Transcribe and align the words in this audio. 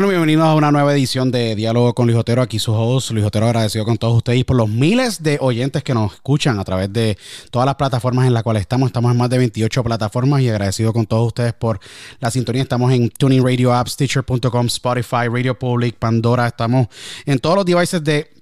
Bueno, 0.00 0.12
bienvenidos 0.12 0.46
a 0.46 0.54
una 0.54 0.72
nueva 0.72 0.94
edición 0.94 1.30
de 1.30 1.54
Diálogo 1.54 1.94
con 1.94 2.06
Luis 2.06 2.16
Otero. 2.16 2.40
Aquí 2.40 2.58
su 2.58 2.72
host, 2.72 3.10
Luis 3.10 3.22
Otero, 3.26 3.44
agradecido 3.44 3.84
con 3.84 3.98
todos 3.98 4.16
ustedes 4.16 4.46
por 4.46 4.56
los 4.56 4.66
miles 4.66 5.22
de 5.22 5.36
oyentes 5.42 5.84
que 5.84 5.92
nos 5.92 6.14
escuchan 6.14 6.58
a 6.58 6.64
través 6.64 6.90
de 6.90 7.18
todas 7.50 7.66
las 7.66 7.74
plataformas 7.74 8.26
en 8.26 8.32
las 8.32 8.42
cuales 8.42 8.62
estamos. 8.62 8.86
Estamos 8.86 9.12
en 9.12 9.18
más 9.18 9.28
de 9.28 9.36
28 9.36 9.84
plataformas 9.84 10.40
y 10.40 10.48
agradecido 10.48 10.94
con 10.94 11.04
todos 11.04 11.26
ustedes 11.26 11.52
por 11.52 11.80
la 12.18 12.30
sintonía. 12.30 12.62
Estamos 12.62 12.90
en 12.94 13.10
Tuning 13.10 13.44
Radio 13.44 13.74
Apps, 13.74 13.94
Teacher.com, 13.98 14.66
Spotify, 14.68 15.28
Radio 15.30 15.58
Public, 15.58 15.96
Pandora. 15.96 16.46
Estamos 16.46 16.86
en 17.26 17.38
todos 17.38 17.56
los 17.56 17.66
devices 17.66 18.02
de 18.02 18.39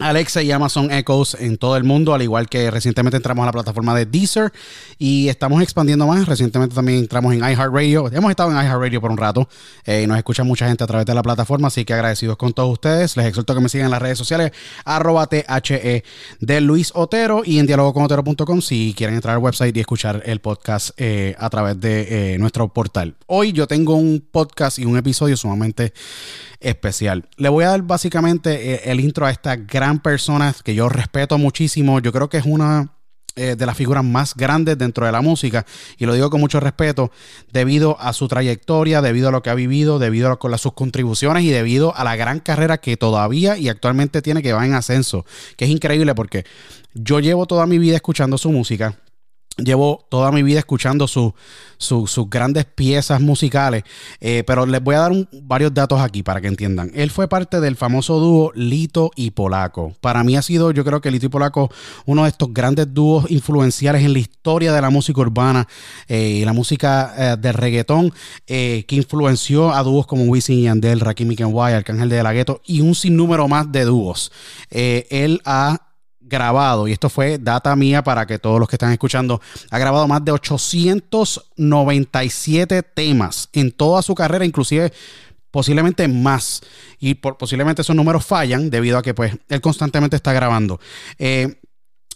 Alexa 0.00 0.42
y 0.42 0.50
Amazon 0.50 0.90
Echoes 0.90 1.36
en 1.38 1.58
todo 1.58 1.76
el 1.76 1.84
mundo, 1.84 2.14
al 2.14 2.22
igual 2.22 2.48
que 2.48 2.70
recientemente 2.70 3.18
entramos 3.18 3.42
a 3.42 3.46
la 3.46 3.52
plataforma 3.52 3.94
de 3.94 4.06
Deezer 4.06 4.52
y 4.98 5.28
estamos 5.28 5.62
expandiendo 5.62 6.06
más. 6.06 6.26
Recientemente 6.26 6.74
también 6.74 6.98
entramos 6.98 7.34
en 7.34 7.40
iHeartRadio. 7.40 8.10
Hemos 8.10 8.30
estado 8.30 8.50
en 8.50 8.56
iHeartRadio 8.56 9.00
por 9.00 9.10
un 9.10 9.18
rato 9.18 9.48
eh, 9.84 10.02
y 10.02 10.06
nos 10.06 10.16
escucha 10.16 10.42
mucha 10.42 10.66
gente 10.66 10.84
a 10.84 10.86
través 10.86 11.06
de 11.06 11.14
la 11.14 11.22
plataforma, 11.22 11.68
así 11.68 11.84
que 11.84 11.92
agradecidos 11.92 12.36
con 12.38 12.52
todos 12.52 12.72
ustedes. 12.72 13.16
Les 13.16 13.26
exhorto 13.26 13.54
que 13.54 13.60
me 13.60 13.68
sigan 13.68 13.86
en 13.86 13.90
las 13.90 14.02
redes 14.02 14.16
sociales, 14.16 14.52
arroba 14.84 15.26
THE 15.26 16.02
de 16.40 16.60
Luis 16.62 16.92
Otero 16.94 17.42
y 17.44 17.58
en 17.58 17.66
dialogoconotero.com 17.66 18.62
si 18.62 18.94
quieren 18.96 19.16
entrar 19.16 19.36
al 19.36 19.42
website 19.42 19.76
y 19.76 19.80
escuchar 19.80 20.22
el 20.24 20.40
podcast 20.40 20.90
eh, 20.96 21.34
a 21.38 21.50
través 21.50 21.78
de 21.78 22.34
eh, 22.34 22.38
nuestro 22.38 22.68
portal. 22.68 23.16
Hoy 23.26 23.52
yo 23.52 23.66
tengo 23.66 23.96
un 23.96 24.24
podcast 24.30 24.78
y 24.78 24.86
un 24.86 24.96
episodio 24.96 25.36
sumamente 25.36 25.92
especial. 26.58 27.26
Le 27.36 27.48
voy 27.48 27.64
a 27.64 27.68
dar 27.68 27.82
básicamente 27.82 28.90
el 28.90 29.00
intro 29.00 29.24
a 29.24 29.30
esta 29.30 29.56
gran 29.56 29.89
persona 29.98 30.54
que 30.64 30.74
yo 30.74 30.88
respeto 30.88 31.36
muchísimo. 31.36 31.98
Yo 32.00 32.12
creo 32.12 32.28
que 32.28 32.38
es 32.38 32.46
una 32.46 32.92
eh, 33.36 33.54
de 33.56 33.66
las 33.66 33.76
figuras 33.76 34.04
más 34.04 34.34
grandes 34.34 34.76
dentro 34.76 35.06
de 35.06 35.12
la 35.12 35.20
música 35.20 35.64
y 35.96 36.04
lo 36.04 36.14
digo 36.14 36.30
con 36.30 36.40
mucho 36.40 36.58
respeto 36.58 37.12
debido 37.52 37.96
a 38.00 38.12
su 38.12 38.26
trayectoria, 38.26 39.02
debido 39.02 39.28
a 39.28 39.30
lo 39.30 39.42
que 39.42 39.50
ha 39.50 39.54
vivido, 39.54 40.00
debido 40.00 40.30
a, 40.32 40.58
sus 40.58 40.72
contribuciones 40.72 41.44
y 41.44 41.50
debido 41.50 41.94
a 41.96 42.02
la 42.02 42.16
gran 42.16 42.40
carrera 42.40 42.78
que 42.78 42.96
todavía 42.96 43.56
y 43.56 43.68
actualmente 43.68 44.20
tiene 44.20 44.42
que 44.42 44.52
va 44.52 44.66
en 44.66 44.74
ascenso, 44.74 45.24
que 45.56 45.64
es 45.64 45.70
increíble 45.70 46.14
porque 46.14 46.44
yo 46.92 47.20
llevo 47.20 47.46
toda 47.46 47.66
mi 47.66 47.78
vida 47.78 47.94
escuchando 47.94 48.36
su 48.36 48.50
música, 48.50 48.96
Llevo 49.56 50.06
toda 50.08 50.32
mi 50.32 50.42
vida 50.42 50.60
escuchando 50.60 51.06
sus 51.06 52.30
grandes 52.30 52.64
piezas 52.64 53.20
musicales, 53.20 53.82
eh, 54.20 54.42
pero 54.46 54.64
les 54.64 54.82
voy 54.82 54.94
a 54.94 55.00
dar 55.00 55.12
varios 55.42 55.74
datos 55.74 56.00
aquí 56.00 56.22
para 56.22 56.40
que 56.40 56.46
entiendan. 56.46 56.90
Él 56.94 57.10
fue 57.10 57.28
parte 57.28 57.60
del 57.60 57.76
famoso 57.76 58.20
dúo 58.20 58.52
Lito 58.54 59.10
y 59.16 59.32
Polaco. 59.32 59.94
Para 60.00 60.24
mí 60.24 60.36
ha 60.36 60.42
sido, 60.42 60.70
yo 60.70 60.84
creo 60.84 61.00
que 61.00 61.10
Lito 61.10 61.26
y 61.26 61.28
Polaco, 61.28 61.70
uno 62.06 62.22
de 62.22 62.30
estos 62.30 62.54
grandes 62.54 62.94
dúos 62.94 63.30
influenciales 63.30 64.02
en 64.02 64.12
la 64.12 64.20
historia 64.20 64.72
de 64.72 64.80
la 64.80 64.88
música 64.88 65.20
urbana 65.20 65.66
eh, 66.08 66.38
y 66.40 66.44
la 66.44 66.52
música 66.52 67.12
eh, 67.18 67.36
de 67.38 67.52
reggaetón, 67.52 68.12
que 68.46 68.86
influenció 68.90 69.72
a 69.74 69.82
dúos 69.82 70.06
como 70.06 70.24
Wisin 70.24 70.60
y 70.60 70.62
Yandel, 70.62 71.00
Rakim 71.00 71.30
y 71.32 71.36
Kenway, 71.36 71.74
Arcángel 71.74 72.08
de 72.08 72.22
la 72.22 72.32
Gueto 72.32 72.62
y 72.64 72.80
un 72.80 72.94
sinnúmero 72.94 73.46
más 73.48 73.70
de 73.70 73.84
dúos. 73.84 74.32
él 74.70 75.42
ha 75.44 75.89
grabado, 76.30 76.88
y 76.88 76.92
esto 76.92 77.10
fue 77.10 77.36
data 77.38 77.76
mía 77.76 78.02
para 78.02 78.26
que 78.26 78.38
todos 78.38 78.58
los 78.58 78.66
que 78.68 78.76
están 78.76 78.92
escuchando, 78.92 79.42
ha 79.70 79.78
grabado 79.78 80.08
más 80.08 80.24
de 80.24 80.32
897 80.32 82.82
temas 82.82 83.50
en 83.52 83.72
toda 83.72 84.00
su 84.00 84.14
carrera, 84.14 84.46
inclusive 84.46 84.90
posiblemente 85.50 86.08
más. 86.08 86.62
Y 86.98 87.12
posiblemente 87.14 87.82
esos 87.82 87.96
números 87.96 88.24
fallan 88.24 88.70
debido 88.70 88.96
a 88.96 89.02
que 89.02 89.12
pues 89.12 89.36
él 89.48 89.60
constantemente 89.60 90.16
está 90.16 90.32
grabando. 90.32 90.80
Eh, 91.18 91.58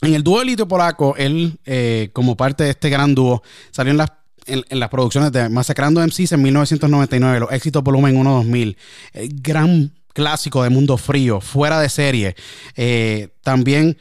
en 0.01 0.15
el 0.15 0.23
dúo 0.23 0.41
Elite 0.41 0.65
Polaco, 0.67 1.17
él, 1.17 1.59
eh, 1.65 2.11
como 2.13 2.37
parte 2.37 2.63
de 2.65 2.71
este 2.71 2.91
gran 2.91 3.15
dúo, 3.15 3.43
salió 3.71 3.91
en 3.91 3.99
las 3.99 4.13
en, 4.47 4.79
las 4.79 4.89
producciones 4.89 5.33
de 5.33 5.49
Masacrando 5.49 6.07
MCs 6.07 6.33
en 6.33 6.43
1999, 6.43 7.41
los 7.41 7.53
éxitos 7.53 7.83
volumen 7.83 8.23
1-2000, 8.23 8.77
el 9.13 9.29
gran 9.41 9.93
clásico 10.15 10.63
de 10.63 10.71
Mundo 10.71 10.97
Frío, 10.97 11.43
fuera 11.43 11.79
de 11.81 11.91
serie. 11.91 12.35
Eh, 12.77 13.29
también 13.43 13.99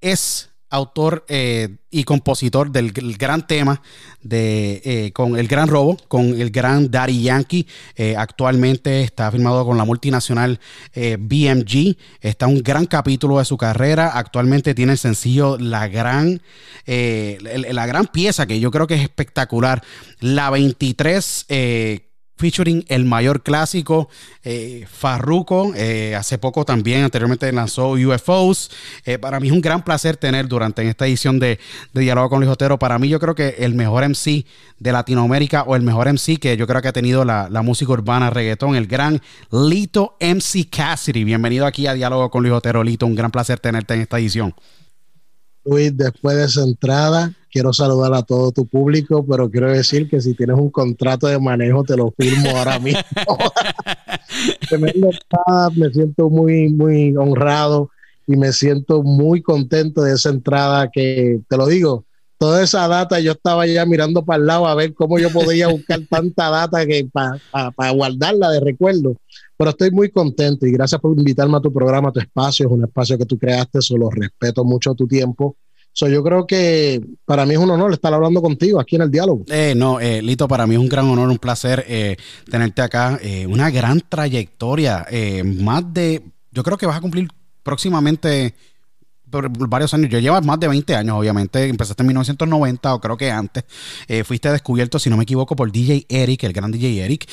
es 0.00 0.50
autor 0.70 1.24
eh, 1.28 1.76
y 1.88 2.02
compositor 2.02 2.72
del 2.72 2.90
gran 3.16 3.46
tema 3.46 3.80
de 4.22 4.82
eh, 4.84 5.12
con 5.12 5.38
el 5.38 5.46
gran 5.46 5.68
robo 5.68 5.96
con 6.08 6.40
el 6.40 6.50
gran 6.50 6.90
Daddy 6.90 7.22
Yankee. 7.22 7.68
Actualmente 8.16 9.02
está 9.02 9.30
firmado 9.30 9.64
con 9.64 9.76
la 9.76 9.84
multinacional 9.84 10.58
BMG 10.96 11.96
está 12.20 12.48
un 12.48 12.60
gran 12.60 12.86
capítulo 12.86 13.38
de 13.38 13.44
su 13.44 13.56
carrera. 13.56 14.18
Actualmente 14.18 14.74
tiene 14.74 14.92
el 14.92 14.98
sencillo 14.98 15.58
la 15.58 15.86
gran 15.86 16.42
la 16.86 17.86
gran 17.86 18.06
pieza 18.08 18.46
que 18.46 18.58
yo 18.58 18.72
creo 18.72 18.88
que 18.88 18.94
es 18.94 19.02
espectacular. 19.02 19.80
La 20.18 20.50
23 20.50 21.46
featuring 22.36 22.84
el 22.88 23.04
mayor 23.04 23.42
clásico, 23.42 24.08
eh, 24.42 24.86
Farruko. 24.90 25.72
Eh, 25.76 26.14
hace 26.14 26.38
poco 26.38 26.64
también, 26.64 27.04
anteriormente 27.04 27.50
lanzó 27.52 27.92
UFOs. 27.92 28.70
Eh, 29.04 29.18
para 29.18 29.40
mí 29.40 29.48
es 29.48 29.52
un 29.52 29.60
gran 29.60 29.84
placer 29.84 30.16
tener 30.16 30.48
durante 30.48 30.86
esta 30.88 31.06
edición 31.06 31.38
de, 31.38 31.58
Diálogo 31.92 32.28
con 32.30 32.40
Luis 32.40 32.50
Otero. 32.50 32.78
Para 32.78 32.98
mí, 32.98 33.08
yo 33.08 33.20
creo 33.20 33.34
que 33.34 33.56
el 33.58 33.74
mejor 33.74 34.04
MC 34.08 34.44
de 34.78 34.92
Latinoamérica 34.92 35.62
o 35.62 35.76
el 35.76 35.82
mejor 35.82 36.08
MC 36.08 36.38
que 36.38 36.56
yo 36.56 36.66
creo 36.66 36.82
que 36.82 36.88
ha 36.88 36.92
tenido 36.92 37.24
la, 37.24 37.48
música 37.64 37.92
urbana 37.92 38.28
reggaetón, 38.28 38.76
el 38.76 38.86
gran 38.86 39.22
Lito 39.50 40.16
MC 40.20 40.68
Cassidy. 40.68 41.24
Bienvenido 41.24 41.64
aquí 41.64 41.86
a 41.86 41.94
Diálogo 41.94 42.30
con 42.30 42.42
Luis 42.42 42.52
Otero, 42.54 42.84
Lito. 42.84 43.06
Un 43.06 43.14
gran 43.14 43.30
placer 43.30 43.58
tenerte 43.58 43.94
en 43.94 44.02
esta 44.02 44.18
edición. 44.18 44.54
Luis, 45.64 45.96
después 45.96 46.36
de 46.36 46.44
esa 46.44 46.62
entrada, 46.62 47.32
quiero 47.54 47.72
saludar 47.72 48.12
a 48.14 48.22
todo 48.24 48.50
tu 48.50 48.66
público, 48.66 49.24
pero 49.24 49.48
quiero 49.48 49.70
decir 49.70 50.08
que 50.08 50.20
si 50.20 50.34
tienes 50.34 50.56
un 50.56 50.70
contrato 50.70 51.28
de 51.28 51.38
manejo, 51.38 51.84
te 51.84 51.96
lo 51.96 52.12
firmo 52.18 52.50
ahora 52.50 52.80
mismo. 52.80 53.00
me 55.76 55.90
siento 55.90 56.28
muy, 56.28 56.68
muy 56.68 57.16
honrado 57.16 57.90
y 58.26 58.36
me 58.36 58.52
siento 58.52 59.04
muy 59.04 59.40
contento 59.40 60.02
de 60.02 60.14
esa 60.14 60.30
entrada 60.30 60.90
que, 60.92 61.42
te 61.48 61.56
lo 61.56 61.68
digo, 61.68 62.04
toda 62.38 62.60
esa 62.60 62.88
data 62.88 63.20
yo 63.20 63.30
estaba 63.30 63.68
ya 63.68 63.86
mirando 63.86 64.24
para 64.24 64.40
el 64.40 64.46
lado 64.46 64.66
a 64.66 64.74
ver 64.74 64.92
cómo 64.92 65.20
yo 65.20 65.30
podía 65.30 65.68
buscar 65.68 66.00
tanta 66.10 66.50
data 66.50 66.84
que 66.84 67.08
para 67.12 67.90
guardarla 67.92 68.50
de 68.50 68.58
recuerdo. 68.58 69.14
Pero 69.56 69.70
estoy 69.70 69.92
muy 69.92 70.10
contento 70.10 70.66
y 70.66 70.72
gracias 70.72 71.00
por 71.00 71.16
invitarme 71.16 71.58
a 71.58 71.60
tu 71.60 71.72
programa, 71.72 72.08
a 72.08 72.12
tu 72.12 72.18
espacio. 72.18 72.66
Es 72.66 72.72
un 72.72 72.82
espacio 72.82 73.16
que 73.16 73.26
tú 73.26 73.38
creaste, 73.38 73.80
solo 73.80 74.10
respeto 74.10 74.64
mucho 74.64 74.92
tu 74.96 75.06
tiempo 75.06 75.56
yo 75.94 76.22
creo 76.24 76.46
que 76.46 77.00
para 77.24 77.46
mí 77.46 77.54
es 77.54 77.58
un 77.58 77.70
honor 77.70 77.92
estar 77.92 78.12
hablando 78.12 78.42
contigo 78.42 78.80
aquí 78.80 78.96
en 78.96 79.02
el 79.02 79.10
diálogo. 79.10 79.44
Eh, 79.48 79.74
no, 79.76 80.00
eh, 80.00 80.20
Lito, 80.22 80.48
para 80.48 80.66
mí 80.66 80.74
es 80.74 80.80
un 80.80 80.88
gran 80.88 81.06
honor, 81.06 81.28
un 81.28 81.38
placer 81.38 81.84
eh, 81.88 82.16
tenerte 82.50 82.82
acá. 82.82 83.20
una 83.48 83.70
gran 83.70 84.00
trayectoria, 84.00 85.06
más 85.44 85.92
de, 85.94 86.22
yo 86.50 86.62
creo 86.62 86.76
que 86.76 86.86
vas 86.86 86.96
a 86.96 87.00
cumplir 87.00 87.28
próximamente 87.62 88.54
varios 89.24 89.94
años. 89.94 90.10
Yo 90.10 90.18
llevas 90.18 90.44
más 90.44 90.60
de 90.60 90.68
20 90.68 90.94
años, 90.94 91.16
obviamente. 91.18 91.68
Empezaste 91.68 92.02
en 92.02 92.08
1990 92.08 92.94
o 92.94 93.00
creo 93.00 93.16
que 93.16 93.30
antes. 93.30 93.64
fuiste 94.24 94.50
descubierto, 94.50 94.98
si 94.98 95.10
no 95.10 95.16
me 95.16 95.24
equivoco, 95.24 95.56
por 95.56 95.70
DJ 95.70 96.06
Eric, 96.08 96.44
el 96.44 96.52
gran 96.52 96.70
DJ 96.70 97.04
Eric. 97.04 97.28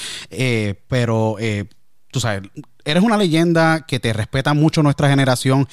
pero 0.88 1.38
tú 2.12 2.19
sabes, 2.19 2.50
eres 2.86 3.04
una 3.04 3.18
leyenda 3.18 3.86
que 3.88 4.00
te 4.00 4.14
respeta 4.14 4.54
mucho 4.54 4.84
nuestra 4.84 5.10
generación 5.10 5.68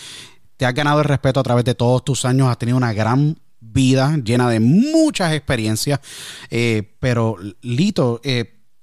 te 0.58 0.66
has 0.66 0.75
ganado 0.75 0.99
el 0.99 1.06
respeto 1.06 1.40
a 1.40 1.43
través 1.43 1.64
de 1.64 1.75
todos 1.75 2.05
tus 2.05 2.26
años, 2.26 2.49
has 2.49 2.58
tenido 2.58 2.76
una 2.76 2.93
gran 2.93 3.38
vida 3.60 4.19
llena 4.22 4.50
de 4.50 4.60
muchas 4.60 5.32
experiencias, 5.32 6.00
eh, 6.50 6.82
pero 6.99 7.37
Lito, 7.62 8.20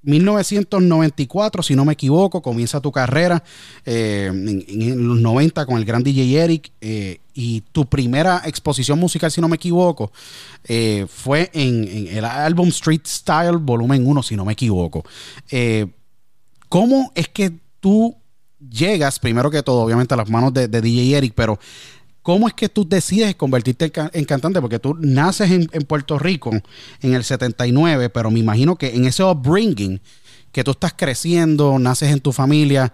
1994, 0.01 1.59
eh, 1.59 1.63
si 1.63 1.75
no 1.75 1.83
me 1.83 1.93
equivoco, 1.93 2.41
comienza 2.41 2.79
tu 2.79 2.93
carrera 2.93 3.43
eh, 3.85 4.31
en, 4.31 5.07
los 5.07 5.19
90 5.19 5.65
con 5.65 5.77
el 5.77 5.85
gran 5.85 6.01
DJ 6.01 6.43
Eric 6.43 6.71
y 7.33 7.61
tu 7.73 7.85
primera 7.85 8.41
exposición 8.45 8.97
musical, 8.97 9.29
si 9.29 9.41
no 9.41 9.49
me 9.49 9.57
equivoco, 9.57 10.13
fue 11.09 11.49
en, 11.53 12.07
el 12.09 12.23
álbum 12.23 12.69
Street 12.69 13.01
Style 13.05 13.57
Volumen 13.57 14.07
1, 14.07 14.23
si 14.23 14.37
no 14.37 14.45
me 14.45 14.53
equivoco. 14.53 15.03
¿Cómo 16.69 17.11
es 17.15 17.27
que 17.27 17.51
tú 17.81 18.15
llegas, 18.69 19.19
primero 19.19 19.51
que 19.51 19.63
todo, 19.63 19.81
obviamente 19.81 20.13
a 20.13 20.17
las 20.17 20.29
manos 20.29 20.53
de, 20.53 20.67
DJ 20.67 21.17
Eric, 21.17 21.33
pero 21.35 21.59
¿cómo 22.21 22.47
es 22.47 22.53
que 22.53 22.69
tú 22.69 22.87
decides 22.87 23.35
convertirte 23.35 23.91
en, 24.13 24.25
cantante? 24.25 24.61
Porque 24.61 24.79
tú 24.79 24.95
naces 24.99 25.51
en, 25.51 25.67
Puerto 25.83 26.19
Rico 26.19 26.51
en 27.01 27.13
el 27.13 27.23
79, 27.23 28.09
pero 28.09 28.31
me 28.31 28.39
imagino 28.39 28.75
que 28.75 28.95
en 28.95 29.05
ese 29.05 29.23
upbringing, 29.23 29.99
que 30.51 30.63
tú 30.63 30.71
estás 30.71 30.93
creciendo, 30.95 31.77
naces 31.79 32.11
en 32.11 32.19
tu 32.19 32.31
familia, 32.31 32.91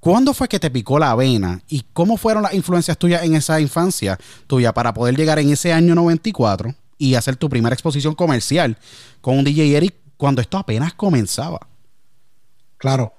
¿cuándo 0.00 0.34
fue 0.34 0.48
que 0.48 0.60
te 0.60 0.70
picó 0.70 0.98
la 0.98 1.12
avena? 1.12 1.62
¿Y 1.68 1.84
cómo 1.92 2.16
fueron 2.16 2.42
las 2.42 2.54
influencias 2.54 2.98
tuyas 2.98 3.22
en 3.22 3.34
esa 3.34 3.60
infancia 3.60 4.18
tuya 4.46 4.72
para 4.72 4.92
poder 4.92 5.16
llegar 5.16 5.38
en 5.38 5.50
ese 5.50 5.72
año 5.72 5.94
94 5.94 6.74
y 6.98 7.14
hacer 7.14 7.36
tu 7.36 7.48
primera 7.48 7.74
exposición 7.74 8.14
comercial 8.14 8.76
con 9.20 9.38
un 9.38 9.44
DJ 9.44 9.76
Eric 9.76 9.94
cuando 10.16 10.40
esto 10.40 10.58
apenas 10.58 10.94
comenzaba? 10.94 11.66
Claro. 12.76 13.14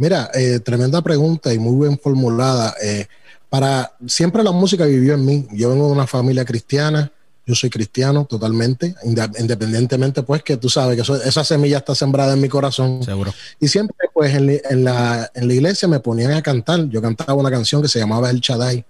Mira, 0.00 0.30
eh, 0.32 0.60
tremenda 0.60 1.02
pregunta 1.02 1.52
y 1.52 1.58
muy 1.58 1.86
bien 1.86 1.98
formulada. 1.98 2.74
Eh, 2.82 3.06
para 3.50 3.92
siempre 4.06 4.42
la 4.42 4.50
música 4.50 4.86
vivió 4.86 5.12
en 5.12 5.26
mí. 5.26 5.46
Yo 5.52 5.68
vengo 5.68 5.88
de 5.88 5.92
una 5.92 6.06
familia 6.06 6.42
cristiana. 6.46 7.12
Yo 7.46 7.54
soy 7.54 7.68
cristiano 7.68 8.24
totalmente, 8.24 8.94
independientemente, 9.04 10.22
pues 10.22 10.42
que 10.42 10.56
tú 10.56 10.70
sabes 10.70 10.96
que 10.96 11.28
esa 11.28 11.44
semilla 11.44 11.78
está 11.78 11.94
sembrada 11.94 12.32
en 12.32 12.40
mi 12.40 12.48
corazón. 12.48 13.02
Seguro. 13.02 13.34
Y 13.60 13.68
siempre, 13.68 13.94
pues 14.14 14.34
en, 14.34 14.84
la, 14.84 15.30
iglesia 15.34 15.86
me 15.86 16.00
ponían 16.00 16.32
a 16.32 16.40
cantar. 16.40 16.88
Yo 16.88 17.02
cantaba 17.02 17.34
una 17.34 17.50
canción 17.50 17.82
que 17.82 17.88
se 17.88 17.98
llamaba 17.98 18.30
El 18.30 18.40
Chadai. 18.40 18.82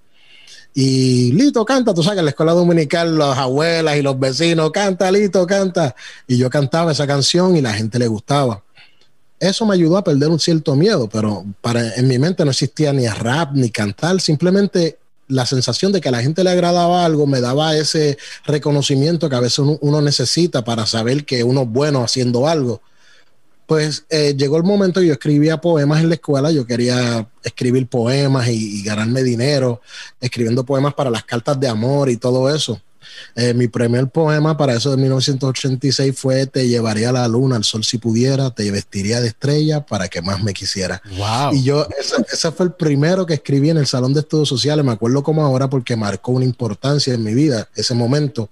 Y 0.74 1.32
Lito 1.32 1.64
canta, 1.64 1.92
tú 1.92 2.04
sabes, 2.04 2.20
en 2.20 2.26
la 2.26 2.30
escuela 2.30 2.52
dominical, 2.52 3.18
las 3.18 3.36
abuelas 3.36 3.96
y 3.96 4.02
los 4.02 4.16
vecinos, 4.16 4.70
canta, 4.70 5.10
Lito, 5.10 5.44
canta. 5.44 5.96
Y 6.28 6.36
yo 6.36 6.48
cantaba 6.50 6.92
esa 6.92 7.08
canción 7.08 7.56
y 7.56 7.62
la 7.62 7.72
gente 7.72 7.98
le 7.98 8.06
gustaba 8.06 8.62
eso 9.40 9.64
me 9.64 9.74
ayudó 9.74 9.96
a 9.96 10.04
perder 10.04 10.28
un 10.28 10.38
cierto 10.38 10.76
miedo, 10.76 11.08
pero 11.08 11.44
para, 11.62 11.94
en 11.94 12.06
mi 12.06 12.18
mente 12.18 12.44
no 12.44 12.50
existía 12.50 12.92
ni 12.92 13.08
rap 13.08 13.52
ni 13.54 13.70
cantar, 13.70 14.20
simplemente 14.20 14.98
la 15.28 15.46
sensación 15.46 15.92
de 15.92 16.00
que 16.00 16.08
a 16.08 16.12
la 16.12 16.22
gente 16.22 16.44
le 16.44 16.50
agradaba 16.50 17.04
algo 17.04 17.26
me 17.26 17.40
daba 17.40 17.76
ese 17.76 18.18
reconocimiento 18.44 19.30
que 19.30 19.36
a 19.36 19.40
veces 19.40 19.60
uno, 19.60 20.02
necesita 20.02 20.62
para 20.64 20.86
saber 20.86 21.24
que 21.24 21.42
uno 21.42 21.62
es 21.62 21.68
bueno 21.68 22.02
haciendo 22.02 22.46
algo. 22.46 22.82
Pues 23.66 24.04
eh, 24.10 24.34
llegó 24.36 24.56
el 24.56 24.64
momento, 24.64 25.00
yo 25.00 25.12
escribía 25.12 25.60
poemas 25.60 26.00
en 26.00 26.08
la 26.08 26.16
escuela, 26.16 26.50
yo 26.50 26.66
quería 26.66 27.28
escribir 27.44 27.86
poemas 27.86 28.48
y 28.48 28.82
ganarme 28.82 29.22
dinero, 29.22 29.80
escribiendo 30.20 30.64
poemas 30.64 30.94
para 30.94 31.08
las 31.08 31.24
cartas 31.24 31.58
de 31.60 31.68
amor 31.68 32.10
y 32.10 32.16
todo 32.16 32.52
eso. 32.52 32.80
Eh, 33.34 33.54
mi 33.54 33.68
primer 33.68 34.08
poema 34.08 34.56
para 34.56 34.74
eso 34.74 34.90
de 34.90 34.96
1986 34.96 36.18
fue 36.18 36.46
Te 36.46 36.68
llevaría 36.68 37.10
a 37.10 37.12
la 37.12 37.28
luna, 37.28 37.56
al 37.56 37.64
sol 37.64 37.84
si 37.84 37.98
pudiera, 37.98 38.50
te 38.50 38.70
vestiría 38.70 39.20
de 39.20 39.28
estrella 39.28 39.84
para 39.84 40.08
que 40.08 40.22
más 40.22 40.42
me 40.42 40.52
quisiera. 40.52 41.02
Y 41.52 41.62
yo, 41.62 41.86
ese, 42.32 42.52
fue 42.52 42.66
el 42.66 42.72
primero 42.72 43.26
que 43.26 43.34
escribí 43.34 43.70
en 43.70 43.78
el 43.78 43.86
Salón 43.86 44.14
de 44.14 44.20
Estudios 44.20 44.48
Sociales, 44.48 44.84
me 44.84 44.92
acuerdo 44.92 45.22
como 45.22 45.44
ahora 45.44 45.68
porque 45.68 45.96
marcó 45.96 46.32
una 46.32 46.44
importancia 46.44 47.14
en 47.14 47.22
mi 47.22 47.34
vida, 47.34 47.68
ese 47.74 47.94
momento, 47.94 48.50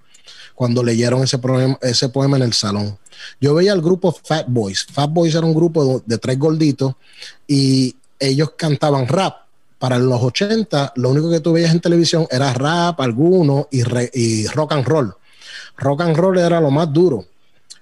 cuando 0.55 0.83
leyeron 0.83 1.23
ese, 1.23 1.37
poema, 1.37 1.77
ese 1.81 2.09
poema 2.09 2.37
en 2.37 2.43
el 2.43 2.53
salón. 2.53 2.97
Yo 3.39 3.53
veía 3.53 3.73
el 3.73 3.81
grupo 3.81 4.11
Fat 4.11 4.45
Boys. 4.47 4.85
Fat 4.91 5.11
Boys 5.11 5.35
era 5.35 5.45
un 5.45 5.53
grupo 5.53 6.01
de 6.05 6.17
tres 6.17 6.37
gorditos 6.37 6.95
y 7.47 7.95
ellos 8.19 8.51
cantaban 8.57 9.07
rap 9.07 9.48
para 9.79 9.97
los 9.97 10.21
80 10.21 10.93
lo 10.97 11.09
único 11.09 11.31
que 11.31 11.39
tú 11.39 11.53
veías 11.53 11.71
en 11.71 11.79
televisión 11.79 12.27
era 12.29 12.53
rap, 12.53 12.99
alguno 13.01 13.67
y, 13.71 13.81
y 14.13 14.47
rock 14.47 14.73
and 14.73 14.85
roll. 14.85 15.15
rock 15.77 16.01
and 16.01 16.17
roll 16.17 16.37
era 16.37 16.59
lo 16.59 16.69
más 16.69 16.91
duro. 16.93 17.25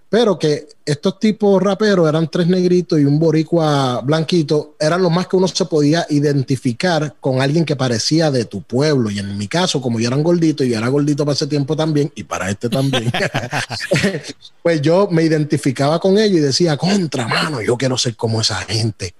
Pero 0.09 0.39
que 0.39 0.69
estos 0.85 1.19
tipos 1.19 1.61
raperos 1.61 2.07
eran 2.07 2.29
tres 2.29 2.47
negritos 2.47 2.97
y 2.97 3.03
un 3.03 3.19
boricua 3.19 3.99
blanquito, 4.01 4.75
eran 4.79 5.01
lo 5.01 5.09
más 5.09 5.27
que 5.27 5.35
uno 5.35 5.49
se 5.49 5.65
podía 5.65 6.05
identificar 6.09 7.15
con 7.19 7.41
alguien 7.41 7.65
que 7.65 7.75
parecía 7.75 8.31
de 8.31 8.45
tu 8.45 8.61
pueblo. 8.61 9.11
Y 9.11 9.19
en 9.19 9.37
mi 9.37 9.49
caso, 9.49 9.81
como 9.81 9.99
yo 9.99 10.07
era 10.07 10.15
gordito 10.15 10.63
y 10.63 10.69
yo 10.69 10.77
era 10.77 10.87
gordito 10.87 11.25
para 11.25 11.33
ese 11.33 11.47
tiempo 11.47 11.75
también, 11.75 12.09
y 12.15 12.23
para 12.23 12.49
este 12.49 12.69
también, 12.69 13.11
pues 14.63 14.81
yo 14.81 15.09
me 15.11 15.23
identificaba 15.23 15.99
con 15.99 16.17
ellos 16.17 16.37
y 16.37 16.41
decía, 16.41 16.77
contra 16.77 17.27
mano, 17.27 17.61
yo 17.61 17.75
quiero 17.75 17.97
ser 17.97 18.15
como 18.15 18.39
esa 18.39 18.61
gente. 18.61 19.13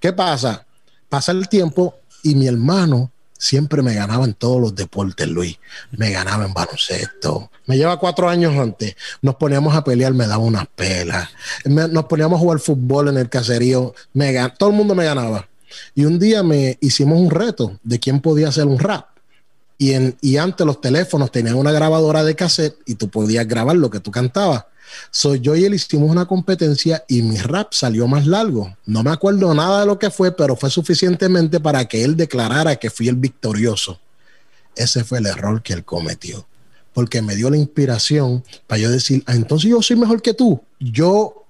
¿Qué 0.00 0.12
pasa? 0.12 0.66
Pasa 1.08 1.30
el 1.30 1.48
tiempo 1.48 2.01
y 2.22 2.34
mi 2.34 2.46
hermano 2.46 3.10
siempre 3.42 3.82
me 3.82 3.94
ganaba 3.94 4.24
en 4.24 4.34
todos 4.34 4.60
los 4.60 4.74
deportes, 4.76 5.26
Luis. 5.28 5.58
Me 5.90 6.10
ganaba 6.10 6.44
en 6.44 6.54
baloncesto. 6.54 7.50
Me 7.66 7.76
lleva 7.76 7.98
cuatro 7.98 8.28
años 8.28 8.56
antes. 8.56 8.94
Nos 9.20 9.34
poníamos 9.34 9.74
a 9.74 9.82
pelear, 9.82 10.14
me 10.14 10.28
daba 10.28 10.44
unas 10.44 10.68
pelas. 10.68 11.28
nos 11.64 12.04
poníamos 12.04 12.36
a 12.36 12.40
jugar 12.40 12.60
fútbol 12.60 13.08
en 13.08 13.18
el 13.18 13.28
caserío. 13.28 13.94
Me, 14.12 14.32
todo 14.50 14.70
el 14.70 14.76
mundo 14.76 14.94
me 14.94 15.04
ganaba. 15.04 15.48
Y 15.94 16.04
un 16.04 16.20
día 16.20 16.44
me 16.44 16.78
hicimos 16.80 17.18
un 17.18 17.30
reto 17.30 17.80
de 17.82 17.98
quién 17.98 18.20
podía 18.20 18.48
hacer 18.48 18.66
un 18.66 18.78
rap. 18.78 19.06
Y, 19.76 19.92
y 20.20 20.36
antes 20.36 20.64
los 20.64 20.80
teléfonos 20.80 21.32
tenían 21.32 21.56
una 21.56 21.72
grabadora 21.72 22.22
de 22.22 22.36
cassette 22.36 22.76
y 22.86 22.94
tú 22.94 23.08
podías 23.08 23.48
grabar 23.48 23.74
lo 23.74 23.90
que 23.90 23.98
tú 23.98 24.12
cantabas. 24.12 24.66
Soy 25.10 25.40
yo 25.40 25.54
y 25.54 25.64
él 25.64 25.74
hicimos 25.74 26.10
una 26.10 26.26
competencia 26.26 27.04
y 27.08 27.22
mi 27.22 27.38
rap 27.38 27.72
salió 27.72 28.06
más 28.08 28.26
largo. 28.26 28.76
No 28.86 29.02
me 29.02 29.10
acuerdo 29.10 29.52
nada 29.54 29.80
de 29.80 29.86
lo 29.86 29.98
que 29.98 30.10
fue, 30.10 30.32
pero 30.32 30.56
fue 30.56 30.70
suficientemente 30.70 31.60
para 31.60 31.86
que 31.86 32.04
él 32.04 32.16
declarara 32.16 32.76
que 32.76 32.90
fui 32.90 33.08
el 33.08 33.16
victorioso. 33.16 34.00
Ese 34.74 35.04
fue 35.04 35.18
el 35.18 35.26
error 35.26 35.62
que 35.62 35.74
él 35.74 35.84
cometió, 35.84 36.46
porque 36.94 37.20
me 37.20 37.36
dio 37.36 37.50
la 37.50 37.58
inspiración 37.58 38.42
para 38.66 38.80
yo 38.80 38.90
decir, 38.90 39.22
ah, 39.26 39.34
entonces 39.34 39.70
yo 39.70 39.82
soy 39.82 39.96
mejor 39.96 40.22
que 40.22 40.34
tú. 40.34 40.62
Yo 40.78 41.42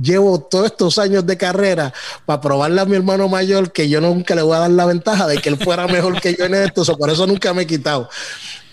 llevo 0.00 0.40
todos 0.40 0.66
estos 0.66 0.98
años 0.98 1.26
de 1.26 1.36
carrera 1.36 1.92
para 2.24 2.40
probarle 2.40 2.80
a 2.80 2.84
mi 2.84 2.96
hermano 2.96 3.28
mayor 3.28 3.72
que 3.72 3.88
yo 3.88 4.00
nunca 4.00 4.34
le 4.34 4.42
voy 4.42 4.56
a 4.56 4.60
dar 4.60 4.70
la 4.70 4.86
ventaja 4.86 5.26
de 5.26 5.38
que 5.38 5.48
él 5.48 5.58
fuera 5.58 5.86
mejor 5.86 6.20
que 6.20 6.34
yo 6.34 6.44
en 6.44 6.54
esto, 6.54 6.84
por 6.96 7.10
eso 7.10 7.26
nunca 7.26 7.52
me 7.52 7.62
he 7.62 7.66
quitado. 7.66 8.08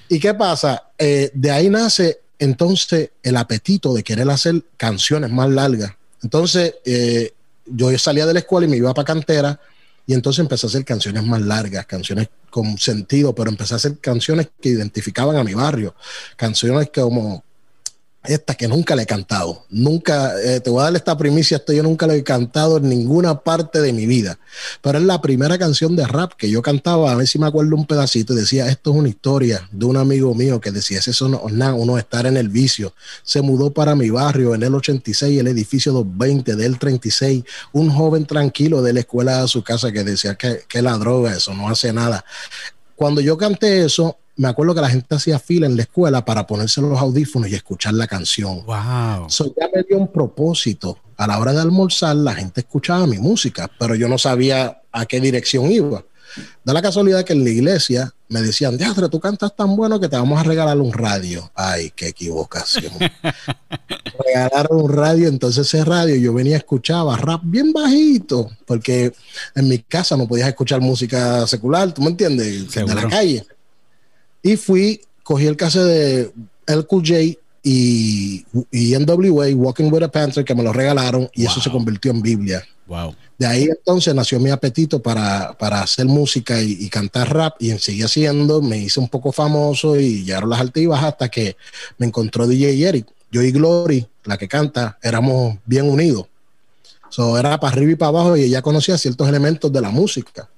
¿Y 0.09 0.19
qué 0.19 0.33
pasa? 0.33 0.83
Eh, 0.97 1.31
de 1.33 1.51
ahí 1.51 1.69
nace 1.69 2.21
entonces 2.39 3.11
el 3.23 3.37
apetito 3.37 3.93
de 3.93 4.03
querer 4.03 4.29
hacer 4.29 4.63
canciones 4.77 5.31
más 5.31 5.49
largas. 5.49 5.91
Entonces, 6.23 6.75
eh, 6.85 7.33
yo 7.65 7.95
salía 7.97 8.25
de 8.25 8.33
la 8.33 8.39
escuela 8.39 8.65
y 8.67 8.69
me 8.69 8.77
iba 8.77 8.93
para 8.93 9.05
cantera 9.05 9.59
y 10.05 10.13
entonces 10.13 10.39
empecé 10.39 10.65
a 10.65 10.69
hacer 10.69 10.85
canciones 10.85 11.23
más 11.23 11.41
largas, 11.41 11.85
canciones 11.85 12.29
con 12.49 12.77
sentido, 12.77 13.35
pero 13.35 13.49
empecé 13.49 13.73
a 13.73 13.77
hacer 13.77 13.97
canciones 13.99 14.49
que 14.61 14.69
identificaban 14.69 15.35
a 15.35 15.43
mi 15.43 15.53
barrio, 15.53 15.95
canciones 16.37 16.89
como 16.93 17.43
esta 18.27 18.55
que 18.55 18.67
nunca 18.67 18.95
le 18.95 19.03
he 19.03 19.05
cantado. 19.05 19.65
Nunca, 19.69 20.33
eh, 20.41 20.59
te 20.59 20.69
voy 20.69 20.81
a 20.81 20.85
dar 20.85 20.95
esta 20.95 21.17
primicia, 21.17 21.57
esto 21.57 21.73
yo 21.73 21.83
nunca 21.83 22.07
lo 22.07 22.13
he 22.13 22.23
cantado 22.23 22.77
en 22.77 22.89
ninguna 22.89 23.41
parte 23.41 23.81
de 23.81 23.93
mi 23.93 24.05
vida. 24.05 24.39
Pero 24.81 24.97
es 24.97 25.03
la 25.03 25.21
primera 25.21 25.57
canción 25.57 25.95
de 25.95 26.05
rap 26.05 26.33
que 26.33 26.49
yo 26.49 26.61
cantaba, 26.61 27.11
a 27.11 27.15
ver 27.15 27.27
si 27.27 27.39
me 27.39 27.47
acuerdo 27.47 27.75
un 27.75 27.85
pedacito, 27.85 28.33
y 28.33 28.37
decía, 28.37 28.67
esto 28.67 28.91
es 28.91 28.97
una 28.97 29.09
historia 29.09 29.67
de 29.71 29.85
un 29.85 29.97
amigo 29.97 30.33
mío 30.35 30.59
que 30.59 30.71
decía, 30.71 30.99
eso 30.99 31.29
no 31.29 31.47
es 31.47 31.53
nada, 31.53 31.73
uno 31.73 31.97
estar 31.97 32.25
en 32.25 32.37
el 32.37 32.49
vicio. 32.49 32.93
Se 33.23 33.41
mudó 33.41 33.71
para 33.71 33.95
mi 33.95 34.09
barrio 34.09 34.55
en 34.55 34.63
el 34.63 34.75
86, 34.75 35.39
el 35.39 35.47
edificio 35.47 35.91
220 35.93 36.55
del 36.55 36.77
36, 36.79 37.43
un 37.73 37.89
joven 37.89 38.25
tranquilo 38.25 38.81
de 38.81 38.93
la 38.93 38.99
escuela 39.01 39.41
a 39.41 39.47
su 39.47 39.63
casa 39.63 39.91
que 39.91 40.03
decía 40.03 40.35
que, 40.35 40.61
que 40.67 40.81
la 40.81 40.97
droga, 40.97 41.35
eso 41.35 41.53
no 41.53 41.69
hace 41.69 41.93
nada. 41.93 42.25
Cuando 42.97 43.21
yo 43.21 43.37
canté 43.37 43.85
eso, 43.85 44.17
me 44.37 44.47
acuerdo 44.47 44.73
que 44.73 44.81
la 44.81 44.89
gente 44.89 45.13
hacía 45.13 45.37
fila 45.37 45.67
en 45.67 45.75
la 45.75 45.83
escuela 45.83 46.25
para 46.25 46.47
ponerse 46.47 46.81
los 46.81 46.99
audífonos 46.99 47.47
y 47.47 47.53
escuchar 47.53 47.93
la 47.93 48.07
canción. 48.07 48.65
Wow. 48.65 49.27
Eso 49.27 49.53
ya 49.55 49.69
me 49.71 49.83
dio 49.83 49.99
un 49.99 50.11
propósito. 50.11 50.97
A 51.15 51.27
la 51.27 51.37
hora 51.37 51.53
de 51.53 51.61
almorzar, 51.61 52.15
la 52.15 52.33
gente 52.33 52.61
escuchaba 52.61 53.05
mi 53.05 53.19
música, 53.19 53.69
pero 53.79 53.93
yo 53.93 54.07
no 54.07 54.17
sabía 54.17 54.81
a 54.91 55.05
qué 55.05 55.21
dirección 55.21 55.71
iba. 55.71 56.03
Da 56.63 56.73
la 56.73 56.81
casualidad 56.81 57.23
que 57.23 57.33
en 57.33 57.43
la 57.43 57.51
iglesia 57.51 58.15
me 58.29 58.41
decían, 58.41 58.77
Diadre, 58.77 59.07
tú 59.09 59.19
cantas 59.19 59.55
tan 59.55 59.75
bueno 59.75 59.99
que 59.99 60.09
te 60.09 60.17
vamos 60.17 60.39
a 60.39 60.43
regalar 60.43 60.77
un 60.79 60.91
radio. 60.91 61.49
Ay, 61.55 61.91
qué 61.95 62.07
equivocación. 62.07 62.91
Regalaron 64.25 64.81
un 64.81 64.91
radio, 64.91 65.27
entonces 65.29 65.67
ese 65.67 65.85
radio 65.85 66.15
yo 66.15 66.33
venía, 66.33 66.57
escuchaba 66.57 67.15
rap 67.15 67.41
bien 67.43 67.71
bajito, 67.71 68.49
porque 68.65 69.13
en 69.55 69.67
mi 69.67 69.79
casa 69.79 70.17
no 70.17 70.27
podías 70.27 70.49
escuchar 70.49 70.81
música 70.81 71.47
secular, 71.47 71.93
¿tú 71.93 72.01
me 72.01 72.09
entiendes? 72.09 72.73
De 72.73 72.95
la 72.95 73.07
calle. 73.07 73.45
Y 74.43 74.57
fui, 74.57 75.01
cogí 75.23 75.45
el 75.45 75.55
caso 75.55 75.83
de 75.85 76.31
LQJ 76.67 77.37
y, 77.63 78.45
y 78.71 78.97
NWA, 78.97 79.47
Walking 79.55 79.91
with 79.91 80.03
a 80.03 80.11
Panther, 80.11 80.43
que 80.43 80.55
me 80.55 80.63
lo 80.63 80.73
regalaron 80.73 81.29
y 81.33 81.45
eso 81.45 81.61
se 81.61 81.71
convirtió 81.71 82.11
en 82.11 82.21
Biblia. 82.21 82.63
Wow. 82.87 83.15
De 83.37 83.45
ahí 83.45 83.65
entonces 83.65 84.15
nació 84.15 84.39
mi 84.39 84.49
apetito 84.49 84.99
para, 85.01 85.55
hacer 85.59 86.07
música 86.07 86.59
y, 86.61 86.89
cantar 86.89 87.31
rap 87.33 87.55
y 87.59 87.71
seguí 87.77 88.01
haciendo, 88.01 88.61
me 88.61 88.77
hice 88.77 88.99
un 88.99 89.09
poco 89.09 89.31
famoso 89.31 89.99
y 89.99 90.23
llegaron 90.23 90.49
las 90.49 90.59
altivas 90.59 91.03
hasta 91.03 91.29
que 91.29 91.55
me 91.97 92.07
encontró 92.07 92.47
DJ 92.47 92.87
Eric. 92.87 93.07
Yo 93.31 93.43
y 93.43 93.51
Glory, 93.51 94.07
la 94.23 94.37
que 94.37 94.47
canta, 94.47 94.97
éramos 95.03 95.57
bien 95.65 95.87
unidos. 95.89 96.25
So, 97.09 97.37
era 97.37 97.59
para 97.59 97.73
arriba 97.73 97.91
y 97.91 97.95
para 97.95 98.09
abajo 98.09 98.37
y 98.37 98.43
ella 98.43 98.61
conocía 98.61 98.97
ciertos 98.97 99.27
elementos 99.27 99.71
de 99.71 99.81
la 99.81 99.89
música. 99.89 100.49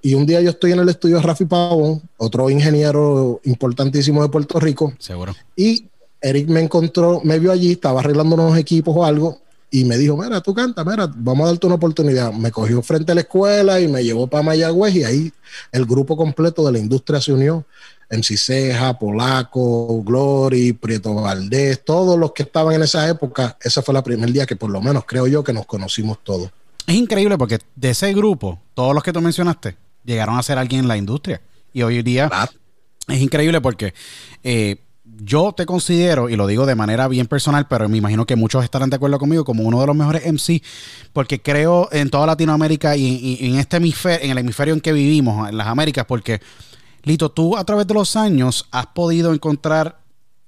Y 0.00 0.14
un 0.14 0.26
día 0.26 0.40
yo 0.40 0.50
estoy 0.50 0.72
en 0.72 0.80
el 0.80 0.88
estudio 0.88 1.16
de 1.16 1.22
Rafi 1.22 1.44
Pavón, 1.44 2.02
otro 2.16 2.50
ingeniero 2.50 3.40
importantísimo 3.44 4.22
de 4.22 4.28
Puerto 4.28 4.60
Rico. 4.60 4.92
Seguro. 4.98 5.34
Y 5.56 5.86
Eric 6.20 6.48
me 6.48 6.60
encontró, 6.60 7.20
me 7.24 7.38
vio 7.38 7.52
allí, 7.52 7.72
estaba 7.72 8.00
arreglando 8.00 8.34
unos 8.34 8.56
equipos 8.58 8.94
o 8.96 9.04
algo, 9.04 9.40
y 9.74 9.84
me 9.84 9.98
dijo, 9.98 10.16
mira, 10.16 10.40
tú 10.40 10.54
canta, 10.54 10.84
mira, 10.84 11.10
vamos 11.16 11.46
a 11.46 11.50
darte 11.50 11.66
una 11.66 11.74
oportunidad. 11.74 12.32
Me 12.32 12.52
cogió 12.52 12.80
frente 12.80 13.10
a 13.10 13.16
la 13.16 13.22
escuela 13.22 13.80
y 13.80 13.88
me 13.88 14.04
llevó 14.04 14.28
para 14.28 14.44
Mayagüez 14.44 14.94
y 14.94 15.02
ahí 15.02 15.32
el 15.72 15.84
grupo 15.84 16.16
completo 16.16 16.64
de 16.64 16.70
la 16.70 16.78
industria 16.78 17.20
se 17.20 17.32
unió. 17.32 17.64
MC 18.08 18.38
Ceja, 18.38 18.96
Polaco, 18.96 20.00
Glory, 20.04 20.74
Prieto 20.74 21.12
Valdés, 21.14 21.84
todos 21.84 22.16
los 22.16 22.30
que 22.30 22.44
estaban 22.44 22.76
en 22.76 22.82
esa 22.82 23.08
época, 23.08 23.58
ese 23.60 23.82
fue 23.82 23.96
el 23.96 24.02
primer 24.04 24.30
día 24.30 24.46
que 24.46 24.54
por 24.54 24.70
lo 24.70 24.80
menos 24.80 25.06
creo 25.06 25.26
yo 25.26 25.42
que 25.42 25.52
nos 25.52 25.66
conocimos 25.66 26.18
todos. 26.22 26.52
Es 26.86 26.94
increíble 26.94 27.36
porque 27.36 27.58
de 27.74 27.90
ese 27.90 28.12
grupo, 28.14 28.60
todos 28.74 28.94
los 28.94 29.02
que 29.02 29.12
tú 29.12 29.20
mencionaste, 29.20 29.76
llegaron 30.04 30.38
a 30.38 30.42
ser 30.44 30.56
alguien 30.56 30.82
en 30.82 30.88
la 30.88 30.96
industria. 30.96 31.40
Y 31.72 31.82
hoy 31.82 32.00
día 32.04 32.30
es 33.08 33.20
increíble 33.20 33.60
porque 33.60 33.92
eh, 34.44 34.76
yo 35.18 35.52
te 35.52 35.66
considero, 35.66 36.28
y 36.28 36.36
lo 36.36 36.46
digo 36.46 36.66
de 36.66 36.74
manera 36.74 37.08
bien 37.08 37.26
personal, 37.26 37.66
pero 37.68 37.88
me 37.88 37.98
imagino 37.98 38.26
que 38.26 38.36
muchos 38.36 38.64
estarán 38.64 38.90
de 38.90 38.96
acuerdo 38.96 39.18
conmigo, 39.18 39.44
como 39.44 39.62
uno 39.64 39.80
de 39.80 39.86
los 39.86 39.96
mejores 39.96 40.24
MC, 40.26 40.62
porque 41.12 41.40
creo 41.40 41.88
en 41.92 42.10
toda 42.10 42.26
Latinoamérica 42.26 42.96
y, 42.96 43.38
en 43.40 43.56
este 43.56 43.76
hemisferio, 43.78 44.24
en 44.24 44.30
el 44.30 44.38
hemisferio 44.38 44.74
en 44.74 44.80
que 44.80 44.92
vivimos, 44.92 45.48
en 45.48 45.56
las 45.56 45.66
Américas, 45.66 46.04
porque, 46.06 46.40
Lito, 47.02 47.30
tú 47.30 47.56
a 47.56 47.64
través 47.64 47.86
de 47.86 47.94
los 47.94 48.16
años 48.16 48.66
has 48.70 48.86
podido 48.88 49.32
encontrar 49.32 50.00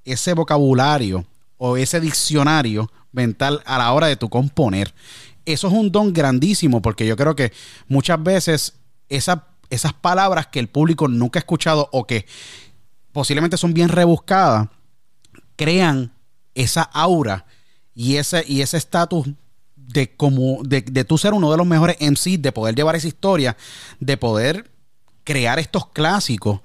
ese 0.04 0.34
vocabulario 0.34 1.24
o 1.58 1.76
ese 1.76 2.00
diccionario 2.00 2.90
mental 3.12 3.62
a 3.66 3.78
la 3.78 3.92
hora 3.92 4.06
de 4.06 4.16
tu 4.16 4.28
componer. 4.28 4.94
Eso 5.44 5.68
es 5.68 5.72
un 5.72 5.90
don 5.90 6.12
grandísimo 6.12 6.82
porque 6.82 7.06
yo 7.06 7.16
creo 7.16 7.36
que 7.36 7.52
muchas 7.88 8.22
veces 8.22 8.74
esas 9.08 9.92
palabras 10.00 10.48
que 10.48 10.58
el 10.58 10.68
público 10.68 11.08
nunca 11.08 11.38
ha 11.38 11.40
escuchado 11.40 11.88
o 11.92 12.06
que 12.06 12.26
posiblemente 13.16 13.56
son 13.56 13.72
bien 13.72 13.88
rebuscadas, 13.88 14.68
crean 15.56 16.12
esa 16.54 16.82
aura 16.82 17.46
y 17.94 18.16
ese 18.16 18.44
y 18.46 18.60
ese 18.60 18.76
estatus 18.76 19.26
de 19.74 20.14
como 20.14 20.62
de, 20.62 20.82
de 20.82 21.02
tú 21.02 21.16
ser 21.16 21.32
uno 21.32 21.50
de 21.50 21.56
los 21.56 21.66
mejores 21.66 21.96
MCs, 21.98 22.42
de 22.42 22.52
poder 22.52 22.74
llevar 22.74 22.94
esa 22.94 23.08
historia, 23.08 23.56
de 24.00 24.18
poder 24.18 24.70
crear 25.24 25.58
estos 25.58 25.86
clásicos. 25.86 26.60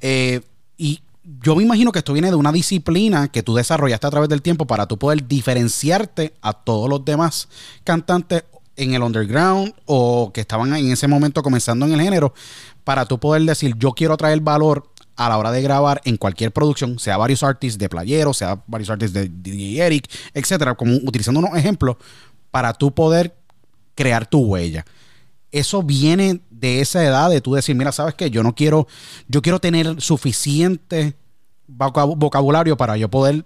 Eh, 0.00 0.40
y 0.78 1.02
yo 1.42 1.54
me 1.54 1.64
imagino 1.64 1.92
que 1.92 1.98
esto 1.98 2.14
viene 2.14 2.30
de 2.30 2.36
una 2.36 2.50
disciplina 2.50 3.28
que 3.28 3.42
tú 3.42 3.54
desarrollaste 3.54 4.06
a 4.06 4.10
través 4.10 4.30
del 4.30 4.40
tiempo 4.40 4.66
para 4.66 4.86
tú 4.86 4.98
poder 4.98 5.28
diferenciarte 5.28 6.32
a 6.40 6.54
todos 6.54 6.88
los 6.88 7.04
demás 7.04 7.46
cantantes 7.84 8.44
en 8.76 8.94
el 8.94 9.02
underground 9.02 9.74
o 9.84 10.32
que 10.32 10.40
estaban 10.40 10.74
en 10.74 10.90
ese 10.90 11.06
momento 11.08 11.42
comenzando 11.42 11.84
en 11.84 11.92
el 11.92 12.00
género, 12.00 12.32
para 12.84 13.04
tú 13.04 13.20
poder 13.20 13.42
decir, 13.42 13.74
yo 13.76 13.92
quiero 13.92 14.16
traer 14.16 14.40
valor 14.40 14.89
a 15.20 15.28
la 15.28 15.36
hora 15.36 15.52
de 15.52 15.60
grabar 15.60 16.00
en 16.06 16.16
cualquier 16.16 16.50
producción, 16.50 16.98
sea 16.98 17.18
varios 17.18 17.42
artistas 17.42 17.78
de 17.78 17.90
playero, 17.90 18.32
sea 18.32 18.62
varios 18.66 18.88
artistas 18.88 19.22
de 19.22 19.28
DJ 19.28 19.84
Eric, 19.84 20.10
etcétera, 20.32 20.74
como 20.74 20.94
utilizando 20.96 21.40
unos 21.40 21.54
ejemplos 21.58 21.96
para 22.50 22.72
tú 22.72 22.94
poder 22.94 23.36
crear 23.94 24.26
tu 24.26 24.38
huella. 24.38 24.86
Eso 25.52 25.82
viene 25.82 26.40
de 26.48 26.80
esa 26.80 27.04
edad 27.04 27.28
de 27.28 27.42
tú 27.42 27.52
decir, 27.52 27.76
mira, 27.76 27.92
sabes 27.92 28.14
que 28.14 28.30
yo 28.30 28.42
no 28.42 28.54
quiero, 28.54 28.88
yo 29.28 29.42
quiero 29.42 29.58
tener 29.58 30.00
suficiente 30.00 31.12
vocabulario 31.66 32.78
para 32.78 32.96
yo 32.96 33.10
poder 33.10 33.44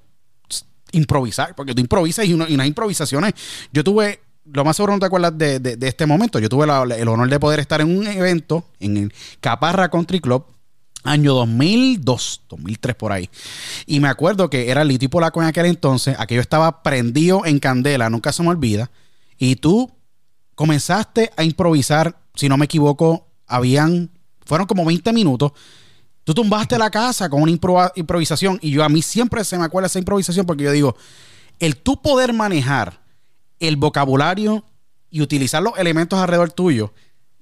improvisar, 0.93 1.57
porque 1.57 1.75
tú 1.75 1.81
improvisas 1.81 2.25
y, 2.25 2.35
unas 2.35 2.69
improvisaciones. 2.69 3.35
Yo 3.73 3.83
tuve 3.83 4.21
lo 4.45 4.64
más 4.64 4.76
seguro 4.76 4.93
no 4.93 5.00
te 5.00 5.07
acuerdas 5.07 5.37
de, 5.37 5.76
este 5.81 6.07
momento. 6.07 6.38
Yo 6.38 6.49
tuve 6.49 6.66
el 6.66 7.09
honor 7.09 7.28
de 7.28 7.40
poder 7.40 7.59
estar 7.59 7.81
en 7.81 7.99
un 7.99 8.07
evento 8.07 8.64
en 8.78 9.12
Caparra 9.40 9.88
Country 9.88 10.21
Club 10.21 10.53
año 11.04 11.34
2002, 11.34 12.42
2003 12.49 12.94
por 12.96 13.12
ahí. 13.12 13.30
Y 13.87 14.00
me 14.00 14.08
acuerdo 14.08 14.50
que 14.50 14.70
era 14.70 14.84
Lito 14.84 15.04
y 15.04 15.08
Polaco 15.08 15.40
en 15.40 15.49
aquel 15.49 15.66
entonces, 15.66 16.16
aquello 16.18 16.40
estaba 16.40 16.82
prendido 16.82 17.44
en 17.46 17.58
candela, 17.58 18.11
nunca 18.11 18.32
se 18.32 18.42
me 18.42 18.49
olvida. 18.49 18.90
Y 19.38 19.56
tú 19.56 19.92
comenzaste 20.54 21.30
a 21.37 21.44
improvisar, 21.44 22.18
si 22.34 22.49
no 22.49 22.56
me 22.56 22.64
equivoco, 22.66 23.28
habían, 23.46 24.11
fueron 24.46 24.66
como 24.66 24.84
20 24.84 25.12
minutos. 25.12 25.52
Tú 26.25 26.32
tumbaste 26.32 26.78
la 26.78 26.90
casa 26.90 27.28
con 27.28 27.42
una 27.42 27.52
impro- 27.52 27.92
improvisación 27.96 28.58
y 28.62 28.70
yo 28.70 28.82
a 28.82 28.88
mí 28.88 29.02
siempre 29.02 29.44
se 29.44 29.58
me 29.58 29.64
acuerda 29.64 29.88
esa 29.88 29.99
improvisación 29.99 30.46
porque 30.46 30.64
yo 30.64 30.73
digo, 30.73 30.96
el 31.58 31.76
tú 31.76 32.00
poder 32.00 32.32
manejar 32.32 33.02
el 33.61 33.76
vocabulario 33.76 34.64
y 35.11 35.20
utilizar 35.20 35.62
los 35.62 35.78
elementos 35.78 36.18
alrededor 36.18 36.50
tuyo 36.52 36.94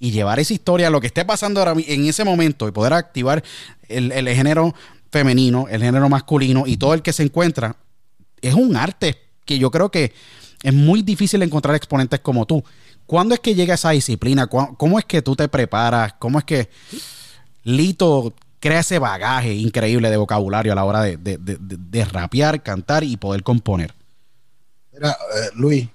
y 0.03 0.11
llevar 0.11 0.41
esa 0.41 0.53
historia, 0.53 0.91
lo 0.91 1.01
que 1.01 1.07
esté 1.07 1.25
pasando 1.25 1.61
ahora 1.61 1.75
en 1.87 2.05
ese 2.07 2.25
momento 2.25 2.67
y 2.67 2.73
poder 2.73 2.93
activar 2.93 3.45
el, 3.89 4.11
el 4.11 4.29
género 4.35 4.75
femenino, 5.13 5.69
el 5.71 5.81
género 5.81 6.09
masculino 6.09 6.65
y 6.67 6.77
todo 6.77 6.93
el 6.95 7.03
que 7.03 7.13
se 7.13 7.23
encuentra, 7.23 7.77
es 8.41 8.53
un 8.55 8.75
arte 8.77 9.17
que 9.45 9.61
yo 9.61 9.71
creo 9.71 9.91
que 9.93 10.13
es 10.65 10.75
muy 10.75 11.03
difícil 11.03 11.41
encontrar 11.43 11.77
exponentes 11.77 12.19
como 12.19 12.47
tú. 12.47 12.65
¿Cuándo 13.07 13.33
es 13.35 13.41
que 13.41 13.55
llega 13.55 13.75
esa 13.75 13.91
disciplina? 13.91 14.49
¿Cuá- 14.49 14.75
¿Cómo 14.77 14.99
es 14.99 15.05
que 15.05 15.23
tú 15.23 15.37
te 15.37 15.47
preparas? 15.47 16.15
¿Cómo 16.19 16.39
es 16.41 16.45
que 16.45 16.69
Lito 17.63 18.35
crea 18.59 18.81
ese 18.81 18.99
bagaje 18.99 19.55
increíble 19.55 20.11
de 20.11 20.17
vocabulario 20.17 20.73
a 20.73 20.75
la 20.75 20.85
hora 20.85 21.03
de, 21.03 21.17
de- 21.17 21.39
de- 21.39 21.59
de- 21.61 22.05
rapear, 22.07 22.61
cantar 22.63 23.05
y 23.05 23.17
poder 23.17 23.43
componer? 23.45 23.95
Mira, 24.93 25.11
eh, 25.11 25.51
Luis, 25.55 25.89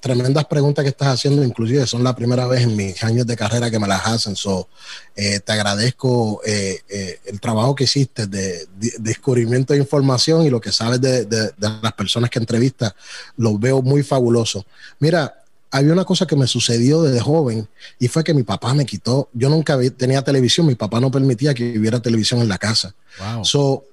tremendas 0.00 0.44
preguntas 0.46 0.82
que 0.82 0.88
estás 0.90 1.08
haciendo, 1.08 1.42
inclusive 1.44 1.86
son 1.86 2.02
la 2.02 2.14
primera 2.14 2.46
vez 2.46 2.62
en 2.62 2.74
mis 2.76 3.02
años 3.04 3.26
de 3.26 3.36
carrera 3.36 3.70
que 3.70 3.78
me 3.78 3.86
las 3.86 4.06
hacen. 4.06 4.34
So, 4.36 4.68
eh, 5.14 5.40
te 5.40 5.52
agradezco 5.52 6.40
eh, 6.44 6.80
eh, 6.88 7.20
el 7.26 7.40
trabajo 7.40 7.74
que 7.74 7.84
hiciste 7.84 8.26
de, 8.26 8.66
de- 8.78 8.92
descubrimiento 8.98 9.72
de 9.72 9.78
información 9.78 10.44
y 10.44 10.50
lo 10.50 10.60
que 10.60 10.72
sabes 10.72 11.00
de, 11.00 11.24
de- 11.24 11.48
de 11.56 11.68
las 11.82 11.92
personas 11.92 12.30
que 12.30 12.38
entrevistas, 12.38 12.94
lo 13.36 13.58
veo 13.58 13.80
muy 13.82 14.02
fabuloso. 14.02 14.64
Mira, 14.98 15.34
había 15.70 15.92
una 15.92 16.04
cosa 16.04 16.26
que 16.26 16.34
me 16.34 16.46
sucedió 16.46 17.02
desde 17.02 17.20
joven 17.20 17.68
y 17.98 18.08
fue 18.08 18.24
que 18.24 18.32
mi 18.34 18.42
papá 18.42 18.72
me 18.74 18.86
quitó, 18.86 19.28
yo 19.32 19.48
nunca 19.48 19.76
vi- 19.76 19.90
tenía 19.90 20.22
televisión, 20.22 20.66
mi 20.66 20.74
papá 20.74 20.98
no 21.00 21.10
permitía 21.10 21.52
que 21.54 21.78
hubiera 21.78 22.00
televisión 22.00 22.40
en 22.40 22.48
la 22.48 22.58
casa. 22.58 22.94
Wow. 23.34 23.44
So, 23.44 23.84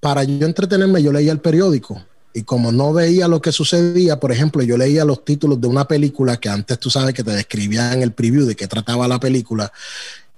para 0.00 0.22
yo 0.24 0.46
entretenerme, 0.46 1.02
yo 1.02 1.12
leía 1.12 1.32
el 1.32 1.40
periódico. 1.40 2.00
Y 2.36 2.42
como 2.42 2.70
no 2.70 2.92
veía 2.92 3.28
lo 3.28 3.40
que 3.40 3.50
sucedía, 3.50 4.20
por 4.20 4.30
ejemplo, 4.30 4.62
yo 4.62 4.76
leía 4.76 5.06
los 5.06 5.24
títulos 5.24 5.58
de 5.58 5.68
una 5.68 5.88
película 5.88 6.36
que 6.36 6.50
antes 6.50 6.78
tú 6.78 6.90
sabes 6.90 7.14
que 7.14 7.24
te 7.24 7.30
describían 7.30 8.02
el 8.02 8.12
preview 8.12 8.44
de 8.44 8.54
qué 8.54 8.68
trataba 8.68 9.08
la 9.08 9.18
película. 9.18 9.72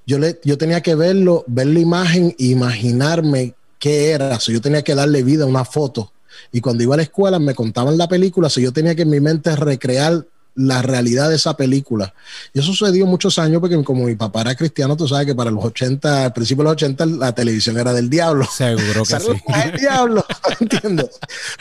Yo, 0.06 0.20
le, 0.20 0.38
yo 0.44 0.56
tenía 0.56 0.80
que 0.80 0.94
verlo, 0.94 1.42
ver 1.48 1.66
la 1.66 1.80
imagen 1.80 2.36
e 2.38 2.44
imaginarme 2.44 3.54
qué 3.80 4.10
era. 4.10 4.38
So, 4.38 4.52
yo 4.52 4.60
tenía 4.60 4.82
que 4.82 4.94
darle 4.94 5.24
vida 5.24 5.42
a 5.42 5.48
una 5.48 5.64
foto. 5.64 6.12
Y 6.52 6.60
cuando 6.60 6.84
iba 6.84 6.94
a 6.94 6.98
la 6.98 7.02
escuela 7.02 7.40
me 7.40 7.56
contaban 7.56 7.98
la 7.98 8.06
película, 8.06 8.48
so, 8.48 8.60
yo 8.60 8.72
tenía 8.72 8.94
que 8.94 9.02
en 9.02 9.10
mi 9.10 9.18
mente 9.18 9.56
recrear 9.56 10.24
la 10.58 10.82
realidad 10.82 11.28
de 11.28 11.36
esa 11.36 11.56
película. 11.56 12.12
Y 12.52 12.58
eso 12.58 12.72
sucedió 12.72 13.06
muchos 13.06 13.38
años 13.38 13.60
porque 13.60 13.82
como 13.84 14.04
mi 14.04 14.16
papá 14.16 14.40
era 14.42 14.54
cristiano, 14.56 14.96
tú 14.96 15.06
sabes 15.06 15.26
que 15.26 15.34
para 15.34 15.50
los 15.50 15.64
80, 15.64 16.24
al 16.24 16.32
principio 16.32 16.64
de 16.64 16.70
los 16.70 16.72
80, 16.72 17.06
la 17.06 17.32
televisión 17.32 17.78
era 17.78 17.92
del 17.92 18.10
diablo. 18.10 18.46
Seguro 18.52 19.04
que 19.04 19.20
sí. 19.20 19.30
Al 19.52 19.72
diablo, 19.78 20.24
¿entiendes? 20.60 21.10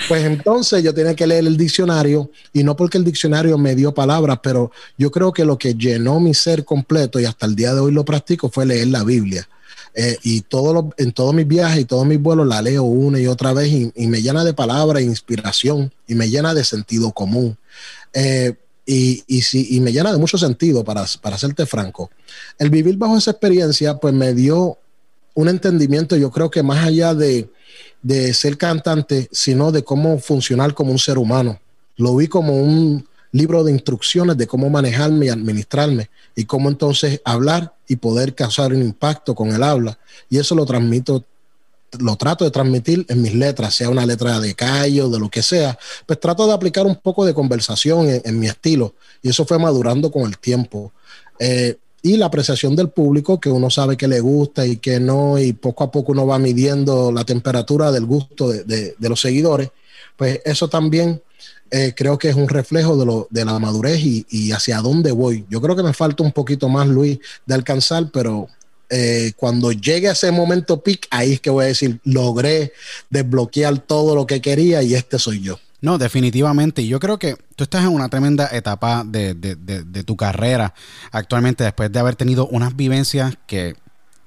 Pues 0.08 0.26
entonces 0.26 0.84
yo 0.84 0.94
tenía 0.94 1.16
que 1.16 1.28
leer 1.28 1.46
el 1.46 1.58
diccionario 1.58 2.32
y 2.54 2.64
no 2.64 2.76
porque 2.76 2.98
el 2.98 3.04
diccionario 3.04 3.58
me 3.58 3.76
dio 3.76 3.94
palabras, 3.94 4.40
pero 4.42 4.72
yo 4.98 5.12
creo 5.12 5.32
que 5.32 5.46
lo 5.46 5.58
que 5.58 5.76
llenó 5.76 6.20
mi 6.20 6.34
ser 6.34 6.66
completo 6.66 7.20
y 7.20 7.26
hasta 7.26 7.46
el 7.46 7.56
día 7.56 7.74
de 7.74 7.80
hoy 7.82 7.92
lo 7.92 8.04
practico 8.04 8.50
fue 8.50 8.66
leer 8.66 8.88
la 8.88 9.04
Biblia. 9.04 9.48
Eh, 10.00 10.16
y 10.24 10.42
todo 10.42 10.74
lo- 10.74 10.94
en 10.98 11.12
todos 11.12 11.34
mis 11.34 11.48
viajes 11.48 11.80
y 11.82 11.86
todos 11.86 12.06
mis 12.06 12.22
vuelos 12.22 12.46
la 12.48 12.62
leo 12.62 12.84
una 12.84 13.20
y 13.20 13.26
otra 13.26 13.52
vez 13.54 13.68
y, 13.70 13.92
y 13.96 14.06
me 14.08 14.22
llena 14.22 14.44
de 14.44 14.54
palabras, 14.54 15.02
e 15.02 15.06
inspiración 15.06 15.92
y 16.08 16.14
me 16.14 16.30
llena 16.30 16.54
de 16.54 16.64
sentido 16.64 17.12
común. 17.12 17.58
Eh, 18.14 18.54
y, 18.88 19.24
y, 19.28 19.42
sí, 19.42 19.68
y 19.72 19.82
me 19.82 19.92
llena 19.92 20.14
de 20.14 20.18
mucho 20.18 20.38
sentido, 20.38 20.84
para, 20.84 21.06
para 21.22 21.38
serte 21.38 21.66
franco. 21.66 22.10
El 22.58 22.70
vivir 22.70 22.98
bajo 22.98 23.18
esa 23.18 23.32
experiencia, 23.32 23.98
pues 23.98 24.14
me 24.14 24.34
dio 24.34 24.78
un 25.34 25.50
entendimiento, 25.50 26.16
yo 26.16 26.32
creo 26.32 26.50
que 26.50 26.64
más 26.64 26.88
allá 26.88 27.14
de, 27.14 27.50
de 28.02 28.34
ser 28.34 28.58
cantante, 28.58 29.28
sino 29.32 29.72
de 29.72 29.84
cómo 29.84 30.18
funcionar 30.20 30.74
como 30.74 30.92
un 30.92 31.00
ser 31.00 31.18
humano. 31.18 31.60
Lo 31.98 32.16
vi 32.16 32.28
como 32.28 32.56
un 32.56 33.06
libro 33.32 33.64
de 33.64 33.72
instrucciones 33.72 34.38
de 34.38 34.48
cómo 34.48 34.70
manejarme 34.70 35.26
y 35.26 35.30
administrarme 35.30 36.10
y 36.36 36.46
cómo 36.46 36.70
entonces 36.70 37.22
hablar 37.26 37.74
y 37.88 37.98
poder 37.98 38.34
causar 38.34 38.72
un 38.74 38.82
impacto 38.82 39.36
con 39.36 39.50
el 39.50 39.64
habla. 39.64 40.00
Y 40.30 40.38
eso 40.38 40.56
lo 40.56 40.66
transmito, 40.66 41.26
lo 42.00 42.16
trato 42.16 42.44
de 42.46 42.52
transmitir 42.52 43.06
en 43.10 43.22
mis 43.22 43.34
letras, 43.34 43.76
sea 43.76 43.90
una 43.90 44.06
letra 44.06 44.40
de 44.40 44.54
callo, 44.56 45.10
de 45.10 45.20
lo 45.20 45.30
que 45.30 45.42
sea, 45.42 45.78
pues 46.06 46.20
trato 46.20 46.46
de 46.46 46.54
aplicar 46.54 46.86
un 46.86 46.96
poco 46.96 47.26
de 47.26 47.34
conversación 47.34 48.08
en, 48.24 48.40
mi 48.40 48.48
estilo 48.48 48.94
y 49.22 49.30
eso 49.30 49.46
fue 49.46 49.58
madurando 49.60 50.12
con 50.12 50.24
el 50.24 50.38
tiempo. 50.38 50.92
Eh, 51.40 51.78
y 52.02 52.16
la 52.18 52.28
apreciación 52.28 52.76
del 52.76 52.90
público, 52.90 53.40
que 53.40 53.50
uno 53.50 53.70
sabe 53.70 53.98
que 53.98 54.08
le 54.08 54.20
gusta 54.20 54.66
y 54.66 54.78
que 54.78 55.00
no, 55.00 55.38
y 55.40 55.54
poco 55.54 55.84
a 55.84 55.92
poco 55.92 56.12
uno 56.12 56.28
va 56.28 56.38
midiendo 56.40 57.12
la 57.12 57.24
temperatura 57.26 57.92
del 57.92 58.06
gusto 58.06 58.50
de, 58.50 58.64
de- 58.64 58.96
de 58.98 59.10
los 59.10 59.20
seguidores, 59.20 59.70
pues 60.16 60.40
eso 60.46 60.68
también 60.70 61.22
eh, 61.70 61.94
creo 61.96 62.18
que 62.18 62.30
es 62.30 62.36
un 62.36 62.48
reflejo 62.48 62.96
de, 62.98 63.06
lo, 63.06 63.28
de 63.30 63.44
la 63.44 63.60
madurez 63.60 64.00
y, 64.00 64.26
y 64.30 64.52
hacia 64.52 64.80
dónde 64.82 65.12
voy. 65.12 65.46
Yo 65.50 65.62
creo 65.62 65.76
que 65.76 65.84
me 65.84 65.94
falta 65.94 66.24
un 66.24 66.32
poquito 66.32 66.70
más, 66.70 66.88
Luis, 66.88 67.20
de 67.46 67.56
alcanzar, 67.56 68.10
pero 68.12 68.48
eh, 68.90 69.34
cuando 69.36 69.72
llegue 69.72 70.10
a 70.10 70.14
ese 70.14 70.32
momento 70.32 70.82
peak, 70.82 71.08
ahí 71.12 71.34
es 71.34 71.40
que 71.42 71.50
voy 71.50 71.66
a 71.66 71.68
decir, 71.68 72.00
logré 72.04 72.74
desbloquear 73.10 73.78
todo 73.80 74.16
lo 74.16 74.26
que 74.26 74.42
quería 74.42 74.82
y 74.84 74.96
este 74.96 75.20
soy 75.20 75.42
yo. 75.42 75.60
No, 75.80 75.98
definitivamente. 75.98 76.82
Y 76.82 76.88
yo 76.88 77.00
creo 77.00 77.20
que 77.20 77.36
tú 77.56 77.64
estás 77.64 77.84
en 77.84 77.90
una 77.90 78.10
tremenda 78.10 78.50
etapa 78.52 79.04
de, 79.06 79.34
de- 79.36 79.56
de- 79.56 80.04
tu 80.04 80.16
carrera 80.16 80.74
actualmente, 81.12 81.64
después 81.64 81.92
de 81.92 82.00
haber 82.00 82.16
tenido 82.16 82.48
unas 82.48 82.76
vivencias 82.76 83.36
que 83.46 83.76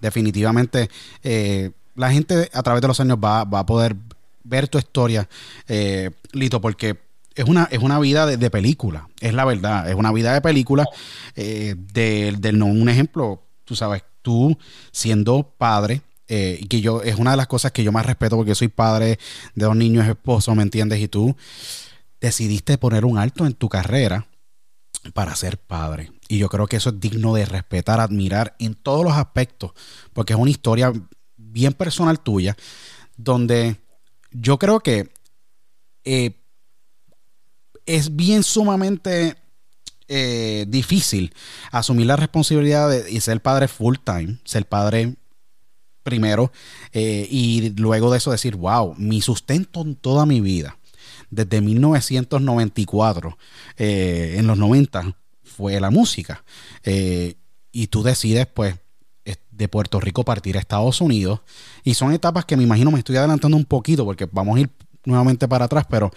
definitivamente 0.01 0.91
eh, 1.23 1.71
la 1.97 2.11
gente 2.13 2.49
a 2.53 2.63
través 2.63 2.83
de 2.83 2.89
los 2.89 3.01
años 3.01 3.19
va, 3.23 3.45
va 3.45 3.61
a 3.61 3.67
poder 3.67 3.97
ver 4.45 4.69
tu 4.69 4.79
historia, 4.79 5.29
eh, 5.69 6.11
Lito, 6.33 6.61
porque 6.61 6.99
es 7.35 7.45
una, 7.45 7.69
es 7.71 7.79
una 7.81 7.99
vida 7.99 8.27
de, 8.27 8.51
película, 8.51 9.09
es 9.21 9.35
la 9.35 9.45
verdad, 9.45 9.89
es 9.89 9.95
una 9.95 10.13
vida 10.13 10.33
de 10.35 10.41
película. 10.41 10.85
eh, 11.37 11.75
de, 11.93 12.37
del 12.39 12.59
no, 12.59 12.67
un 12.67 12.89
ejemplo, 12.89 13.43
tú 13.71 13.77
sabes, 13.77 14.03
tú 14.21 14.59
siendo 14.91 15.55
padre, 15.57 16.03
eh, 16.27 16.59
y 16.61 16.67
que 16.67 16.81
yo 16.81 17.03
es 17.03 17.15
una 17.15 17.31
de 17.31 17.37
las 17.37 17.47
cosas 17.47 17.71
que 17.71 17.85
yo 17.85 17.93
más 17.93 18.05
respeto 18.05 18.35
porque 18.37 18.57
soy 18.57 18.67
padre 18.67 19.21
de 19.55 19.65
dos 19.65 19.77
niños, 19.77 20.09
esposo, 20.09 20.53
¿me 20.57 20.65
entiendes? 20.65 20.99
Y 20.99 21.07
tú 21.07 21.37
decidiste 22.21 22.79
poner 22.79 23.05
un 23.05 23.17
alto 23.17 23.47
en 23.47 23.55
tu 23.55 23.69
carrera 23.69 24.27
para 25.15 25.37
ser 25.37 25.57
padre. 25.57 26.11
Y 26.27 26.39
yo 26.39 26.49
creo 26.49 26.67
que 26.67 26.79
eso 26.79 26.91
es 26.91 26.99
digno 26.99 27.33
de 27.33 27.45
respetar, 27.45 28.01
admirar 28.01 28.57
en 28.59 28.75
todos 28.75 29.05
los 29.05 29.13
aspectos, 29.13 29.71
porque 30.13 30.33
es 30.33 30.39
una 30.41 30.51
historia 30.51 30.93
bien 31.37 31.73
personal 31.73 32.19
tuya, 32.19 32.57
donde 33.17 33.77
yo 34.33 34.59
creo 34.59 34.81
que 34.81 35.13
eh, 36.03 36.43
es 37.87 38.17
bien 38.17 38.43
sumamente 38.43 39.37
eh, 40.13 40.67
difícil 40.69 41.33
asumir 41.71 42.07
la 42.07 42.17
responsabilidad 42.17 42.91
de 42.91 43.11
y 43.11 43.21
ser 43.21 43.41
padre 43.41 43.69
full 43.69 43.97
time, 44.05 44.39
ser 44.45 44.67
padre 44.67 45.15
primero 46.03 46.51
eh, 46.93 47.27
y 47.31 47.71
luego 47.77 48.11
de 48.11 48.19
eso 48.19 48.31
decir, 48.31 48.57
wow, 48.57 48.95
mi 48.99 49.23
sustento 49.23 49.83
en 49.83 49.95
toda 49.95 50.27
mi 50.27 50.41
vida, 50.41 50.77
desde 51.31 51.61
1994, 51.61 53.39
eh, 53.79 54.35
en 54.39 54.47
los 54.47 54.59
90, 54.59 55.17
fue 55.45 55.79
la 55.81 55.91
música. 55.91 56.45
Y 57.73 57.87
tú 57.87 58.03
decides, 58.03 58.47
pues, 58.47 58.75
es- 59.25 59.39
de 59.51 59.69
Puerto 59.69 60.01
Rico 60.01 60.25
partir 60.25 60.57
a 60.57 60.61
Estados 60.61 61.01
Unidos. 61.01 61.41
Y 61.85 61.95
son 61.95 62.13
etapas 62.13 62.45
que 62.47 62.57
me 62.57 62.65
imagino 62.65 62.91
me 62.91 62.99
estoy 62.99 63.17
adelantando 63.17 63.57
un 63.57 63.65
poquito 63.65 64.05
porque 64.05 64.27
vamos 64.33 64.57
a 64.57 64.61
ir 64.61 64.71
nuevamente 65.05 65.47
para 65.47 65.67
atrás, 65.67 65.87
pero 65.89 66.11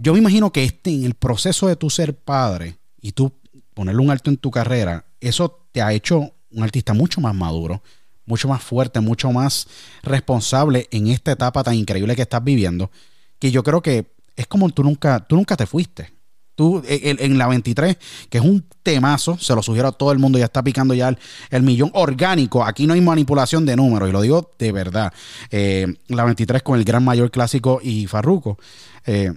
yo 0.00 0.12
me 0.12 0.18
imagino 0.18 0.50
que 0.52 0.64
este, 0.64 0.90
en 0.90 1.04
el 1.04 1.14
proceso 1.14 1.68
de 1.68 1.76
tu 1.76 1.88
ser 1.90 2.16
padre 2.16 2.76
y 3.00 3.12
tú 3.12 3.32
ponerle 3.74 4.02
un 4.02 4.10
alto 4.10 4.30
en 4.30 4.36
tu 4.36 4.50
carrera, 4.50 5.04
eso 5.20 5.66
te 5.72 5.82
ha 5.82 5.92
hecho 5.92 6.32
un 6.50 6.62
artista 6.62 6.92
mucho 6.92 7.20
más 7.20 7.34
maduro, 7.34 7.82
mucho 8.26 8.48
más 8.48 8.62
fuerte, 8.62 9.00
mucho 9.00 9.30
más 9.32 9.66
responsable 10.02 10.88
en 10.90 11.08
esta 11.08 11.32
etapa 11.32 11.62
tan 11.62 11.74
increíble 11.74 12.16
que 12.16 12.22
estás 12.22 12.42
viviendo, 12.42 12.90
que 13.38 13.50
yo 13.50 13.62
creo 13.62 13.82
que 13.82 14.12
es 14.36 14.46
como 14.46 14.68
tú 14.70 14.82
nunca, 14.82 15.20
tú 15.20 15.36
nunca 15.36 15.56
te 15.56 15.66
fuiste. 15.66 16.12
Tú 16.54 16.82
en, 16.86 17.16
en 17.20 17.38
la 17.38 17.48
23, 17.48 17.96
que 18.28 18.38
es 18.38 18.44
un 18.44 18.66
temazo, 18.82 19.38
se 19.38 19.54
lo 19.54 19.62
sugiero 19.62 19.88
a 19.88 19.92
todo 19.92 20.12
el 20.12 20.18
mundo, 20.18 20.38
ya 20.38 20.44
está 20.44 20.62
picando 20.62 20.92
ya 20.92 21.08
el, 21.08 21.18
el 21.50 21.62
millón 21.62 21.90
orgánico. 21.94 22.64
Aquí 22.64 22.86
no 22.86 22.92
hay 22.92 23.00
manipulación 23.00 23.64
de 23.64 23.76
números, 23.76 24.10
y 24.10 24.12
lo 24.12 24.20
digo 24.20 24.52
de 24.58 24.72
verdad. 24.72 25.12
Eh, 25.50 25.86
la 26.08 26.24
23 26.24 26.62
con 26.62 26.78
el 26.78 26.84
Gran 26.84 27.02
Mayor 27.02 27.30
Clásico 27.30 27.80
y 27.82 28.06
Farruco. 28.06 28.58
Eh, 29.06 29.32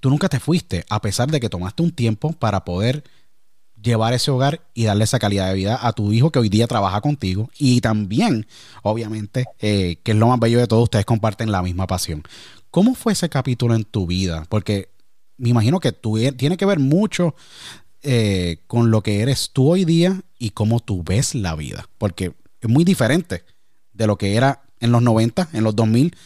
tú 0.00 0.10
nunca 0.10 0.28
te 0.28 0.40
fuiste, 0.40 0.84
a 0.88 1.00
pesar 1.00 1.30
de 1.30 1.40
que 1.40 1.48
tomaste 1.48 1.82
un 1.82 1.92
tiempo 1.92 2.32
para 2.32 2.64
poder 2.64 3.04
llevar 3.80 4.12
ese 4.12 4.30
hogar 4.30 4.60
y 4.74 4.84
darle 4.84 5.04
esa 5.04 5.18
calidad 5.18 5.48
de 5.48 5.54
vida 5.54 5.78
a 5.80 5.92
tu 5.92 6.12
hijo 6.12 6.30
que 6.30 6.38
hoy 6.38 6.48
día 6.48 6.66
trabaja 6.66 7.00
contigo 7.00 7.50
y 7.58 7.80
también, 7.80 8.46
obviamente, 8.82 9.46
eh, 9.60 10.00
que 10.02 10.12
es 10.12 10.16
lo 10.16 10.28
más 10.28 10.40
bello 10.40 10.58
de 10.58 10.66
todo, 10.66 10.82
ustedes 10.82 11.04
comparten 11.04 11.52
la 11.52 11.62
misma 11.62 11.86
pasión. 11.86 12.22
¿Cómo 12.70 12.94
fue 12.94 13.12
ese 13.12 13.28
capítulo 13.28 13.74
en 13.74 13.84
tu 13.84 14.06
vida? 14.06 14.44
Porque 14.48 14.90
me 15.36 15.50
imagino 15.50 15.80
que 15.80 15.92
tú, 15.92 16.18
e, 16.18 16.32
tiene 16.32 16.56
que 16.56 16.66
ver 16.66 16.80
mucho 16.80 17.34
eh, 18.02 18.62
con 18.66 18.90
lo 18.90 19.02
que 19.02 19.20
eres 19.20 19.50
tú 19.52 19.70
hoy 19.70 19.84
día 19.84 20.20
y 20.38 20.50
cómo 20.50 20.80
tú 20.80 21.02
ves 21.04 21.34
la 21.34 21.54
vida, 21.54 21.88
porque 21.98 22.34
es 22.60 22.68
muy 22.68 22.84
diferente 22.84 23.44
de 23.92 24.06
lo 24.06 24.18
que 24.18 24.36
era 24.36 24.62
en 24.80 24.92
los 24.92 25.02
90, 25.02 25.48
en 25.52 25.64
los 25.64 25.74
2000, 25.74 26.16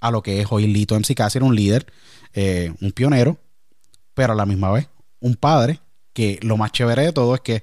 a 0.00 0.10
lo 0.10 0.22
que 0.22 0.40
es 0.40 0.46
hoy 0.50 0.66
Lito 0.66 0.98
MC 0.98 1.14
era 1.34 1.44
un 1.44 1.54
líder, 1.54 1.86
eh, 2.34 2.74
un 2.80 2.92
pionero, 2.92 3.38
pero 4.14 4.32
a 4.32 4.36
la 4.36 4.46
misma 4.46 4.70
vez 4.72 4.88
un 5.20 5.36
padre 5.36 5.80
que 6.12 6.38
lo 6.42 6.56
más 6.56 6.72
chévere 6.72 7.02
de 7.02 7.12
todo 7.12 7.34
es 7.34 7.40
que 7.40 7.62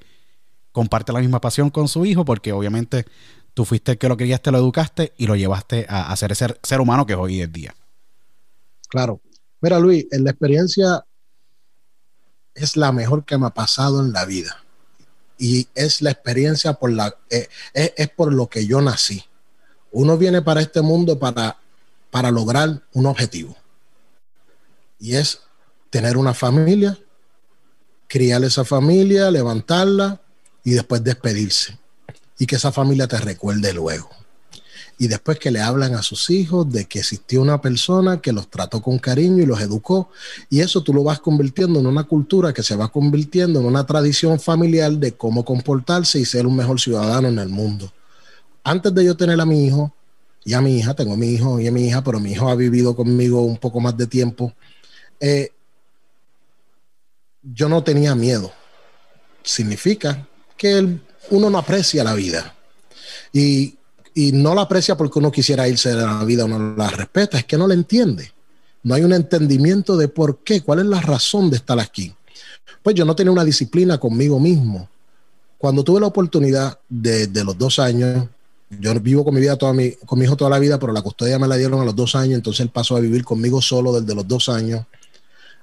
comparte 0.72 1.12
la 1.12 1.20
misma 1.20 1.42
pasión 1.42 1.70
con 1.70 1.88
su 1.88 2.06
hijo 2.06 2.26
porque 2.26 2.54
obviamente 2.54 3.06
tú 3.54 3.66
fuiste 3.66 3.94
el 3.94 3.98
que 3.98 4.08
lo 4.08 4.18
criaste, 4.18 4.52
lo 4.52 4.58
educaste 4.58 5.14
y 5.18 5.28
lo 5.28 5.36
llevaste 5.36 5.86
a, 5.90 6.12
a 6.12 6.16
ser 6.16 6.32
ese 6.32 6.56
ser 6.64 6.82
humano 6.82 7.06
que 7.06 7.14
es 7.14 7.20
hoy 7.20 7.42
en 7.42 7.52
día. 7.52 7.76
Claro. 8.88 9.22
Mira, 9.62 9.78
Luis, 9.78 10.06
la 10.12 10.32
experiencia 10.32 11.06
es 12.56 12.78
la 12.78 12.92
mejor 12.92 13.26
que 13.26 13.38
me 13.38 13.48
ha 13.48 13.52
pasado 13.52 14.02
en 14.02 14.12
la 14.12 14.26
vida. 14.26 14.64
Y 15.38 15.68
es 15.76 16.02
la 16.02 16.12
experiencia 16.12 16.74
por 16.74 16.92
la, 16.92 17.16
eh, 17.30 17.48
es, 17.74 17.94
es, 17.96 18.10
por 18.10 18.34
lo 18.34 18.48
que 18.48 18.66
yo 18.66 18.82
nací. 18.82 19.24
Uno 19.92 20.18
viene 20.18 20.42
para 20.42 20.62
este 20.62 20.82
mundo 20.82 21.18
para, 21.18 21.58
para 22.12 22.32
lograr 22.32 22.82
un 22.94 23.06
objetivo. 23.06 23.56
Y 25.00 25.16
es 25.16 25.40
tener 25.90 26.18
una 26.18 26.34
familia, 26.34 26.98
criar 28.08 28.44
esa 28.44 28.66
familia, 28.66 29.32
levantarla 29.32 30.22
y 30.64 30.72
después 30.72 31.04
despedirse. 31.04 31.78
Y 32.38 32.46
que 32.46 32.56
esa 32.56 32.72
familia 32.72 33.08
te 33.08 33.18
recuerde 33.18 33.74
luego. 33.74 34.10
Y 35.02 35.08
después 35.08 35.40
que 35.40 35.50
le 35.50 35.62
hablan 35.62 35.96
a 35.96 36.04
sus 36.04 36.30
hijos 36.30 36.70
de 36.70 36.86
que 36.86 37.00
existió 37.00 37.42
una 37.42 37.62
persona 37.62 38.20
que 38.20 38.34
los 38.34 38.50
trató 38.50 38.82
con 38.82 39.00
cariño 39.00 39.42
y 39.42 39.46
los 39.46 39.62
educó. 39.62 40.10
Y 40.50 40.60
eso 40.60 40.84
tú 40.84 40.94
lo 40.94 41.06
vas 41.06 41.22
convirtiendo 41.22 41.80
en 41.80 41.88
una 41.88 42.04
cultura 42.04 42.54
que 42.54 42.64
se 42.64 42.76
va 42.76 42.90
convirtiendo 42.90 43.62
en 43.62 43.66
una 43.66 43.86
tradición 43.86 44.42
familiar 44.42 44.92
de 44.92 45.14
cómo 45.14 45.46
comportarse 45.46 46.20
y 46.20 46.26
ser 46.26 46.46
un 46.46 46.58
mejor 46.58 46.82
ciudadano 46.82 47.30
en 47.30 47.40
el 47.40 47.48
mundo. 47.48 47.90
Antes 48.62 48.94
de 48.94 49.06
yo 49.06 49.16
tener 49.16 49.40
a 49.40 49.46
mi 49.46 49.66
hijo 49.66 49.94
y 50.44 50.54
a 50.54 50.60
mi 50.60 50.78
hija, 50.78 50.94
tengo 50.94 51.14
a 51.14 51.18
mi 51.18 51.28
hijo 51.28 51.62
y 51.62 51.68
a 51.68 51.72
mi 51.72 51.88
hija, 51.88 52.04
pero 52.04 52.20
mi 52.20 52.34
hijo 52.34 52.50
ha 52.50 52.56
vivido 52.56 52.94
conmigo 52.94 53.42
un 53.42 53.58
poco 53.58 53.80
más 53.80 53.96
de 53.96 54.06
tiempo. 54.06 54.54
Eh, 55.20 55.52
yo 57.42 57.70
no 57.70 57.84
tenía 57.84 58.16
miedo. 58.16 58.52
Significa 59.44 60.28
que 60.58 61.00
uno 61.32 61.50
no 61.50 61.58
aprecia 61.58 62.04
la 62.04 62.14
vida. 62.14 62.56
Y, 63.32 63.78
y, 64.14 64.32
no 64.32 64.56
la 64.56 64.64
aprecia 64.64 64.98
porque 64.98 65.20
uno 65.20 65.32
quisiera 65.32 65.68
irse 65.68 65.90
de 65.90 66.02
la 66.04 66.24
vida, 66.24 66.46
uno 66.46 66.76
la 66.76 66.90
respeta, 66.90 67.38
es 67.38 67.46
que 67.46 67.58
no 67.58 67.68
la 67.68 67.74
entiende. 67.74 68.32
No 68.84 68.96
hay 68.96 69.04
un 69.04 69.14
entendimiento 69.14 69.98
de 69.98 70.08
por 70.08 70.40
qué, 70.40 70.62
cuál 70.62 70.80
es 70.80 70.86
la 70.86 71.02
razón 71.02 71.50
de 71.50 71.58
estar 71.58 71.80
aquí. 71.80 72.14
Pues 72.82 72.96
yo 72.96 73.06
no 73.06 73.16
tenía 73.16 73.32
una 73.32 73.44
disciplina 73.44 73.98
conmigo 73.98 74.40
mismo. 74.40 74.90
Cuando 75.58 75.84
tuve 75.84 76.00
la 76.00 76.08
oportunidad 76.08 76.80
de, 76.88 77.28
de 77.28 77.44
los 77.44 77.58
dos 77.58 77.80
años, 77.80 78.28
yo 78.70 78.94
vivo 79.00 79.26
con 79.26 79.34
mi 79.34 79.42
vida 79.42 79.58
toda 79.58 79.74
mi, 79.74 79.92
con 79.92 80.18
mi 80.18 80.26
hijo 80.26 80.38
toda 80.38 80.50
la 80.50 80.60
vida, 80.60 80.80
pero 80.80 80.94
la 80.94 81.02
custodia 81.02 81.40
me 81.40 81.48
la 81.48 81.58
dieron 81.58 81.82
a 81.82 81.86
los 81.86 81.96
dos 81.96 82.16
años, 82.16 82.36
entonces 82.36 82.62
él 82.62 82.70
pasó 82.70 82.96
a 82.96 83.00
vivir 83.00 83.26
conmigo 83.26 83.62
solo 83.62 84.00
desde 84.00 84.16
los 84.16 84.28
dos 84.28 84.48
años 84.48 84.86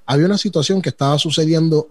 había 0.06 0.26
una 0.26 0.38
situación 0.38 0.80
que 0.80 0.90
estaba 0.90 1.18
sucediendo 1.18 1.90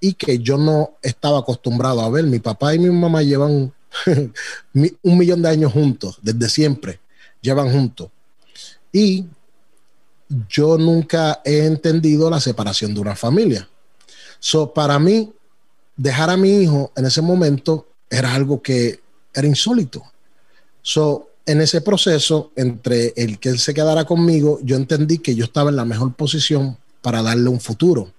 y 0.00 0.12
que 0.14 0.38
yo 0.38 0.58
no 0.58 0.98
estaba 1.02 1.38
acostumbrado 1.38 2.02
a 2.02 2.10
ver. 2.10 2.24
Mi 2.24 2.38
papá 2.38 2.74
y 2.74 2.78
mi 2.78 2.90
mamá 2.90 3.22
llevan 3.22 3.72
un 5.02 5.18
millón 5.18 5.42
de 5.42 5.48
años 5.48 5.72
juntos, 5.72 6.18
desde 6.20 6.48
siempre, 6.48 7.00
llevan 7.40 7.72
juntos. 7.72 8.10
Y 8.92 9.24
yo 10.48 10.76
nunca 10.78 11.40
he 11.44 11.64
entendido 11.64 12.28
la 12.28 12.40
separación 12.40 12.94
de 12.94 13.00
una 13.00 13.16
familia. 13.16 13.68
So, 14.38 14.72
para 14.74 14.98
mí, 14.98 15.32
dejar 15.96 16.30
a 16.30 16.36
mi 16.36 16.62
hijo 16.62 16.92
en 16.96 17.06
ese 17.06 17.22
momento 17.22 17.86
era 18.10 18.34
algo 18.34 18.60
que 18.60 19.00
era 19.32 19.46
insólito. 19.46 20.02
So, 20.82 21.30
en 21.46 21.60
ese 21.60 21.80
proceso, 21.80 22.52
entre 22.56 23.12
el 23.16 23.38
que 23.38 23.50
él 23.50 23.58
se 23.58 23.74
quedara 23.74 24.04
conmigo, 24.04 24.58
yo 24.62 24.76
entendí 24.76 25.18
que 25.18 25.34
yo 25.34 25.44
estaba 25.44 25.70
en 25.70 25.76
la 25.76 25.84
mejor 25.84 26.14
posición 26.14 26.78
para 27.04 27.22
darle 27.22 27.50
un 27.50 27.60
futuro 27.60 28.10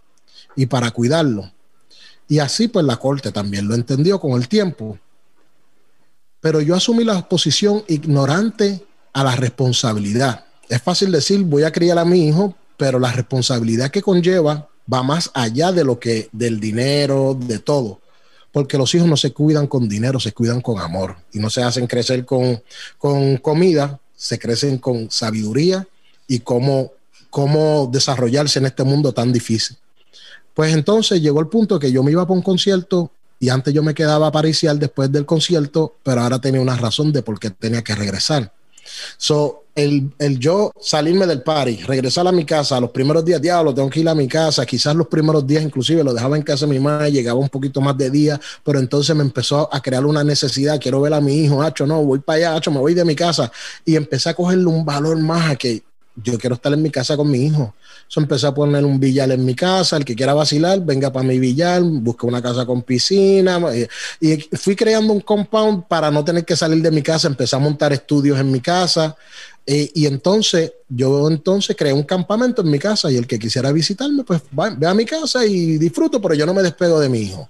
y 0.55 0.67
para 0.67 0.91
cuidarlo. 0.91 1.51
Y 2.27 2.37
así 2.37 2.67
pues 2.67 2.85
la 2.85 2.97
corte 2.97 3.31
también 3.31 3.67
lo 3.67 3.73
entendió 3.73 4.19
con 4.19 4.39
el 4.39 4.47
tiempo. 4.47 4.99
Pero 6.39 6.61
yo 6.61 6.75
asumí 6.75 7.03
la 7.03 7.27
posición 7.27 7.83
ignorante 7.87 8.85
a 9.11 9.23
la 9.23 9.35
responsabilidad. 9.35 10.45
Es 10.69 10.83
fácil 10.83 11.11
decir, 11.11 11.43
voy 11.43 11.63
a 11.63 11.71
criar 11.71 11.97
a 11.97 12.05
mi 12.05 12.27
hijo, 12.27 12.53
pero 12.77 12.99
la 12.99 13.11
responsabilidad 13.11 13.89
que 13.89 14.03
conlleva 14.03 14.69
va 14.91 15.01
más 15.01 15.31
allá 15.33 15.71
de 15.71 15.83
lo 15.83 15.99
que 15.99 16.29
del 16.31 16.59
dinero, 16.59 17.35
de 17.39 17.57
todo. 17.57 18.01
Porque 18.51 18.77
los 18.77 18.93
hijos 18.93 19.07
no 19.07 19.17
se 19.17 19.33
cuidan 19.33 19.65
con 19.65 19.89
dinero, 19.89 20.19
se 20.19 20.31
cuidan 20.31 20.61
con 20.61 20.79
amor 20.79 21.15
y 21.33 21.39
no 21.39 21.49
se 21.49 21.63
hacen 21.63 21.87
crecer 21.87 22.23
con, 22.23 22.61
con 22.99 23.37
comida, 23.37 23.99
se 24.15 24.37
crecen 24.37 24.77
con 24.77 25.09
sabiduría 25.09 25.87
y 26.27 26.39
cómo 26.39 26.91
cómo 27.35 27.89
desarrollarse 27.91 28.59
en 28.59 28.65
este 28.67 28.85
mundo 28.85 29.11
tan 29.11 29.33
difícil. 29.33 29.75
Pues 30.53 30.73
entonces 30.73 31.21
llegó 31.21 31.41
el 31.41 31.47
punto 31.47 31.77
que 31.77 31.91
yo 31.91 32.01
me 32.01 32.11
iba 32.11 32.23
para 32.25 32.37
un 32.37 32.41
concierto 32.41 33.11
y 33.41 33.49
antes 33.49 33.73
yo 33.73 33.83
me 33.83 33.93
quedaba 33.93 34.31
paricial 34.31 34.79
después 34.79 35.11
del 35.11 35.25
concierto, 35.25 35.95
pero 36.01 36.21
ahora 36.21 36.39
tenía 36.39 36.61
una 36.61 36.77
razón 36.77 37.11
de 37.11 37.23
por 37.23 37.37
qué 37.37 37.49
tenía 37.49 37.83
que 37.83 37.93
regresar. 37.93 38.53
So, 39.17 39.65
el, 39.75 40.13
el, 40.17 40.39
yo 40.39 40.71
salirme 40.79 41.27
del 41.27 41.41
party, 41.41 41.83
regresar 41.83 42.25
a 42.25 42.31
mi 42.31 42.45
casa, 42.45 42.79
los 42.79 42.91
primeros 42.91 43.25
días, 43.25 43.41
diablo, 43.41 43.73
tengo 43.73 43.89
que 43.89 43.99
ir 43.99 44.07
a 44.07 44.15
mi 44.15 44.29
casa, 44.29 44.65
quizás 44.65 44.95
los 44.95 45.07
primeros 45.07 45.45
días 45.45 45.61
inclusive 45.61 46.05
lo 46.05 46.13
dejaba 46.13 46.37
en 46.37 46.43
casa 46.43 46.65
de 46.65 46.71
mi 46.71 46.79
madre, 46.79 47.11
llegaba 47.11 47.37
un 47.37 47.49
poquito 47.49 47.81
más 47.81 47.97
de 47.97 48.09
día, 48.09 48.39
pero 48.63 48.79
entonces 48.79 49.13
me 49.13 49.23
empezó 49.23 49.67
a 49.73 49.81
crear 49.81 50.05
una 50.05 50.23
necesidad, 50.23 50.79
quiero 50.79 51.01
ver 51.01 51.13
a 51.13 51.19
mi 51.19 51.35
hijo, 51.35 51.61
hacho, 51.61 51.85
no, 51.85 52.01
voy 52.01 52.19
para 52.19 52.37
allá, 52.37 52.55
hacho, 52.55 52.71
me 52.71 52.79
voy 52.79 52.93
de 52.93 53.03
mi 53.03 53.13
casa, 53.13 53.51
y 53.83 53.97
empecé 53.97 54.29
a 54.29 54.33
cogerle 54.33 54.67
un 54.67 54.85
valor 54.85 55.19
más 55.19 55.51
a 55.51 55.55
que 55.57 55.83
yo 56.23 56.37
quiero 56.37 56.55
estar 56.55 56.71
en 56.73 56.81
mi 56.81 56.89
casa 56.89 57.17
con 57.17 57.29
mi 57.29 57.45
hijo. 57.45 57.73
So 58.07 58.21
empecé 58.21 58.47
a 58.47 58.53
poner 58.53 58.85
un 58.85 58.99
billar 58.99 59.31
en 59.31 59.43
mi 59.43 59.55
casa, 59.55 59.97
el 59.97 60.05
que 60.05 60.15
quiera 60.15 60.33
vacilar, 60.33 60.79
venga 60.79 61.11
para 61.11 61.25
mi 61.25 61.39
billar, 61.39 61.81
busque 61.81 62.25
una 62.25 62.41
casa 62.41 62.65
con 62.65 62.83
piscina. 62.83 63.59
Y, 64.21 64.37
fui 64.55 64.75
creando 64.75 65.11
un 65.11 65.21
compound 65.21 65.85
para 65.87 66.11
no 66.11 66.23
tener 66.23 66.45
que 66.45 66.55
salir 66.55 66.81
de 66.81 66.91
mi 66.91 67.01
casa, 67.01 67.27
empecé 67.27 67.55
a 67.55 67.59
montar 67.59 67.91
estudios 67.91 68.39
en 68.39 68.51
mi 68.51 68.61
casa. 68.61 69.15
Eh, 69.65 69.91
y 69.93 70.05
entonces, 70.05 70.73
yo 70.87 71.27
entonces 71.27 71.75
creé 71.75 71.91
un 71.91 72.03
campamento 72.03 72.61
en 72.61 72.69
mi 72.69 72.79
casa 72.79 73.11
y 73.11 73.17
el 73.17 73.25
que 73.25 73.39
quisiera 73.39 73.71
visitarme, 73.71 74.23
pues 74.23 74.41
ve 74.51 74.87
a 74.87 74.93
mi 74.93 75.05
casa 75.05 75.45
y 75.45 75.77
disfruto, 75.77 76.21
pero 76.21 76.35
yo 76.35 76.45
no 76.45 76.53
me 76.53 76.61
despego 76.61 76.99
de 76.99 77.09
mi 77.09 77.19
hijo. 77.19 77.49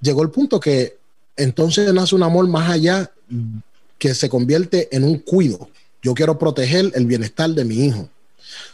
Llegó 0.00 0.22
el 0.22 0.30
punto 0.30 0.58
que 0.58 0.98
entonces 1.36 1.92
nace 1.92 2.14
un 2.14 2.22
amor 2.22 2.48
más 2.48 2.70
allá 2.70 3.10
que 3.98 4.14
se 4.14 4.28
convierte 4.28 4.88
en 4.94 5.04
un 5.04 5.18
cuido 5.18 5.68
yo 6.06 6.14
quiero 6.14 6.38
proteger 6.38 6.92
el 6.94 7.04
bienestar 7.04 7.50
de 7.50 7.64
mi 7.64 7.84
hijo. 7.84 8.08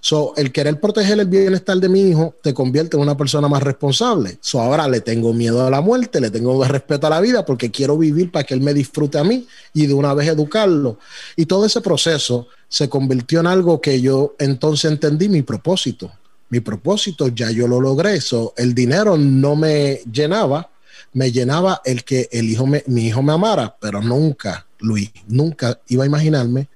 So, 0.00 0.34
el 0.36 0.52
querer 0.52 0.78
proteger 0.78 1.18
el 1.18 1.26
bienestar 1.26 1.78
de 1.78 1.88
mi 1.88 2.02
hijo 2.02 2.34
te 2.42 2.52
convierte 2.52 2.98
en 2.98 3.02
una 3.02 3.16
persona 3.16 3.48
más 3.48 3.62
responsable. 3.62 4.36
So, 4.42 4.60
ahora 4.60 4.86
le 4.86 5.00
tengo 5.00 5.32
miedo 5.32 5.66
a 5.66 5.70
la 5.70 5.80
muerte, 5.80 6.20
le 6.20 6.30
tengo 6.30 6.62
respeto 6.62 7.06
a 7.06 7.10
la 7.10 7.22
vida 7.22 7.46
porque 7.46 7.70
quiero 7.70 7.96
vivir 7.96 8.30
para 8.30 8.44
que 8.44 8.52
él 8.52 8.60
me 8.60 8.74
disfrute 8.74 9.18
a 9.18 9.24
mí 9.24 9.46
y 9.72 9.86
de 9.86 9.94
una 9.94 10.12
vez 10.12 10.28
educarlo. 10.28 10.98
Y 11.34 11.46
todo 11.46 11.64
ese 11.64 11.80
proceso 11.80 12.48
se 12.68 12.90
convirtió 12.90 13.40
en 13.40 13.46
algo 13.46 13.80
que 13.80 14.02
yo 14.02 14.34
entonces 14.38 14.90
entendí 14.90 15.30
mi 15.30 15.40
propósito. 15.40 16.12
Mi 16.50 16.60
propósito 16.60 17.28
ya 17.28 17.50
yo 17.50 17.66
lo 17.66 17.80
logré. 17.80 18.20
So, 18.20 18.52
el 18.58 18.74
dinero 18.74 19.16
no 19.16 19.56
me 19.56 20.02
llenaba, 20.12 20.68
me 21.14 21.32
llenaba 21.32 21.80
el 21.86 22.04
que 22.04 22.28
el 22.30 22.50
hijo 22.50 22.66
me, 22.66 22.84
mi 22.88 23.06
hijo 23.06 23.22
me 23.22 23.32
amara, 23.32 23.74
pero 23.80 24.02
nunca, 24.02 24.66
Luis, 24.80 25.10
nunca 25.28 25.80
iba 25.88 26.04
a 26.04 26.06
imaginarme 26.06 26.68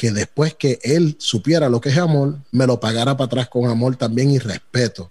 que 0.00 0.12
después 0.12 0.54
que 0.54 0.78
él 0.82 1.16
supiera 1.18 1.68
lo 1.68 1.78
que 1.78 1.90
es 1.90 1.98
amor, 1.98 2.38
me 2.52 2.66
lo 2.66 2.80
pagara 2.80 3.18
para 3.18 3.26
atrás 3.26 3.48
con 3.50 3.68
amor 3.68 3.96
también 3.96 4.30
y 4.30 4.38
respeto. 4.38 5.10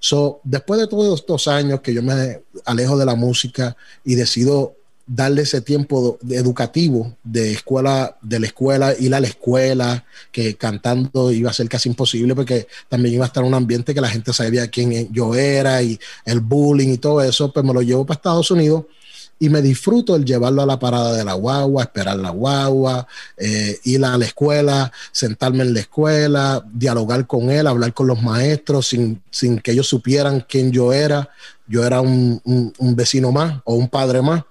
So, 0.00 0.40
después 0.42 0.80
de 0.80 0.88
todos 0.88 1.20
estos 1.20 1.46
años 1.46 1.82
que 1.82 1.94
yo 1.94 2.02
me 2.02 2.42
alejo 2.64 2.98
de 2.98 3.06
la 3.06 3.14
música 3.14 3.76
y 4.04 4.16
decido 4.16 4.74
darle 5.06 5.42
ese 5.42 5.60
tiempo 5.60 6.18
educativo 6.28 7.16
de 7.22 7.52
escuela, 7.52 8.18
de 8.22 8.40
la 8.40 8.46
escuela, 8.46 8.92
ir 8.98 9.14
a 9.14 9.20
la 9.20 9.28
escuela, 9.28 10.04
que 10.32 10.56
cantando 10.56 11.30
iba 11.30 11.50
a 11.50 11.54
ser 11.54 11.68
casi 11.68 11.88
imposible 11.88 12.34
porque 12.34 12.66
también 12.88 13.14
iba 13.14 13.24
a 13.24 13.28
estar 13.28 13.44
un 13.44 13.54
ambiente 13.54 13.94
que 13.94 14.00
la 14.00 14.08
gente 14.08 14.32
sabía 14.32 14.66
quién 14.66 15.12
yo 15.12 15.36
era 15.36 15.80
y 15.80 15.96
el 16.24 16.40
bullying 16.40 16.88
y 16.88 16.98
todo 16.98 17.22
eso, 17.22 17.52
pues 17.52 17.64
me 17.64 17.72
lo 17.72 17.82
llevo 17.82 18.04
para 18.04 18.16
Estados 18.16 18.50
Unidos 18.50 18.86
y 19.38 19.48
me 19.48 19.60
disfruto 19.62 20.16
el 20.16 20.24
llevarlo 20.24 20.62
a 20.62 20.66
la 20.66 20.78
parada 20.78 21.12
de 21.12 21.24
la 21.24 21.34
guagua, 21.34 21.82
esperar 21.82 22.16
la 22.16 22.30
guagua, 22.30 23.06
eh, 23.36 23.78
ir 23.84 24.04
a 24.04 24.16
la 24.16 24.24
escuela, 24.24 24.92
sentarme 25.12 25.64
en 25.64 25.74
la 25.74 25.80
escuela, 25.80 26.64
dialogar 26.72 27.26
con 27.26 27.50
él, 27.50 27.66
hablar 27.66 27.92
con 27.92 28.06
los 28.06 28.22
maestros 28.22 28.88
sin, 28.88 29.20
sin 29.30 29.58
que 29.58 29.72
ellos 29.72 29.88
supieran 29.88 30.44
quién 30.48 30.70
yo 30.72 30.92
era. 30.92 31.28
yo 31.66 31.84
era 31.84 32.00
un, 32.00 32.40
un, 32.44 32.96
vecino 32.96 33.32
más 33.32 33.60
o 33.64 33.74
un 33.74 33.88
padre 33.88 34.22
más. 34.22 34.44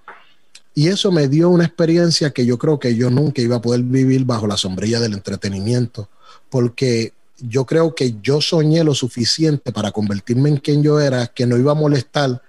Y 0.74 0.88
eso 0.88 1.12
me 1.12 1.28
dio 1.28 1.50
una 1.50 1.64
experiencia 1.64 2.30
que 2.30 2.44
yo 2.44 2.58
creo 2.58 2.78
que 2.78 2.96
yo 2.96 3.08
nunca 3.08 3.40
iba 3.40 3.56
a 3.56 3.62
poder 3.62 3.82
vivir 3.82 4.24
bajo 4.24 4.46
la 4.46 4.56
sombrilla 4.56 5.00
del 5.00 5.14
entretenimiento, 5.14 6.08
porque 6.50 7.12
yo 7.38 7.64
creo 7.64 7.94
que 7.94 8.16
yo 8.22 8.40
soñé 8.40 8.84
lo 8.84 8.94
suficiente 8.94 9.72
para 9.72 9.92
convertirme 9.92 10.50
en 10.50 10.56
quien 10.56 10.82
yo 10.82 11.00
era, 11.00 11.26
que 11.28 11.46
no 11.46 11.56
iba 11.56 11.72
a 11.72 11.76
molestar 11.76 12.42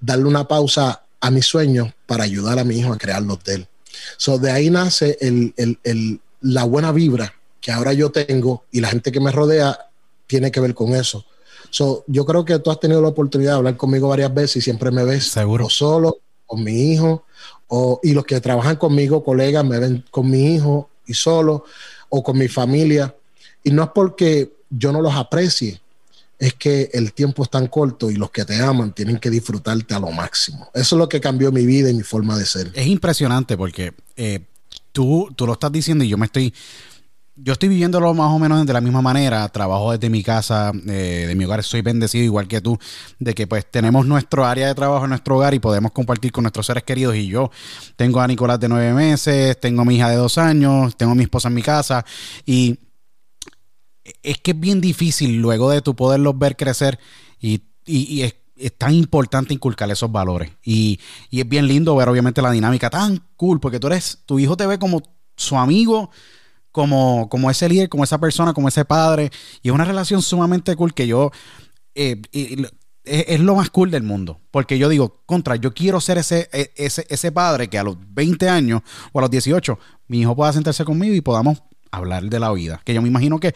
darle 0.00 0.24
una 0.24 0.46
pausa 0.48 1.02
a 1.22 1.30
mis 1.30 1.46
sueños 1.46 1.88
para 2.04 2.24
ayudar 2.24 2.58
a 2.58 2.64
mi 2.64 2.78
hijo 2.78 2.92
a 2.92 2.98
crear 2.98 3.22
los 3.22 3.42
de 3.44 3.54
él. 3.54 3.68
So, 4.16 4.38
de 4.38 4.50
ahí 4.50 4.68
nace 4.70 5.16
el, 5.20 5.54
el, 5.56 5.78
el, 5.84 6.20
la 6.40 6.64
buena 6.64 6.92
vibra 6.92 7.32
que 7.60 7.70
ahora 7.70 7.92
yo 7.92 8.10
tengo 8.10 8.64
y 8.72 8.80
la 8.80 8.88
gente 8.88 9.12
que 9.12 9.20
me 9.20 9.30
rodea 9.30 9.78
tiene 10.26 10.50
que 10.50 10.60
ver 10.60 10.74
con 10.74 10.94
eso. 10.94 11.24
So, 11.70 12.04
yo 12.08 12.26
creo 12.26 12.44
que 12.44 12.58
tú 12.58 12.70
has 12.72 12.80
tenido 12.80 13.00
la 13.00 13.08
oportunidad 13.08 13.52
de 13.52 13.56
hablar 13.58 13.76
conmigo 13.76 14.08
varias 14.08 14.34
veces 14.34 14.56
y 14.56 14.60
siempre 14.60 14.90
me 14.90 15.04
ves 15.04 15.28
Seguro. 15.28 15.66
o 15.66 15.70
solo, 15.70 16.18
con 16.44 16.64
mi 16.64 16.92
hijo, 16.92 17.24
o, 17.68 18.00
y 18.02 18.12
los 18.12 18.24
que 18.24 18.40
trabajan 18.40 18.76
conmigo, 18.76 19.22
colegas, 19.22 19.64
me 19.64 19.78
ven 19.78 20.04
con 20.10 20.28
mi 20.28 20.54
hijo 20.56 20.90
y 21.06 21.14
solo, 21.14 21.64
o 22.08 22.22
con 22.22 22.36
mi 22.36 22.48
familia. 22.48 23.14
Y 23.62 23.70
no 23.70 23.84
es 23.84 23.90
porque 23.94 24.52
yo 24.68 24.90
no 24.90 25.00
los 25.00 25.14
aprecie, 25.14 25.80
es 26.42 26.54
que 26.54 26.90
el 26.92 27.12
tiempo 27.12 27.44
es 27.44 27.50
tan 27.50 27.68
corto 27.68 28.10
y 28.10 28.16
los 28.16 28.32
que 28.32 28.44
te 28.44 28.60
aman 28.60 28.92
tienen 28.92 29.18
que 29.18 29.30
disfrutarte 29.30 29.94
a 29.94 30.00
lo 30.00 30.10
máximo. 30.10 30.68
Eso 30.74 30.96
es 30.96 30.98
lo 30.98 31.08
que 31.08 31.20
cambió 31.20 31.52
mi 31.52 31.64
vida 31.64 31.88
y 31.88 31.94
mi 31.94 32.02
forma 32.02 32.36
de 32.36 32.44
ser. 32.44 32.72
Es 32.74 32.88
impresionante 32.88 33.56
porque 33.56 33.94
eh, 34.16 34.40
tú, 34.90 35.32
tú 35.36 35.46
lo 35.46 35.52
estás 35.52 35.70
diciendo 35.70 36.02
y 36.02 36.08
yo 36.08 36.18
me 36.18 36.26
estoy 36.26 36.52
yo 37.36 37.52
estoy 37.52 37.68
viviéndolo 37.68 38.12
más 38.12 38.30
o 38.32 38.40
menos 38.40 38.66
de 38.66 38.72
la 38.72 38.80
misma 38.80 39.00
manera. 39.00 39.48
Trabajo 39.50 39.92
desde 39.92 40.10
mi 40.10 40.24
casa, 40.24 40.72
eh, 40.88 41.26
de 41.28 41.34
mi 41.36 41.44
hogar. 41.44 41.62
Soy 41.62 41.80
bendecido 41.80 42.24
igual 42.24 42.48
que 42.48 42.60
tú, 42.60 42.76
de 43.20 43.34
que 43.34 43.46
pues 43.46 43.70
tenemos 43.70 44.04
nuestro 44.04 44.44
área 44.44 44.66
de 44.66 44.74
trabajo 44.74 45.04
en 45.04 45.10
nuestro 45.10 45.36
hogar 45.36 45.54
y 45.54 45.60
podemos 45.60 45.92
compartir 45.92 46.32
con 46.32 46.42
nuestros 46.42 46.66
seres 46.66 46.82
queridos. 46.82 47.14
Y 47.14 47.28
yo 47.28 47.52
tengo 47.94 48.20
a 48.20 48.26
Nicolás 48.26 48.58
de 48.58 48.68
nueve 48.68 48.92
meses, 48.92 49.60
tengo 49.60 49.82
a 49.82 49.84
mi 49.84 49.94
hija 49.94 50.10
de 50.10 50.16
dos 50.16 50.38
años, 50.38 50.96
tengo 50.96 51.12
a 51.12 51.14
mi 51.14 51.22
esposa 51.22 51.46
en 51.46 51.54
mi 51.54 51.62
casa 51.62 52.04
y 52.44 52.80
es 54.22 54.38
que 54.38 54.52
es 54.52 54.60
bien 54.60 54.80
difícil 54.80 55.38
luego 55.38 55.70
de 55.70 55.82
tu 55.82 55.94
poderlos 55.94 56.38
ver 56.38 56.56
crecer 56.56 56.98
y, 57.40 57.62
es, 57.86 58.34
tan 58.78 58.94
importante 58.94 59.52
inculcar 59.52 59.90
esos 59.90 60.12
valores. 60.12 60.52
Y, 60.62 61.00
y 61.30 61.40
es 61.40 61.48
bien 61.48 61.66
lindo 61.66 61.96
ver 61.96 62.08
obviamente 62.08 62.42
la 62.42 62.50
dinámica 62.50 62.90
tan 62.90 63.24
cool 63.36 63.58
porque 63.58 63.80
tú 63.80 63.88
eres, 63.88 64.20
tu 64.24 64.38
hijo 64.38 64.56
te 64.56 64.66
ve 64.66 64.78
como 64.78 65.02
su 65.36 65.56
amigo 65.56 66.10
como, 66.72 67.28
como 67.28 67.50
ese 67.50 67.68
líder, 67.68 67.88
como 67.88 68.02
esa 68.02 68.18
persona, 68.18 68.54
como 68.54 68.68
ese 68.68 68.84
padre. 68.84 69.30
Y 69.62 69.68
es 69.68 69.74
una 69.74 69.84
relación 69.84 70.22
sumamente 70.22 70.74
cool 70.74 70.94
que 70.94 71.06
yo... 71.06 71.30
Eh, 71.94 72.20
es, 73.04 73.40
lo 73.40 73.56
más 73.56 73.68
cool 73.70 73.90
del 73.90 74.02
mundo. 74.02 74.40
Porque 74.50 74.78
yo 74.78 74.88
digo, 74.88 75.22
contra, 75.26 75.56
yo 75.56 75.74
quiero 75.74 76.00
ser 76.00 76.18
ese, 76.18 76.48
e, 76.52 76.72
ese, 76.76 77.06
ese 77.10 77.32
padre 77.32 77.68
que 77.68 77.78
a 77.78 77.84
los 77.84 77.96
20 78.14 78.48
años 78.48 78.82
o 79.12 79.18
a 79.18 79.22
los 79.22 79.30
18 79.30 79.78
mi 80.08 80.20
hijo 80.20 80.34
pueda 80.34 80.52
sentarse 80.52 80.84
conmigo 80.84 81.14
y 81.14 81.20
podamos 81.20 81.62
hablar 81.90 82.24
de 82.24 82.40
la 82.40 82.52
vida. 82.52 82.80
Que 82.84 82.94
yo 82.94 83.02
me 83.02 83.08
imagino 83.08 83.38
que, 83.38 83.54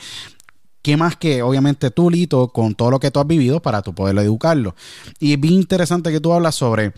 ¿qué 0.87 0.97
más 0.97 1.17
que 1.17 1.43
obviamente 1.43 1.91
tú, 1.91 2.11
Lito, 2.11 2.47
con 2.51 2.77
todo 2.77 2.93
lo 2.93 3.01
que 3.01 3.11
tú 3.11 3.19
has 3.19 3.27
vivido 3.27 3.61
para 3.61 3.83
tú 3.83 3.93
poderlo 3.93 4.21
educarlo? 4.21 4.77
Y 5.19 5.33
es 5.33 5.41
bien 5.41 5.55
interesante 5.55 6.13
que 6.13 6.21
tú 6.21 6.33
hablas 6.33 6.55
sobre 6.55 6.93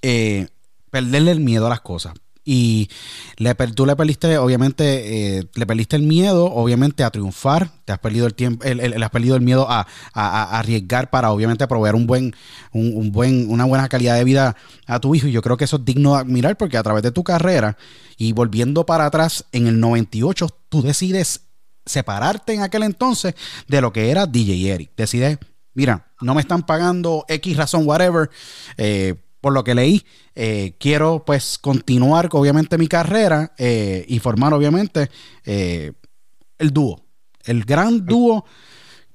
eh, 0.00 0.48
perderle 0.90 1.32
el 1.32 1.40
miedo 1.40 1.66
a 1.66 1.68
las 1.68 1.82
cosas. 1.82 2.14
Y 2.42 2.88
le, 3.36 3.54
tú 3.54 3.84
le 3.84 3.96
perdiste, 3.96 4.38
obviamente, 4.38 5.36
eh, 5.36 5.44
le 5.54 5.66
perdiste 5.66 5.94
el 5.94 6.04
miedo, 6.04 6.46
obviamente, 6.46 7.04
a 7.04 7.10
triunfar. 7.10 7.68
Te 7.84 7.92
has 7.92 7.98
perdido 7.98 8.26
el 8.26 8.32
tiempo, 8.32 8.64
el, 8.64 9.02
has 9.02 9.10
perdido 9.10 9.36
el 9.36 9.42
miedo 9.42 9.66
a, 9.68 9.86
arriesgar 10.14 11.10
para, 11.10 11.32
obviamente, 11.32 11.68
proveer 11.68 11.94
un 11.94 12.06
buen, 12.06 12.34
un, 12.72 13.12
buen, 13.12 13.50
una 13.50 13.66
buena 13.66 13.90
calidad 13.90 14.16
de 14.16 14.24
vida 14.24 14.56
a 14.86 15.00
tu 15.00 15.14
hijo. 15.14 15.26
Y 15.26 15.32
yo 15.32 15.42
creo 15.42 15.58
que 15.58 15.64
eso 15.64 15.76
es 15.76 15.84
digno 15.84 16.14
de 16.14 16.20
admirar 16.20 16.56
porque 16.56 16.78
a 16.78 16.82
través 16.82 17.02
de 17.02 17.12
tu 17.12 17.22
carrera 17.22 17.76
y 18.16 18.32
volviendo 18.32 18.86
para 18.86 19.04
atrás, 19.04 19.44
en 19.52 19.66
el 19.66 19.78
98, 19.80 20.48
tú 20.70 20.80
decides 20.80 21.51
separarte 21.84 22.54
en 22.54 22.62
aquel 22.62 22.82
entonces 22.82 23.34
de 23.66 23.80
lo 23.80 23.92
que 23.92 24.10
era 24.10 24.26
DJ 24.26 24.72
Eric. 24.72 24.90
Decides, 24.96 25.38
mira, 25.74 26.12
no 26.20 26.34
me 26.34 26.40
están 26.40 26.64
pagando 26.64 27.24
X 27.28 27.56
razón, 27.56 27.86
whatever. 27.86 28.30
Eh, 28.76 29.14
por 29.40 29.52
lo 29.52 29.64
que 29.64 29.74
leí, 29.74 30.04
eh, 30.36 30.76
quiero 30.78 31.24
pues 31.24 31.58
continuar 31.58 32.28
obviamente 32.30 32.78
mi 32.78 32.86
carrera 32.86 33.52
eh, 33.58 34.04
y 34.06 34.20
formar 34.20 34.54
obviamente 34.54 35.10
el 35.44 36.72
dúo, 36.72 37.04
el 37.42 37.64
gran 37.64 38.06
dúo 38.06 38.44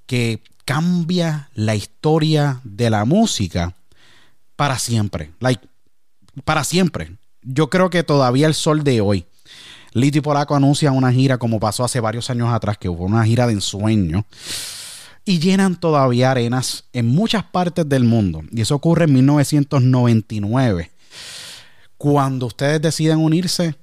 que 0.05 0.43
cambia 0.65 1.49
la 1.53 1.75
historia 1.75 2.59
de 2.65 2.89
la 2.89 3.05
música 3.05 3.73
para 4.57 4.77
siempre, 4.79 5.31
like, 5.39 5.65
para 6.43 6.65
siempre. 6.65 7.15
Yo 7.41 7.69
creo 7.69 7.89
que 7.89 8.03
todavía 8.03 8.47
el 8.47 8.53
sol 8.53 8.83
de 8.83 8.99
hoy, 8.99 9.25
Lito 9.97 10.19
y 10.19 10.21
Polaco 10.21 10.55
anuncia 10.55 10.91
una 10.91 11.11
gira 11.11 11.37
como 11.37 11.59
pasó 11.59 11.83
hace 11.83 11.99
varios 11.99 12.29
años 12.29 12.49
atrás, 12.53 12.77
que 12.77 12.89
hubo 12.89 13.05
una 13.05 13.25
gira 13.25 13.47
de 13.47 13.53
ensueño 13.53 14.25
y 15.27 15.39
llenan 15.39 15.77
todavía 15.77 16.31
arenas 16.31 16.85
en 16.93 17.07
muchas 17.07 17.43
partes 17.43 17.87
del 17.87 18.05
mundo. 18.05 18.43
Y 18.51 18.61
eso 18.61 18.75
ocurre 18.75 19.03
en 19.05 19.13
1999, 19.13 20.91
cuando 21.97 22.45
ustedes 22.45 22.81
deciden 22.81 23.17
unirse 23.17 23.75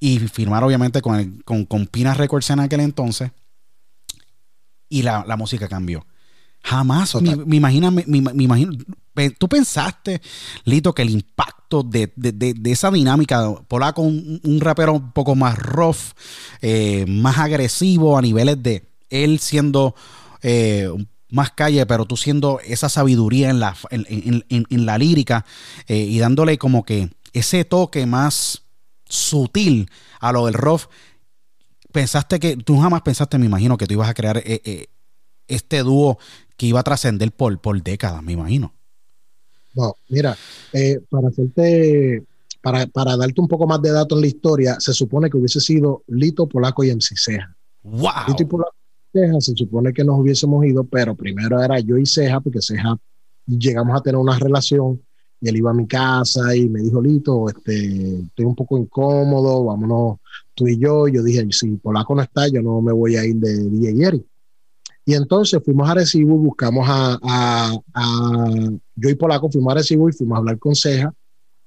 y 0.00 0.18
firmar 0.20 0.64
obviamente 0.64 1.02
con, 1.02 1.42
con, 1.44 1.86
Pina 1.86 2.14
Records 2.14 2.48
en 2.50 2.60
aquel 2.60 2.80
entonces, 2.80 3.30
y 4.88 5.02
la, 5.02 5.24
música 5.36 5.68
cambió. 5.68 6.06
Jamás 6.62 7.14
me, 7.20 7.56
imagino, 7.56 7.90
me, 7.90 8.04
imagino, 8.06 8.72
tú 9.38 9.48
pensaste, 9.48 10.20
Lito, 10.64 10.94
que 10.94 11.02
el 11.02 11.10
impacto 11.10 11.82
de, 11.82 12.12
esa 12.64 12.90
dinámica, 12.90 13.54
polaco, 13.68 14.02
un, 14.02 14.40
un, 14.42 14.60
rapero 14.60 14.94
un 14.94 15.12
poco 15.12 15.34
más 15.34 15.58
rough, 15.58 16.12
eh, 16.60 17.04
más 17.06 17.38
agresivo 17.38 18.18
a 18.18 18.22
niveles 18.22 18.62
de 18.62 18.88
él 19.10 19.38
siendo 19.38 19.94
eh, 20.42 20.88
más 21.30 21.52
calle, 21.52 21.86
pero 21.86 22.04
tú 22.04 22.16
siendo 22.16 22.60
esa 22.60 22.88
sabiduría 22.88 23.50
en 23.50 23.60
la, 23.60 23.76
en, 23.90 24.86
la 24.86 24.98
lírica 24.98 25.44
eh, 25.86 25.96
y 25.96 26.18
dándole 26.18 26.58
como 26.58 26.84
que 26.84 27.10
ese 27.32 27.64
toque 27.64 28.06
más 28.06 28.62
sutil 29.08 29.90
a 30.20 30.32
lo 30.32 30.46
del 30.46 30.54
rock, 30.54 30.90
pensaste 31.90 32.38
que, 32.38 32.56
tú 32.56 32.78
jamás 32.78 33.02
pensaste, 33.02 33.38
me 33.38 33.46
imagino, 33.46 33.76
que 33.76 33.86
tú 33.86 33.94
ibas 33.94 34.08
a 34.08 34.14
crear 34.14 34.42
este 35.48 35.78
dúo 35.82 36.18
que 36.56 36.66
iba 36.66 36.80
a 36.80 36.84
trascender 36.84 37.32
por, 37.32 37.58
por 37.60 37.82
décadas, 37.82 38.22
me 38.22 38.32
imagino. 38.32 38.74
No, 39.74 39.96
mira, 40.08 40.36
para 41.10 41.28
hacerte, 41.28 42.24
para, 42.60 42.86
para, 42.86 43.16
darte 43.16 43.40
un 43.40 43.48
poco 43.48 43.66
más 43.66 43.80
de 43.80 43.90
datos 43.90 44.16
en 44.18 44.22
la 44.22 44.26
historia, 44.26 44.76
se 44.78 44.92
supone 44.92 45.30
que 45.30 45.36
hubiese 45.36 45.60
sido 45.60 46.02
Lito 46.08 46.46
Polaco 46.46 46.84
y 46.84 46.90
MC 46.90 47.14
Ceja. 47.16 47.56
¡Wow! 47.82 48.28
Lito 48.28 48.42
y 48.42 48.46
Polaco 48.46 48.74
Ceja, 49.12 49.40
se 49.40 49.54
supone 49.56 49.92
que 49.92 50.04
nos 50.04 50.18
hubiésemos 50.18 50.64
ido, 50.64 50.84
pero 50.84 51.14
primero 51.14 51.62
era 51.62 51.78
yo 51.80 51.96
y 51.96 52.06
Ceja, 52.06 52.40
porque 52.40 52.60
Ceja 52.60 52.96
llegamos 53.46 53.98
a 53.98 54.02
tener 54.02 54.18
una 54.18 54.38
relación 54.38 55.00
y 55.40 55.48
él 55.48 55.56
iba 55.56 55.70
a 55.70 55.74
mi 55.74 55.86
casa 55.86 56.54
y 56.54 56.68
me 56.68 56.80
dijo, 56.80 57.02
Lito, 57.02 57.48
este, 57.48 58.20
estoy 58.20 58.44
un 58.44 58.54
poco 58.54 58.78
incómodo, 58.78 59.64
vámonos 59.64 60.18
tú 60.54 60.68
y 60.68 60.78
yo. 60.78 61.08
Yo 61.08 61.22
dije, 61.22 61.44
si 61.50 61.76
Polaco 61.78 62.14
no 62.14 62.22
está, 62.22 62.46
yo 62.46 62.62
no 62.62 62.80
me 62.80 62.92
voy 62.92 63.16
a 63.16 63.24
ir 63.24 63.36
de 63.36 63.68
DJ 63.68 64.06
Eric. 64.06 64.26
Y 65.04 65.14
entonces 65.14 65.60
fuimos 65.64 65.88
a 65.88 65.94
Recibo, 65.94 66.36
buscamos 66.36 66.86
a, 66.88 67.18
a, 67.22 67.76
a, 67.94 68.50
yo 68.94 69.08
y 69.08 69.14
Polaco 69.14 69.50
fuimos 69.50 69.72
a 69.72 69.76
Recibo 69.76 70.08
y 70.08 70.12
fuimos 70.12 70.36
a 70.36 70.38
hablar 70.38 70.58
con 70.58 70.74
Ceja. 70.74 71.12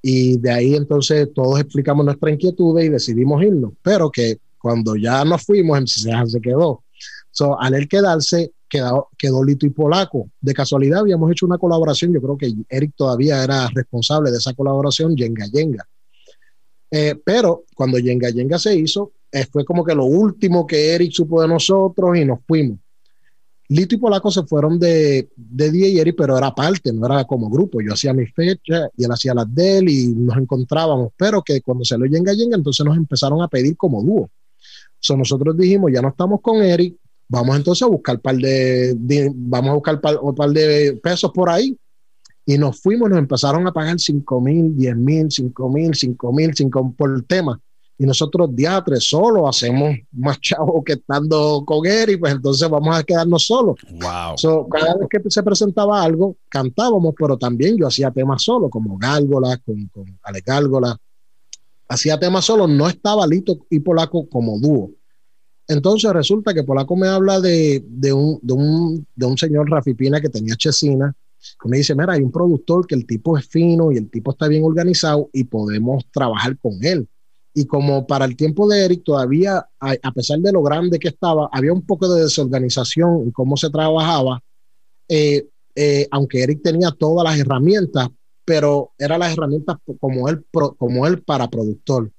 Y 0.01 0.37
de 0.37 0.51
ahí 0.51 0.75
entonces 0.75 1.29
todos 1.33 1.59
explicamos 1.59 2.05
nuestra 2.05 2.31
inquietud 2.31 2.79
y 2.79 2.89
decidimos 2.89 3.43
irnos. 3.43 3.73
Pero 3.81 4.09
que 4.09 4.37
cuando 4.57 4.95
ya 4.95 5.25
nos 5.25 5.43
fuimos, 5.43 5.83
Ceja 6.01 6.25
se 6.25 6.39
quedó. 6.39 6.83
So, 7.31 7.59
al 7.59 7.73
él 7.73 7.89
quedarse, 7.89 8.53
quedó, 8.69 9.09
quedó 9.17 9.43
Lito 9.43 9.65
y 9.65 9.69
Polaco. 9.69 10.29
De 10.39 10.53
casualidad 10.53 11.01
habíamos 11.01 11.29
hecho 11.31 11.45
una 11.45 11.57
colaboración, 11.57 12.13
yo 12.13 12.21
creo 12.21 12.37
que 12.37 12.53
Eric 12.69 12.93
todavía 12.95 13.43
era 13.43 13.67
responsable 13.73 14.31
de 14.31 14.37
esa 14.37 14.53
colaboración, 14.53 15.15
Yenga 15.17 15.45
Yenga. 15.47 15.85
Eh, 16.89 17.15
pero 17.25 17.65
cuando 17.75 17.99
Yenga 17.99 18.29
Yenga 18.29 18.57
se 18.57 18.73
hizo, 18.77 19.11
eh, 19.29 19.45
fue 19.51 19.65
como 19.65 19.83
que 19.83 19.93
lo 19.93 20.05
último 20.05 20.65
que 20.65 20.93
Eric 20.93 21.11
supo 21.11 21.41
de 21.41 21.49
nosotros 21.49 22.17
y 22.17 22.23
nos 22.23 22.39
fuimos. 22.47 22.79
Lito 23.69 23.95
y 23.95 23.97
Polaco 23.97 24.29
se 24.29 24.43
fueron 24.43 24.79
de, 24.79 25.29
de 25.35 25.99
Eric, 25.99 26.15
pero 26.17 26.37
era 26.37 26.53
parte, 26.53 26.93
no 26.93 27.05
era 27.05 27.25
como 27.25 27.49
grupo. 27.49 27.81
Yo 27.81 27.93
hacía 27.93 28.13
mis 28.13 28.33
fechas 28.33 28.89
y 28.95 29.05
él 29.05 29.11
hacía 29.11 29.33
las 29.33 29.53
de 29.53 29.79
él 29.79 29.89
y 29.89 30.07
nos 30.07 30.37
encontrábamos, 30.37 31.13
pero 31.17 31.41
que 31.41 31.61
cuando 31.61 31.83
se 31.83 31.97
lo 31.97 32.05
Yenga 32.05 32.33
Yenga, 32.33 32.57
entonces 32.57 32.85
nos 32.85 32.95
empezaron 32.95 33.41
a 33.41 33.47
pedir 33.47 33.75
como 33.75 34.03
dúo. 34.03 34.29
So, 34.99 35.17
nosotros 35.17 35.57
dijimos, 35.57 35.91
ya 35.91 36.01
no 36.01 36.09
estamos 36.09 36.41
con 36.41 36.61
Eric, 36.61 36.95
Vamos 37.27 37.55
entonces 37.55 37.81
a 37.83 37.87
buscar 37.87 38.19
par 38.19 38.35
de, 38.35 38.95
vamos 39.33 39.71
a 39.71 39.73
buscar 39.73 39.99
par, 39.99 40.17
un 40.21 40.35
par 40.35 40.49
de 40.51 40.99
pesos 41.01 41.31
por 41.31 41.49
ahí. 41.49 41.77
Y 42.45 42.57
nos 42.59 42.79
fuimos, 42.79 43.09
nos 43.09 43.17
empezaron 43.17 43.65
a 43.65 43.73
pagar 43.73 43.99
5 43.99 44.41
mil, 44.41 44.77
10 44.77 44.95
mil, 44.95 45.31
5 45.31 45.69
mil, 45.69 45.95
5 45.95 46.33
mil, 46.33 46.53
5 46.53 46.93
por 46.95 47.23
tema. 47.23 47.59
Y 47.97 48.05
nosotros, 48.05 48.49
diatres, 48.53 49.05
solo 49.09 49.47
hacemos 49.47 49.95
más 50.11 50.39
chavos 50.41 50.83
que 50.83 50.93
estando 50.93 51.63
con 51.65 51.85
Eric, 51.85 52.19
pues 52.19 52.33
entonces 52.33 52.69
vamos 52.69 52.97
a 52.97 53.03
quedarnos 53.03 53.45
solos. 53.45 53.77
Wow. 53.89 54.67
cada 54.69 54.97
vez 54.97 55.07
que 55.09 55.21
se 55.31 55.41
presentaba 55.41 56.03
algo, 56.03 56.35
cantábamos, 56.49 57.13
pero 57.17 57.37
también 57.37 57.77
yo 57.77 57.87
hacía 57.87 58.11
temas 58.11 58.43
solo, 58.43 58.69
como 58.69 58.97
Gálgola, 58.97 59.57
con, 59.65 59.87
con 59.87 60.19
Ale 60.23 60.41
Gálgola. 60.45 60.97
Hacía 61.87 62.19
temas 62.19 62.43
solo, 62.43 62.67
no 62.67 62.89
estaba 62.89 63.25
Lito 63.25 63.59
y 63.69 63.79
Polaco 63.79 64.27
como 64.27 64.59
dúo. 64.59 64.91
Entonces 65.67 66.11
resulta 66.11 66.53
que 66.53 66.63
Polaco 66.63 66.95
me 66.95 67.07
habla 67.07 67.39
de, 67.39 67.83
de, 67.87 68.11
un, 68.11 68.39
de, 68.41 68.53
un, 68.53 69.07
de 69.15 69.25
un 69.25 69.37
señor 69.37 69.69
Rafi 69.69 69.93
Pina 69.93 70.19
que 70.19 70.29
tenía 70.29 70.55
Chesina, 70.55 71.15
que 71.61 71.69
me 71.69 71.77
dice, 71.77 71.95
mira, 71.95 72.13
hay 72.13 72.21
un 72.21 72.31
productor 72.31 72.85
que 72.85 72.95
el 72.95 73.05
tipo 73.05 73.37
es 73.37 73.47
fino 73.47 73.91
y 73.91 73.97
el 73.97 74.09
tipo 74.09 74.31
está 74.31 74.47
bien 74.47 74.63
organizado 74.63 75.29
y 75.31 75.45
podemos 75.45 76.05
trabajar 76.11 76.57
con 76.59 76.73
él. 76.83 77.07
Y 77.57 77.65
como 77.67 78.05
para 78.05 78.25
el 78.25 78.35
tiempo 78.35 78.67
de 78.67 78.83
Eric 78.83 79.03
todavía, 79.05 79.65
a, 79.79 80.11
pesar 80.11 80.39
de 80.39 80.51
lo 80.51 80.61
grande 80.61 80.99
que 80.99 81.07
estaba, 81.07 81.49
había 81.53 81.71
un 81.71 81.85
poco 81.85 82.13
de 82.13 82.23
desorganización 82.23 83.21
en 83.21 83.31
cómo 83.31 83.55
se 83.55 83.69
trabajaba, 83.69 84.43
eh, 85.07 85.47
eh, 85.73 86.05
aunque 86.11 86.43
Eric 86.43 86.61
tenía 86.61 86.91
todas 86.91 87.23
las 87.23 87.39
herramientas, 87.39 88.09
pero 88.43 88.91
eran 88.97 89.21
las 89.21 89.31
herramientas 89.31 89.77
como 90.01 90.27
él, 90.27 90.45
como 90.77 91.07
él 91.07 91.23
para 91.23 91.49
productor. 91.49 92.11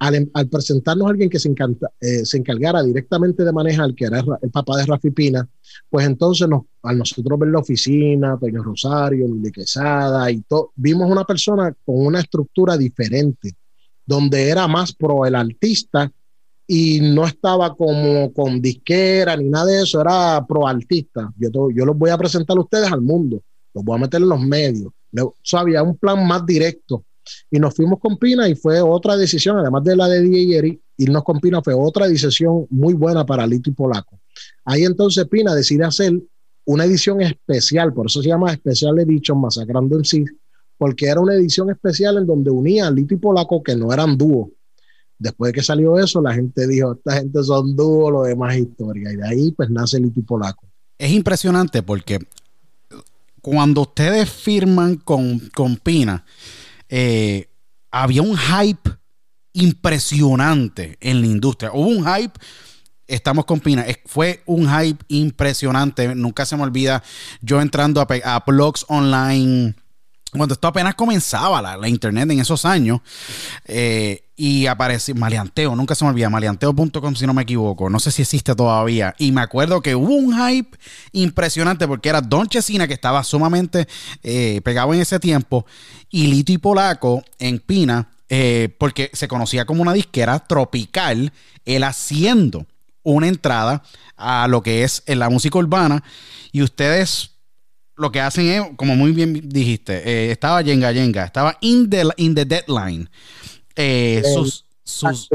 Al, 0.00 0.28
al 0.34 0.48
presentarnos 0.48 1.06
a 1.06 1.10
alguien 1.10 1.30
que 1.30 1.38
se, 1.38 1.48
encanta, 1.48 1.92
eh, 2.00 2.24
se, 2.24 2.38
encargara 2.38 2.82
directamente 2.82 3.44
de 3.44 3.52
manejar, 3.52 3.94
que 3.94 4.06
era 4.06 4.24
el 4.42 4.50
papá 4.50 4.76
de 4.78 4.86
Rafi 4.86 5.10
Pina, 5.10 5.48
pues 5.88 6.04
entonces 6.04 6.48
nos, 6.48 6.62
al 6.82 6.98
nosotros 6.98 7.38
ver 7.38 7.50
la 7.50 7.58
oficina, 7.60 8.36
Peña 8.40 8.60
Rosario, 8.60 9.28
de 9.28 9.52
Quesada 9.52 10.30
y 10.32 10.40
todo, 10.40 10.72
vimos 10.74 11.08
una 11.08 11.24
persona 11.24 11.72
con 11.84 12.06
una 12.06 12.18
estructura 12.18 12.76
diferente 12.76 13.54
donde 14.10 14.48
era 14.48 14.66
más 14.66 14.92
pro 14.92 15.24
el 15.24 15.36
artista 15.36 16.10
y 16.66 17.00
no 17.00 17.24
estaba 17.24 17.76
como 17.76 18.32
con 18.32 18.60
disquera 18.60 19.36
ni 19.36 19.48
nada 19.48 19.66
de 19.66 19.82
eso, 19.82 20.00
era 20.00 20.44
pro 20.48 20.66
artista. 20.66 21.32
Yo, 21.38 21.70
yo 21.70 21.86
los 21.86 21.96
voy 21.96 22.10
a 22.10 22.18
presentar 22.18 22.56
a 22.56 22.60
ustedes 22.60 22.90
al 22.90 23.02
mundo, 23.02 23.40
los 23.72 23.84
voy 23.84 23.96
a 23.96 24.00
meter 24.00 24.20
en 24.20 24.28
los 24.28 24.40
medios. 24.40 24.92
O 25.16 25.56
había 25.56 25.84
un 25.84 25.96
plan 25.96 26.26
más 26.26 26.44
directo. 26.44 27.04
Y 27.52 27.60
nos 27.60 27.72
fuimos 27.72 28.00
con 28.00 28.16
Pina 28.18 28.48
y 28.48 28.56
fue 28.56 28.80
otra 28.80 29.16
decisión, 29.16 29.58
además 29.58 29.84
de 29.84 29.94
la 29.94 30.08
de 30.08 30.22
DJ 30.22 30.80
irnos 30.96 31.22
con 31.22 31.38
Pina 31.38 31.62
fue 31.62 31.74
otra 31.74 32.08
decisión 32.08 32.66
muy 32.68 32.94
buena 32.94 33.24
para 33.24 33.46
Lito 33.46 33.70
y 33.70 33.74
Polaco. 33.74 34.18
Ahí 34.64 34.82
entonces 34.82 35.24
Pina 35.28 35.54
decide 35.54 35.84
hacer 35.84 36.20
una 36.64 36.84
edición 36.84 37.20
especial, 37.20 37.92
por 37.92 38.06
eso 38.06 38.22
se 38.22 38.28
llama 38.28 38.52
Special 38.54 38.98
Edition 38.98 39.40
Masacrando 39.40 39.96
en 39.96 40.04
sí, 40.04 40.24
porque 40.80 41.08
era 41.08 41.20
una 41.20 41.34
edición 41.34 41.68
especial 41.68 42.16
en 42.16 42.26
donde 42.26 42.50
unía 42.50 42.86
a 42.86 42.90
Lito 42.90 43.12
y 43.12 43.18
Polaco, 43.18 43.62
que 43.62 43.76
no 43.76 43.92
eran 43.92 44.16
dúo. 44.16 44.50
Después 45.18 45.52
de 45.52 45.58
que 45.58 45.62
salió 45.62 45.98
eso, 45.98 46.22
la 46.22 46.32
gente 46.32 46.66
dijo, 46.66 46.94
esta 46.94 47.16
gente 47.16 47.44
son 47.44 47.76
dúo, 47.76 48.10
lo 48.10 48.22
demás 48.22 48.56
historia. 48.56 49.12
Y 49.12 49.16
de 49.16 49.28
ahí 49.28 49.52
pues 49.52 49.68
nace 49.68 50.00
Lito 50.00 50.20
y 50.20 50.22
Polaco. 50.22 50.64
Es 50.96 51.10
impresionante 51.10 51.82
porque 51.82 52.18
cuando 53.42 53.82
ustedes 53.82 54.30
firman 54.30 54.96
con, 54.96 55.50
con 55.54 55.76
Pina, 55.76 56.24
eh, 56.88 57.46
había 57.90 58.22
un 58.22 58.38
hype 58.38 58.90
impresionante 59.52 60.96
en 60.98 61.20
la 61.20 61.26
industria. 61.26 61.72
Hubo 61.74 61.88
un 61.88 62.06
hype 62.06 62.40
estamos 63.06 63.44
con 63.44 63.60
Pina. 63.60 63.84
Fue 64.06 64.42
un 64.46 64.66
hype 64.66 65.04
impresionante. 65.08 66.14
Nunca 66.14 66.46
se 66.46 66.56
me 66.56 66.62
olvida 66.62 67.02
yo 67.42 67.60
entrando 67.60 68.00
a, 68.00 68.06
a 68.34 68.44
blogs 68.46 68.86
online 68.88 69.74
cuando 70.32 70.54
esto 70.54 70.68
apenas 70.68 70.94
comenzaba 70.94 71.60
la, 71.60 71.88
internet 71.88 72.30
en 72.30 72.40
esos 72.40 72.64
años 72.64 73.00
eh, 73.64 74.24
y 74.36 74.66
apareció 74.66 75.14
Maleanteo, 75.14 75.74
nunca 75.74 75.94
se 75.94 76.04
me 76.04 76.10
olvida, 76.10 76.30
maleanteo.com 76.30 77.14
si 77.14 77.26
no 77.26 77.34
me 77.34 77.42
equivoco, 77.42 77.90
no 77.90 77.98
sé 77.98 78.10
si 78.10 78.22
existe 78.22 78.54
todavía. 78.54 79.14
Y 79.18 79.32
me 79.32 79.40
acuerdo 79.40 79.82
que 79.82 79.94
hubo 79.94 80.14
un 80.14 80.34
hype 80.34 80.78
impresionante 81.12 81.86
porque 81.88 82.08
era 82.08 82.20
Don 82.20 82.46
Chesina 82.46 82.86
que 82.86 82.94
estaba 82.94 83.24
sumamente 83.24 83.88
eh, 84.22 84.60
pegado 84.62 84.94
en 84.94 85.00
ese 85.00 85.18
tiempo 85.18 85.66
y 86.10 86.28
Lito 86.28 86.52
y 86.52 86.58
Polaco 86.58 87.24
en 87.38 87.58
Pina 87.58 88.08
eh, 88.28 88.68
porque 88.78 89.10
se 89.12 89.26
conocía 89.26 89.64
como 89.64 89.82
una 89.82 89.92
disquera 89.92 90.38
tropical, 90.38 91.32
él 91.64 91.82
haciendo 91.82 92.64
una 93.02 93.26
entrada 93.26 93.82
a 94.16 94.46
lo 94.46 94.62
que 94.62 94.84
es 94.84 95.02
la 95.06 95.28
música 95.28 95.58
urbana. 95.58 96.04
Y 96.52 96.62
ustedes 96.62 97.32
lo 98.00 98.10
que 98.10 98.20
hacen 98.20 98.46
es, 98.46 98.62
como 98.76 98.96
muy 98.96 99.12
bien 99.12 99.48
dijiste, 99.48 100.02
eh, 100.08 100.32
estaba 100.32 100.62
Yenga 100.62 100.90
Yenga, 100.90 101.24
estaba 101.24 101.58
in 101.60 101.90
the, 101.90 102.04
in 102.16 102.34
the 102.34 102.46
deadline. 102.46 103.10
Eh, 103.76 104.22
sus, 104.34 104.64
sus, 104.82 105.28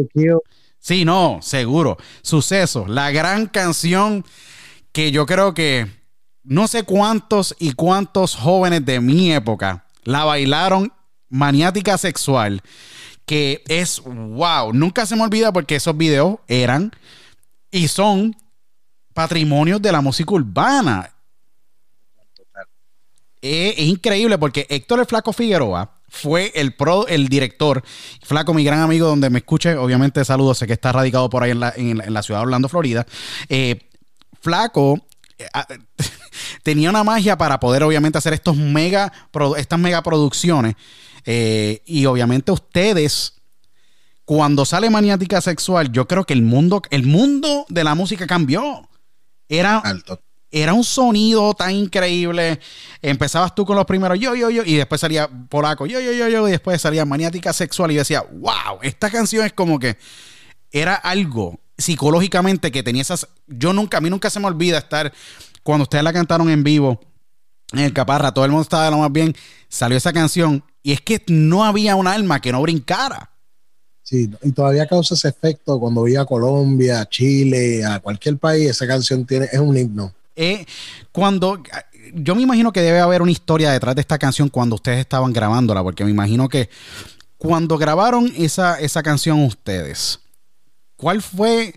sí, 0.80 1.06
no, 1.06 1.39
seguro. 1.43 1.97
Suceso, 2.23 2.88
la 2.88 3.12
gran 3.12 3.45
canción 3.45 4.25
que 4.91 5.12
yo 5.12 5.28
creo 5.28 5.54
que 5.54 5.86
no 6.43 6.67
sé 6.67 6.84
cuántos 6.84 7.56
y 7.60 7.73
cuántos 7.73 8.36
jóvenes 8.36 8.84
de 8.84 8.99
mi 8.99 9.32
época 9.32 9.86
la 10.04 10.25
bailaron 10.25 10.91
maniática 11.30 11.99
sexual, 11.99 12.62
que 13.28 13.63
es 13.67 14.01
wow, 14.04 14.73
nunca 14.73 15.06
se 15.06 15.15
me 15.15 15.23
olvida 15.23 15.54
porque 15.54 15.75
esos 15.75 15.95
videos 15.95 16.38
eran 16.47 16.91
y 17.69 17.89
son 17.89 18.36
patrimonios 19.13 19.82
de 19.84 19.91
la 19.91 20.01
música 20.01 20.34
urbana 20.34 21.12
es, 23.45 23.79
increíble 23.79 24.38
porque 24.38 24.65
Héctor 24.69 24.99
el 24.99 25.05
Flaco 25.05 25.31
Figueroa 25.31 25.99
fue 26.08 26.51
el 26.55 26.73
pro, 26.73 27.08
el 27.08 27.27
director. 27.27 27.84
Flaco, 28.23 28.53
mi 28.53 28.63
gran 28.63 28.79
amigo, 28.79 29.08
donde 29.08 29.29
me 29.29 29.39
escuche, 29.39 29.75
obviamente 29.75 30.23
saludos, 30.25 30.58
sé 30.58 30.67
que 30.67 30.73
está 30.73 30.91
radicado 30.91 31.29
por 31.29 31.43
ahí 31.43 31.51
en 31.51 31.60
la, 31.60 31.73
en, 31.75 32.13
la 32.13 32.23
ciudad 32.23 32.39
de 32.39 32.45
Orlando, 32.45 32.69
Florida. 32.69 33.05
Eh, 33.49 33.89
Flaco 34.41 35.05
eh, 35.38 35.45
ah, 35.53 35.67
tenía 36.63 36.89
una 36.89 37.03
magia 37.03 37.38
para 37.38 37.60
poder, 37.60 37.84
obviamente, 37.84 38.17
hacer 38.17 38.34
estos 38.34 38.55
mega, 38.55 39.12
estas 39.58 39.79
mega 39.79 40.01
producciones. 40.01 40.75
Eh, 41.25 41.81
y 41.86 42.05
obviamente 42.05 42.51
ustedes, 42.51 43.41
cuando 44.23 44.65
sale 44.65 44.89
Maniática 44.89 45.41
Sexual, 45.41 45.91
yo 45.91 46.08
creo 46.08 46.23
que 46.23 46.34
el 46.34 46.43
mundo, 46.43 46.81
el 46.89 47.05
mundo 47.05 47.65
de 47.69 47.84
la 47.84 47.95
música 47.95 48.25
cambió. 48.25 48.89
Era, 49.47 49.77
Alto 49.77 50.25
era 50.56 50.74
un 50.74 50.86
sonido 50.86 51.54
tan 51.54 51.72
increíble. 51.72 52.62
Empezabas 53.02 53.54
tú 53.54 53.65
con 53.65 53.76
los 53.76 53.86
primeros 53.86 54.18
yo, 54.18 54.36
yo, 54.36 54.50
yo, 54.50 54.63
y 54.63 54.76
después 54.76 55.02
salía 55.02 55.30
polaco, 55.50 55.86
yo, 55.86 56.00
yo, 56.00 56.13
yo, 56.13 56.30
yo, 56.30 56.48
y 56.48 56.52
después 56.52 56.82
salía 56.82 57.04
maniática 57.04 57.52
sexual 57.52 57.91
y 57.91 57.96
decía, 57.96 58.22
wow, 58.22 58.80
esta 58.82 59.10
canción 59.10 59.46
es 59.46 59.52
como 59.52 59.78
que 59.80 59.98
era 60.72 60.96
algo 60.96 61.60
psicológicamente 61.78 62.72
que 62.72 62.84
tenía 62.84 63.02
esas. 63.02 63.28
Yo 63.48 63.74
nunca, 63.74 63.98
a 63.98 64.02
mí 64.02 64.10
nunca 64.10 64.30
se 64.30 64.39
me 64.39 64.48
olvida 64.48 64.78
estar 64.78 65.12
cuando 65.62 65.84
ustedes 65.84 66.06
la 66.06 66.13
cantaron 66.13 66.50
en 66.50 66.63
vivo 66.63 67.02
en 67.74 67.80
el 67.80 67.91
Caparra, 67.91 68.34
todo 68.34 68.46
el 68.46 68.52
mundo 68.52 68.62
estaba 68.62 68.89
lo 68.89 69.00
más 69.00 69.12
bien, 69.12 69.36
salió 69.68 69.98
esa 69.98 70.13
canción 70.13 70.63
y 70.82 70.94
es 70.94 71.02
que 71.02 71.22
no 71.28 71.65
había 71.65 71.98
un 71.98 72.08
alma 72.08 72.39
que 72.39 72.54
no 72.54 72.62
brincara. 72.62 73.30
Sí, 74.04 74.32
y 74.41 74.52
todavía 74.52 74.88
causa 74.88 75.15
ese 75.15 75.28
efecto 75.28 75.80
cuando 75.80 76.02
voy 76.02 76.15
a 76.15 76.24
Colombia, 76.24 77.06
Chile, 77.10 77.84
a 77.84 78.00
cualquier 78.00 78.38
país, 78.38 78.70
esa 78.70 78.88
canción 78.88 79.26
tiene, 79.26 79.48
es 79.52 79.60
un 79.60 79.76
himno. 79.76 80.13
Eh, 80.36 80.65
cuando 81.12 81.62
yo 82.13 82.36
me 82.36 82.41
imagino 82.41 82.71
que 82.71 82.82
debe 82.82 83.00
haber 83.00 83.21
una 83.21 83.32
historia 83.32 83.71
detrás 83.71 83.95
de 83.95 84.02
esta 84.02 84.17
canción 84.17 84.50
cuando 84.50 84.76
ustedes 84.76 85.00
estaban 85.00 85.34
grabándola, 85.34 85.82
porque 85.84 86.04
me 86.04 86.12
imagino 86.12 86.50
que 86.50 86.69
cuando 87.38 87.78
grabaron 87.78 88.32
esa, 88.38 88.80
esa 88.80 89.04
canción 89.04 89.43
ustedes, 89.43 90.19
¿cuál 90.95 91.21
fue? 91.21 91.76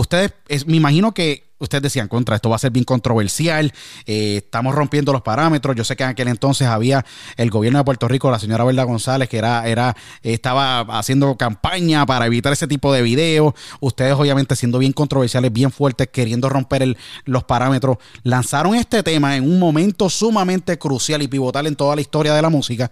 Ustedes, 0.00 0.32
me 0.66 0.78
imagino 0.78 1.12
que 1.12 1.50
ustedes 1.58 1.82
decían, 1.82 2.08
contra, 2.08 2.34
esto 2.34 2.48
va 2.48 2.56
a 2.56 2.58
ser 2.58 2.70
bien 2.70 2.86
controversial, 2.86 3.70
eh, 4.06 4.38
estamos 4.38 4.74
rompiendo 4.74 5.12
los 5.12 5.20
parámetros. 5.20 5.76
Yo 5.76 5.84
sé 5.84 5.94
que 5.94 6.04
en 6.04 6.08
aquel 6.08 6.28
entonces 6.28 6.68
había 6.68 7.04
el 7.36 7.50
gobierno 7.50 7.80
de 7.80 7.84
Puerto 7.84 8.08
Rico, 8.08 8.30
la 8.30 8.38
señora 8.38 8.64
Verda 8.64 8.84
González, 8.84 9.28
que 9.28 9.36
era, 9.36 9.68
era, 9.68 9.94
estaba 10.22 10.80
haciendo 10.98 11.36
campaña 11.36 12.06
para 12.06 12.24
evitar 12.24 12.50
ese 12.50 12.66
tipo 12.66 12.94
de 12.94 13.02
videos. 13.02 13.52
Ustedes, 13.80 14.14
obviamente, 14.14 14.56
siendo 14.56 14.78
bien 14.78 14.94
controversiales, 14.94 15.52
bien 15.52 15.70
fuertes, 15.70 16.08
queriendo 16.08 16.48
romper 16.48 16.96
los 17.26 17.44
parámetros, 17.44 17.98
lanzaron 18.22 18.76
este 18.76 19.02
tema 19.02 19.36
en 19.36 19.44
un 19.44 19.58
momento 19.58 20.08
sumamente 20.08 20.78
crucial 20.78 21.20
y 21.20 21.28
pivotal 21.28 21.66
en 21.66 21.76
toda 21.76 21.94
la 21.94 22.00
historia 22.00 22.32
de 22.32 22.40
la 22.40 22.48
música. 22.48 22.90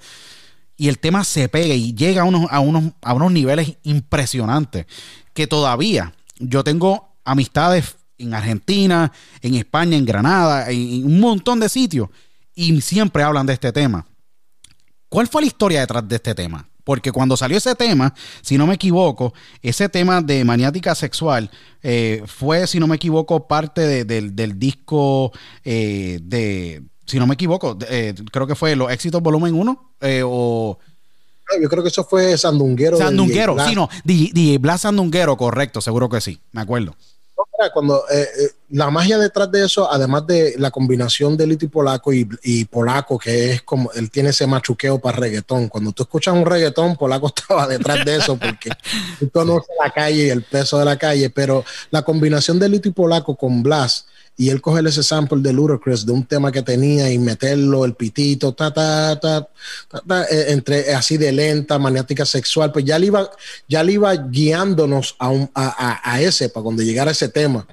Y 0.77 0.89
el 0.89 0.99
tema 0.99 1.25
se 1.25 1.49
pega 1.49 1.73
y 1.73 1.95
llega 1.95 2.21
a 2.21 2.25
unos, 2.27 2.49
a 2.51 2.61
unos, 2.61 2.93
a 3.01 3.15
unos 3.15 3.33
niveles 3.33 3.79
impresionantes 3.83 4.85
que 5.33 5.47
todavía 5.47 6.13
yo 6.39 6.65
tengo 6.65 7.17
amistades 7.25 7.97
en 8.19 8.35
Argentina, 8.35 9.13
en 9.41 9.55
España, 9.55 9.97
en 9.97 10.05
Granada, 10.05 10.71
en, 10.71 11.05
un 11.05 11.21
montón 11.21 11.61
de 11.61 11.69
sitios, 11.69 12.09
y 12.55 12.81
siempre 12.81 13.23
hablan 13.23 13.47
de 13.47 13.53
este 13.53 13.73
tema. 13.73 14.07
¿Cuál 15.09 15.29
fue 15.29 15.43
la 15.43 15.47
historia 15.47 15.81
detrás 15.81 16.07
de 16.07 16.17
este 16.17 16.35
tema? 16.35 16.69
Porque 16.85 17.13
cuando 17.13 17.37
salió 17.37 17.59
ese 17.59 17.75
tema, 17.75 18.15
si 18.41 18.59
no 18.59 18.67
me 18.67 18.75
equivoco, 18.75 19.35
ese 19.63 19.89
tema 19.89 20.21
de 20.21 20.45
maniática 20.45 20.95
sexual 20.95 21.51
eh, 21.83 22.23
fue, 22.27 22.67
si 22.67 22.81
no 22.81 22.87
me 22.87 22.97
equivoco, 22.97 23.47
parte 23.47 24.05
del 24.05 24.59
disco 24.59 25.33
eh, 25.65 26.19
de, 26.23 26.83
si 27.07 27.19
no 27.19 27.27
me 27.27 27.35
equivoco, 27.35 27.79
eh, 27.89 28.15
creo 28.33 28.47
que 28.47 28.55
fue 28.55 28.75
Los 28.75 28.91
Éxitos 28.91 29.23
Volumen 29.23 29.55
1 29.55 29.95
o... 30.25 30.79
yo 31.61 31.69
creo 31.69 31.83
que 31.83 31.89
eso 31.89 32.05
fue 32.05 32.37
Sandunguero. 32.37 32.99
Sandunguero, 32.99 33.57
sí, 33.67 33.75
no, 33.75 33.89
DJ, 34.05 34.33
DJ 34.33 34.59
Blas 34.59 34.83
Sandunguero, 34.83 35.37
correcto, 35.37 35.81
seguro 35.81 36.09
que 36.09 36.21
sí, 36.21 36.41
me 36.53 36.61
acuerdo. 36.61 36.95
No, 37.37 37.45
mira, 37.57 37.73
Cuando 37.73 38.05
eh, 38.11 38.23
eh, 38.23 38.51
la 38.71 38.91
magia 38.91 39.17
detrás 39.17 39.51
de 39.51 39.65
eso, 39.65 39.91
además 39.91 40.27
de 40.27 40.55
la 40.59 40.71
combinación 40.71 41.37
de 41.37 41.47
Lito 41.47 41.65
y 41.65 41.69
Polaco 41.69 42.13
y, 42.13 42.29
y 42.43 42.65
Polaco, 42.65 43.19
que 43.19 43.53
es 43.53 43.63
como 43.63 43.93
él 43.93 44.11
tiene 44.11 44.31
ese 44.31 44.47
machuqueo 44.47 44.99
para 44.99 45.19
reggaetón. 45.19 45.69
Cuando 45.69 45.93
tú 45.93 46.03
escuchas 46.03 46.35
un 46.35 46.45
reggaetón, 46.45 46.97
Polaco 46.97 47.29
estaba 47.37 47.67
detrás 47.67 48.05
de 48.05 48.17
eso 48.17 48.37
porque 48.37 48.71
tú 49.21 49.31
conoces 49.31 49.71
la 49.83 49.91
calle 49.91 50.27
y 50.27 50.31
el 50.31 50.43
peso 50.43 50.79
de 50.79 50.85
la 50.85 50.99
calle. 50.99 51.31
Pero 51.31 51.65
la 51.91 52.03
combinación 52.03 52.59
de 52.59 52.69
Lito 52.69 52.89
y 52.89 52.93
Polaco 52.93 53.37
con 53.37 53.63
Blas 53.63 54.07
y 54.39 54.51
él 54.51 54.61
coger 54.63 54.87
ese 54.87 55.03
sample 55.03 55.41
de 55.43 55.53
Ludacris 55.53 56.07
de 56.07 56.13
un 56.13 56.25
tema 56.25 56.53
que 56.53 56.63
tenía 56.63 57.13
y 57.13 57.19
meterlo, 57.19 57.85
el 57.85 57.95
pitito, 57.95 58.55
ta, 58.55 58.73
ta, 58.73 59.19
ta, 59.19 59.49
ta, 59.91 60.27
entre 60.31 60.95
así 60.95 61.17
de 61.17 61.33
lenta, 61.33 61.77
maniática 61.77 62.25
sexual, 62.25 62.71
pues 62.71 62.85
ya 62.85 63.01
le 63.01 63.07
iba, 63.07 63.29
ya 63.67 63.83
le 63.83 63.95
iba 63.95 64.15
guiándonos 64.15 65.17
a, 65.19 66.21
ese, 66.21 66.51
para 66.51 66.63
cuando 66.63 66.85
llegara 66.85 67.11
ese 67.11 67.29
tema. 67.29 67.67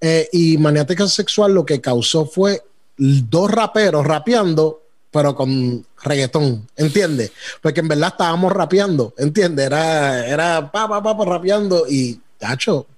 Eh, 0.00 0.28
y 0.32 0.58
maniática 0.58 1.06
sexual 1.06 1.54
lo 1.54 1.64
que 1.64 1.80
causó 1.80 2.26
fue 2.26 2.60
dos 2.96 3.48
raperos 3.52 4.04
rapeando, 4.04 4.82
pero 5.12 5.36
con 5.36 5.86
reggaetón, 6.02 6.66
¿entiendes? 6.74 7.30
Porque 7.62 7.78
en 7.78 7.88
verdad 7.88 8.08
estábamos 8.10 8.52
rapeando, 8.52 9.14
¿entiendes? 9.16 9.66
Era, 9.66 10.26
era 10.26 10.72
pa, 10.72 10.88
pa, 10.88 11.00
pa, 11.00 11.24
rapeando 11.24 11.86
y 11.88 12.20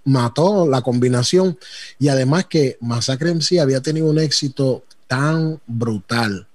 Mató 0.05 0.67
la 0.69 0.83
combinación. 0.83 1.59
Y 1.99 2.09
además 2.09 2.47
que 2.47 2.77
Masacre 2.81 3.35
MC 3.35 3.61
había 3.61 3.81
tenido 3.81 4.07
un 4.07 4.19
éxito 4.19 4.85
tan 5.07 5.61
brutal 5.67 6.47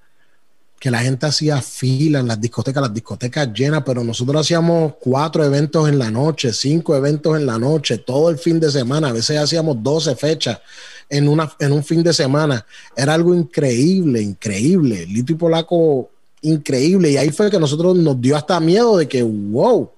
que 0.81 0.89
la 0.89 0.97
gente 0.97 1.27
hacía 1.27 1.61
fila 1.61 2.21
en 2.21 2.27
las 2.27 2.41
discotecas, 2.41 2.81
las 2.81 2.93
discotecas 2.93 3.53
llenas, 3.53 3.83
pero 3.85 4.03
nosotros 4.03 4.41
hacíamos 4.41 4.95
cuatro 4.99 5.45
eventos 5.45 5.87
en 5.87 5.99
la 5.99 6.09
noche, 6.09 6.51
cinco 6.51 6.95
eventos 6.95 7.37
en 7.37 7.45
la 7.45 7.59
noche, 7.59 7.99
todo 7.99 8.31
el 8.31 8.39
fin 8.39 8.59
de 8.59 8.71
semana, 8.71 9.09
a 9.09 9.13
veces 9.13 9.37
hacíamos 9.37 9.83
12 9.83 10.15
fechas 10.15 10.59
en, 11.07 11.29
una, 11.29 11.51
en 11.59 11.71
un 11.71 11.83
fin 11.83 12.01
de 12.01 12.11
semana. 12.13 12.65
Era 12.97 13.13
algo 13.13 13.35
increíble, 13.35 14.23
increíble. 14.23 15.05
Lito 15.05 15.33
y 15.33 15.35
Polaco, 15.35 16.09
increíble. 16.41 17.11
Y 17.11 17.17
ahí 17.17 17.29
fue 17.29 17.51
que 17.51 17.59
nosotros 17.59 17.95
nos 17.95 18.19
dio 18.19 18.35
hasta 18.35 18.59
miedo 18.59 18.97
de 18.97 19.07
que, 19.07 19.21
wow, 19.21 19.91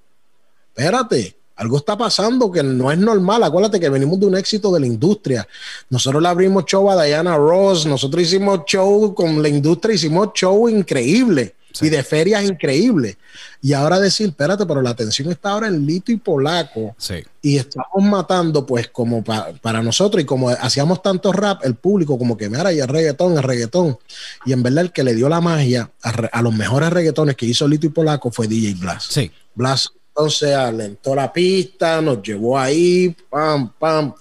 espérate, 0.68 1.34
algo 1.56 1.76
está 1.78 1.96
pasando 1.96 2.50
que 2.50 2.62
no 2.62 2.90
es 2.90 2.98
normal. 2.98 3.42
Acuérdate 3.44 3.78
que 3.78 3.88
venimos 3.88 4.18
de 4.18 4.26
un 4.26 4.36
éxito 4.36 4.72
de 4.72 4.80
la 4.80 4.86
industria. 4.86 5.46
Nosotros 5.90 6.22
le 6.22 6.28
abrimos 6.28 6.64
show 6.66 6.90
a 6.90 7.04
Diana 7.04 7.36
Ross, 7.36 7.86
nosotros 7.86 8.22
hicimos 8.24 8.60
show 8.66 9.14
con 9.14 9.40
la 9.42 9.48
industria, 9.48 9.94
hicimos 9.94 10.30
show 10.34 10.68
increíble 10.68 11.54
Sí. 11.72 11.86
y 11.86 11.90
de 11.90 12.04
ferias 12.04 12.44
increíbles. 12.44 13.16
Y 13.60 13.72
ahora 13.72 13.98
decir, 13.98 14.28
espérate, 14.28 14.64
pero 14.64 14.80
la 14.80 14.90
atención 14.90 15.28
está 15.32 15.50
ahora 15.50 15.66
en 15.66 15.84
Lito 15.84 16.12
y 16.12 16.16
Polaco 16.18 16.94
Sí. 16.98 17.14
y 17.42 17.56
estamos 17.56 18.00
matando, 18.00 18.64
pues, 18.64 18.86
como 18.88 19.24
pa- 19.24 19.48
para 19.60 19.82
nosotros, 19.82 20.22
y 20.22 20.24
como 20.24 20.50
hacíamos 20.50 21.02
tanto 21.02 21.32
rap, 21.32 21.64
el 21.64 21.74
público, 21.74 22.16
como 22.16 22.36
que 22.36 22.48
mira, 22.48 22.72
y 22.72 22.78
el 22.78 22.86
reggaetón, 22.86 23.36
el 23.36 23.42
reggaetón. 23.42 23.98
Y 24.46 24.52
en 24.52 24.62
verdad, 24.62 24.84
el 24.84 24.92
que 24.92 25.02
le 25.02 25.14
dio 25.16 25.28
la 25.28 25.40
magia 25.40 25.90
a, 26.04 26.10
a 26.10 26.42
los 26.42 26.54
mejores 26.54 26.90
reggaetones 26.90 27.34
que 27.34 27.46
hizo 27.46 27.66
Lito 27.66 27.86
y 27.86 27.90
Polaco 27.90 28.30
fue 28.30 28.46
DJ 28.46 28.74
Blas. 28.78 29.06
Sí. 29.10 29.32
Blas 29.56 29.90
entonces 30.16 30.54
alentó 30.54 31.12
la 31.14 31.32
pista, 31.32 32.00
nos 32.00 32.22
llevó 32.22 32.56
ahí, 32.56 33.16
pam, 33.28 33.72
pam, 33.76 34.14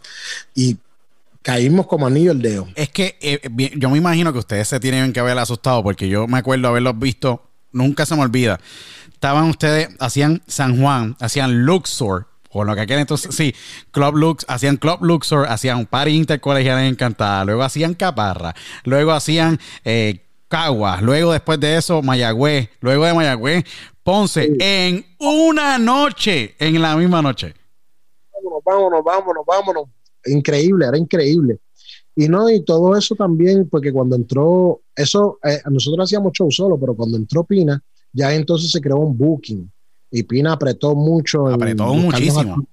y 0.56 0.76
caímos 1.44 1.86
como 1.86 2.08
anillo 2.08 2.32
el 2.32 2.42
dedo. 2.42 2.68
Es 2.74 2.90
que 2.90 3.16
eh, 3.22 3.40
yo 3.76 3.92
me 3.92 4.00
imagino 4.00 4.34
que 4.34 4.40
ustedes 4.40 4.68
se 4.68 4.80
tienen 4.80 5.14
que 5.14 5.20
haber 5.20 5.38
asustado 5.38 5.84
porque 5.84 6.10
yo 6.10 6.26
me 6.26 6.40
acuerdo 6.40 6.68
haberlos 6.68 6.98
visto, 6.98 7.44
nunca 7.72 8.08
se 8.08 8.16
me 8.16 8.24
olvida. 8.24 8.60
Estaban 9.14 9.50
ustedes, 9.50 9.90
hacían 10.00 10.42
San 10.48 10.82
Juan, 10.82 11.16
hacían 11.20 11.64
Luxor, 11.64 12.28
o 12.50 12.64
lo 12.64 12.74
que 12.74 12.82
aquel 12.82 13.00
entonces, 13.00 13.36
sí, 13.36 13.54
Club 13.92 14.16
Lux, 14.16 14.46
hacían 14.48 14.78
Club 14.78 15.04
Luxor, 15.04 15.48
hacían 15.48 15.86
Party 15.86 16.12
Intercolegial 16.12 16.80
en 16.80 16.86
Encantada, 16.86 17.46
luego 17.46 17.62
hacían 17.62 17.94
Caparra, 17.94 18.56
luego 18.84 19.12
hacían 19.12 19.60
eh, 19.86 20.26
Caguas, 20.54 21.02
luego 21.02 21.32
después 21.32 21.60
de 21.60 21.78
eso 21.78 22.04
Mayagüez, 22.04 22.70
luego 22.80 23.06
de 23.06 23.14
Mayagüez, 23.16 23.64
Ponce, 24.04 24.56
en 24.60 25.04
una 25.20 25.80
noche, 25.80 26.54
en 26.60 26.80
la 26.80 26.96
misma 26.96 27.24
noche. 27.24 27.56
vámonos, 28.32 28.64
vámonos, 28.64 29.04
vámonos, 29.04 29.44
vámonos. 29.48 29.84
Increíble, 30.28 30.86
era 30.86 30.96
increíble. 30.96 31.58
Y 32.16 32.28
no, 32.28 32.52
y 32.52 32.64
todo 32.64 32.96
eso 32.96 33.16
también, 33.16 33.68
porque 33.68 33.92
cuando 33.92 34.16
entró, 34.16 34.82
eso, 34.96 35.40
eh, 35.44 35.58
nosotros 35.72 36.04
hacíamos 36.04 36.34
show 36.34 36.52
solo, 36.52 36.80
pero 36.80 36.94
cuando 36.94 37.18
entró 37.18 37.44
Pina, 37.44 37.84
ya 38.12 38.32
entonces 38.36 38.70
se 38.70 38.80
creó 38.80 38.98
un 38.98 39.18
booking. 39.18 39.72
Y 40.12 40.22
Pina 40.22 40.54
apretó 40.54 40.94
mucho. 40.94 41.48
Apretó 41.48 41.96
muchísimo. 41.96 42.64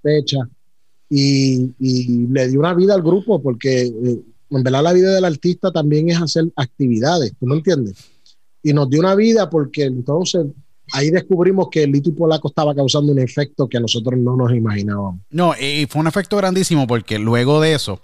fecha. 0.00 0.48
Y, 1.10 1.74
y 1.80 2.28
le 2.28 2.46
dio 2.46 2.60
una 2.60 2.72
vida 2.72 2.94
al 2.94 3.02
grupo, 3.02 3.42
porque 3.42 3.86
eh, 3.86 4.20
en 4.50 4.62
verdad 4.62 4.82
la 4.82 4.92
vida 4.92 5.14
del 5.14 5.24
artista 5.24 5.72
también 5.72 6.10
es 6.10 6.20
hacer 6.20 6.44
actividades, 6.56 7.32
¿tú 7.38 7.46
me 7.46 7.56
entiendes? 7.56 7.96
Y 8.62 8.72
nos 8.72 8.88
dio 8.90 9.00
una 9.00 9.14
vida 9.14 9.48
porque 9.48 9.84
entonces 9.84 10.46
ahí 10.92 11.10
descubrimos 11.10 11.68
que 11.70 11.82
el 11.82 11.92
Lito 11.92 12.10
y 12.10 12.12
Polaco 12.12 12.48
estaba 12.48 12.74
causando 12.74 13.12
un 13.12 13.18
efecto 13.18 13.68
que 13.68 13.80
nosotros 13.80 14.18
no 14.18 14.36
nos 14.36 14.52
imaginábamos. 14.52 15.20
No, 15.30 15.54
y 15.58 15.86
fue 15.86 16.00
un 16.00 16.06
efecto 16.06 16.36
grandísimo 16.36 16.86
porque 16.86 17.18
luego 17.18 17.60
de 17.60 17.74
eso, 17.74 18.00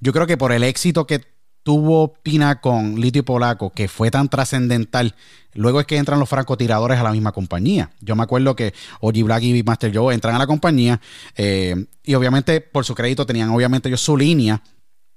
yo 0.00 0.12
creo 0.12 0.26
que 0.26 0.36
por 0.36 0.52
el 0.52 0.62
éxito 0.62 1.06
que 1.06 1.20
tuvo 1.62 2.14
Pina 2.22 2.60
con 2.60 3.00
Lito 3.00 3.18
y 3.18 3.22
Polaco, 3.22 3.70
que 3.70 3.88
fue 3.88 4.10
tan 4.10 4.28
trascendental, 4.28 5.14
luego 5.54 5.80
es 5.80 5.86
que 5.86 5.96
entran 5.96 6.18
los 6.18 6.28
francotiradores 6.28 6.98
a 6.98 7.02
la 7.02 7.12
misma 7.12 7.32
compañía. 7.32 7.90
Yo 8.00 8.16
me 8.16 8.22
acuerdo 8.22 8.56
que 8.56 8.72
OG 9.00 9.24
Black 9.24 9.42
y 9.42 9.62
Master 9.62 9.94
Joe 9.94 10.14
entran 10.14 10.34
a 10.34 10.38
la 10.38 10.46
compañía 10.46 11.00
eh, 11.36 11.86
y 12.02 12.14
obviamente 12.14 12.60
por 12.60 12.84
su 12.84 12.94
crédito 12.94 13.26
tenían 13.26 13.50
obviamente 13.50 13.88
ellos 13.88 14.00
su 14.00 14.16
línea. 14.16 14.62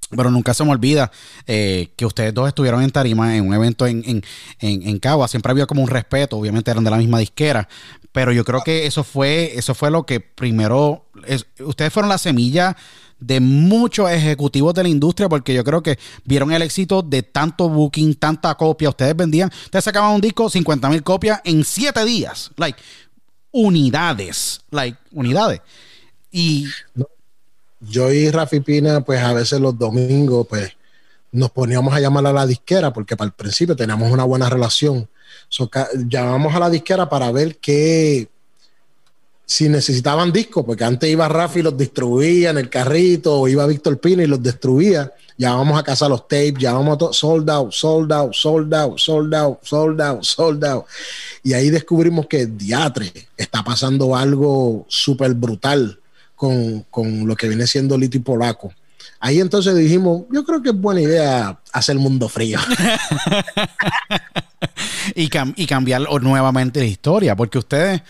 Pero 0.10 0.30
nunca 0.32 0.54
se 0.54 0.64
me 0.64 0.72
olvida 0.72 1.12
eh, 1.48 1.90
que 1.96 2.06
ustedes 2.06 2.34
dos 2.34 2.48
estuvieron 2.48 2.82
en 2.84 2.92
Tarima 2.92 3.36
en 3.36 3.48
un 3.48 3.54
evento 3.54 3.86
en, 3.88 4.04
en, 4.06 4.24
en, 4.60 4.88
en 4.88 5.00
Cagua. 5.00 5.28
Siempre 5.28 5.52
había 5.52 5.66
como 5.66 5.82
un 5.82 5.90
respeto, 5.90 6.38
obviamente 6.38 6.72
eran 6.72 6.84
de 6.84 6.92
la 6.92 6.98
misma 6.98 7.20
disquera. 7.20 7.68
Pero 8.12 8.32
yo 8.32 8.46
creo 8.46 8.62
que 8.64 8.86
eso 8.86 9.04
fue, 9.04 9.58
eso 9.58 9.74
fue 9.74 9.90
lo 9.90 10.06
que 10.06 10.20
primero. 10.20 11.06
es- 11.26 11.46
ustedes 11.60 11.92
fueron 11.92 12.10
la 12.10 12.18
semilla 12.18 12.76
de 13.20 13.40
muchos 13.40 14.10
ejecutivos 14.12 14.74
de 14.74 14.84
la 14.84 14.90
industria, 14.90 15.30
porque 15.30 15.54
yo 15.54 15.64
creo 15.64 15.82
que 15.82 15.98
vieron 16.26 16.52
el 16.52 16.62
éxito 16.62 17.02
de 17.02 17.24
tanto 17.24 17.70
booking, 17.70 18.16
tanta 18.16 18.54
copia. 18.56 18.90
Ustedes 18.90 19.16
vendían, 19.16 19.50
ustedes 19.66 19.86
sacaban 19.86 20.14
un 20.14 20.20
disco, 20.22 20.50
50 20.50 20.90
mil 20.90 21.02
copias 21.04 21.40
en 21.46 21.64
7 21.64 22.04
días. 22.06 22.52
Like, 22.58 22.78
unidades. 23.52 24.62
Like, 24.72 24.98
unidades. 25.12 25.62
Y 26.32 26.68
yo 27.88 28.12
y 28.12 28.30
Rafi 28.30 28.60
Pina, 28.60 29.02
pues 29.02 29.22
a 29.22 29.34
veces 29.34 29.60
los 29.60 29.78
domingos, 29.78 30.48
pues 30.48 30.72
nos 31.32 31.52
poníamos 31.52 31.94
a 31.94 32.00
llamar 32.00 32.28
a 32.28 32.34
la 32.34 32.46
disquera 32.46 32.94
porque 32.94 33.18
para 33.18 33.28
el 33.28 33.34
principio 33.34 33.76
teníamos 33.76 34.12
una 34.12 34.24
buena 34.24 34.50
relación. 34.50 35.08
So, 35.50 35.70
llamamos 36.08 36.54
a 36.56 36.60
la 36.60 36.70
disquera 36.70 37.10
para 37.10 37.32
ver 37.32 37.58
qué, 37.58 38.30
si 39.46 39.68
necesitaban 39.68 40.32
discos, 40.32 40.64
porque 40.66 40.84
antes 40.84 41.10
iba 41.10 41.28
Rafi 41.28 41.60
y 41.60 41.64
los 41.64 41.78
distribuía 41.78 42.52
en 42.52 42.58
el 42.58 42.70
carrito, 42.70 43.42
o 43.42 43.48
iba 43.48 43.66
Víctor 43.66 44.00
Pina 44.00 44.24
y 44.24 44.28
los 44.28 44.42
destruía. 44.42 45.12
Llamábamos 45.38 45.80
a 45.80 45.84
casa 45.84 46.08
los 46.08 46.28
tapes, 46.28 46.56
llamábamos 46.60 46.96
a 46.96 46.98
todo, 46.98 47.14
sold 47.14 47.50
out, 47.50 47.72
sold 47.72 48.12
out, 48.12 48.34
sold 48.34 48.74
out, 48.74 49.00
sold 49.00 49.34
out, 49.34 49.60
sold 49.64 50.02
out, 50.02 50.24
sold 50.24 50.64
out. 50.66 50.86
Y 51.44 51.54
ahí 51.54 51.70
descubrimos 51.72 52.28
que 52.28 52.46
diatre, 52.46 53.12
está 53.36 53.64
pasando 53.64 54.16
algo 54.16 54.86
súper 54.88 55.34
brutal 55.34 56.00
con, 56.36 56.82
con 56.90 57.28
lo 57.28 57.36
que 57.36 57.48
viene 57.48 57.68
siendo 57.68 57.98
Lito 57.98 58.18
y 58.18 58.22
Polaco. 58.22 58.74
Ahí 59.20 59.40
entonces 59.40 59.76
dijimos, 59.76 60.24
yo 60.32 60.44
creo 60.44 60.62
que 60.62 60.70
es 60.70 60.76
buena 60.76 61.02
idea 61.02 61.60
hacer 61.72 61.96
mundo 61.98 62.28
frío. 62.28 62.60
y, 65.16 65.30
cam- 65.30 65.54
y 65.56 65.66
cambiar 65.66 66.02
nuevamente 66.22 66.80
la 66.80 66.86
historia, 66.86 67.36
porque 67.36 67.58
ustedes 67.58 68.02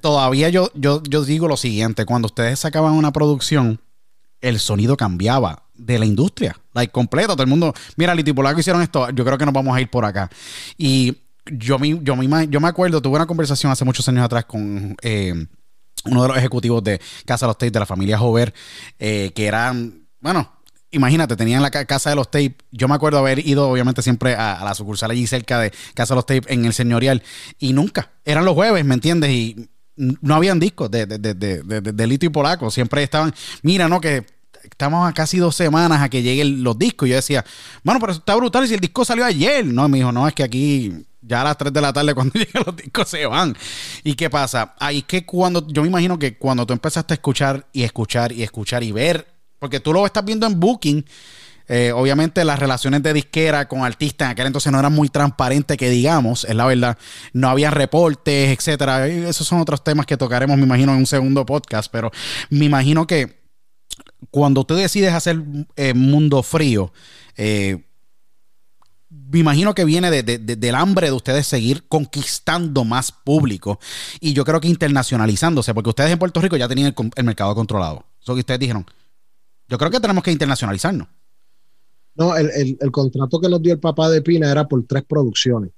todavía 0.00 0.48
yo, 0.48 0.70
yo, 0.74 1.02
yo 1.08 1.24
digo 1.24 1.48
lo 1.48 1.56
siguiente, 1.56 2.06
cuando 2.06 2.26
ustedes 2.26 2.58
sacaban 2.58 2.94
una 2.94 3.12
producción, 3.12 3.80
el 4.40 4.58
sonido 4.58 4.96
cambiaba 4.96 5.64
de 5.74 5.98
la 5.98 6.06
industria, 6.06 6.56
like 6.72 6.92
completo, 6.92 7.34
todo 7.34 7.42
el 7.42 7.48
mundo, 7.48 7.74
mira, 7.96 8.14
Lito 8.14 8.30
y 8.30 8.32
Polaco 8.32 8.60
hicieron 8.60 8.82
esto, 8.82 9.10
yo 9.10 9.24
creo 9.24 9.38
que 9.38 9.44
nos 9.44 9.54
vamos 9.54 9.76
a 9.76 9.80
ir 9.80 9.90
por 9.90 10.04
acá. 10.04 10.30
Y 10.78 11.16
yo 11.46 11.78
me, 11.78 11.88
yo 12.02 12.16
yo 12.48 12.60
me 12.60 12.68
acuerdo, 12.68 13.02
tuve 13.02 13.16
una 13.16 13.26
conversación 13.26 13.72
hace 13.72 13.84
muchos 13.84 14.08
años 14.08 14.24
atrás 14.24 14.44
con 14.44 14.96
eh, 15.02 15.46
uno 16.04 16.22
de 16.22 16.28
los 16.28 16.36
ejecutivos 16.38 16.82
de 16.82 17.00
Casa 17.24 17.46
de 17.46 17.48
los 17.50 17.58
Tapes 17.58 17.72
de 17.72 17.80
la 17.80 17.86
familia 17.86 18.18
Jover, 18.18 18.54
eh, 18.98 19.32
que 19.34 19.46
eran, 19.46 20.06
bueno, 20.20 20.50
imagínate, 20.90 21.36
tenían 21.36 21.62
la 21.62 21.70
ca- 21.70 21.84
Casa 21.84 22.10
de 22.10 22.16
los 22.16 22.30
Tapes. 22.30 22.54
Yo 22.70 22.88
me 22.88 22.94
acuerdo 22.94 23.18
haber 23.18 23.46
ido, 23.46 23.68
obviamente, 23.68 24.02
siempre 24.02 24.34
a, 24.34 24.62
la 24.64 24.74
sucursal 24.74 25.10
allí 25.10 25.26
cerca 25.26 25.60
de 25.60 25.72
Casa 25.94 26.14
de 26.14 26.16
los 26.16 26.26
Tapes 26.26 26.46
en 26.48 26.64
el 26.64 26.72
señorial, 26.72 27.22
y 27.58 27.72
nunca, 27.72 28.10
eran 28.24 28.44
los 28.44 28.54
jueves, 28.54 28.84
¿me 28.84 28.94
entiendes? 28.94 29.30
Y 29.30 29.68
no 29.96 30.34
habían 30.34 30.58
discos 30.58 30.90
de, 30.90 31.04
de, 31.06 31.18
de, 31.18 31.62
de, 31.62 32.06
Lito 32.06 32.24
y 32.24 32.30
Polaco, 32.30 32.70
siempre 32.70 33.02
estaban, 33.02 33.34
mira, 33.62 33.86
no, 33.88 34.00
que 34.00 34.24
estamos 34.62 35.08
a 35.08 35.12
casi 35.12 35.38
dos 35.38 35.54
semanas 35.54 36.00
a 36.00 36.08
que 36.08 36.22
lleguen 36.22 36.62
los 36.62 36.78
discos. 36.78 37.08
Yo 37.08 37.16
decía, 37.16 37.44
bueno, 37.82 38.00
pero 38.00 38.12
está 38.12 38.34
brutal. 38.34 38.64
Y 38.64 38.68
si 38.68 38.74
el 38.74 38.80
disco 38.80 39.04
salió 39.04 39.24
ayer, 39.24 39.66
no, 39.66 39.88
me 39.88 39.98
dijo, 39.98 40.10
no, 40.12 40.26
es 40.26 40.34
que 40.34 40.42
aquí 40.42 41.04
ya 41.22 41.40
a 41.42 41.44
las 41.44 41.58
3 41.58 41.72
de 41.72 41.80
la 41.80 41.92
tarde 41.92 42.14
cuando 42.14 42.34
llegan 42.34 42.62
los 42.66 42.76
discos 42.76 43.08
se 43.08 43.26
van. 43.26 43.56
¿Y 44.04 44.14
qué 44.14 44.30
pasa? 44.30 44.74
Ahí 44.78 44.98
es 44.98 45.04
que 45.04 45.24
cuando, 45.24 45.66
yo 45.68 45.82
me 45.82 45.88
imagino 45.88 46.18
que 46.18 46.36
cuando 46.36 46.66
tú 46.66 46.72
empezaste 46.72 47.14
a 47.14 47.16
escuchar 47.16 47.66
y 47.72 47.82
escuchar 47.82 48.32
y 48.32 48.42
escuchar 48.42 48.82
y 48.82 48.92
ver, 48.92 49.26
porque 49.58 49.80
tú 49.80 49.92
lo 49.92 50.06
estás 50.06 50.24
viendo 50.24 50.46
en 50.46 50.58
Booking, 50.58 51.04
eh, 51.72 51.92
obviamente 51.92 52.44
las 52.44 52.58
relaciones 52.58 53.00
de 53.00 53.12
disquera 53.12 53.68
con 53.68 53.84
artistas 53.84 54.26
en 54.26 54.32
aquel 54.32 54.48
entonces 54.48 54.72
no 54.72 54.80
eran 54.80 54.92
muy 54.92 55.08
transparentes, 55.08 55.76
que 55.76 55.88
digamos, 55.88 56.44
es 56.44 56.56
la 56.56 56.66
verdad. 56.66 56.98
No 57.32 57.48
había 57.48 57.70
reportes, 57.70 58.58
etcétera. 58.58 59.06
Esos 59.06 59.46
son 59.46 59.60
otros 59.60 59.84
temas 59.84 60.04
que 60.04 60.16
tocaremos, 60.16 60.56
me 60.56 60.64
imagino, 60.64 60.92
en 60.92 60.98
un 60.98 61.06
segundo 61.06 61.46
podcast. 61.46 61.88
Pero 61.92 62.10
me 62.48 62.64
imagino 62.64 63.06
que 63.06 63.40
cuando 64.32 64.64
tú 64.64 64.74
decides 64.74 65.12
hacer 65.12 65.40
eh, 65.76 65.94
Mundo 65.94 66.42
Frío, 66.42 66.92
eh, 67.36 67.84
me 69.10 69.40
imagino 69.40 69.74
que 69.74 69.84
viene 69.84 70.10
de, 70.10 70.22
de, 70.22 70.38
de, 70.38 70.56
del 70.56 70.74
hambre 70.74 71.08
de 71.08 71.12
ustedes 71.12 71.46
seguir 71.46 71.84
conquistando 71.88 72.84
más 72.84 73.10
público 73.12 73.80
y 74.20 74.32
yo 74.32 74.44
creo 74.44 74.60
que 74.60 74.68
internacionalizándose, 74.68 75.74
porque 75.74 75.90
ustedes 75.90 76.12
en 76.12 76.18
Puerto 76.18 76.40
Rico 76.40 76.56
ya 76.56 76.68
tenían 76.68 76.94
el, 76.96 77.10
el 77.16 77.24
mercado 77.24 77.54
controlado. 77.54 78.04
Eso 78.22 78.34
que 78.34 78.40
ustedes 78.40 78.60
dijeron, 78.60 78.86
yo 79.68 79.78
creo 79.78 79.90
que 79.90 80.00
tenemos 80.00 80.22
que 80.22 80.32
internacionalizarnos. 80.32 81.08
No, 82.14 82.36
el, 82.36 82.50
el, 82.50 82.78
el, 82.80 82.90
contrato 82.90 83.40
que 83.40 83.48
nos 83.48 83.62
dio 83.62 83.72
el 83.72 83.80
papá 83.80 84.10
de 84.10 84.20
Pina 84.20 84.50
era 84.50 84.66
por 84.66 84.84
tres 84.84 85.04
producciones. 85.04 85.70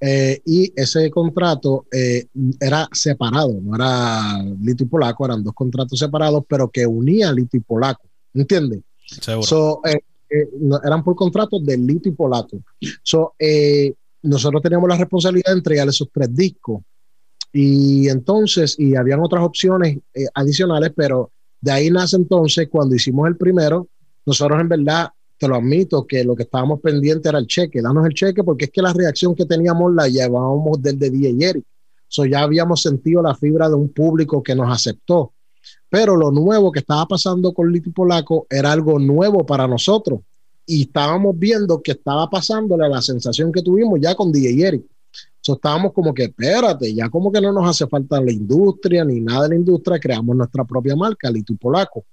Eh, 0.00 0.42
y 0.44 0.72
ese 0.76 1.10
contrato 1.10 1.86
eh, 1.90 2.26
era 2.60 2.88
separado, 2.92 3.58
no 3.62 3.74
era 3.74 4.42
Lito 4.60 4.84
y 4.84 4.86
Polaco, 4.86 5.24
eran 5.24 5.42
dos 5.42 5.54
contratos 5.54 5.98
separados, 5.98 6.44
pero 6.46 6.68
que 6.68 6.86
unía 6.86 7.32
Lito 7.32 7.56
y 7.56 7.60
Polaco. 7.60 8.06
¿Entiendes? 8.34 8.80
Seguro. 9.06 9.46
So, 9.46 9.80
eh, 9.86 10.00
no, 10.58 10.80
eran 10.82 11.02
por 11.04 11.14
contratos 11.14 11.64
de 11.64 11.76
Lito 11.76 12.08
y 12.08 12.12
Polaco. 12.12 12.58
So, 13.02 13.34
nosotros 14.22 14.62
teníamos 14.62 14.88
la 14.88 14.96
responsabilidad 14.96 15.52
de 15.52 15.58
entregar 15.58 15.88
esos 15.88 16.08
tres 16.12 16.34
discos. 16.34 16.82
Y 17.52 18.08
entonces, 18.08 18.74
y 18.78 18.96
habían 18.96 19.20
otras 19.20 19.44
opciones 19.44 19.98
adicionales, 20.34 20.92
pero 20.96 21.30
de 21.60 21.70
ahí 21.72 21.90
nace 21.90 22.16
entonces, 22.16 22.68
cuando 22.70 22.94
hicimos 22.94 23.28
el 23.28 23.36
primero, 23.36 23.88
nosotros 24.26 24.60
en 24.60 24.68
verdad 24.68 25.08
te 25.36 25.48
lo 25.48 25.56
admito, 25.56 26.06
que 26.06 26.24
lo 26.24 26.34
que 26.34 26.44
estábamos 26.44 26.80
pendientes 26.80 27.28
era 27.28 27.38
el 27.38 27.46
cheque, 27.46 27.82
danos 27.82 28.06
el 28.06 28.14
cheque, 28.14 28.42
porque 28.42 28.66
es 28.66 28.70
que 28.70 28.80
la 28.80 28.92
reacción 28.92 29.34
que 29.34 29.44
teníamos 29.44 29.92
la 29.94 30.08
llevábamos 30.08 30.80
desde 30.80 31.10
DJ 31.10 31.48
Eric. 31.50 31.64
So 32.08 32.24
ya 32.24 32.42
habíamos 32.42 32.80
sentido 32.80 33.20
la 33.20 33.34
fibra 33.34 33.68
de 33.68 33.74
un 33.74 33.92
público 33.92 34.42
que 34.42 34.54
nos 34.54 34.72
aceptó. 34.72 35.33
Pero 35.94 36.16
lo 36.16 36.32
nuevo 36.32 36.72
que 36.72 36.80
estaba 36.80 37.06
pasando 37.06 37.54
con 37.54 37.70
Liti 37.70 37.90
Polaco 37.90 38.48
era 38.50 38.72
algo 38.72 38.98
nuevo 38.98 39.46
para 39.46 39.68
nosotros. 39.68 40.22
Y 40.66 40.82
estábamos 40.82 41.38
viendo 41.38 41.80
que 41.80 41.92
estaba 41.92 42.28
pasándole 42.28 42.88
la 42.88 43.00
sensación 43.00 43.52
que 43.52 43.62
tuvimos 43.62 44.00
ya 44.02 44.16
con 44.16 44.32
DJ 44.32 44.66
Eric. 44.66 44.82
So 45.40 45.52
estábamos 45.52 45.92
como 45.92 46.12
que, 46.12 46.24
espérate, 46.24 46.92
ya 46.92 47.08
como 47.08 47.30
que 47.30 47.40
no 47.40 47.52
nos 47.52 47.70
hace 47.70 47.86
falta 47.86 48.20
la 48.20 48.32
industria 48.32 49.04
ni 49.04 49.20
nada 49.20 49.44
de 49.44 49.50
la 49.50 49.54
industria, 49.54 50.00
creamos 50.00 50.34
nuestra 50.34 50.64
propia 50.64 50.96
marca, 50.96 51.30
Liti 51.30 51.54
Polaco. 51.54 52.04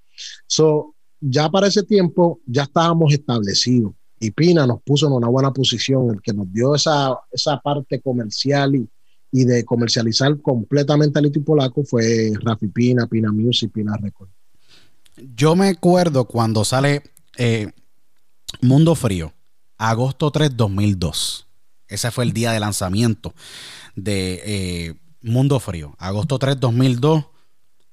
So, 0.46 0.94
ya 1.20 1.50
para 1.50 1.66
ese 1.66 1.82
tiempo 1.82 2.40
ya 2.46 2.64
estábamos 2.64 3.12
establecidos 3.12 3.94
y 4.20 4.30
Pina 4.30 4.68
nos 4.68 4.80
puso 4.84 5.08
en 5.08 5.14
una 5.14 5.28
buena 5.28 5.52
posición, 5.52 6.12
el 6.12 6.22
que 6.22 6.34
nos 6.34 6.54
dio 6.54 6.76
esa, 6.76 7.18
esa 7.32 7.60
parte 7.60 8.00
comercial 8.00 8.76
y, 8.76 8.88
y 9.32 9.46
de 9.46 9.64
comercializar 9.64 10.40
completamente 10.42 11.18
a 11.18 11.22
Lito 11.22 11.42
Polaco 11.42 11.84
fue 11.84 12.34
Rafi 12.42 12.68
Pina, 12.68 13.08
Pina 13.08 13.32
Music, 13.32 13.72
Pina 13.72 13.98
Record. 13.98 14.30
Yo 15.36 15.56
me 15.56 15.70
acuerdo 15.70 16.26
cuando 16.26 16.66
sale 16.66 17.04
eh, 17.38 17.72
Mundo 18.62 18.96
Frío, 18.96 19.34
agosto 19.78 20.32
3, 20.32 20.56
2002. 20.58 21.48
Ese 21.88 22.12
fue 22.12 22.24
el 22.24 22.34
día 22.34 22.52
de 22.52 22.60
lanzamiento 22.60 23.34
de 23.96 24.42
eh, 24.46 24.94
Mundo 25.22 25.60
Frío, 25.60 25.96
agosto 25.98 26.38
3, 26.40 26.60
2002. 26.60 27.26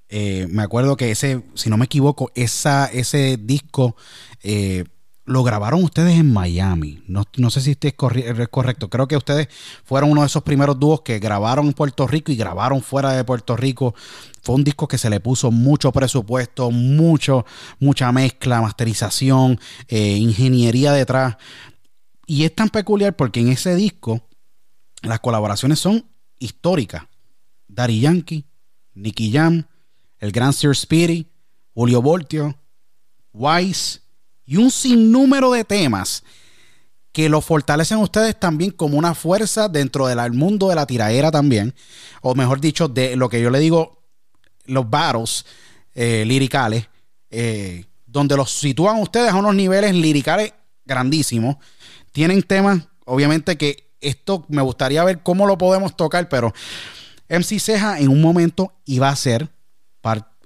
Eh, 0.08 0.46
me 0.50 0.62
acuerdo 0.62 0.96
que 0.96 1.10
ese, 1.10 1.44
si 1.54 1.70
no 1.70 1.76
me 1.76 1.84
equivoco, 1.84 2.30
esa, 2.34 2.86
ese 2.86 3.36
disco 3.36 3.94
eh, 4.42 4.84
lo 5.28 5.44
grabaron 5.44 5.84
ustedes 5.84 6.18
en 6.18 6.32
Miami. 6.32 7.02
No, 7.06 7.24
no 7.36 7.50
sé 7.50 7.60
si 7.60 7.72
este 7.72 7.88
es, 7.88 7.94
es, 8.38 8.48
correcto. 8.48 8.88
Creo 8.88 9.06
que 9.06 9.16
ustedes 9.16 9.48
fueron 9.84 10.10
uno 10.10 10.22
de 10.22 10.26
esos 10.26 10.42
primeros 10.42 10.80
dúos 10.80 11.02
que 11.02 11.18
grabaron 11.18 11.66
en 11.66 11.74
Puerto 11.74 12.06
Rico 12.06 12.32
y 12.32 12.36
grabaron 12.36 12.80
fuera 12.80 13.12
de 13.12 13.24
Puerto 13.24 13.54
Rico. 13.54 13.94
Fue 14.42 14.54
un 14.54 14.64
disco 14.64 14.88
que 14.88 14.96
se 14.96 15.10
le 15.10 15.20
puso 15.20 15.50
mucho 15.50 15.92
presupuesto, 15.92 16.70
mucho, 16.70 17.44
mucha 17.78 18.10
mezcla, 18.10 18.62
masterización, 18.62 19.60
eh, 19.86 20.16
ingeniería 20.16 20.92
detrás. 20.92 21.36
Y 22.26 22.44
es 22.44 22.54
tan 22.54 22.70
peculiar 22.70 23.14
porque 23.14 23.40
en 23.40 23.48
ese 23.48 23.74
disco 23.74 24.22
las 25.02 25.20
colaboraciones 25.20 25.78
son 25.78 26.06
históricas. 26.38 27.04
Daddy 27.68 28.00
Yankee, 28.00 28.46
Nicky 28.94 29.30
Jam, 29.30 29.66
el 30.20 30.32
gran 30.32 30.54
Sir 30.54 30.74
Speedy, 30.74 31.30
Julio 31.74 32.00
Voltio, 32.00 32.58
Wise 33.34 34.07
y 34.48 34.56
un 34.56 34.70
sinnúmero 34.70 35.52
de 35.52 35.62
temas 35.62 36.24
que 37.12 37.28
lo 37.28 37.42
fortalecen 37.42 37.98
ustedes 37.98 38.40
también 38.40 38.70
como 38.70 38.96
una 38.96 39.14
fuerza 39.14 39.68
dentro 39.68 40.06
del 40.06 40.32
mundo 40.32 40.70
de 40.70 40.74
la 40.74 40.86
tiraera 40.86 41.30
también, 41.30 41.74
o 42.22 42.34
mejor 42.34 42.58
dicho, 42.58 42.88
de 42.88 43.14
lo 43.14 43.28
que 43.28 43.42
yo 43.42 43.50
le 43.50 43.58
digo, 43.58 44.02
los 44.64 44.88
battles 44.88 45.44
eh, 45.94 46.24
liricales, 46.26 46.88
eh, 47.30 47.84
donde 48.06 48.36
los 48.36 48.50
sitúan 48.50 49.00
ustedes 49.00 49.32
a 49.32 49.36
unos 49.36 49.54
niveles 49.54 49.94
liricales 49.94 50.54
grandísimos. 50.86 51.56
Tienen 52.12 52.42
temas, 52.42 52.88
obviamente 53.04 53.58
que 53.58 53.92
esto 54.00 54.46
me 54.48 54.62
gustaría 54.62 55.04
ver 55.04 55.22
cómo 55.22 55.46
lo 55.46 55.58
podemos 55.58 55.94
tocar, 55.94 56.26
pero 56.30 56.54
MC 57.28 57.60
Ceja 57.60 57.98
en 57.98 58.08
un 58.08 58.22
momento 58.22 58.72
iba 58.86 59.10
a 59.10 59.16
ser 59.16 59.50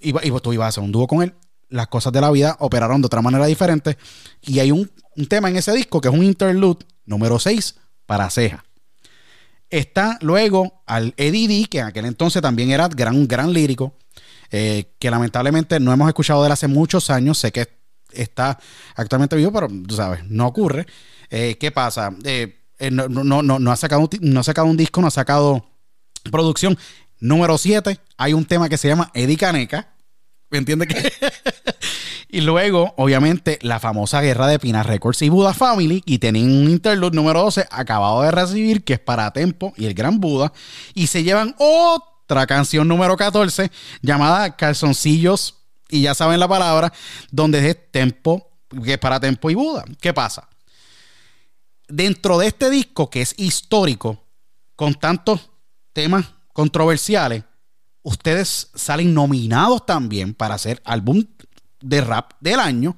y, 0.00 0.10
y 0.10 0.40
tú 0.42 0.52
ibas 0.52 0.64
a 0.64 0.68
hacer 0.70 0.82
un 0.82 0.90
dúo 0.90 1.06
con 1.06 1.22
él. 1.22 1.34
Las 1.72 1.88
cosas 1.88 2.12
de 2.12 2.20
la 2.20 2.30
vida 2.30 2.56
operaron 2.60 3.00
de 3.00 3.06
otra 3.06 3.22
manera 3.22 3.46
diferente. 3.46 3.96
Y 4.42 4.58
hay 4.58 4.70
un, 4.70 4.90
tema 5.28 5.48
en 5.48 5.56
ese 5.56 5.72
disco 5.72 6.00
que 6.00 6.08
es 6.08 6.14
un 6.14 6.22
interlude 6.22 6.84
número 7.04 7.38
6 7.38 7.76
para 8.06 8.28
Ceja. 8.30 8.64
Está 9.70 10.18
luego 10.20 10.82
al 10.86 11.14
Eddie 11.16 11.48
D, 11.48 11.66
que 11.68 11.78
en 11.78 11.86
aquel 11.86 12.04
entonces 12.04 12.42
también 12.42 12.70
era 12.70 12.88
gran, 12.88 13.16
un 13.16 13.26
gran 13.26 13.52
lírico, 13.52 13.96
eh, 14.50 14.92
que 14.98 15.10
lamentablemente 15.10 15.80
no 15.80 15.92
hemos 15.92 16.08
escuchado 16.08 16.42
de 16.42 16.48
él 16.48 16.52
hace 16.52 16.68
muchos 16.68 17.08
años. 17.08 17.38
Sé 17.38 17.52
que 17.52 17.68
está 18.12 18.58
actualmente 18.94 19.34
vivo, 19.34 19.50
pero 19.50 19.68
tú 19.68 19.94
sabes, 19.94 20.24
no 20.28 20.46
ocurre. 20.46 20.86
Eh, 21.30 21.56
¿Qué 21.58 21.70
pasa? 21.70 22.14
Eh, 22.24 22.58
no, 22.90 23.08
no, 23.08 23.42
no, 23.42 23.58
no, 23.58 23.72
ha 23.72 23.76
sacado, 23.76 24.10
no 24.20 24.40
ha 24.40 24.44
sacado 24.44 24.66
un 24.66 24.76
disco, 24.76 25.00
no 25.00 25.06
ha 25.06 25.10
sacado 25.10 25.64
producción. 26.30 26.76
Número 27.20 27.56
7, 27.56 27.98
hay 28.16 28.34
un 28.34 28.44
tema 28.44 28.68
que 28.68 28.76
se 28.76 28.88
llama 28.88 29.10
Eddie 29.14 29.36
Caneca. 29.36 29.91
¿Me 30.52 30.58
entiendes 30.58 30.88
que? 30.88 31.12
y 32.28 32.42
luego, 32.42 32.92
obviamente, 32.98 33.58
la 33.62 33.80
famosa 33.80 34.20
guerra 34.20 34.46
de 34.46 34.58
Pina 34.58 34.82
Records 34.82 35.22
y 35.22 35.30
Buda 35.30 35.54
Family. 35.54 36.02
Y 36.04 36.18
tienen 36.18 36.44
un 36.44 36.68
interlude 36.68 37.16
número 37.16 37.40
12 37.40 37.66
acabado 37.70 38.20
de 38.20 38.30
recibir, 38.30 38.84
que 38.84 38.92
es 38.92 39.00
para 39.00 39.32
Tempo 39.32 39.72
y 39.78 39.86
el 39.86 39.94
Gran 39.94 40.20
Buda. 40.20 40.52
Y 40.92 41.06
se 41.06 41.24
llevan 41.24 41.54
otra 41.56 42.46
canción 42.46 42.86
número 42.86 43.16
14 43.16 43.72
llamada 44.02 44.54
Calzoncillos. 44.54 45.56
Y 45.88 46.02
ya 46.02 46.14
saben 46.14 46.38
la 46.38 46.48
palabra, 46.48 46.92
donde 47.30 47.66
es 47.70 47.90
Tempo, 47.90 48.50
que 48.84 48.92
es 48.92 48.98
para 48.98 49.18
Tempo 49.18 49.48
y 49.50 49.54
Buda. 49.54 49.86
¿Qué 50.02 50.12
pasa? 50.12 50.50
Dentro 51.88 52.36
de 52.36 52.48
este 52.48 52.68
disco, 52.68 53.08
que 53.08 53.22
es 53.22 53.34
histórico, 53.38 54.22
con 54.76 54.94
tantos 54.96 55.48
temas 55.94 56.26
controversiales, 56.52 57.42
ustedes 58.02 58.70
salen 58.74 59.14
nominados 59.14 59.86
también 59.86 60.34
para 60.34 60.54
hacer 60.54 60.80
álbum 60.84 61.24
de 61.80 62.00
rap 62.00 62.32
del 62.40 62.60
año. 62.60 62.96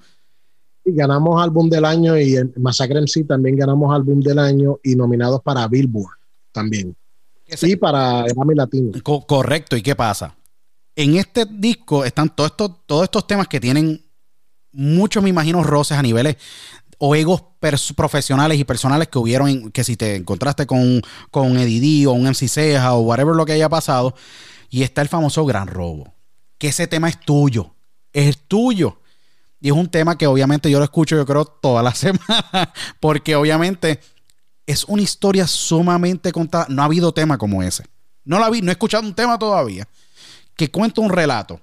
Y 0.85 0.93
ganamos 0.93 1.43
álbum 1.43 1.71
del 1.71 1.85
año 1.85 2.19
y 2.19 2.37
en 2.37 2.53
Masacre 2.57 3.01
MC 3.01 3.27
también 3.27 3.57
ganamos 3.57 3.95
álbum 3.95 4.21
del 4.21 4.39
año 4.39 4.79
y 4.83 4.95
nominados 4.95 5.41
para 5.43 5.67
Billboard 5.67 6.17
también. 6.53 6.95
Y 7.63 7.77
para 7.77 8.25
Grammy 8.25 8.55
Latino. 8.55 8.93
Co 9.03 9.27
correcto. 9.27 9.77
¿Y 9.77 9.83
qué 9.83 9.95
pasa? 9.95 10.35
En 10.97 11.17
este 11.17 11.47
disco 11.47 12.05
están 12.05 12.35
todos 12.35 12.51
estos, 12.51 12.71
todos 12.87 13.05
estos 13.05 13.27
temas 13.27 13.49
que 13.49 13.61
tienen 13.61 14.03
muchos, 14.73 15.23
me 15.23 15.31
imagino, 15.31 15.63
roces 15.63 15.97
a 15.97 16.03
niveles 16.03 16.37
o 16.99 17.15
egos 17.15 17.43
profesionales 17.97 18.59
y 18.59 18.65
personales 18.65 19.09
que 19.09 19.19
hubieron, 19.19 19.49
en, 19.49 19.71
que 19.73 19.85
si 19.85 19.97
te 19.97 20.17
encontraste 20.17 20.67
con, 20.67 21.03
con 21.31 21.57
Eddie 21.59 21.81
D 21.81 22.07
o 22.07 22.13
un 22.13 22.27
MC 22.27 22.49
Ceja 22.49 22.95
o 22.95 23.01
whatever 23.01 23.35
lo 23.35 23.45
que 23.45 23.53
haya 23.53 23.69
pasado, 23.69 24.15
y 24.75 24.83
está 24.83 25.03
el 25.03 25.09
famoso 25.09 25.45
gran 25.47 25.69
robo, 25.69 26.13
que 26.59 26.67
ese 26.67 26.89
tema 26.89 27.09
es 27.09 27.21
tuyo, 27.21 27.77
es 28.13 28.49
tuyo. 28.49 28.99
Y 29.61 29.69
es 29.69 29.73
un 29.73 29.89
tema 29.89 30.19
que 30.19 30.27
obviamente 30.27 30.69
yo 30.69 30.79
lo 30.79 30.85
escucho 30.85 31.15
yo 31.15 31.25
creo 31.25 31.45
toda 31.45 31.81
la 31.81 31.95
semana, 31.95 32.73
porque 32.99 33.37
obviamente 33.37 34.01
es 34.67 34.83
una 34.87 35.03
historia 35.03 35.47
sumamente 35.47 36.33
contada. 36.33 36.67
No 36.69 36.83
ha 36.83 36.87
habido 36.87 37.15
tema 37.15 37.39
como 37.39 37.63
ese. 37.63 37.85
No 38.25 38.41
la 38.41 38.51
vi, 38.51 38.63
no 38.63 38.71
he 38.71 38.73
escuchado 38.73 39.05
un 39.05 39.15
tema 39.15 39.39
todavía 39.39 39.87
que 40.57 40.73
cuenta 40.73 41.03
un 41.03 41.11
relato 41.11 41.61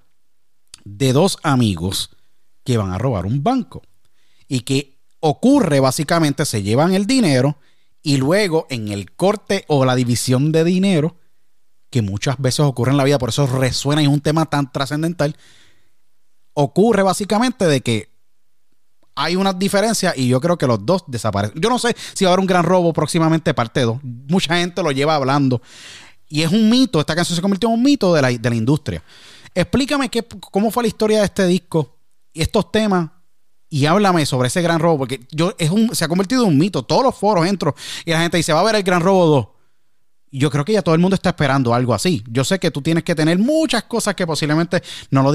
de 0.85 1.11
dos 1.11 1.37
amigos 1.43 2.11
que 2.63 2.77
van 2.77 2.93
a 2.93 2.97
robar 2.97 3.25
un 3.25 3.43
banco. 3.43 3.81
Y 4.47 4.61
que 4.61 5.01
ocurre 5.19 5.81
básicamente, 5.81 6.45
se 6.45 6.63
llevan 6.63 6.93
el 6.93 7.07
dinero 7.07 7.57
y 8.01 8.15
luego 8.15 8.67
en 8.69 8.87
el 8.87 9.11
corte 9.11 9.65
o 9.67 9.83
la 9.83 9.97
división 9.97 10.53
de 10.53 10.63
dinero, 10.63 11.17
que 11.91 12.01
muchas 12.01 12.39
veces 12.39 12.61
ocurre 12.61 12.91
en 12.91 12.97
la 12.97 13.03
vida, 13.03 13.19
por 13.19 13.29
eso 13.29 13.45
resuena 13.45 14.01
y 14.01 14.05
es 14.05 14.11
un 14.11 14.21
tema 14.21 14.45
tan 14.45 14.71
trascendental, 14.71 15.35
ocurre 16.53 17.03
básicamente 17.03 17.65
de 17.67 17.81
que 17.81 18.09
hay 19.13 19.35
unas 19.35 19.59
diferencias 19.59 20.17
y 20.17 20.29
yo 20.29 20.39
creo 20.39 20.57
que 20.57 20.65
los 20.65 20.83
dos 20.85 21.03
desaparecen. 21.05 21.61
Yo 21.61 21.69
no 21.69 21.77
sé 21.77 21.95
si 22.13 22.23
va 22.23 22.31
a 22.31 22.33
haber 22.33 22.39
un 22.39 22.47
gran 22.47 22.63
robo 22.63 22.93
próximamente 22.93 23.53
parte 23.53 23.81
2. 23.81 23.99
Mucha 24.01 24.55
gente 24.55 24.81
lo 24.81 24.91
lleva 24.91 25.15
hablando. 25.15 25.61
Y 26.29 26.43
es 26.43 26.51
un 26.51 26.69
mito, 26.69 27.01
esta 27.01 27.13
canción 27.13 27.35
se 27.35 27.41
convirtió 27.41 27.67
en 27.67 27.75
un 27.75 27.83
mito 27.83 28.13
de 28.13 28.21
la, 28.21 28.29
de 28.29 28.49
la 28.49 28.55
industria. 28.55 29.03
Explícame 29.53 30.07
qué, 30.07 30.25
cómo 30.49 30.71
fue 30.71 30.83
la 30.83 30.87
historia 30.87 31.19
de 31.19 31.25
este 31.25 31.45
disco 31.45 31.97
y 32.31 32.41
estos 32.41 32.71
temas 32.71 33.09
y 33.69 33.85
háblame 33.85 34.25
sobre 34.25 34.47
ese 34.47 34.61
gran 34.61 34.79
robo, 34.79 34.99
porque 34.99 35.27
yo, 35.31 35.53
es 35.57 35.69
un, 35.69 35.93
se 35.93 36.05
ha 36.05 36.07
convertido 36.07 36.43
en 36.43 36.49
un 36.49 36.57
mito. 36.57 36.83
Todos 36.83 37.03
los 37.03 37.15
foros 37.15 37.45
entro 37.45 37.75
y 38.05 38.11
la 38.11 38.21
gente 38.21 38.37
dice, 38.37 38.53
va 38.53 38.61
a 38.61 38.63
ver 38.63 38.75
el 38.75 38.83
gran 38.83 39.01
robo 39.01 39.25
2 39.25 39.60
yo 40.31 40.49
creo 40.49 40.63
que 40.63 40.73
ya 40.73 40.81
todo 40.81 40.95
el 40.95 41.01
mundo 41.01 41.15
está 41.15 41.29
esperando 41.29 41.73
algo 41.73 41.93
así. 41.93 42.23
Yo 42.29 42.43
sé 42.43 42.59
que 42.59 42.71
tú 42.71 42.81
tienes 42.81 43.03
que 43.03 43.15
tener 43.15 43.37
muchas 43.37 43.83
cosas 43.83 44.15
que 44.15 44.25
posiblemente 44.25 44.81
no 45.09 45.23
lo, 45.23 45.33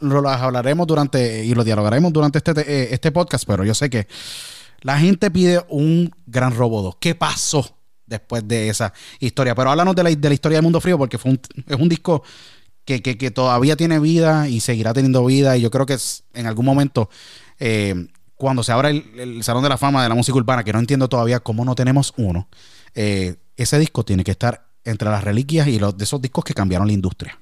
no 0.00 0.22
las 0.22 0.40
hablaremos 0.40 0.86
durante 0.86 1.44
y 1.44 1.54
lo 1.54 1.64
dialogaremos 1.64 2.12
durante 2.12 2.38
este, 2.38 2.52
eh, 2.60 2.88
este 2.92 3.12
podcast, 3.12 3.44
pero 3.46 3.64
yo 3.64 3.74
sé 3.74 3.90
que 3.90 4.08
la 4.80 4.98
gente 4.98 5.30
pide 5.30 5.64
un 5.68 6.10
gran 6.26 6.54
robo 6.56 6.82
2. 6.82 6.96
¿Qué 6.98 7.14
pasó 7.14 7.76
después 8.06 8.46
de 8.48 8.68
esa 8.68 8.92
historia? 9.20 9.54
Pero 9.54 9.70
háblanos 9.70 9.94
de 9.94 10.02
la, 10.02 10.10
de 10.10 10.28
la 10.28 10.34
historia 10.34 10.56
del 10.56 10.64
Mundo 10.64 10.80
Frío 10.80 10.96
porque 10.96 11.18
fue 11.18 11.32
un, 11.32 11.40
es 11.66 11.76
un 11.76 11.88
disco 11.88 12.22
que, 12.84 13.00
todavía 13.30 13.76
tiene 13.76 13.98
vida 13.98 14.48
y 14.48 14.60
seguirá 14.60 14.92
teniendo 14.92 15.24
vida 15.24 15.56
y 15.56 15.60
yo 15.60 15.70
creo 15.70 15.86
que 15.86 15.98
en 16.34 16.46
algún 16.46 16.64
momento... 16.64 17.10
Eh, 17.60 18.08
cuando 18.42 18.64
se 18.64 18.72
abra 18.72 18.90
el, 18.90 19.40
Salón 19.44 19.62
de 19.62 19.68
la 19.68 19.78
Fama 19.78 20.02
de 20.02 20.08
la 20.08 20.16
Música 20.16 20.36
Urbana, 20.36 20.64
que 20.64 20.72
no 20.72 20.80
entiendo 20.80 21.08
todavía 21.08 21.38
cómo 21.38 21.64
no 21.64 21.76
tenemos 21.76 22.12
uno, 22.16 22.48
eh, 22.92 23.36
ese 23.56 23.78
disco 23.78 24.04
tiene 24.04 24.24
que 24.24 24.32
estar 24.32 24.66
entre 24.84 25.08
las 25.08 25.22
reliquias 25.24 25.68
y 25.68 25.78
los 25.78 25.96
de 25.96 26.04
esos 26.04 26.20
discos 26.20 26.44
que 26.44 26.54
cambiaron 26.54 26.86
la 26.86 26.92
industria. 26.92 27.38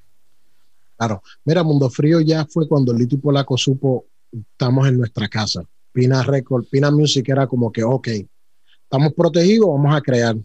Claro, 0.97 1.23
mira, 1.45 1.63
Mundo 1.63 1.89
Frío 1.89 2.21
ya 2.21 2.45
fue 2.45 2.69
cuando 2.69 2.93
Lito 2.93 3.15
y 3.15 3.19
Polaco 3.19 3.57
supo, 3.57 4.05
estamos 4.31 4.87
en 4.87 4.99
nuestra 4.99 5.29
casa. 5.29 5.63
Pina 5.93 6.23
Record, 6.23 6.67
Pina 6.71 6.91
Music 6.91 7.29
era 7.29 7.47
como 7.47 7.73
que, 7.73 7.83
ok, 7.83 8.09
estamos 8.83 9.15
protegidos, 9.15 9.69
vamos 9.69 9.97
a 9.97 10.01
crear. 10.01 10.37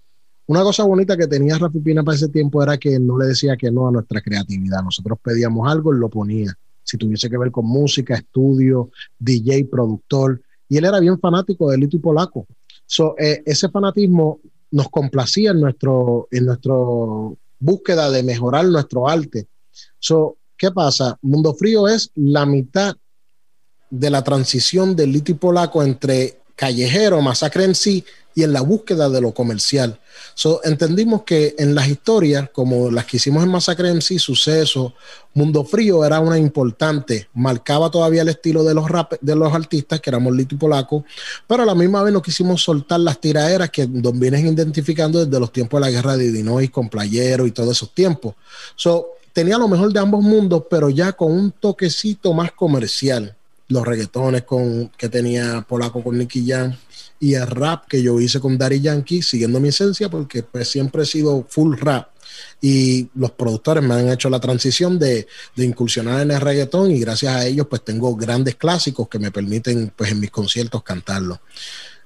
Una 0.48 0.62
cosa 0.62 0.84
bonita 0.84 1.18
que 1.18 1.28
tenía 1.28 1.58
Rafi 1.58 1.80
Pina 1.80 2.04
para 2.04 2.16
ese 2.16 2.30
tiempo 2.30 2.62
era 2.62 2.78
que 2.78 3.00
no 3.00 3.18
le 3.18 3.28
decía 3.28 3.58
que 3.58 3.72
no 3.72 3.88
a 3.88 3.92
nuestra 3.92 4.22
creatividad. 4.22 4.84
Nosotros 4.84 5.18
pedíamos 5.22 5.70
algo, 5.70 5.92
él 5.92 6.00
lo 6.00 6.10
ponía. 6.10 6.54
Si 6.84 6.98
tuviese 6.98 7.30
que 7.30 7.38
ver 7.38 7.52
con 7.52 7.66
música, 7.66 8.16
estudio, 8.16 8.92
DJ, 9.18 9.66
productor. 9.66 10.42
Y 10.70 10.78
él 10.78 10.86
era 10.86 11.00
bien 11.00 11.20
fanático 11.20 11.70
de 11.72 11.80
Lito 11.80 11.98
y 11.98 12.00
Polaco. 12.00 12.46
So, 12.86 13.16
eh, 13.18 13.42
ese 13.46 13.70
fanatismo 13.70 14.40
nos 14.76 14.90
complacía 14.90 15.52
en 15.52 15.62
nuestro, 15.62 16.28
en 16.32 16.46
nuestro 16.46 17.38
búsqueda 17.60 18.12
de 18.12 18.24
mejorar 18.24 18.66
nuestro 18.66 19.08
arte. 19.08 19.48
So, 20.00 20.38
¿Qué 20.58 20.72
pasa? 20.72 21.18
Mundo 21.22 21.54
Frío 21.54 21.88
es 21.88 22.12
la 22.16 22.46
mitad 22.46 22.96
de 23.90 24.10
la 24.10 24.24
transición 24.24 24.96
del 24.96 25.12
litio 25.12 25.38
polaco 25.38 25.84
entre 25.84 26.40
callejero, 26.56 27.22
masacre 27.22 27.66
en 27.66 27.76
sí 27.76 28.04
y 28.34 28.44
en 28.44 28.54
la 28.54 28.62
búsqueda 28.62 29.10
de 29.10 29.22
lo 29.22 29.34
comercial. 29.34 30.00
So, 30.34 30.62
entendimos 30.64 31.24
que 31.24 31.56
en 31.58 31.74
las 31.74 31.88
historias, 31.88 32.50
como 32.52 32.92
las 32.92 33.06
que 33.06 33.18
hicimos 33.18 33.44
en 33.44 33.50
Masacre 33.50 33.90
en 33.90 34.02
sí, 34.02 34.20
Suceso, 34.20 34.94
Mundo 35.34 35.64
Frío 35.64 36.04
era 36.04 36.20
una 36.20 36.38
importante, 36.38 37.30
marcaba 37.34 37.90
todavía 37.90 38.22
el 38.22 38.30
estilo 38.30 38.64
de 38.64 38.74
los 38.74 38.90
rap, 38.90 39.14
de 39.22 39.36
los 39.36 39.54
artistas, 39.54 40.02
que 40.02 40.10
éramos 40.10 40.36
Lito 40.36 40.56
y 40.56 40.58
Polaco, 40.58 41.06
pero 41.48 41.64
a 41.64 41.66
la 41.66 41.76
misma 41.76 42.04
vez 42.04 42.14
no 42.14 42.22
quisimos 42.22 42.62
soltar 42.62 43.00
las 43.00 43.20
tiraderas 43.20 43.70
que 43.70 43.88
nos 43.88 44.18
vienen 44.18 44.48
identificando 44.48 45.24
desde 45.24 45.40
los 45.40 45.52
tiempos 45.54 45.80
de 45.80 45.86
la 45.86 45.92
guerra 45.92 46.18
de 46.18 46.26
Illinois 46.26 46.70
con 46.70 46.90
Playero 46.90 47.48
y 47.48 47.52
todos 47.52 47.72
esos 47.72 47.94
tiempos. 47.94 48.36
So, 48.76 49.12
tenía 49.32 49.58
lo 49.58 49.70
mejor 49.70 49.94
de 49.94 50.00
ambos 50.00 50.22
mundos, 50.22 50.64
pero 50.70 50.90
ya 50.90 51.14
con 51.14 51.32
un 51.32 51.52
toquecito 51.52 52.34
más 52.34 52.52
comercial. 52.52 53.36
Los 53.68 53.86
reggaetones 53.86 54.44
con, 54.44 54.90
que 54.90 55.10
tenía 55.10 55.66
Polaco 55.68 56.04
con 56.04 56.18
Nicky 56.18 56.48
Jam 56.48 56.76
y 57.20 57.34
el 57.34 57.48
rap 57.48 57.88
que 57.88 58.02
yo 58.02 58.20
hice 58.20 58.40
con 58.40 58.58
Daddy 58.58 58.82
Yankee, 58.82 59.22
siguiendo 59.22 59.60
mi 59.60 59.70
esencia, 59.70 60.10
porque 60.10 60.44
pues 60.44 60.70
siempre 60.70 61.04
he 61.04 61.06
sido 61.06 61.46
full 61.50 61.78
rap. 61.78 62.10
Y 62.62 63.10
los 63.16 63.32
productores 63.32 63.84
me 63.84 63.96
han 63.96 64.10
hecho 64.10 64.30
la 64.30 64.40
transición 64.40 65.00
de, 65.00 65.26
de, 65.56 65.66
incursionar 65.66 66.22
en 66.22 66.32
el 66.32 66.42
reggaetón 66.42 66.92
y 66.92 67.00
gracias 67.00 67.34
a 67.34 67.46
ellos 67.46 67.68
pues 67.70 67.84
tengo 67.84 68.16
grandes 68.16 68.56
clásicos 68.56 69.08
que 69.08 69.20
me 69.20 69.32
permiten 69.32 69.94
pues 69.96 70.12
en 70.12 70.20
mis 70.20 70.32
conciertos 70.32 70.84
cantarlo. 70.84 71.40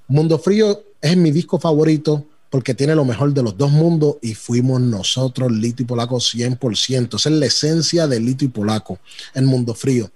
Mundo 0.08 0.38
Frío 0.38 0.84
es 1.02 1.18
mi 1.18 1.32
disco 1.32 1.60
favorito 1.60 2.26
porque 2.50 2.74
tiene 2.74 2.96
lo 2.96 3.06
mejor 3.06 3.34
de 3.34 3.44
los 3.44 3.58
dos 3.58 3.72
mundos 3.72 4.18
y 4.22 4.34
fuimos 4.34 4.82
nosotros, 4.82 5.52
Lito 5.52 5.84
y 5.84 5.86
Polaco, 5.86 6.18
100%. 6.18 7.16
Esa 7.16 7.30
es 7.30 7.36
la 7.36 7.46
esencia 7.46 8.08
de 8.08 8.20
Lito 8.20 8.46
y 8.46 8.48
Polaco, 8.48 9.00
el 9.34 9.46
Mundo 9.46 9.76
Frío. 9.76 10.12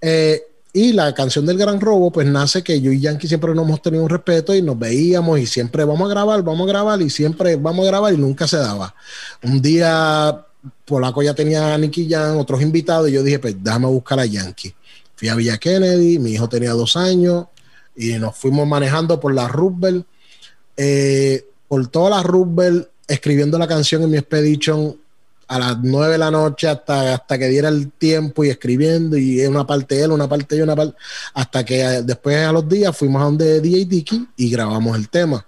Eh, 0.00 0.42
y 0.76 0.92
la 0.92 1.14
canción 1.14 1.46
del 1.46 1.56
Gran 1.56 1.80
Robo, 1.80 2.10
pues 2.10 2.26
nace 2.26 2.64
que 2.64 2.80
yo 2.80 2.90
y 2.90 2.98
Yankee 2.98 3.28
siempre 3.28 3.54
nos 3.54 3.64
hemos 3.64 3.80
tenido 3.80 4.02
un 4.02 4.08
respeto 4.10 4.52
y 4.52 4.60
nos 4.60 4.76
veíamos 4.76 5.38
y 5.38 5.46
siempre 5.46 5.84
vamos 5.84 6.10
a 6.10 6.12
grabar, 6.12 6.42
vamos 6.42 6.66
a 6.66 6.72
grabar 6.72 7.00
y 7.00 7.10
siempre 7.10 7.54
vamos 7.54 7.86
a 7.86 7.90
grabar 7.90 8.12
y 8.12 8.16
nunca 8.16 8.48
se 8.48 8.56
daba. 8.56 8.92
Un 9.44 9.62
día 9.62 10.44
Polaco 10.84 11.22
ya 11.22 11.32
tenía 11.32 11.74
a 11.74 11.78
Nicky 11.78 12.10
Jan, 12.10 12.38
otros 12.38 12.60
invitados, 12.60 13.08
y 13.08 13.12
yo 13.12 13.22
dije, 13.22 13.38
pues 13.38 13.54
déjame 13.62 13.86
buscar 13.86 14.18
a 14.18 14.26
Yankee. 14.26 14.74
Fui 15.14 15.28
a 15.28 15.36
Villa 15.36 15.58
Kennedy, 15.58 16.18
mi 16.18 16.32
hijo 16.32 16.48
tenía 16.48 16.72
dos 16.72 16.96
años 16.96 17.46
y 17.94 18.14
nos 18.14 18.36
fuimos 18.36 18.66
manejando 18.66 19.20
por 19.20 19.32
la 19.32 19.46
Roosevelt, 19.46 20.04
eh, 20.76 21.46
por 21.68 21.86
toda 21.86 22.10
la 22.10 22.22
Roosevelt, 22.24 22.88
escribiendo 23.06 23.60
la 23.60 23.68
canción 23.68 24.02
en 24.02 24.10
mi 24.10 24.16
expedition 24.16 24.96
a 25.54 25.58
las 25.60 25.78
nueve 25.80 26.14
de 26.14 26.18
la 26.18 26.32
noche 26.32 26.66
hasta, 26.66 27.14
hasta 27.14 27.38
que 27.38 27.46
diera 27.46 27.68
el 27.68 27.92
tiempo 27.92 28.42
y 28.42 28.50
escribiendo 28.50 29.16
y 29.16 29.40
una 29.46 29.64
parte 29.64 30.02
él, 30.02 30.10
una 30.10 30.28
parte 30.28 30.56
yo, 30.56 30.64
una 30.64 30.74
parte, 30.74 30.96
hasta 31.32 31.64
que 31.64 31.80
eh, 31.80 32.02
después 32.02 32.36
a 32.38 32.50
los 32.50 32.68
días 32.68 32.96
fuimos 32.96 33.22
a 33.22 33.26
donde 33.26 33.60
DJ 33.60 33.84
Dicky 33.84 34.28
y 34.36 34.50
grabamos 34.50 34.96
el 34.96 35.08
tema. 35.08 35.46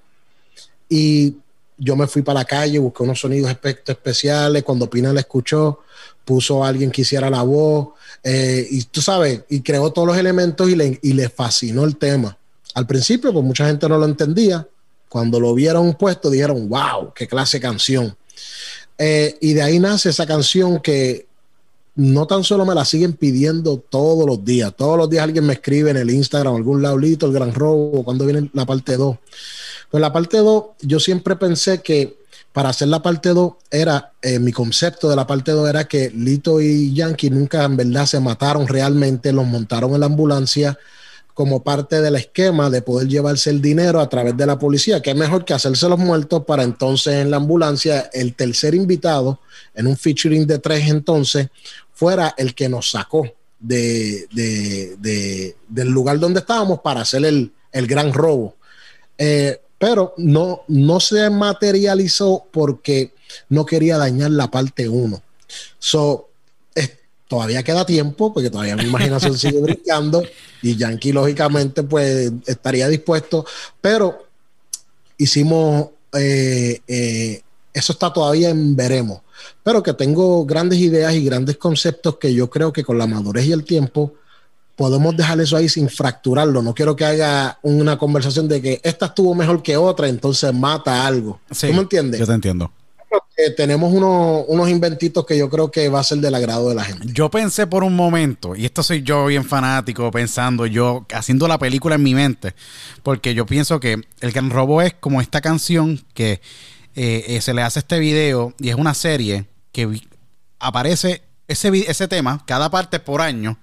Y 0.88 1.34
yo 1.76 1.96
me 1.96 2.06
fui 2.06 2.22
para 2.22 2.38
la 2.38 2.44
calle, 2.44 2.78
busqué 2.78 3.02
unos 3.02 3.18
sonidos 3.18 3.50
especiales, 3.84 4.62
cuando 4.62 4.88
Pina 4.88 5.12
le 5.12 5.18
escuchó, 5.18 5.80
puso 6.24 6.64
a 6.64 6.68
alguien 6.68 6.92
que 6.92 7.02
hiciera 7.02 7.28
la 7.28 7.42
voz, 7.42 7.88
eh, 8.22 8.64
y 8.70 8.84
tú 8.84 9.02
sabes, 9.02 9.42
y 9.48 9.60
creó 9.60 9.92
todos 9.92 10.06
los 10.06 10.16
elementos 10.16 10.70
y 10.70 10.76
le, 10.76 11.00
y 11.02 11.14
le 11.14 11.28
fascinó 11.28 11.82
el 11.82 11.96
tema. 11.96 12.38
Al 12.74 12.86
principio, 12.86 13.32
pues 13.32 13.44
mucha 13.44 13.66
gente 13.66 13.88
no 13.88 13.98
lo 13.98 14.04
entendía. 14.04 14.68
Cuando 15.08 15.40
lo 15.40 15.52
vieron 15.52 15.94
puesto, 15.94 16.30
dijeron, 16.30 16.68
wow, 16.68 17.12
qué 17.12 17.26
clase 17.26 17.58
canción. 17.58 18.16
Eh, 18.98 19.36
y 19.40 19.52
de 19.54 19.62
ahí 19.62 19.78
nace 19.78 20.10
esa 20.10 20.26
canción 20.26 20.80
que 20.80 21.26
no 21.96 22.26
tan 22.26 22.44
solo 22.44 22.66
me 22.66 22.74
la 22.74 22.84
siguen 22.84 23.14
pidiendo 23.14 23.78
todos 23.78 24.26
los 24.26 24.44
días. 24.44 24.74
Todos 24.76 24.98
los 24.98 25.08
días 25.08 25.24
alguien 25.24 25.46
me 25.46 25.54
escribe 25.54 25.90
en 25.90 25.96
el 25.96 26.10
Instagram, 26.10 26.54
algún 26.54 26.82
laulito, 26.82 27.26
el 27.26 27.32
gran 27.32 27.54
robo, 27.54 28.04
cuando 28.04 28.26
viene 28.26 28.50
la 28.52 28.66
parte 28.66 28.96
2. 28.96 29.16
Pues 29.90 30.00
la 30.00 30.12
parte 30.12 30.38
2, 30.38 30.64
yo 30.82 31.00
siempre 31.00 31.36
pensé 31.36 31.80
que 31.80 32.18
para 32.52 32.70
hacer 32.70 32.88
la 32.88 33.02
parte 33.02 33.30
2 33.30 33.52
era, 33.70 34.12
eh, 34.22 34.38
mi 34.38 34.52
concepto 34.52 35.08
de 35.08 35.16
la 35.16 35.26
parte 35.26 35.52
2 35.52 35.68
era 35.68 35.84
que 35.84 36.10
Lito 36.10 36.60
y 36.60 36.92
Yankee 36.94 37.30
nunca 37.30 37.64
en 37.64 37.76
verdad 37.76 38.06
se 38.06 38.20
mataron 38.20 38.66
realmente, 38.66 39.32
los 39.32 39.46
montaron 39.46 39.94
en 39.94 40.00
la 40.00 40.06
ambulancia 40.06 40.78
como 41.36 41.62
parte 41.62 42.00
del 42.00 42.16
esquema 42.16 42.70
de 42.70 42.80
poder 42.80 43.08
llevarse 43.08 43.50
el 43.50 43.60
dinero 43.60 44.00
a 44.00 44.08
través 44.08 44.34
de 44.38 44.46
la 44.46 44.58
policía, 44.58 45.02
que 45.02 45.10
es 45.10 45.16
mejor 45.16 45.44
que 45.44 45.52
hacerse 45.52 45.86
los 45.86 45.98
muertos 45.98 46.46
para 46.46 46.62
entonces 46.62 47.16
en 47.16 47.30
la 47.30 47.36
ambulancia 47.36 48.08
el 48.14 48.34
tercer 48.34 48.74
invitado, 48.74 49.40
en 49.74 49.86
un 49.86 49.98
featuring 49.98 50.46
de 50.46 50.60
tres 50.60 50.88
entonces, 50.88 51.48
fuera 51.92 52.34
el 52.38 52.54
que 52.54 52.70
nos 52.70 52.90
sacó 52.90 53.30
de, 53.60 54.26
del 55.68 55.88
lugar 55.90 56.18
donde 56.18 56.40
estábamos 56.40 56.80
para 56.80 57.02
hacer 57.02 57.22
el, 57.26 57.52
gran 57.70 58.14
robo. 58.14 58.56
Eh, 59.18 59.60
pero 59.76 60.14
no, 60.16 60.62
no 60.68 61.00
se 61.00 61.28
materializó 61.28 62.46
porque 62.50 63.12
no 63.50 63.66
quería 63.66 63.98
dañar 63.98 64.30
la 64.30 64.50
parte 64.50 64.88
uno. 64.88 65.22
So, 65.78 66.25
todavía 67.28 67.62
queda 67.62 67.84
tiempo, 67.84 68.32
porque 68.32 68.50
todavía 68.50 68.76
mi 68.76 68.84
imaginación 68.84 69.36
sigue 69.38 69.60
brincando 69.60 70.22
y 70.62 70.76
Yankee 70.76 71.12
lógicamente 71.12 71.82
pues 71.82 72.32
estaría 72.46 72.88
dispuesto, 72.88 73.44
pero 73.80 74.26
hicimos, 75.18 75.88
eh, 76.12 76.80
eh, 76.86 77.42
eso 77.72 77.92
está 77.92 78.12
todavía 78.12 78.50
en 78.50 78.76
veremos, 78.76 79.20
pero 79.62 79.82
que 79.82 79.92
tengo 79.92 80.44
grandes 80.44 80.78
ideas 80.78 81.14
y 81.14 81.24
grandes 81.24 81.56
conceptos 81.56 82.16
que 82.18 82.32
yo 82.32 82.48
creo 82.48 82.72
que 82.72 82.84
con 82.84 82.98
la 82.98 83.06
madurez 83.06 83.46
y 83.46 83.52
el 83.52 83.64
tiempo 83.64 84.14
podemos 84.76 85.16
dejar 85.16 85.40
eso 85.40 85.56
ahí 85.56 85.68
sin 85.68 85.88
fracturarlo. 85.88 86.60
No 86.60 86.74
quiero 86.74 86.94
que 86.94 87.04
haya 87.06 87.58
una 87.62 87.96
conversación 87.96 88.46
de 88.46 88.60
que 88.60 88.80
esta 88.84 89.06
estuvo 89.06 89.34
mejor 89.34 89.62
que 89.62 89.76
otra, 89.76 90.08
entonces 90.08 90.52
mata 90.52 91.06
algo. 91.06 91.40
¿Tú 91.48 91.66
me 91.68 91.80
entiendes? 91.80 92.20
Yo 92.20 92.26
te 92.26 92.34
entiendo 92.34 92.70
eh, 93.36 93.50
tenemos 93.50 93.92
unos, 93.92 94.44
unos 94.48 94.68
inventitos 94.68 95.26
que 95.26 95.36
yo 95.36 95.50
creo 95.50 95.70
que 95.70 95.88
va 95.88 96.00
a 96.00 96.04
ser 96.04 96.18
del 96.18 96.34
agrado 96.34 96.68
de 96.68 96.74
la 96.74 96.84
gente. 96.84 97.06
Yo 97.12 97.30
pensé 97.30 97.66
por 97.66 97.84
un 97.84 97.94
momento, 97.94 98.56
y 98.56 98.64
esto 98.64 98.82
soy 98.82 99.02
yo 99.02 99.26
bien 99.26 99.44
fanático, 99.44 100.10
pensando 100.10 100.66
yo, 100.66 101.06
haciendo 101.12 101.48
la 101.48 101.58
película 101.58 101.96
en 101.96 102.02
mi 102.02 102.14
mente, 102.14 102.54
porque 103.02 103.34
yo 103.34 103.46
pienso 103.46 103.80
que 103.80 104.00
El 104.20 104.32
Gran 104.32 104.50
Robo 104.50 104.82
es 104.82 104.94
como 104.94 105.20
esta 105.20 105.40
canción 105.40 106.04
que 106.14 106.40
eh, 106.94 107.24
eh, 107.28 107.40
se 107.40 107.52
le 107.52 107.62
hace 107.62 107.80
este 107.80 107.98
video 107.98 108.54
y 108.58 108.70
es 108.70 108.74
una 108.74 108.94
serie 108.94 109.46
que 109.70 110.00
aparece 110.58 111.22
ese, 111.46 111.68
ese 111.90 112.08
tema 112.08 112.42
cada 112.46 112.70
parte 112.70 113.00
por 113.00 113.20
año 113.20 113.58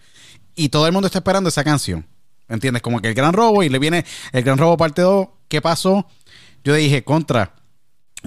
y 0.55 0.69
todo 0.69 0.85
el 0.85 0.93
mundo 0.93 1.07
está 1.07 1.19
esperando 1.19 1.49
esa 1.49 1.63
canción. 1.63 2.05
¿Me 2.47 2.55
entiendes? 2.55 2.83
Como 2.83 3.01
que 3.01 3.07
El 3.07 3.13
Gran 3.15 3.33
Robo 3.33 3.63
y 3.63 3.69
le 3.69 3.79
viene 3.79 4.05
El 4.31 4.43
Gran 4.43 4.57
Robo 4.57 4.77
parte 4.77 5.01
2. 5.01 5.27
¿Qué 5.47 5.61
pasó? 5.61 6.07
Yo 6.63 6.75
dije, 6.75 7.03
contra 7.03 7.55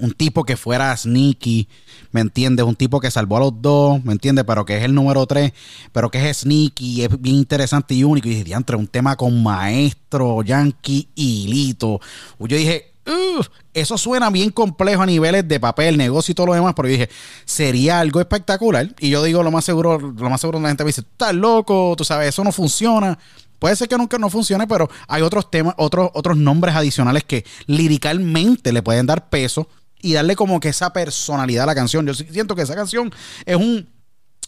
un 0.01 0.13
tipo 0.13 0.45
que 0.45 0.57
fuera 0.57 0.97
sneaky, 0.97 1.69
¿me 2.13 2.21
entiendes? 2.21 2.65
Un 2.67 2.77
tipo 2.77 3.01
que 3.01 3.11
salvó 3.11 3.37
a 3.37 3.41
los 3.41 3.63
dos, 3.63 4.05
¿me 4.05 4.13
entiendes? 4.13 4.45
Pero 4.47 4.65
que 4.65 4.77
es 4.77 4.85
el 4.85 4.95
número 4.95 5.27
tres, 5.27 5.53
pero 5.93 6.11
que 6.11 6.29
es 6.29 6.39
sneaky, 6.39 7.03
es 7.03 7.21
bien 7.21 7.37
interesante 7.37 7.95
y 7.95 8.05
único. 8.05 8.29
Y 8.29 8.33
dije, 8.33 8.45
diantre, 8.45 8.77
un 8.77 8.87
tema 8.87 9.17
con 9.17 9.43
Maestro, 9.43 10.43
Yankee 10.43 11.09
y 11.15 11.49
Lito. 11.49 12.01
Yo 12.39 12.57
dije, 12.57 12.93
"Ugh, 13.07 13.47
eso 13.77 13.99
suena 13.99 14.31
bien 14.31 14.51
complejo 14.51 15.03
a 15.03 15.07
niveles 15.07 15.47
de 15.47 15.61
papel, 15.61 15.99
negocio 15.99 16.33
y 16.33 16.35
todo 16.35 16.47
lo 16.47 16.55
demás, 16.55 16.73
pero 16.75 16.89
yo 16.89 16.93
dije, 16.93 17.11
sería 17.45 18.01
algo 18.01 18.21
espectacular. 18.21 18.95
Y 18.99 19.11
yo 19.11 19.23
digo, 19.23 19.43
lo 19.43 19.51
más 19.51 19.67
seguro, 19.67 19.99
lo 19.99 20.31
más 20.31 20.41
seguro 20.41 20.59
la 20.61 20.69
gente 20.69 20.83
me 20.83 20.89
dice, 20.89 21.03
estás 21.03 21.35
loco, 21.35 21.95
tú 21.97 22.03
sabes, 22.03 22.31
eso 22.31 22.43
no 22.43 22.53
funciona. 22.53 23.19
Puede 23.59 23.77
ser 23.77 23.89
que 23.89 23.99
nunca 23.99 24.19
no 24.19 24.31
funcione, 24.31 24.67
pero 24.67 24.89
hay 25.09 25.23
otros 25.23 25.51
temas, 25.51 25.75
otros, 25.77 26.11
otros 26.15 26.37
nombres 26.39 26.75
adicionales 26.75 27.25
que 27.25 27.45
liricalmente 27.67 28.73
le 28.73 28.83
pueden 28.83 29.07
dar 29.07 29.29
peso 29.29 29.69
y 30.03 30.13
darle 30.13 30.37
como 30.37 30.61
que 30.61 30.69
esa 30.69 30.93
personalidad 30.93 31.65
a 31.65 31.67
la 31.67 31.75
canción. 31.75 32.07
Yo 32.07 32.15
siento 32.15 32.55
que 32.55 32.63
esa 32.63 32.75
canción 32.75 33.13
es 33.45 33.57
un 33.57 33.89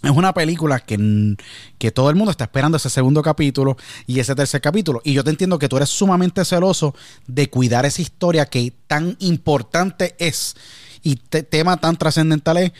es 0.00 0.12
una 0.12 0.32
película 0.32 0.78
que, 0.78 1.36
que 1.76 1.90
todo 1.90 2.08
el 2.08 2.14
mundo 2.14 2.30
está 2.30 2.44
esperando 2.44 2.76
ese 2.76 2.88
segundo 2.88 3.20
capítulo 3.20 3.76
y 4.06 4.20
ese 4.20 4.36
tercer 4.36 4.60
capítulo. 4.60 5.00
Y 5.02 5.12
yo 5.12 5.24
te 5.24 5.30
entiendo 5.30 5.58
que 5.58 5.68
tú 5.68 5.76
eres 5.76 5.88
sumamente 5.88 6.44
celoso 6.44 6.94
de 7.26 7.50
cuidar 7.50 7.84
esa 7.84 8.00
historia 8.00 8.46
que 8.46 8.72
tan 8.86 9.16
importante 9.18 10.14
es 10.20 10.54
y 11.02 11.16
te- 11.16 11.42
tema 11.42 11.78
tan 11.78 11.96
trascendental 11.96 12.58
es 12.58 12.72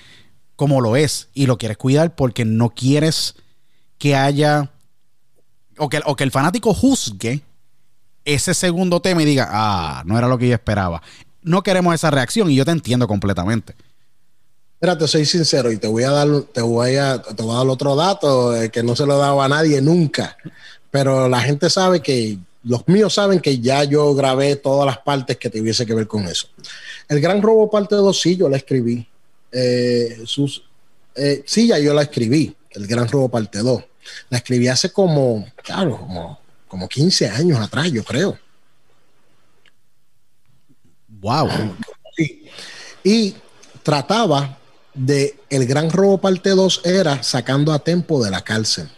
como 0.54 0.80
lo 0.80 0.94
es. 0.94 1.28
Y 1.34 1.46
lo 1.46 1.58
quieres 1.58 1.76
cuidar 1.76 2.14
porque 2.14 2.44
no 2.44 2.70
quieres 2.70 3.34
que 3.98 4.14
haya 4.14 4.70
o 5.76 5.88
que, 5.88 6.00
o 6.04 6.14
que 6.14 6.22
el 6.22 6.30
fanático 6.30 6.72
juzgue 6.72 7.42
ese 8.24 8.54
segundo 8.54 9.00
tema 9.00 9.22
y 9.22 9.24
diga, 9.24 9.48
ah, 9.50 10.02
no 10.06 10.16
era 10.18 10.28
lo 10.28 10.38
que 10.38 10.46
yo 10.48 10.54
esperaba. 10.54 11.02
No 11.42 11.62
queremos 11.62 11.94
esa 11.94 12.10
reacción 12.10 12.50
y 12.50 12.56
yo 12.56 12.64
te 12.64 12.70
entiendo 12.72 13.06
completamente. 13.06 13.74
Mira, 14.80 14.96
te 14.96 15.08
soy 15.08 15.24
sincero 15.24 15.72
y 15.72 15.76
te 15.76 15.88
voy 15.88 16.04
a 16.04 16.10
dar, 16.10 16.28
te 16.52 16.60
voy 16.60 16.96
a, 16.96 17.20
te 17.20 17.42
voy 17.42 17.54
a 17.54 17.58
dar 17.58 17.66
otro 17.66 17.96
dato 17.96 18.54
eh, 18.54 18.70
que 18.70 18.82
no 18.82 18.94
se 18.94 19.06
lo 19.06 19.16
he 19.16 19.18
dado 19.18 19.42
a 19.42 19.48
nadie 19.48 19.80
nunca. 19.80 20.36
Pero 20.90 21.28
la 21.28 21.40
gente 21.40 21.68
sabe 21.68 22.00
que, 22.00 22.38
los 22.64 22.86
míos 22.86 23.14
saben 23.14 23.40
que 23.40 23.58
ya 23.60 23.84
yo 23.84 24.14
grabé 24.14 24.56
todas 24.56 24.86
las 24.86 24.98
partes 24.98 25.36
que 25.36 25.50
tuviese 25.50 25.86
que 25.86 25.94
ver 25.94 26.06
con 26.06 26.24
eso. 26.26 26.48
El 27.08 27.20
Gran 27.20 27.40
Robo 27.40 27.70
parte 27.70 27.94
2, 27.94 28.20
sí, 28.20 28.36
yo 28.36 28.48
la 28.48 28.56
escribí. 28.56 29.06
Eh, 29.50 30.20
sus, 30.26 30.62
eh, 31.14 31.42
sí, 31.46 31.68
ya 31.68 31.78
yo 31.78 31.94
la 31.94 32.02
escribí. 32.02 32.54
El 32.70 32.86
Gran 32.86 33.08
Robo 33.08 33.28
parte 33.28 33.60
2. 33.60 33.82
La 34.30 34.38
escribí 34.38 34.68
hace 34.68 34.90
como, 34.90 35.46
claro, 35.62 35.98
como, 35.98 36.38
como 36.66 36.88
15 36.88 37.28
años 37.28 37.58
atrás, 37.60 37.90
yo 37.90 38.04
creo. 38.04 38.38
Wow. 41.20 41.48
Y 43.04 43.34
trataba 43.82 44.58
de 44.94 45.38
el 45.50 45.66
gran 45.66 45.90
robo 45.90 46.18
parte 46.18 46.50
2 46.50 46.82
era 46.84 47.22
sacando 47.22 47.72
a 47.72 47.78
Tempo 47.78 48.22
de 48.22 48.30
la 48.30 48.42
cárcel. 48.42 48.88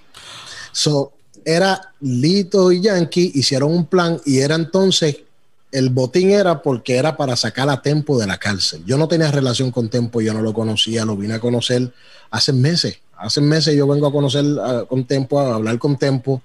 So, 0.72 1.12
era 1.44 1.92
Lito 2.00 2.72
y 2.72 2.80
Yankee 2.80 3.32
hicieron 3.34 3.72
un 3.72 3.86
plan 3.86 4.20
y 4.24 4.38
era 4.38 4.54
entonces 4.54 5.18
el 5.72 5.90
botín 5.90 6.30
era 6.30 6.62
porque 6.62 6.96
era 6.96 7.16
para 7.16 7.36
sacar 7.36 7.68
a 7.68 7.80
Tempo 7.80 8.18
de 8.18 8.26
la 8.26 8.38
cárcel. 8.38 8.82
Yo 8.84 8.98
no 8.98 9.08
tenía 9.08 9.30
relación 9.30 9.70
con 9.70 9.88
Tempo, 9.88 10.20
yo 10.20 10.34
no 10.34 10.42
lo 10.42 10.52
conocía, 10.52 11.04
lo 11.04 11.16
vine 11.16 11.34
a 11.34 11.40
conocer 11.40 11.92
hace 12.30 12.52
meses. 12.52 12.98
Hace 13.16 13.40
meses 13.40 13.76
yo 13.76 13.86
vengo 13.86 14.06
a 14.06 14.12
conocer 14.12 14.44
ah, 14.60 14.84
con 14.88 15.04
Tempo, 15.04 15.38
a 15.38 15.54
hablar 15.54 15.78
con 15.78 15.96
Tempo. 15.96 16.42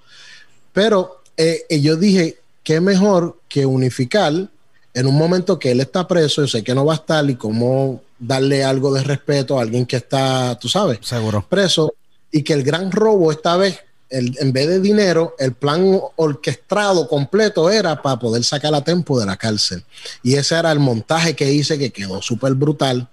Pero 0.72 1.22
eh, 1.36 1.62
eh, 1.68 1.80
yo 1.80 1.96
dije, 1.96 2.38
qué 2.62 2.80
mejor 2.80 3.38
que 3.48 3.66
unificar 3.66 4.48
en 4.96 5.06
un 5.06 5.16
momento 5.16 5.58
que 5.58 5.70
él 5.72 5.80
está 5.80 6.08
preso, 6.08 6.40
yo 6.42 6.48
sé 6.48 6.64
que 6.64 6.74
no 6.74 6.84
va 6.86 6.94
a 6.94 6.96
estar 6.96 7.28
y 7.28 7.34
cómo 7.36 8.00
darle 8.18 8.64
algo 8.64 8.92
de 8.94 9.02
respeto 9.02 9.58
a 9.58 9.62
alguien 9.62 9.84
que 9.84 9.96
está, 9.96 10.58
tú 10.58 10.68
sabes, 10.68 10.98
Seguro. 11.02 11.44
preso 11.48 11.92
y 12.32 12.42
que 12.42 12.54
el 12.54 12.62
gran 12.62 12.90
robo 12.90 13.30
esta 13.30 13.56
vez, 13.58 13.78
el- 14.08 14.34
en 14.40 14.52
vez 14.52 14.68
de 14.68 14.80
dinero, 14.80 15.34
el 15.38 15.52
plan 15.52 16.00
orquestado 16.16 17.08
completo 17.08 17.70
era 17.70 18.00
para 18.00 18.18
poder 18.18 18.42
sacar 18.44 18.74
a 18.74 18.82
Tempo 18.82 19.18
de 19.20 19.26
la 19.26 19.36
cárcel. 19.36 19.84
Y 20.22 20.34
ese 20.36 20.54
era 20.56 20.72
el 20.72 20.78
montaje 20.80 21.34
que 21.36 21.52
hice 21.52 21.78
que 21.78 21.90
quedó 21.92 22.22
súper 22.22 22.54
brutal. 22.54 23.08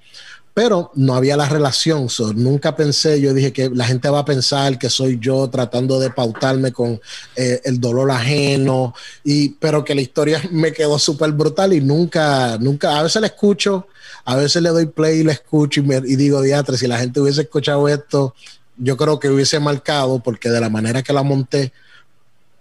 Pero 0.53 0.91
no 0.93 1.15
había 1.15 1.35
la 1.35 1.49
relación, 1.49 2.09
so, 2.09 2.31
nunca 2.31 2.75
pensé, 2.75 3.19
yo 3.19 3.33
dije 3.33 3.51
que 3.51 3.71
la 3.71 3.85
gente 3.85 4.07
va 4.09 4.19
a 4.19 4.25
pensar 4.25 4.77
que 4.77 4.87
soy 4.87 5.17
yo 5.19 5.49
tratando 5.49 5.99
de 5.99 6.11
pautarme 6.11 6.71
con 6.71 7.01
eh, 7.35 7.59
el 7.63 7.79
dolor 7.79 8.11
ajeno, 8.11 8.93
y, 9.23 9.49
pero 9.49 9.83
que 9.83 9.95
la 9.95 10.01
historia 10.01 10.41
me 10.51 10.71
quedó 10.71 10.99
súper 10.99 11.31
brutal 11.31 11.73
y 11.73 11.81
nunca, 11.81 12.57
nunca, 12.59 12.99
a 12.99 13.03
veces 13.03 13.19
la 13.21 13.27
escucho, 13.27 13.87
a 14.25 14.35
veces 14.35 14.61
le 14.61 14.69
doy 14.69 14.85
play 14.85 15.21
y 15.21 15.23
la 15.23 15.31
escucho 15.31 15.79
y, 15.79 15.83
me, 15.83 15.99
digo, 16.01 16.39
diatre, 16.41 16.77
si 16.77 16.85
la 16.85 16.99
gente 16.99 17.19
hubiese 17.19 17.41
escuchado 17.41 17.87
esto, 17.87 18.35
yo 18.77 18.95
creo 18.95 19.19
que 19.19 19.29
hubiese 19.29 19.59
marcado 19.59 20.19
porque 20.19 20.49
de 20.49 20.61
la 20.61 20.69
manera 20.69 21.01
que 21.01 21.13
la 21.13 21.23
monté, 21.23 21.73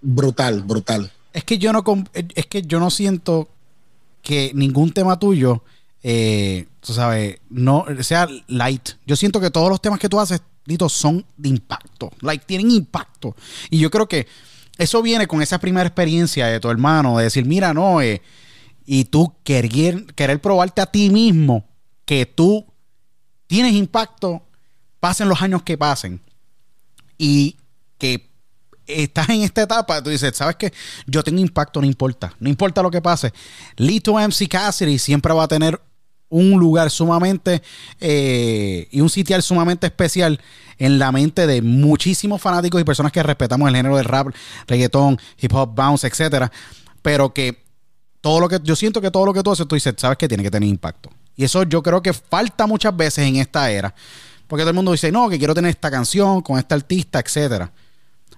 brutal, 0.00 0.62
brutal. 0.62 1.12
Es 1.32 1.44
que 1.44 1.58
yo 1.58 1.72
no 1.72 1.84
es 2.12 2.46
que 2.46 2.62
yo 2.62 2.80
no 2.80 2.90
siento 2.90 3.48
que 4.22 4.52
ningún 4.54 4.92
tema 4.92 5.18
tuyo, 5.18 5.62
eh, 6.02 6.66
tú 6.80 6.92
sabes, 6.92 7.38
no 7.48 7.86
sea 8.00 8.28
light. 8.48 8.90
Yo 9.06 9.16
siento 9.16 9.40
que 9.40 9.50
todos 9.50 9.68
los 9.68 9.80
temas 9.80 9.98
que 9.98 10.08
tú 10.08 10.18
haces, 10.18 10.42
Lito, 10.64 10.88
son 10.88 11.24
de 11.36 11.48
impacto. 11.48 12.10
Like, 12.20 12.44
tienen 12.46 12.70
impacto. 12.70 13.34
Y 13.70 13.78
yo 13.78 13.90
creo 13.90 14.08
que 14.08 14.26
eso 14.78 15.02
viene 15.02 15.26
con 15.26 15.42
esa 15.42 15.58
primera 15.58 15.86
experiencia 15.86 16.46
de 16.46 16.60
tu 16.60 16.70
hermano, 16.70 17.18
de 17.18 17.24
decir, 17.24 17.44
mira, 17.44 17.74
no, 17.74 18.00
eh, 18.00 18.22
y 18.84 19.04
tú 19.04 19.34
querer, 19.44 20.06
querer 20.14 20.40
probarte 20.40 20.80
a 20.80 20.86
ti 20.86 21.10
mismo 21.10 21.64
que 22.04 22.26
tú 22.26 22.66
tienes 23.46 23.74
impacto, 23.74 24.42
pasen 24.98 25.28
los 25.28 25.42
años 25.42 25.62
que 25.62 25.78
pasen. 25.78 26.20
Y 27.18 27.56
que 27.98 28.30
estás 28.86 29.28
en 29.28 29.42
esta 29.42 29.62
etapa, 29.62 30.02
tú 30.02 30.10
dices, 30.10 30.36
¿sabes 30.36 30.56
qué? 30.56 30.72
Yo 31.06 31.22
tengo 31.22 31.40
impacto, 31.40 31.80
no 31.80 31.86
importa. 31.86 32.34
No 32.40 32.48
importa 32.48 32.82
lo 32.82 32.90
que 32.90 33.00
pase. 33.00 33.32
Lito 33.76 34.14
MC 34.14 34.48
Cassidy 34.48 34.98
siempre 34.98 35.32
va 35.32 35.44
a 35.44 35.48
tener 35.48 35.80
un 36.32 36.58
lugar 36.58 36.90
sumamente 36.90 37.62
eh, 38.00 38.88
y 38.90 39.00
un 39.00 39.10
sitial 39.10 39.42
sumamente 39.42 39.86
especial 39.86 40.40
en 40.78 40.98
la 40.98 41.12
mente 41.12 41.46
de 41.46 41.60
muchísimos 41.60 42.40
fanáticos 42.40 42.80
y 42.80 42.84
personas 42.84 43.12
que 43.12 43.22
respetamos 43.22 43.68
el 43.68 43.76
género 43.76 43.96
del 43.96 44.06
rap, 44.06 44.28
reggaetón, 44.66 45.18
hip 45.38 45.54
hop, 45.54 45.74
bounce, 45.74 46.06
etcétera. 46.06 46.50
Pero 47.02 47.34
que 47.34 47.62
todo 48.22 48.40
lo 48.40 48.48
que 48.48 48.60
yo 48.62 48.74
siento 48.74 49.00
que 49.00 49.10
todo 49.10 49.26
lo 49.26 49.34
que 49.34 49.42
tú 49.42 49.52
haces, 49.52 49.68
tú 49.68 49.74
dices, 49.74 49.94
sabes 49.98 50.16
que 50.16 50.26
tiene 50.26 50.42
que 50.42 50.50
tener 50.50 50.68
impacto. 50.68 51.10
Y 51.36 51.44
eso 51.44 51.64
yo 51.64 51.82
creo 51.82 52.02
que 52.02 52.14
falta 52.14 52.66
muchas 52.66 52.96
veces 52.96 53.26
en 53.26 53.36
esta 53.36 53.70
era. 53.70 53.94
Porque 54.46 54.62
todo 54.62 54.70
el 54.70 54.76
mundo 54.76 54.92
dice, 54.92 55.12
no, 55.12 55.28
que 55.28 55.38
quiero 55.38 55.54
tener 55.54 55.70
esta 55.70 55.90
canción 55.90 56.40
con 56.40 56.58
este 56.58 56.74
artista, 56.74 57.20
etcétera. 57.20 57.70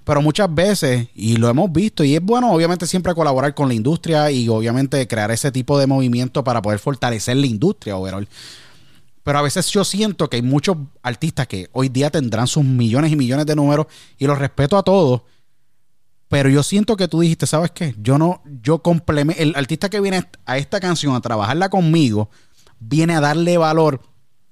Pero 0.05 0.21
muchas 0.21 0.55
veces, 0.55 1.09
y 1.15 1.37
lo 1.37 1.49
hemos 1.49 1.73
visto, 1.73 2.05
y 2.05 2.15
es 2.15 2.23
bueno 2.23 2.53
obviamente 2.53 2.87
siempre 2.87 3.15
colaborar 3.15 3.55
con 3.55 3.69
la 3.69 3.75
industria 3.75 4.31
y 4.31 4.49
obviamente 4.49 5.09
crear 5.09 5.31
ese 5.31 5.51
tipo 5.51 5.79
de 5.79 5.87
movimiento 5.87 6.45
para 6.45 6.61
poder 6.61 6.79
fortalecer 6.79 7.37
la 7.39 7.47
industria 7.47 7.97
overall. 7.97 8.29
Pero 9.23 9.39
a 9.39 9.43
veces 9.43 9.71
yo 9.71 9.83
siento 9.85 10.29
que 10.29 10.37
hay 10.37 10.43
muchos 10.43 10.77
artistas 11.03 11.47
que 11.47 11.71
hoy 11.73 11.89
día 11.89 12.11
tendrán 12.11 12.47
sus 12.47 12.63
millones 12.63 13.11
y 13.11 13.17
millones 13.17 13.47
de 13.47 13.57
números 13.57 13.87
y 14.19 14.27
los 14.27 14.39
respeto 14.39 14.77
a 14.77 14.83
todos. 14.83 15.23
Pero 16.29 16.51
yo 16.51 16.63
siento 16.63 16.97
que 16.97 17.09
tú 17.09 17.21
dijiste, 17.21 17.47
¿sabes 17.47 17.71
qué? 17.71 17.95
Yo 17.99 18.19
no, 18.19 18.43
yo 18.63 18.81
complemento, 18.81 19.41
el 19.43 19.57
artista 19.57 19.89
que 19.89 20.01
viene 20.01 20.29
a 20.45 20.59
esta 20.59 20.81
canción 20.81 21.15
a 21.15 21.23
trabajarla 21.23 21.71
conmigo, 21.71 22.29
viene 22.79 23.15
a 23.15 23.21
darle 23.21 23.57
valor 23.57 24.03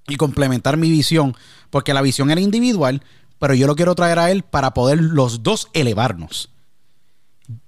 y 0.09 0.17
complementar 0.17 0.79
mi 0.79 0.91
visión, 0.91 1.37
porque 1.69 1.93
la 1.93 2.01
visión 2.01 2.31
era 2.31 2.41
individual, 2.41 3.03
pero 3.43 3.55
yo 3.55 3.67
lo 3.67 3.75
quiero 3.75 3.97
traer 3.97 4.21
a 4.21 4.31
él 4.31 4.45
para 4.45 4.73
poder 4.73 5.01
los 5.03 5.43
dos 5.43 5.67
elevarnos. 5.73 6.49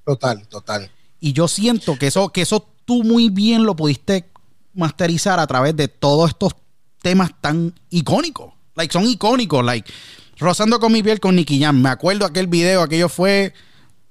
Total, 0.05 0.47
total. 0.47 0.89
Y 1.19 1.33
yo 1.33 1.49
siento 1.49 1.99
que 1.99 2.07
eso, 2.07 2.29
que 2.29 2.43
eso 2.43 2.65
tú 2.85 3.03
muy 3.03 3.29
bien 3.29 3.65
lo 3.65 3.75
pudiste 3.75 4.31
masterizar 4.73 5.41
a 5.41 5.49
través 5.49 5.75
de 5.75 5.89
todos 5.89 6.31
estos 6.31 6.55
temas 7.03 7.33
tan 7.41 7.75
icónicos. 7.91 8.53
Like, 8.77 8.93
son 8.93 9.05
icónicos. 9.05 9.65
Like, 9.65 9.93
Rozando 10.39 10.79
con 10.79 10.93
mi 10.93 11.03
piel 11.03 11.19
con 11.19 11.35
Nicky 11.35 11.61
Jam. 11.61 11.83
Me 11.83 11.89
acuerdo 11.89 12.25
aquel 12.25 12.47
video, 12.47 12.81
aquello 12.81 13.09
fue 13.09 13.53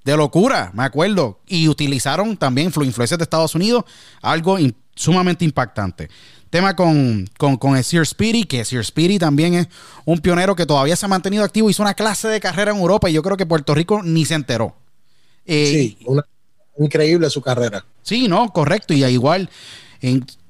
de 0.03 0.17
locura, 0.17 0.69
me 0.73 0.83
acuerdo. 0.83 1.39
Y 1.47 1.69
utilizaron 1.69 2.35
también 2.35 2.73
influ- 2.73 2.85
influencias 2.85 3.17
de 3.17 3.23
Estados 3.23 3.55
Unidos, 3.55 3.85
algo 4.21 4.59
in- 4.59 4.75
sumamente 4.95 5.45
impactante. 5.45 6.09
Tema 6.53 6.75
con, 6.75 7.27
con, 7.35 7.57
con 7.57 7.83
Sear 7.83 8.05
Speedy, 8.05 8.43
que 8.43 8.63
Sear 8.63 8.85
Speedy 8.85 9.17
también 9.17 9.55
es 9.55 9.67
un 10.05 10.19
pionero 10.19 10.55
que 10.55 10.67
todavía 10.67 10.95
se 10.95 11.03
ha 11.03 11.09
mantenido 11.09 11.43
activo. 11.43 11.67
Hizo 11.67 11.81
una 11.81 11.95
clase 11.95 12.27
de 12.27 12.39
carrera 12.39 12.69
en 12.69 12.77
Europa 12.77 13.09
y 13.09 13.13
yo 13.13 13.23
creo 13.23 13.35
que 13.35 13.47
Puerto 13.47 13.73
Rico 13.73 14.03
ni 14.03 14.23
se 14.23 14.35
enteró. 14.35 14.75
Eh, 15.47 15.95
sí, 15.97 16.07
increíble 16.77 17.27
su 17.31 17.41
carrera. 17.41 17.83
Sí, 18.03 18.27
no, 18.27 18.53
correcto. 18.53 18.93
Y 18.93 19.03
igual, 19.03 19.49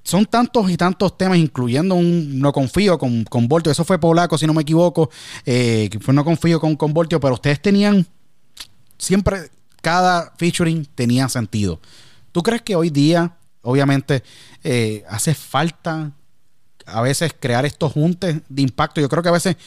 son 0.04 0.26
tantos 0.26 0.70
y 0.70 0.76
tantos 0.76 1.18
temas, 1.18 1.38
incluyendo 1.38 1.96
un 1.96 2.38
No 2.38 2.52
Confío 2.52 2.98
con, 2.98 3.24
con 3.24 3.48
Voltio. 3.48 3.72
Eso 3.72 3.86
fue 3.86 3.98
polaco, 3.98 4.38
si 4.38 4.46
no 4.46 4.54
me 4.54 4.64
equivoco. 4.64 5.10
Eh, 5.46 5.90
fue 6.02 6.14
No 6.14 6.26
Confío 6.26 6.60
con, 6.60 6.76
con 6.76 6.94
Voltio, 6.94 7.22
pero 7.22 7.36
ustedes 7.36 7.62
tenían 7.62 8.06
siempre, 8.98 9.50
cada 9.82 10.34
featuring 10.38 10.86
tenía 10.96 11.30
sentido. 11.30 11.80
¿Tú 12.34 12.44
crees 12.44 12.62
que 12.62 12.76
hoy 12.76 12.90
día, 12.90 13.38
obviamente, 13.62 14.22
eh, 14.64 15.04
hace 15.10 15.34
falta 15.34 16.12
a 16.86 17.02
veces 17.02 17.34
crear 17.40 17.66
estos 17.66 17.92
juntes 17.92 18.42
de 18.50 18.62
impacto? 18.62 19.02
Yo 19.02 19.10
creo 19.10 19.24
que 19.24 19.30
a 19.30 19.34
veces 19.34 19.58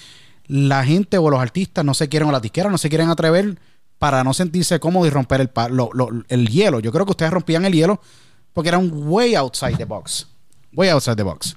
la 0.47 0.85
gente 0.85 1.19
o 1.19 1.31
los 1.31 1.41
artistas 1.41 1.85
no 1.85 1.95
se 1.95 2.09
quieren, 2.09 2.29
o 2.29 2.33
las 2.33 2.43
disqueras 2.43 2.71
no 2.71 2.79
se 2.79 2.89
quieren 2.89 3.09
atrever 3.09 3.59
para 3.99 4.23
no 4.25 4.35
sentirse 4.35 4.79
cómodo 4.79 5.07
y 5.07 5.11
romper 5.11 5.41
el, 5.41 5.51
el 6.29 6.49
hielo. 6.49 6.81
Yo 6.81 6.93
creo 6.93 7.05
que 7.05 7.13
ustedes 7.13 7.33
rompían 7.33 7.65
el 7.65 7.73
hielo 7.73 8.01
porque 8.53 8.69
era 8.69 8.79
un 8.79 8.91
way 9.09 9.35
outside 9.35 9.77
the 9.77 9.85
box. 9.85 10.27
Way 10.73 10.91
outside 10.91 11.17
the 11.17 11.23
box. 11.23 11.55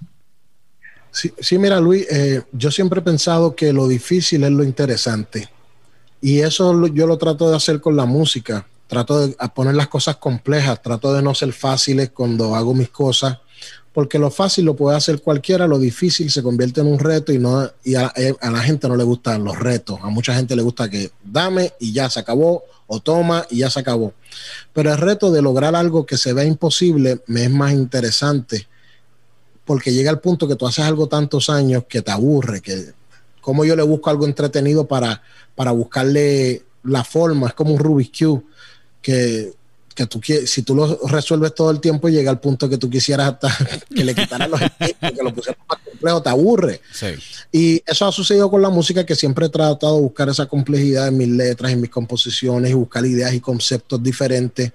Sí, 1.12 1.32
sí 1.40 1.58
mira, 1.58 1.80
Luis, 1.80 2.06
eh, 2.10 2.44
yo 2.52 2.72
siempre 2.72 3.00
he 3.00 3.04
pensado 3.04 3.56
que 3.56 3.74
lo 3.74 3.88
difícil 3.88 4.44
es 4.44 4.52
lo 4.52 4.64
interesante. 4.64 5.50
Y 6.22 6.40
eso 6.40 6.88
yo 6.88 7.08
lo 7.08 7.18
trato 7.18 7.50
de 7.50 7.56
hacer 7.56 7.82
con 7.82 7.96
la 7.96 8.06
música. 8.06 8.68
Trato 8.90 9.28
de 9.28 9.36
poner 9.56 9.76
las 9.76 9.88
cosas 9.88 10.18
complejas, 10.18 10.82
trato 10.82 11.14
de 11.14 11.22
no 11.22 11.34
ser 11.34 11.54
fáciles 11.54 12.10
cuando 12.10 12.56
hago 12.56 12.74
mis 12.74 12.90
cosas 12.90 13.38
porque 13.94 14.20
lo 14.20 14.30
fácil 14.30 14.66
lo 14.66 14.76
puede 14.76 14.96
hacer 14.96 15.22
cualquiera, 15.22 15.68
lo 15.68 15.80
difícil 15.80 16.30
se 16.32 16.44
convierte 16.44 16.82
en 16.82 16.88
un 16.88 17.00
reto 17.00 17.34
y, 17.34 17.40
no, 17.40 17.70
y 17.84 17.96
a, 17.96 18.14
eh, 18.16 18.36
la 18.42 18.62
gente 18.62 18.88
no 18.88 18.96
le 18.96 19.04
gustan 19.04 19.44
los 19.44 19.58
retos, 19.58 20.00
a 20.02 20.10
mucha 20.10 20.34
gente 20.34 20.56
le 20.56 20.62
gusta 20.62 20.90
que 20.90 21.12
dame 21.24 21.74
y 21.80 21.92
ya 21.92 22.10
se 22.10 22.20
acabó, 22.20 22.64
o 22.88 23.00
toma 23.00 23.46
y 23.50 23.58
ya 23.58 23.70
se 23.70 23.80
acabó. 23.80 24.14
Pero 24.74 24.92
el 24.92 24.98
reto 24.98 25.32
de 25.32 25.42
lograr 25.42 25.76
algo 25.76 26.06
que 26.06 26.18
se 26.18 26.34
vea 26.34 26.46
imposible 26.46 27.22
me 27.28 27.44
es 27.44 27.52
más 27.52 27.74
interesante, 27.74 28.68
porque 29.66 29.92
llega 29.92 30.12
el 30.12 30.20
punto 30.20 30.48
que 30.48 30.56
tú 30.56 30.68
haces 30.68 30.86
algo 30.86 31.08
tantos 31.08 31.50
años 31.50 31.84
que 31.90 32.02
te 32.02 32.12
aburre, 32.12 32.62
que 32.62 32.94
como 33.42 33.66
yo 33.66 33.76
le 33.76 33.84
busco 33.84 34.10
algo 34.10 34.26
entretenido 34.26 34.88
para, 34.88 35.22
para 35.56 35.72
buscarle 35.72 36.64
la 36.84 37.04
forma, 37.04 37.48
es 37.48 37.54
como 37.54 37.74
un 37.74 37.80
Rubik's 37.80 38.18
Cube, 38.18 38.44
que 39.02 39.54
que 40.00 40.06
tú 40.06 40.22
si 40.46 40.62
tú 40.62 40.76
lo 40.76 40.98
resuelves 41.08 41.54
todo 41.54 41.72
el 41.72 41.82
tiempo, 41.82 42.08
llega 42.08 42.32
al 42.32 42.40
punto 42.40 42.70
que 42.70 42.78
tú 42.78 42.90
quisieras 42.90 43.34
hasta 43.34 43.50
que 43.94 44.06
le 44.06 44.16
quitaran 44.16 44.50
los 44.50 44.62
ejemplos, 44.62 45.12
que 45.12 45.24
lo 45.24 45.34
pusieran 45.34 45.62
más 45.68 45.80
complejo, 45.80 46.22
te 46.22 46.30
aburre. 46.30 46.82
Y 47.52 47.84
eso 47.86 48.08
ha 48.08 48.12
sucedido 48.14 48.50
con 48.50 48.62
la 48.62 48.70
música, 48.70 49.06
que 49.06 49.14
siempre 49.14 49.48
he 49.48 49.50
tratado 49.50 49.98
de 49.98 50.02
buscar 50.02 50.30
esa 50.30 50.46
complejidad 50.46 51.10
en 51.10 51.18
mis 51.18 51.28
letras, 51.28 51.74
en 51.74 51.82
mis 51.82 51.90
composiciones, 51.90 52.72
y 52.72 52.76
buscar 52.76 53.06
ideas 53.06 53.34
y 53.34 53.42
conceptos 53.42 54.02
diferentes. 54.02 54.72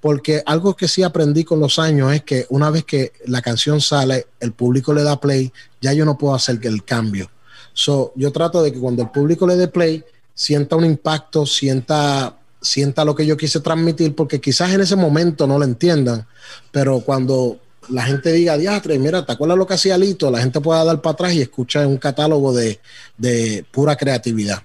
Porque 0.00 0.42
algo 0.46 0.74
que 0.74 0.88
sí 0.88 1.02
aprendí 1.02 1.44
con 1.44 1.60
los 1.60 1.78
años 1.78 2.10
es 2.14 2.22
que 2.22 2.46
una 2.48 2.70
vez 2.70 2.84
que 2.84 3.12
la 3.26 3.42
canción 3.42 3.78
sale, 3.82 4.28
el 4.40 4.52
público 4.52 4.94
le 4.94 5.02
da 5.02 5.20
play, 5.20 5.52
ya 5.82 5.92
yo 5.92 6.06
no 6.06 6.16
puedo 6.16 6.34
hacer 6.34 6.58
el 6.62 6.82
cambio. 6.82 7.30
So, 7.74 8.14
yo 8.16 8.32
trato 8.32 8.62
de 8.62 8.72
que 8.72 8.78
cuando 8.78 9.02
el 9.02 9.10
público 9.10 9.46
le 9.46 9.56
dé 9.56 9.68
play, 9.68 10.02
sienta 10.34 10.76
un 10.76 10.86
impacto, 10.86 11.44
sienta 11.44 12.38
sienta 12.62 13.04
lo 13.04 13.14
que 13.14 13.26
yo 13.26 13.36
quise 13.36 13.60
transmitir, 13.60 14.14
porque 14.14 14.40
quizás 14.40 14.72
en 14.72 14.80
ese 14.80 14.96
momento 14.96 15.46
no 15.46 15.58
lo 15.58 15.64
entiendan, 15.64 16.26
pero 16.70 17.00
cuando 17.00 17.58
la 17.88 18.04
gente 18.04 18.32
diga, 18.32 18.56
diastre, 18.56 18.98
mira, 18.98 19.26
¿te 19.26 19.32
acuerdas 19.32 19.58
lo 19.58 19.66
que 19.66 19.74
hacía 19.74 19.98
Lito? 19.98 20.30
La 20.30 20.40
gente 20.40 20.60
pueda 20.60 20.84
dar 20.84 21.00
para 21.00 21.14
atrás 21.14 21.34
y 21.34 21.42
escuchar 21.42 21.86
un 21.86 21.98
catálogo 21.98 22.52
de, 22.52 22.80
de 23.18 23.64
pura 23.70 23.96
creatividad. 23.96 24.62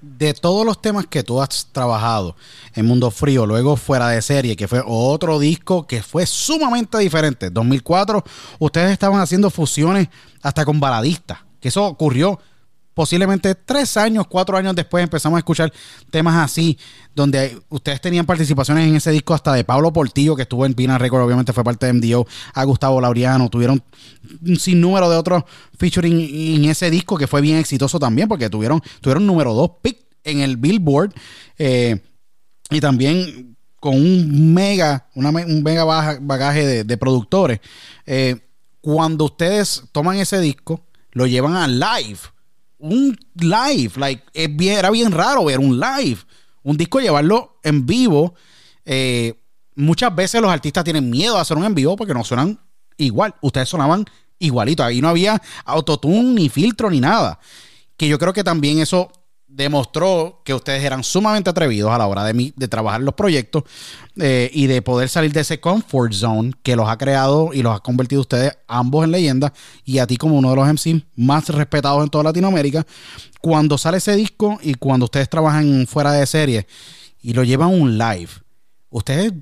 De 0.00 0.34
todos 0.34 0.66
los 0.66 0.80
temas 0.82 1.06
que 1.06 1.22
tú 1.22 1.40
has 1.40 1.66
trabajado 1.72 2.36
en 2.74 2.86
Mundo 2.86 3.10
Frío, 3.10 3.46
luego 3.46 3.76
fuera 3.76 4.08
de 4.08 4.20
serie, 4.20 4.54
que 4.54 4.68
fue 4.68 4.82
otro 4.86 5.38
disco 5.38 5.86
que 5.86 6.02
fue 6.02 6.26
sumamente 6.26 6.98
diferente. 6.98 7.50
2004, 7.50 8.22
ustedes 8.58 8.92
estaban 8.92 9.20
haciendo 9.20 9.50
fusiones 9.50 10.08
hasta 10.42 10.64
con 10.64 10.78
baladistas, 10.78 11.38
que 11.58 11.68
eso 11.68 11.84
ocurrió 11.84 12.38
posiblemente 12.94 13.54
tres 13.54 13.96
años, 13.96 14.26
cuatro 14.28 14.56
años 14.56 14.74
después 14.74 15.02
empezamos 15.02 15.36
a 15.36 15.40
escuchar 15.40 15.72
temas 16.10 16.42
así, 16.42 16.78
donde 17.14 17.58
ustedes 17.68 18.00
tenían 18.00 18.24
participaciones 18.24 18.88
en 18.88 18.96
ese 18.96 19.10
disco 19.10 19.34
hasta 19.34 19.52
de 19.52 19.64
Pablo 19.64 19.92
Portillo, 19.92 20.36
que 20.36 20.42
estuvo 20.42 20.64
en 20.64 20.74
Pina 20.74 20.96
Record, 20.96 21.22
obviamente 21.22 21.52
fue 21.52 21.64
parte 21.64 21.86
de 21.86 21.92
MDO, 21.92 22.26
a 22.54 22.64
Gustavo 22.64 23.00
Laureano, 23.00 23.50
tuvieron 23.50 23.82
un 24.46 24.56
sinnúmero 24.56 25.10
de 25.10 25.16
otros 25.16 25.42
featuring 25.76 26.56
en 26.56 26.64
ese 26.66 26.90
disco 26.90 27.18
que 27.18 27.26
fue 27.26 27.40
bien 27.40 27.58
exitoso 27.58 27.98
también, 27.98 28.28
porque 28.28 28.48
tuvieron, 28.48 28.80
tuvieron 29.00 29.26
número 29.26 29.52
dos 29.54 29.72
pick 29.82 29.98
en 30.22 30.40
el 30.40 30.56
Billboard, 30.56 31.12
eh, 31.58 32.00
y 32.70 32.80
también 32.80 33.56
con 33.78 33.96
un 33.96 34.54
mega, 34.54 35.06
un 35.14 35.62
mega 35.62 35.84
bagaje 35.84 36.84
de, 36.84 36.96
productores. 36.96 37.60
Eh, 38.06 38.40
cuando 38.80 39.26
ustedes 39.26 39.82
toman 39.92 40.16
ese 40.16 40.40
disco, 40.40 40.86
lo 41.12 41.26
llevan 41.26 41.56
a 41.56 41.68
live 41.68 42.18
un 42.84 43.18
live. 43.34 43.92
Like, 43.96 44.22
era 44.34 44.90
bien 44.90 45.10
raro 45.10 45.44
ver 45.44 45.58
un 45.58 45.80
live. 45.80 46.18
Un 46.62 46.76
disco 46.76 47.00
llevarlo 47.00 47.58
en 47.62 47.86
vivo. 47.86 48.34
Eh, 48.84 49.34
muchas 49.74 50.14
veces 50.14 50.40
los 50.42 50.50
artistas 50.50 50.84
tienen 50.84 51.08
miedo 51.08 51.36
a 51.38 51.40
hacer 51.40 51.56
un 51.56 51.64
en 51.64 51.74
vivo 51.74 51.96
porque 51.96 52.12
no 52.12 52.22
suenan 52.24 52.60
igual. 52.98 53.34
Ustedes 53.40 53.70
sonaban 53.70 54.04
igualito. 54.38 54.84
Ahí 54.84 55.00
no 55.00 55.08
había 55.08 55.40
autotune, 55.64 56.34
ni 56.34 56.48
filtro, 56.50 56.90
ni 56.90 57.00
nada. 57.00 57.38
Que 57.96 58.06
yo 58.06 58.18
creo 58.18 58.34
que 58.34 58.44
también 58.44 58.78
eso 58.78 59.10
demostró 59.54 60.42
que 60.44 60.52
ustedes 60.52 60.82
eran 60.82 61.04
sumamente 61.04 61.48
atrevidos 61.48 61.92
a 61.92 61.98
la 61.98 62.06
hora 62.06 62.24
de, 62.24 62.52
de 62.54 62.68
trabajar 62.68 63.00
los 63.00 63.14
proyectos 63.14 63.62
eh, 64.16 64.50
y 64.52 64.66
de 64.66 64.82
poder 64.82 65.08
salir 65.08 65.32
de 65.32 65.40
ese 65.40 65.60
comfort 65.60 66.12
zone 66.12 66.52
que 66.62 66.74
los 66.74 66.88
ha 66.88 66.98
creado 66.98 67.50
y 67.52 67.62
los 67.62 67.74
ha 67.74 67.80
convertido 67.80 68.20
ustedes 68.20 68.56
ambos 68.66 69.04
en 69.04 69.12
leyendas 69.12 69.52
y 69.84 69.98
a 69.98 70.06
ti 70.06 70.16
como 70.16 70.36
uno 70.36 70.50
de 70.50 70.56
los 70.56 70.66
MC 70.66 71.04
más 71.16 71.48
respetados 71.48 72.02
en 72.02 72.10
toda 72.10 72.24
Latinoamérica. 72.24 72.84
Cuando 73.40 73.78
sale 73.78 73.98
ese 73.98 74.16
disco 74.16 74.58
y 74.60 74.74
cuando 74.74 75.04
ustedes 75.04 75.28
trabajan 75.28 75.86
fuera 75.86 76.12
de 76.12 76.26
serie 76.26 76.66
y 77.22 77.32
lo 77.32 77.44
llevan 77.44 77.68
un 77.68 77.96
live, 77.96 78.30
ustedes 78.90 79.32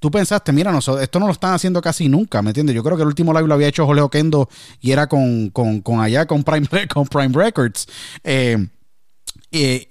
tú 0.00 0.10
pensaste, 0.10 0.52
mira, 0.52 0.76
esto 0.76 1.20
no 1.20 1.26
lo 1.26 1.32
están 1.32 1.54
haciendo 1.54 1.80
casi 1.80 2.08
nunca, 2.08 2.42
¿me 2.42 2.50
entiendes? 2.50 2.74
Yo 2.74 2.82
creo 2.82 2.96
que 2.96 3.04
el 3.04 3.08
último 3.08 3.32
live 3.32 3.46
lo 3.46 3.54
había 3.54 3.68
hecho 3.68 3.86
Jole 3.86 4.02
Kendo 4.10 4.48
y 4.80 4.90
era 4.90 5.06
con, 5.06 5.50
allá, 6.00 6.26
con 6.26 6.42
Prime, 6.42 6.66
con 6.92 7.06
Prime 7.06 7.32
Records. 7.32 7.86
Eh, 8.24 8.68
eh, 9.52 9.88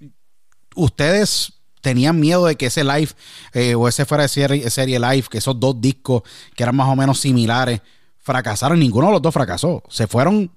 ustedes 0.76 1.54
tenían 1.82 2.20
miedo 2.20 2.46
de 2.46 2.56
que 2.56 2.68
ese 2.68 2.84
live 2.84 3.12
eh, 3.54 3.76
o 3.76 3.88
ese 3.88 4.06
fuera 4.06 4.24
de 4.24 4.30
serie, 4.30 4.70
serie, 4.70 5.00
live, 5.00 5.28
que 5.30 5.38
esos 5.38 5.60
dos 5.60 5.80
discos 5.80 6.24
que 6.56 6.64
eran 6.64 6.76
más 6.76 6.90
o 6.90 6.96
menos 6.96 7.20
similares, 7.20 7.82
fracasaron. 8.18 8.80
Ninguno 8.80 9.08
de 9.08 9.14
los 9.14 9.22
dos 9.22 9.34
fracasó. 9.34 9.84
Se 9.88 10.08
fueron 10.08 10.52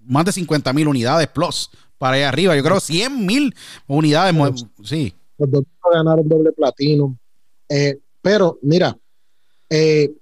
más 0.00 0.24
de 0.24 0.32
50 0.32 0.72
mil 0.72 0.88
unidades 0.88 1.28
plus 1.28 1.70
para 1.98 2.16
allá 2.16 2.28
arriba. 2.28 2.56
Yo 2.56 2.62
creo 2.62 2.80
100 2.80 3.24
mil 3.24 3.54
unidades. 3.86 4.34
sí. 4.82 5.14
Los 5.38 5.50
dos 5.50 5.64
ganaron 5.92 6.28
doble 6.28 6.52
platino. 6.52 7.16
Eh, 7.68 7.98
pero 8.22 8.58
mira, 8.62 8.96
hay 9.68 10.12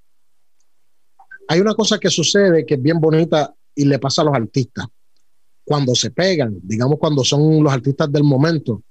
una 1.61 1.75
cosa 1.75 1.99
que 1.99 2.11
sucede 2.11 2.67
que 2.67 2.75
es 2.75 2.83
bien 2.83 3.01
bonita 3.01 3.55
y 3.75 3.85
le 3.85 3.99
pasa 3.99 4.23
a 4.23 4.25
los 4.25 4.35
artistas 4.35 4.87
cuando 5.65 5.95
se 5.95 6.11
pegan, 6.11 6.59
digamos 6.63 6.99
cuando 6.99 7.25
son 7.25 7.63
los 7.63 7.73
artistas 7.73 8.11
del 8.13 8.25
momento. 8.25 8.83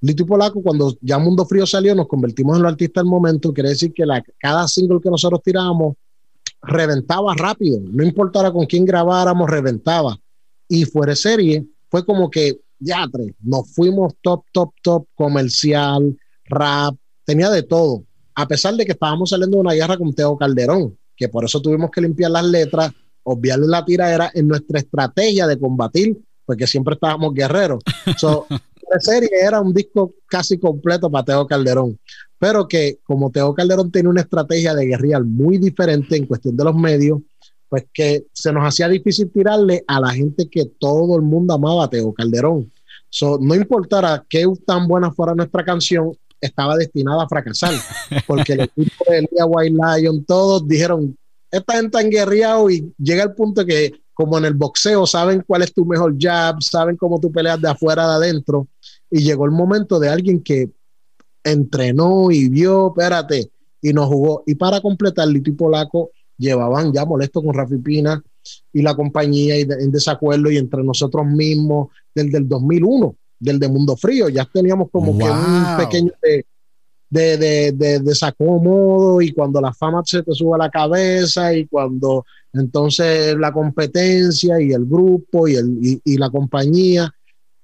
Lito 0.00 0.22
y 0.22 0.26
Polaco, 0.26 0.62
cuando 0.62 0.96
ya 1.00 1.18
Mundo 1.18 1.44
Frío 1.44 1.66
salió, 1.66 1.94
nos 1.94 2.06
convertimos 2.06 2.56
en 2.56 2.62
los 2.62 2.72
artistas 2.72 3.02
del 3.02 3.10
momento. 3.10 3.52
Quiere 3.52 3.70
decir 3.70 3.92
que 3.92 4.06
la, 4.06 4.22
cada 4.38 4.68
single 4.68 5.00
que 5.02 5.10
nosotros 5.10 5.42
tirábamos 5.42 5.96
reventaba 6.62 7.34
rápido. 7.34 7.80
No 7.82 8.04
importara 8.04 8.52
con 8.52 8.66
quién 8.66 8.84
grabáramos, 8.84 9.50
reventaba. 9.50 10.18
Y 10.68 10.84
fuera 10.84 11.16
serie, 11.16 11.66
fue 11.90 12.04
como 12.04 12.30
que, 12.30 12.60
ya, 12.78 13.06
tres, 13.10 13.32
nos 13.40 13.72
fuimos 13.72 14.14
top, 14.20 14.44
top, 14.52 14.72
top, 14.82 15.06
comercial, 15.14 16.16
rap, 16.44 16.94
tenía 17.24 17.50
de 17.50 17.62
todo. 17.62 18.04
A 18.34 18.46
pesar 18.46 18.74
de 18.74 18.84
que 18.84 18.92
estábamos 18.92 19.30
saliendo 19.30 19.56
de 19.56 19.62
una 19.62 19.72
guerra 19.72 19.96
con 19.96 20.12
Teo 20.12 20.36
Calderón, 20.36 20.96
que 21.16 21.28
por 21.28 21.44
eso 21.44 21.60
tuvimos 21.60 21.90
que 21.90 22.00
limpiar 22.00 22.30
las 22.30 22.44
letras 22.44 22.92
obviarle 23.30 23.66
la 23.66 23.84
era 23.86 24.30
en 24.34 24.48
nuestra 24.48 24.78
estrategia 24.78 25.46
de 25.46 25.58
combatir, 25.58 26.16
porque 26.46 26.66
siempre 26.66 26.94
estábamos 26.94 27.34
guerreros. 27.34 27.82
So, 28.18 28.46
la 28.50 29.00
serie 29.00 29.28
era 29.38 29.60
un 29.60 29.74
disco 29.74 30.14
casi 30.26 30.58
completo 30.58 31.10
para 31.10 31.24
Teo 31.24 31.46
Calderón, 31.46 31.98
pero 32.38 32.66
que 32.66 32.98
como 33.04 33.30
Teo 33.30 33.54
Calderón 33.54 33.92
tiene 33.92 34.08
una 34.08 34.22
estrategia 34.22 34.74
de 34.74 34.86
guerrilla 34.86 35.20
muy 35.20 35.58
diferente 35.58 36.16
en 36.16 36.24
cuestión 36.24 36.56
de 36.56 36.64
los 36.64 36.74
medios, 36.74 37.20
pues 37.68 37.84
que 37.92 38.24
se 38.32 38.50
nos 38.50 38.66
hacía 38.66 38.88
difícil 38.88 39.30
tirarle 39.30 39.84
a 39.86 40.00
la 40.00 40.10
gente 40.10 40.48
que 40.48 40.64
todo 40.78 41.16
el 41.16 41.22
mundo 41.22 41.52
amaba 41.52 41.84
a 41.84 41.90
Teo 41.90 42.14
Calderón. 42.14 42.72
So, 43.10 43.38
no 43.38 43.54
importara 43.54 44.24
qué 44.28 44.46
tan 44.66 44.88
buena 44.88 45.12
fuera 45.12 45.34
nuestra 45.34 45.62
canción, 45.64 46.12
estaba 46.40 46.76
destinada 46.76 47.24
a 47.24 47.28
fracasar, 47.28 47.74
porque 48.26 48.54
el 48.54 48.60
equipo 48.60 49.04
de 49.06 49.18
Elia 49.18 49.44
White 49.44 49.76
Lion, 49.76 50.24
todos 50.24 50.66
dijeron, 50.66 51.16
esta 51.50 51.74
gente 51.74 51.98
han 51.98 52.10
guerreado 52.10 52.70
y 52.70 52.92
llega 52.98 53.24
el 53.24 53.34
punto 53.34 53.64
que, 53.64 53.92
como 54.14 54.38
en 54.38 54.44
el 54.44 54.54
boxeo, 54.54 55.06
saben 55.06 55.42
cuál 55.46 55.62
es 55.62 55.72
tu 55.72 55.84
mejor 55.84 56.14
jab, 56.18 56.62
saben 56.62 56.96
cómo 56.96 57.20
tú 57.20 57.30
peleas 57.30 57.60
de 57.60 57.68
afuera, 57.68 58.06
de 58.08 58.14
adentro. 58.14 58.68
Y 59.10 59.20
llegó 59.20 59.44
el 59.44 59.52
momento 59.52 59.98
de 59.98 60.08
alguien 60.08 60.42
que 60.42 60.70
entrenó 61.44 62.30
y 62.30 62.48
vio, 62.48 62.88
espérate, 62.88 63.50
y 63.80 63.92
nos 63.92 64.06
jugó. 64.06 64.42
Y 64.46 64.54
para 64.54 64.80
completar, 64.80 65.28
Lito 65.28 65.50
y 65.50 65.54
Polaco 65.54 66.10
llevaban 66.36 66.92
ya 66.92 67.04
molesto 67.04 67.42
con 67.42 67.54
Rafi 67.54 67.78
Pina 67.78 68.22
y 68.72 68.82
la 68.82 68.94
compañía 68.94 69.58
y 69.58 69.62
en 69.62 69.90
desacuerdo 69.90 70.50
y 70.50 70.56
entre 70.56 70.82
nosotros 70.82 71.26
mismos 71.26 71.88
desde 72.14 72.38
el 72.38 72.48
2001, 72.48 73.16
del 73.38 73.58
de 73.58 73.68
Mundo 73.68 73.96
Frío. 73.96 74.28
Ya 74.28 74.44
teníamos 74.44 74.88
como 74.90 75.16
que 75.16 75.24
un 75.24 75.76
pequeño 75.76 76.12
de, 76.22 76.46
de, 77.10 77.36
de, 77.38 77.72
de, 77.72 78.00
desacomodo 78.00 79.20
y 79.22 79.32
cuando 79.32 79.60
la 79.60 79.72
fama 79.72 80.02
se 80.04 80.22
te 80.22 80.32
sube 80.32 80.54
a 80.56 80.58
la 80.58 80.70
cabeza 80.70 81.54
y 81.54 81.66
cuando 81.66 82.24
entonces 82.52 83.36
la 83.36 83.52
competencia 83.52 84.60
y 84.60 84.72
el 84.72 84.84
grupo 84.84 85.48
y, 85.48 85.54
el, 85.54 86.00
y, 86.04 86.16
la 86.18 86.30
compañía, 86.30 87.12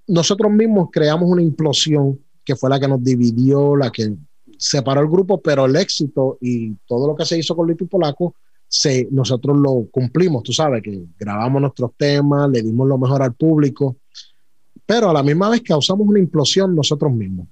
nosotros 0.07 0.51
mismos 0.53 0.89
creamos 0.91 1.29
una 1.29 1.43
implosión 1.43 2.21
que 2.45 2.57
fue 2.57 2.71
la 2.71 2.81
que 2.81 2.89
nos 2.89 3.03
dividió, 3.03 3.77
la 3.77 3.91
que 3.91 4.15
separó 4.59 5.01
el 5.01 5.09
grupo, 5.09 5.41
pero 5.41 5.67
el 5.67 5.77
éxito 5.77 6.39
y 6.41 6.75
todo 6.87 7.09
lo 7.09 7.17
que 7.17 7.25
se 7.25 7.39
hizo 7.39 7.57
con 7.57 7.69
Lito 7.69 7.87
Polaco, 7.87 8.35
se, 8.67 9.09
nosotros 9.11 9.57
lo 9.57 9.87
cumplimos, 9.91 10.43
tú 10.43 10.53
sabes, 10.53 10.83
que 10.83 11.05
grabamos 11.19 11.61
nuestros 11.61 11.93
temas, 11.97 12.51
le 12.51 12.63
dimos 12.63 12.89
lo 12.89 12.99
mejor 12.99 13.23
al 13.23 13.35
público, 13.35 13.97
pero 14.87 15.11
a 15.11 15.13
la 15.13 15.23
misma 15.23 15.51
vez 15.51 15.63
causamos 15.63 16.07
una 16.07 16.19
implosión 16.19 16.75
nosotros 16.75 17.13
mismos 17.13 17.47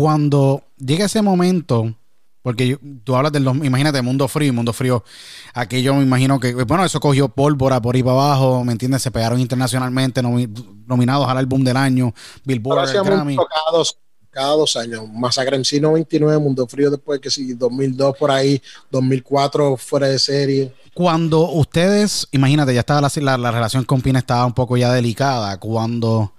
cuando 0.00 0.64
llega 0.78 1.04
ese 1.04 1.20
momento, 1.20 1.94
porque 2.40 2.78
tú 3.04 3.16
hablas 3.16 3.32
del, 3.32 3.46
imagínate, 3.62 4.00
mundo 4.00 4.28
frío, 4.28 4.50
mundo 4.50 4.72
frío, 4.72 5.04
aquello 5.52 5.94
me 5.94 6.02
imagino 6.02 6.40
que, 6.40 6.54
bueno, 6.54 6.86
eso 6.86 7.00
cogió 7.00 7.28
pólvora 7.28 7.82
por 7.82 7.94
ahí 7.94 8.02
para 8.02 8.14
abajo, 8.14 8.64
¿me 8.64 8.72
entiendes? 8.72 9.02
Se 9.02 9.10
pegaron 9.10 9.38
internacionalmente, 9.38 10.22
nominados 10.22 11.28
al 11.28 11.36
álbum 11.36 11.62
del 11.62 11.76
año, 11.76 12.14
Billboard, 12.46 12.90
Grammy. 13.04 13.36
Cada 13.36 13.76
dos, 13.76 13.98
cada 14.30 14.52
dos 14.52 14.74
años, 14.76 15.06
Masacre 15.12 15.56
en 15.56 15.66
sí 15.66 15.82
99, 15.82 16.38
Mundo 16.38 16.66
Frío 16.66 16.90
después 16.90 17.20
que 17.20 17.30
sí, 17.30 17.52
2002 17.52 18.16
por 18.16 18.30
ahí, 18.30 18.62
2004 18.90 19.76
fuera 19.76 20.06
de 20.06 20.18
serie. 20.18 20.72
Cuando 20.94 21.46
ustedes, 21.50 22.26
imagínate, 22.30 22.72
ya 22.72 22.80
estaba 22.80 23.06
la, 23.14 23.36
la 23.36 23.50
relación 23.50 23.84
con 23.84 24.00
Pina 24.00 24.20
estaba 24.20 24.46
un 24.46 24.54
poco 24.54 24.78
ya 24.78 24.90
delicada, 24.94 25.60
cuando 25.60 26.32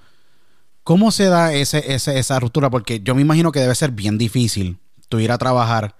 ¿Cómo 0.92 1.10
se 1.12 1.30
da 1.30 1.54
ese, 1.54 1.94
esa 1.94 2.40
ruptura? 2.42 2.70
Porque 2.70 3.00
yo 3.00 3.16
me 3.16 3.22
imagino 3.22 3.54
que 3.54 3.62
debe 3.62 3.74
ser 3.76 3.92
bien 3.92 4.18
difícil 4.18 4.78
tú 5.08 5.22
ir 5.22 5.32
a 5.32 5.38
trabajar, 5.38 5.96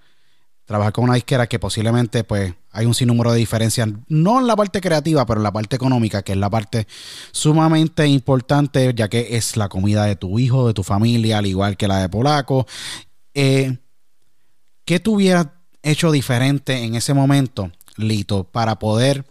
trabajar 0.66 0.92
con 0.92 1.04
una 1.04 1.14
disquera 1.14 1.46
que 1.46 1.58
posiblemente 1.58 2.24
pues 2.24 2.52
hay 2.70 2.84
un 2.84 2.92
sinnúmero 2.92 3.32
de 3.32 3.38
diferencias, 3.38 3.88
no 4.08 4.38
en 4.38 4.46
la 4.46 4.54
parte 4.54 4.82
creativa, 4.82 5.24
pero 5.24 5.40
en 5.40 5.44
la 5.44 5.50
parte 5.50 5.76
económica, 5.76 6.20
que 6.20 6.32
es 6.32 6.38
la 6.38 6.50
parte 6.50 6.86
sumamente 7.30 8.06
importante, 8.06 8.92
ya 8.94 9.08
que 9.08 9.28
es 9.30 9.56
la 9.56 9.70
comida 9.70 10.04
de 10.04 10.14
tu 10.14 10.38
hijo, 10.38 10.66
de 10.66 10.74
tu 10.74 10.82
familia, 10.82 11.38
al 11.38 11.46
igual 11.46 11.78
que 11.78 11.88
la 11.88 11.96
de 11.96 12.10
Polaco. 12.10 12.66
Eh, 13.32 13.78
¿Qué 14.84 15.00
tú 15.00 15.14
hubieras 15.14 15.46
hecho 15.82 16.12
diferente 16.12 16.84
en 16.84 16.96
ese 16.96 17.14
momento, 17.14 17.72
Lito, 17.96 18.44
para 18.44 18.78
poder 18.78 19.24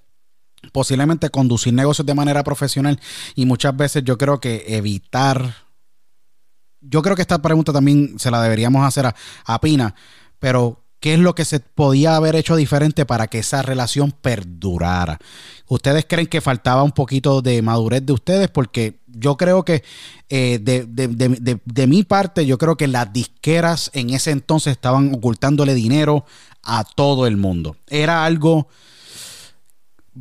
posiblemente 0.72 1.30
conducir 1.30 1.74
negocios 1.74 2.06
de 2.06 2.14
manera 2.14 2.44
profesional 2.44 3.00
y 3.36 3.46
muchas 3.46 3.76
veces 3.76 4.04
yo 4.04 4.18
creo 4.18 4.40
que 4.40 4.64
evitar, 4.68 5.56
yo 6.80 7.02
creo 7.02 7.16
que 7.16 7.22
esta 7.22 7.42
pregunta 7.42 7.74
también 7.74 8.18
se 8.20 8.32
la 8.32 8.42
deberíamos 8.42 8.86
hacer 8.86 9.06
a, 9.46 9.62
Pina, 9.62 9.96
pero 10.40 10.84
¿qué 11.00 11.16
es 11.16 11.20
lo 11.20 11.36
que 11.36 11.46
se 11.46 11.60
podía 11.60 12.16
haber 12.16 12.36
hecho 12.36 12.56
diferente 12.56 13.06
para 13.06 13.28
que 13.28 13.40
esa 13.40 13.62
relación 13.62 14.12
perdurara? 14.12 15.20
¿Ustedes 15.68 16.06
creen 16.08 16.28
que 16.28 16.42
faltaba 16.42 16.84
un 16.84 16.92
poquito 16.92 17.42
de 17.42 17.62
madurez 17.62 18.06
de 18.06 18.14
ustedes? 18.14 18.50
Porque 18.50 19.00
yo 19.08 19.38
creo 19.38 19.64
que 19.64 19.84
eh, 20.30 20.60
de, 20.62 20.86
de 20.86 21.88
mi 21.88 22.04
parte, 22.04 22.46
yo 22.46 22.58
creo 22.58 22.76
que 22.78 22.88
las 22.88 23.12
disqueras 23.12 23.90
en 23.94 24.12
ese 24.12 24.32
entonces 24.32 24.72
estaban 24.72 25.14
ocultándole 25.14 25.74
dinero 25.74 26.26
a 26.64 26.84
todo 26.84 27.26
el 27.26 27.38
mundo. 27.38 27.78
Era 27.88 28.26
algo 28.26 28.68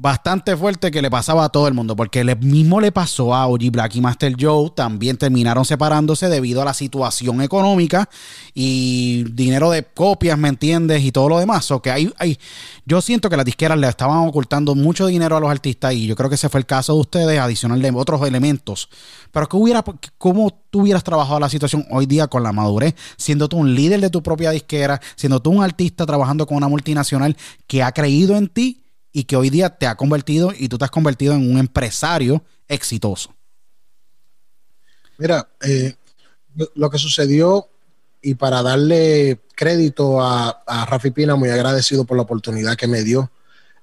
bastante 0.01 0.57
fuerte 0.57 0.91
que 0.91 1.03
le 1.03 1.11
pasaba 1.11 1.45
a 1.45 1.51
todo 1.51 1.69
el 1.69 1.75
mundo, 1.75 1.95
porque 1.95 2.25
le 2.25 2.35
mismo 2.35 2.81
le 2.81 2.91
pasó 2.91 3.35
a 3.35 3.47
OG 3.47 3.71
Black 3.71 3.97
y 3.97 4.01
Master 4.01 4.35
Joe, 4.41 4.71
también 4.75 5.19
terminaron 5.19 5.67
separándose 5.67 6.31
debido 6.31 6.63
a 6.63 6.65
la 6.65 6.73
situación 6.73 7.43
económica 7.43 8.09
y 8.55 9.25
dinero 9.25 9.71
de 9.71 9.85
copias, 9.85 10.39
¿me 10.39 10.49
entiendes? 10.49 11.05
Y 11.05 11.13
todo 11.13 11.29
lo 11.29 11.39
demás. 11.39 11.71
O 11.71 11.83
que 11.83 11.91
hay, 11.91 12.11
hay, 12.17 12.39
yo 12.87 13.03
siento 13.03 13.29
que 13.29 13.37
las 13.37 13.45
disqueras 13.45 13.79
le 13.79 13.89
estaban 13.89 14.27
ocultando 14.27 14.75
mucho 14.75 15.07
dinero 15.07 15.37
a 15.37 15.41
los 15.41 15.51
artistas 15.51 15.93
y 15.93 16.07
yo 16.07 16.17
creo 16.17 16.31
que 16.31 16.37
ese 16.37 16.49
fue 16.49 16.61
el 16.61 16.67
caso 16.67 16.95
de 16.95 17.01
ustedes, 17.01 17.39
adicional 17.39 17.83
de 17.83 17.91
otros 17.91 18.27
elementos. 18.27 18.89
Pero 19.33 19.51
que 19.51 19.57
hubiera, 19.59 19.85
¿cómo 20.17 20.51
tú 20.71 20.81
hubieras 20.81 21.05
trabajado 21.05 21.39
la 21.41 21.51
situación 21.51 21.85
hoy 21.91 22.07
día 22.07 22.27
con 22.27 22.43
la 22.43 22.53
madurez, 22.53 22.95
siendo 23.19 23.51
tú 23.51 23.59
un 23.59 23.75
líder 23.75 24.01
de 24.01 24.09
tu 24.09 24.23
propia 24.23 24.51
disquera, 24.51 24.99
siendo 25.15 25.41
tú 25.41 25.51
un 25.51 25.63
artista 25.63 26.07
trabajando 26.07 26.47
con 26.47 26.57
una 26.57 26.69
multinacional 26.69 27.37
que 27.67 27.83
ha 27.83 27.93
creído 27.93 28.35
en 28.37 28.49
ti? 28.49 28.80
Y 29.13 29.25
que 29.25 29.37
hoy 29.37 29.51
día 29.51 29.71
te 29.71 29.87
ha 29.87 29.97
convertido 29.97 30.53
y 30.57 30.69
tú 30.69 30.79
te 30.79 30.85
has 30.85 30.91
convertido 30.91 31.35
en 31.35 31.51
un 31.51 31.59
empresario 31.59 32.43
exitoso? 32.69 33.35
Mira, 35.19 35.49
eh, 35.63 35.95
lo 36.75 36.91
que 36.91 36.99
sucedió 36.99 37.69
y 38.23 38.35
para 38.35 38.63
darle 38.63 39.41
crédito 39.55 40.21
a, 40.21 40.63
Rafi 40.89 41.11
Pina, 41.11 41.37
muy 41.37 41.51
agradecido 41.51 42.05
por 42.05 42.17
la 42.17 42.23
oportunidad 42.23 42.77
que 42.77 42.87
me 42.87 43.03
dio 43.03 43.31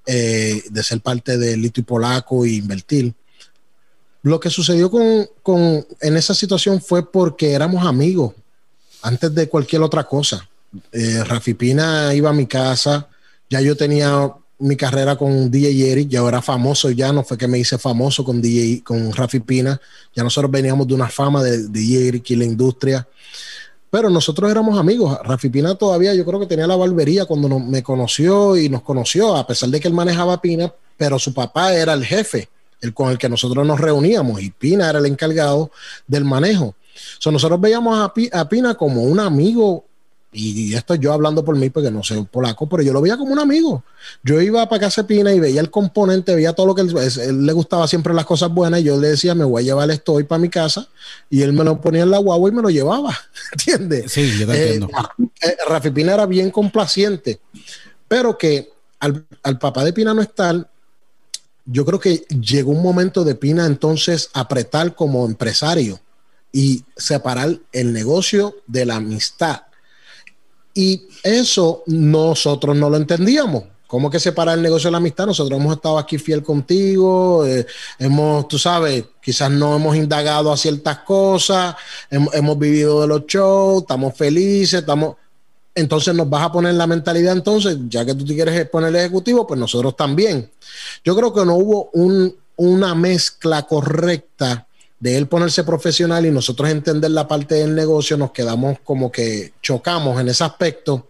eh, 0.05 0.63
de 0.69 0.83
ser 0.83 1.01
parte 1.01 1.37
de 1.37 1.57
Lito 1.57 1.79
y 1.79 1.83
Polaco 1.83 2.45
e 2.45 2.53
invertir. 2.53 3.13
Lo 4.23 4.39
que 4.39 4.49
sucedió 4.49 4.89
con, 4.89 5.27
con, 5.43 5.85
en 6.01 6.17
esa 6.17 6.33
situación 6.33 6.81
fue 6.81 7.11
porque 7.11 7.53
éramos 7.53 7.85
amigos 7.85 8.33
antes 9.01 9.33
de 9.33 9.47
cualquier 9.47 9.81
otra 9.81 10.03
cosa. 10.03 10.47
Eh, 10.91 11.23
Rafi 11.23 11.53
Pina 11.53 12.13
iba 12.13 12.29
a 12.29 12.33
mi 12.33 12.45
casa, 12.45 13.07
ya 13.49 13.61
yo 13.61 13.75
tenía 13.77 14.33
mi 14.59 14.75
carrera 14.75 15.15
con 15.15 15.51
DJ 15.51 15.91
Eric, 15.91 16.09
ya 16.09 16.27
era 16.27 16.41
famoso 16.41 16.89
ya, 16.89 17.13
no 17.13 17.23
fue 17.23 17.37
que 17.37 17.47
me 17.47 17.59
hice 17.59 17.77
famoso 17.77 18.23
con 18.23 18.41
DJ, 18.41 18.83
con 18.83 19.13
Rafi 19.13 19.39
Pina, 19.39 19.79
ya 20.15 20.23
nosotros 20.23 20.51
veníamos 20.51 20.87
de 20.87 20.93
una 20.93 21.07
fama 21.07 21.43
de 21.43 21.67
DJ 21.67 22.07
Eric 22.07 22.31
y 22.31 22.35
la 22.35 22.45
industria, 22.45 23.07
pero 23.89 24.09
nosotros 24.09 24.49
éramos 24.51 24.77
amigos. 24.77 25.17
Rafi 25.23 25.49
Pina 25.49 25.75
todavía 25.75 26.13
yo 26.13 26.25
creo 26.25 26.39
que 26.39 26.45
tenía 26.45 26.67
la 26.67 26.75
barbería 26.75 27.25
cuando 27.25 27.59
me 27.59 27.83
conoció 27.83 28.57
y 28.57 28.67
nos 28.67 28.81
conoció, 28.81 29.35
a 29.35 29.45
pesar 29.45 29.69
de 29.69 29.79
que 29.79 29.87
él 29.87 29.93
manejaba 29.93 30.41
Pina, 30.41 30.73
pero 30.97 31.19
su 31.19 31.33
papá 31.33 31.73
era 31.73 31.93
el 31.93 32.03
jefe, 32.03 32.49
el 32.81 32.93
con 32.93 33.11
el 33.11 33.17
que 33.17 33.29
nosotros 33.29 33.65
nos 33.65 33.79
reuníamos 33.79 34.41
y 34.41 34.49
Pina 34.49 34.89
era 34.89 34.99
el 34.99 35.05
encargado 35.05 35.71
del 36.07 36.25
manejo. 36.25 36.75
So, 37.19 37.31
nosotros 37.31 37.61
veíamos 37.61 38.11
a 38.33 38.49
Pina 38.49 38.73
como 38.73 39.03
un 39.03 39.19
amigo 39.19 39.85
y 40.33 40.75
esto 40.75 40.95
yo 40.95 41.13
hablando 41.13 41.43
por 41.43 41.55
mí, 41.55 41.69
porque 41.69 41.89
no 41.89 42.03
sé 42.03 42.21
polaco, 42.29 42.67
pero 42.67 42.83
yo 42.83 42.91
lo 42.91 43.01
veía 43.01 43.17
como 43.17 43.31
un 43.31 43.39
amigo. 43.39 43.83
Yo 44.23 44.41
iba 44.41 44.67
para 44.67 44.81
casa 44.81 45.07
Pina 45.07 45.33
y 45.33 45.39
veía 45.39 45.61
el 45.61 45.71
componente, 45.71 46.35
veía 46.35 46.53
todo 46.53 46.67
lo 46.67 46.75
que 46.75 46.81
él, 46.81 47.45
le 47.45 47.53
gustaba 47.53 47.87
siempre 47.87 48.13
las 48.13 48.25
cosas 48.25 48.49
buenas. 48.49 48.81
Y 48.81 48.83
yo 48.83 48.99
le 48.99 49.09
decía, 49.09 49.33
me 49.33 49.45
voy 49.45 49.63
a 49.63 49.65
llevar 49.65 49.89
esto 49.89 50.13
hoy 50.13 50.25
para 50.25 50.39
mi 50.39 50.49
casa. 50.49 50.87
Y 51.29 51.41
él 51.41 51.53
me 51.53 51.63
lo 51.63 51.79
ponía 51.79 52.03
en 52.03 52.11
la 52.11 52.17
guagua 52.17 52.49
y 52.49 52.53
me 52.53 52.61
lo 52.61 52.69
llevaba. 52.69 53.17
¿Entiendes? 53.53 54.11
Sí, 54.11 54.37
yo 54.37 54.47
te 54.47 54.53
eh, 54.53 54.73
entiendo. 54.73 54.89
Eh, 55.41 55.57
Rafi 55.67 55.91
Pina 55.91 56.13
era 56.13 56.25
bien 56.25 56.51
complaciente, 56.51 57.39
pero 58.07 58.37
que 58.37 58.69
al, 58.99 59.25
al 59.43 59.57
papá 59.57 59.85
de 59.85 59.93
Pina 59.93 60.13
no 60.13 60.21
estar, 60.21 60.69
yo 61.65 61.85
creo 61.85 61.99
que 61.99 62.25
llegó 62.41 62.71
un 62.71 62.83
momento 62.83 63.23
de 63.23 63.35
Pina 63.35 63.65
entonces 63.65 64.29
apretar 64.33 64.93
como 64.93 65.25
empresario 65.25 65.99
y 66.51 66.83
separar 66.95 67.57
el 67.71 67.93
negocio 67.93 68.57
de 68.67 68.85
la 68.85 68.97
amistad 68.97 69.66
y 70.77 71.07
eso 71.23 71.81
nosotros 71.87 72.77
no 72.77 72.87
lo 72.87 72.97
entendíamos. 72.97 73.63
¿Cómo 73.87 74.11
que 74.11 74.19
separar 74.19 74.59
el 74.59 74.61
negocio 74.61 74.89
de 74.89 74.91
la 74.91 74.99
amistad? 74.99 75.25
Nosotros 75.25 75.59
hemos 75.59 75.75
estado 75.75 75.97
aquí 75.97 76.19
fiel 76.19 76.43
contigo, 76.43 77.47
eh, 77.47 77.65
hemos, 77.97 78.47
tú 78.47 78.59
sabes, 78.59 79.05
quizás 79.19 79.49
no 79.49 79.75
hemos 79.75 79.95
indagado 79.95 80.53
a 80.53 80.57
ciertas 80.57 80.99
cosas, 80.99 81.75
hemos, 82.11 82.59
vivido 82.59 83.01
de 83.01 83.07
los 83.07 83.25
shows, 83.25 83.81
estamos 83.81 84.15
felices, 84.15 84.81
estamos... 84.81 85.15
Entonces 85.73 86.13
nos 86.13 86.29
vas 86.29 86.43
a 86.43 86.51
poner 86.51 86.75
la 86.75 86.85
mentalidad, 86.85 87.33
entonces, 87.33 87.77
ya 87.87 88.05
que 88.05 88.13
tú 88.13 88.23
te 88.23 88.35
quieres 88.35 88.69
poner 88.69 88.89
el 88.89 88.97
ejecutivo, 88.97 89.47
pues 89.47 89.59
nosotros 89.59 89.95
también. 89.95 90.51
Yo 91.03 91.15
creo 91.15 91.33
que 91.33 91.43
no 91.43 91.55
hubo 91.55 91.89
una 92.55 92.93
mezcla 92.93 93.63
correcta 93.63 94.66
de 94.99 95.17
él 95.17 95.27
ponerse 95.27 95.63
profesional 95.63 96.25
y 96.25 96.31
nosotros 96.31 96.69
entender 96.69 97.11
la 97.11 97.27
parte 97.27 97.55
del 97.55 97.75
negocio, 97.75 98.17
nos 98.17 98.31
quedamos 98.31 98.79
como 98.83 99.11
que 99.11 99.53
chocamos 99.61 100.19
en 100.19 100.29
ese 100.29 100.43
aspecto. 100.43 101.07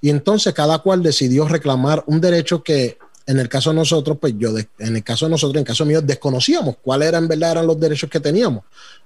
Y 0.00 0.10
entonces 0.10 0.54
cada 0.54 0.78
cual 0.78 1.02
decidió 1.02 1.48
reclamar 1.48 2.04
un 2.06 2.20
derecho 2.20 2.62
que 2.62 2.98
en 3.26 3.38
el 3.38 3.48
caso 3.48 3.70
de 3.70 3.76
nosotros, 3.76 4.18
pues 4.20 4.34
yo, 4.36 4.50
en 4.78 4.96
el 4.96 5.02
caso 5.02 5.24
de 5.24 5.30
nosotros, 5.30 5.54
en 5.54 5.60
el 5.60 5.66
caso 5.66 5.86
mío, 5.86 6.02
desconocíamos 6.02 6.76
cuáles 6.82 7.08
eran 7.08 7.26
verdad 7.26 7.52
eran 7.52 7.66
los 7.66 7.80
derechos 7.80 8.10
que 8.10 8.20
teníamos. 8.20 8.64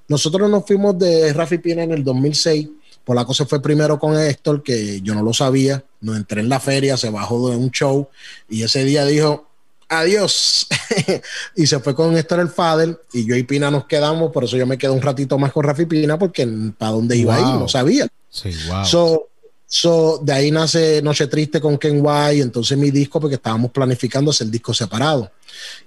Nosotros 0.08 0.50
nos 0.50 0.66
fuimos 0.66 0.98
de 0.98 1.32
Rafi 1.32 1.58
Pina 1.58 1.84
en 1.84 1.92
el 1.92 2.02
2006 2.02 2.68
Polaco 3.08 3.32
se 3.32 3.46
fue 3.46 3.62
primero 3.62 3.98
con 3.98 4.20
Héctor, 4.20 4.62
que 4.62 5.00
yo 5.00 5.14
no 5.14 5.22
lo 5.22 5.32
sabía. 5.32 5.82
No 6.02 6.14
entré 6.14 6.42
en 6.42 6.50
la 6.50 6.60
feria, 6.60 6.98
se 6.98 7.08
bajó 7.08 7.48
de 7.48 7.56
un 7.56 7.70
show 7.70 8.06
y 8.50 8.64
ese 8.64 8.84
día 8.84 9.06
dijo, 9.06 9.47
adiós. 9.88 10.66
y 11.56 11.66
se 11.66 11.80
fue 11.80 11.94
con 11.94 12.16
Héctor 12.16 12.40
el 12.40 12.48
Fader 12.48 13.00
y 13.12 13.26
yo 13.26 13.34
y 13.34 13.42
Pina 13.42 13.70
nos 13.70 13.86
quedamos, 13.86 14.30
por 14.32 14.44
eso 14.44 14.56
yo 14.56 14.66
me 14.66 14.78
quedé 14.78 14.90
un 14.90 15.02
ratito 15.02 15.38
más 15.38 15.52
con 15.52 15.64
Rafi 15.64 15.86
Pina 15.86 16.18
porque 16.18 16.46
para 16.76 16.92
dónde 16.92 17.16
iba 17.16 17.34
a 17.34 17.40
ir, 17.40 17.46
no 17.58 17.68
sabía. 17.68 18.06
Sí, 18.30 18.50
wow. 18.68 18.84
So, 18.84 19.28
so, 19.66 20.20
de 20.22 20.32
ahí 20.32 20.50
nace 20.50 21.00
Noche 21.02 21.26
Triste 21.26 21.60
con 21.60 21.78
Ken 21.78 22.00
White, 22.02 22.42
entonces 22.42 22.76
mi 22.76 22.90
disco, 22.90 23.20
porque 23.20 23.36
estábamos 23.36 23.70
planificando 23.70 24.30
hacer 24.30 24.48
disco 24.48 24.74
separado. 24.74 25.30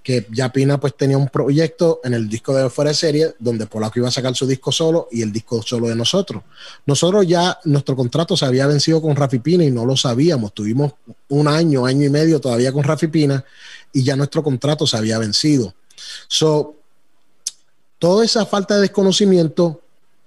Que 0.04 0.26
ya 0.32 0.52
Pina 0.52 0.80
pues 0.80 0.98
tenía 0.98 1.18
un 1.18 1.30
proyecto 1.30 2.02
en 2.04 2.14
el 2.14 2.28
disco 2.28 2.54
de 2.54 2.70
fuera 2.70 2.90
de 2.90 2.96
serie, 2.96 3.36
donde 3.40 3.68
Polaco 3.68 4.00
iba 4.00 4.08
a 4.08 4.12
sacar 4.12 4.36
su 4.36 4.46
disco 4.46 4.72
solo 4.72 5.08
y 5.12 5.22
el 5.22 5.32
disco 5.32 5.62
solo 5.62 5.88
de 5.88 5.96
nosotros. 5.96 6.44
Nosotros 6.86 7.26
ya, 7.28 7.58
nuestro 7.66 7.96
contrato 7.96 8.36
se 8.36 8.46
había 8.46 8.68
vencido 8.68 9.02
con 9.02 9.16
Rafi 9.16 9.40
Pina 9.40 9.64
y 9.64 9.72
no 9.72 9.86
lo 9.86 9.96
sabíamos. 9.96 10.54
Tuvimos 10.54 10.94
un 11.30 11.48
año, 11.48 11.86
año 11.86 12.06
y 12.06 12.10
medio 12.10 12.42
todavía 12.42 12.74
con 12.74 12.84
Rafi 12.84 13.08
Pina 13.08 13.46
y 13.94 14.04
ya 14.04 14.16
nuestro 14.16 14.44
contrato 14.44 14.88
se 14.88 14.98
había 14.98 15.18
vencido. 15.18 15.74
So, 16.28 16.76
toda 18.00 18.26
esa 18.26 18.46
falta 18.46 18.76
de 18.76 18.82
desconocimiento, 18.82 19.82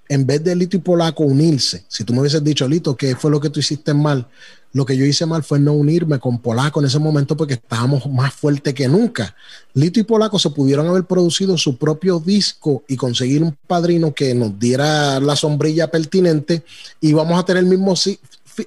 en 0.09 0.27
vez 0.27 0.45
de 0.45 0.55
Lito 0.55 0.77
y 0.77 0.81
Polaco 0.81 1.25
unirse, 1.25 1.85
si 1.89 2.05
tú 2.05 2.13
me 2.13 2.21
hubieses 2.21 2.45
dicho, 2.45 2.69
Lito, 2.69 2.97
¿qué 2.97 3.17
fue 3.17 3.31
lo 3.31 3.41
que 3.41 3.51
tú 3.51 3.61
hiciste 3.61 3.95
mal? 3.95 4.29
Lo 4.73 4.85
que 4.85 4.97
yo 4.97 5.05
hice 5.05 5.25
mal 5.25 5.45
fue 5.45 5.61
no 5.61 5.73
unirme 5.73 6.19
con 6.19 6.41
Polaco 6.41 6.81
en 6.81 6.87
ese 6.87 6.99
momento 6.99 7.37
porque 7.37 7.55
estábamos 7.55 8.07
más 8.07 8.35
fuertes 8.35 8.75
que 8.75 8.89
nunca. 8.89 9.35
Lito 9.73 10.01
y 10.01 10.03
Polaco 10.03 10.37
se 10.39 10.51
pudieron 10.51 10.89
haber 10.89 11.05
producido 11.05 11.57
su 11.57 11.79
propio 11.79 12.19
disco 12.19 12.83
y 12.89 12.97
conseguir 12.97 13.45
un 13.45 13.57
padrino 13.69 14.13
que 14.13 14.35
nos 14.35 14.59
diera 14.59 15.21
la 15.21 15.37
sombrilla 15.37 15.93
pertinente 15.93 16.65
y 17.01 17.13
vamos 17.13 17.39
a 17.39 17.45
tener 17.45 17.63
el 17.63 17.71
mismo 17.71 17.95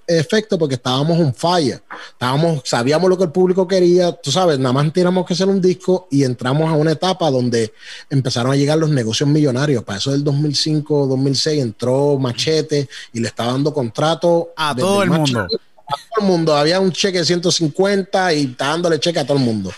efecto 0.06 0.58
porque 0.58 0.76
estábamos 0.76 1.18
un 1.18 1.34
fire. 1.34 1.82
Estábamos, 2.12 2.62
sabíamos 2.66 3.10
lo 3.10 3.18
que 3.18 3.26
el 3.26 3.32
público 3.32 3.68
quería, 3.68 4.12
tú 4.12 4.32
sabes, 4.32 4.60
nada 4.60 4.74
más 4.74 4.92
teníamos 4.92 5.26
que 5.26 5.34
hacer 5.34 5.48
un 5.48 5.62
disco 5.62 6.08
y 6.12 6.24
entramos 6.24 6.70
a 6.70 6.74
una 6.74 6.92
etapa 6.92 7.30
donde 7.30 7.74
empezaron 8.10 8.52
a 8.52 8.56
llegar 8.56 8.78
los 8.78 8.90
negocios 8.90 9.30
millonarios. 9.30 9.84
Para 9.84 10.00
eso 10.00 10.12
del 10.12 10.24
2005, 10.24 11.08
2006 11.08 11.62
entró 11.62 12.18
Machete 12.18 12.88
y 13.14 13.20
le 13.20 13.28
estaba 13.28 13.52
dando 13.52 13.74
contrato 13.74 14.54
a 14.56 14.76
todo 14.76 15.04
el 15.04 15.10
mundo. 15.10 15.42
A 15.42 15.48
todo 15.48 16.22
el 16.22 16.26
mundo. 16.26 16.56
Había 16.56 16.80
un 16.80 16.92
cheque 16.92 17.20
de 17.20 17.26
150 17.26 18.34
y 18.34 18.44
está 18.46 18.68
dándole 18.68 19.00
cheque 19.00 19.20
a 19.20 19.26
todo 19.26 19.38
el 19.38 19.44
mundo. 19.44 19.72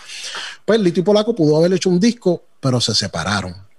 Pues 0.64 0.80
Lito 0.80 1.00
y 1.00 1.02
Polaco 1.02 1.34
pudo 1.34 1.56
haber 1.56 1.72
hecho 1.72 1.90
un 1.90 2.00
disco, 2.00 2.42
pero 2.60 2.80
se 2.80 2.94
separaron. 2.94 3.69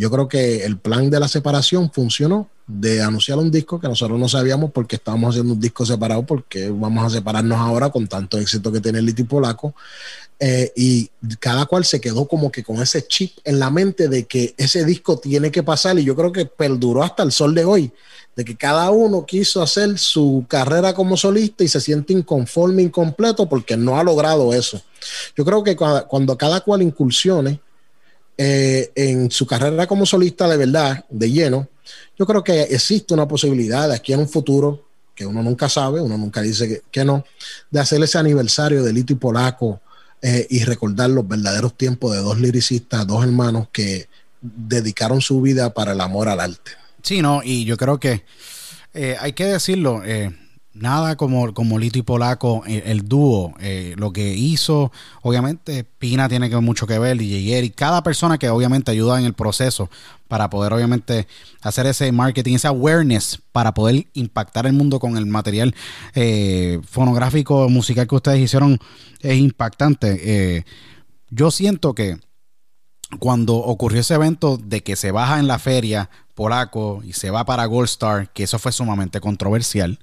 Yo 0.00 0.10
creo 0.10 0.28
que 0.28 0.64
el 0.64 0.78
plan 0.78 1.10
de 1.10 1.20
la 1.20 1.28
separación 1.28 1.92
funcionó 1.92 2.48
de 2.66 3.02
anunciar 3.02 3.36
un 3.36 3.50
disco 3.50 3.78
que 3.78 3.86
nosotros 3.86 4.18
no 4.18 4.30
sabíamos 4.30 4.70
porque 4.70 4.96
estábamos 4.96 5.34
haciendo 5.34 5.52
un 5.52 5.60
disco 5.60 5.84
separado, 5.84 6.24
porque 6.24 6.70
vamos 6.70 7.04
a 7.04 7.10
separarnos 7.10 7.58
ahora 7.58 7.90
con 7.90 8.06
tanto 8.06 8.38
éxito 8.38 8.72
que 8.72 8.80
tiene 8.80 9.02
Liti 9.02 9.24
Polaco. 9.24 9.74
Eh, 10.38 10.72
y 10.74 11.10
cada 11.38 11.66
cual 11.66 11.84
se 11.84 12.00
quedó 12.00 12.26
como 12.26 12.50
que 12.50 12.64
con 12.64 12.80
ese 12.80 13.06
chip 13.06 13.32
en 13.44 13.58
la 13.58 13.68
mente 13.68 14.08
de 14.08 14.24
que 14.24 14.54
ese 14.56 14.86
disco 14.86 15.18
tiene 15.18 15.50
que 15.50 15.62
pasar 15.62 15.98
y 15.98 16.04
yo 16.04 16.16
creo 16.16 16.32
que 16.32 16.46
perduró 16.46 17.02
hasta 17.02 17.22
el 17.22 17.30
sol 17.30 17.54
de 17.54 17.66
hoy, 17.66 17.92
de 18.34 18.46
que 18.46 18.56
cada 18.56 18.90
uno 18.90 19.26
quiso 19.26 19.60
hacer 19.60 19.98
su 19.98 20.46
carrera 20.48 20.94
como 20.94 21.18
solista 21.18 21.62
y 21.62 21.68
se 21.68 21.78
siente 21.78 22.14
inconforme, 22.14 22.80
incompleto 22.80 23.50
porque 23.50 23.76
no 23.76 23.98
ha 23.98 24.02
logrado 24.02 24.54
eso. 24.54 24.80
Yo 25.36 25.44
creo 25.44 25.62
que 25.62 25.76
cuando 25.76 26.38
cada 26.38 26.62
cual 26.62 26.80
incursione 26.80 27.60
eh, 28.42 28.90
en 28.94 29.30
su 29.30 29.46
carrera 29.46 29.86
como 29.86 30.06
solista 30.06 30.48
de 30.48 30.56
verdad, 30.56 31.04
de 31.10 31.30
lleno, 31.30 31.68
yo 32.18 32.24
creo 32.24 32.42
que 32.42 32.62
existe 32.62 33.12
una 33.12 33.28
posibilidad 33.28 33.86
de 33.86 33.94
aquí 33.94 34.14
en 34.14 34.20
un 34.20 34.28
futuro, 34.30 34.86
que 35.14 35.26
uno 35.26 35.42
nunca 35.42 35.68
sabe, 35.68 36.00
uno 36.00 36.16
nunca 36.16 36.40
dice 36.40 36.80
que, 36.90 37.04
no, 37.04 37.22
de 37.70 37.80
hacer 37.80 38.02
ese 38.02 38.16
aniversario 38.16 38.82
de 38.82 38.94
Lito 38.94 39.12
y 39.12 39.16
Polaco 39.16 39.82
eh, 40.22 40.46
y 40.48 40.64
recordar 40.64 41.10
los 41.10 41.28
verdaderos 41.28 41.76
tiempos 41.76 42.12
de 42.12 42.22
dos 42.22 42.40
liricistas, 42.40 43.06
dos 43.06 43.22
hermanos 43.22 43.68
que 43.70 44.08
dedicaron 44.40 45.20
su 45.20 45.42
vida 45.42 45.74
para 45.74 45.92
el 45.92 46.00
amor 46.00 46.30
al 46.30 46.40
arte. 46.40 46.70
Sí, 47.02 47.20
no, 47.20 47.42
y 47.44 47.66
yo 47.66 47.76
creo 47.76 48.00
que 48.00 48.24
eh, 48.94 49.18
hay 49.20 49.34
que 49.34 49.44
decirlo, 49.44 50.00
nada 50.72 51.16
como, 51.16 51.52
como 51.52 51.78
Lito 51.78 51.98
y 51.98 52.02
Polaco, 52.02 52.62
el, 52.66 52.82
el 52.86 53.08
dúo, 53.08 53.54
eh, 53.60 53.94
lo 53.96 54.12
que 54.12 54.34
hizo, 54.34 54.92
obviamente 55.22 55.84
Pina 55.84 56.28
tiene 56.28 56.48
que 56.48 56.56
mucho 56.56 56.86
que 56.86 56.98
ver, 56.98 57.20
y 57.20 57.52
Eric, 57.52 57.74
cada 57.74 58.02
persona 58.02 58.38
que 58.38 58.48
obviamente 58.48 58.90
ayuda 58.90 59.18
en 59.18 59.26
el 59.26 59.34
proceso 59.34 59.90
para 60.28 60.48
poder 60.48 60.72
obviamente 60.72 61.26
hacer 61.60 61.86
ese 61.86 62.12
marketing, 62.12 62.54
ese 62.54 62.68
awareness 62.68 63.40
para 63.50 63.74
poder 63.74 64.06
impactar 64.14 64.66
el 64.66 64.72
mundo 64.72 65.00
con 65.00 65.16
el 65.16 65.26
material 65.26 65.74
eh, 66.14 66.80
fonográfico, 66.88 67.68
musical 67.68 68.06
que 68.06 68.14
ustedes 68.14 68.40
hicieron 68.40 68.78
es 69.20 69.36
impactante. 69.36 70.20
Eh, 70.22 70.64
yo 71.30 71.50
siento 71.50 71.94
que 71.94 72.16
cuando 73.18 73.56
ocurrió 73.56 74.00
ese 74.00 74.14
evento 74.14 74.56
de 74.56 74.84
que 74.84 74.94
se 74.94 75.10
baja 75.10 75.40
en 75.40 75.48
la 75.48 75.58
feria 75.58 76.10
polaco 76.34 77.02
y 77.04 77.12
se 77.12 77.30
va 77.30 77.44
para 77.44 77.66
Gold 77.66 77.88
Star, 77.88 78.32
que 78.32 78.44
eso 78.44 78.60
fue 78.60 78.70
sumamente 78.70 79.20
controversial, 79.20 79.98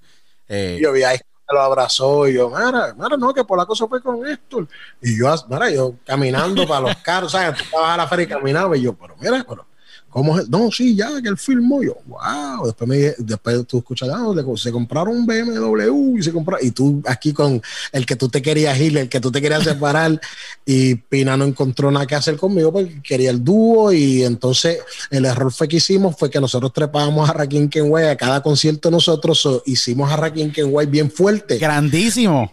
eh, 0.47 0.79
yo 0.81 0.91
vi 0.91 1.03
a 1.03 1.13
lo 1.49 1.61
abrazó 1.61 2.27
y 2.27 2.33
yo, 2.33 2.49
mira, 2.49 2.93
mira, 2.93 3.17
no, 3.17 3.33
que 3.33 3.45
por 3.45 3.57
la 3.57 3.65
cosa 3.65 3.87
fue 3.87 4.01
con 4.01 4.25
Héctor. 4.27 4.67
Y 5.01 5.17
yo, 5.17 5.33
mira, 5.49 5.69
yo 5.69 5.95
caminando 6.05 6.67
para 6.67 6.81
los 6.81 6.95
carros, 6.97 7.31
¿sabes? 7.31 7.57
Tú 7.57 7.63
estabas 7.63 7.91
a 7.91 7.97
la 7.97 8.07
feria 8.07 8.23
y 8.23 8.27
caminaba 8.27 8.75
y 8.75 8.81
yo, 8.81 8.93
pero 8.93 9.15
mira, 9.17 9.45
pero 9.47 9.65
¿Cómo 10.09 10.39
es? 10.39 10.49
No, 10.49 10.71
sí, 10.71 10.95
ya, 10.95 11.21
que 11.21 11.29
él 11.29 11.37
filmó. 11.37 11.83
Yo, 11.83 11.97
wow. 12.07 12.65
Después, 12.65 12.87
me, 12.87 12.97
después 13.17 13.67
tú 13.67 13.79
escuchas, 13.79 14.09
ah, 14.11 14.33
se 14.55 14.71
compraron 14.71 15.15
un 15.15 15.25
BMW 15.25 16.17
y 16.17 16.23
se 16.23 16.31
compraron. 16.31 16.65
Y 16.65 16.71
tú 16.71 17.03
aquí 17.05 17.33
con 17.33 17.61
el 17.91 18.05
que 18.05 18.15
tú 18.15 18.29
te 18.29 18.41
querías 18.41 18.79
ir, 18.79 18.97
el 18.97 19.09
que 19.09 19.19
tú 19.19 19.31
te 19.31 19.41
querías 19.41 19.63
separar. 19.63 20.19
y 20.65 20.95
Pina 20.95 21.37
no 21.37 21.45
encontró 21.45 21.91
nada 21.91 22.07
que 22.07 22.15
hacer 22.15 22.37
conmigo 22.37 22.71
porque 22.71 23.01
quería 23.01 23.29
el 23.29 23.43
dúo. 23.43 23.91
Y 23.91 24.23
entonces 24.23 24.79
el 25.11 25.25
error 25.25 25.51
fue 25.51 25.67
que 25.67 25.77
hicimos 25.77 26.15
fue 26.17 26.29
que 26.29 26.39
nosotros 26.39 26.73
trepábamos 26.73 27.29
a 27.29 27.33
Rakim 27.33 27.69
Kenway 27.69 28.07
a 28.07 28.15
cada 28.15 28.41
concierto 28.41 28.89
nosotros. 28.89 29.61
hicimos 29.65 30.11
a 30.11 30.15
Rakim 30.15 30.51
Kenway 30.51 30.87
bien 30.87 31.11
fuerte. 31.11 31.57
Grandísimo. 31.57 32.51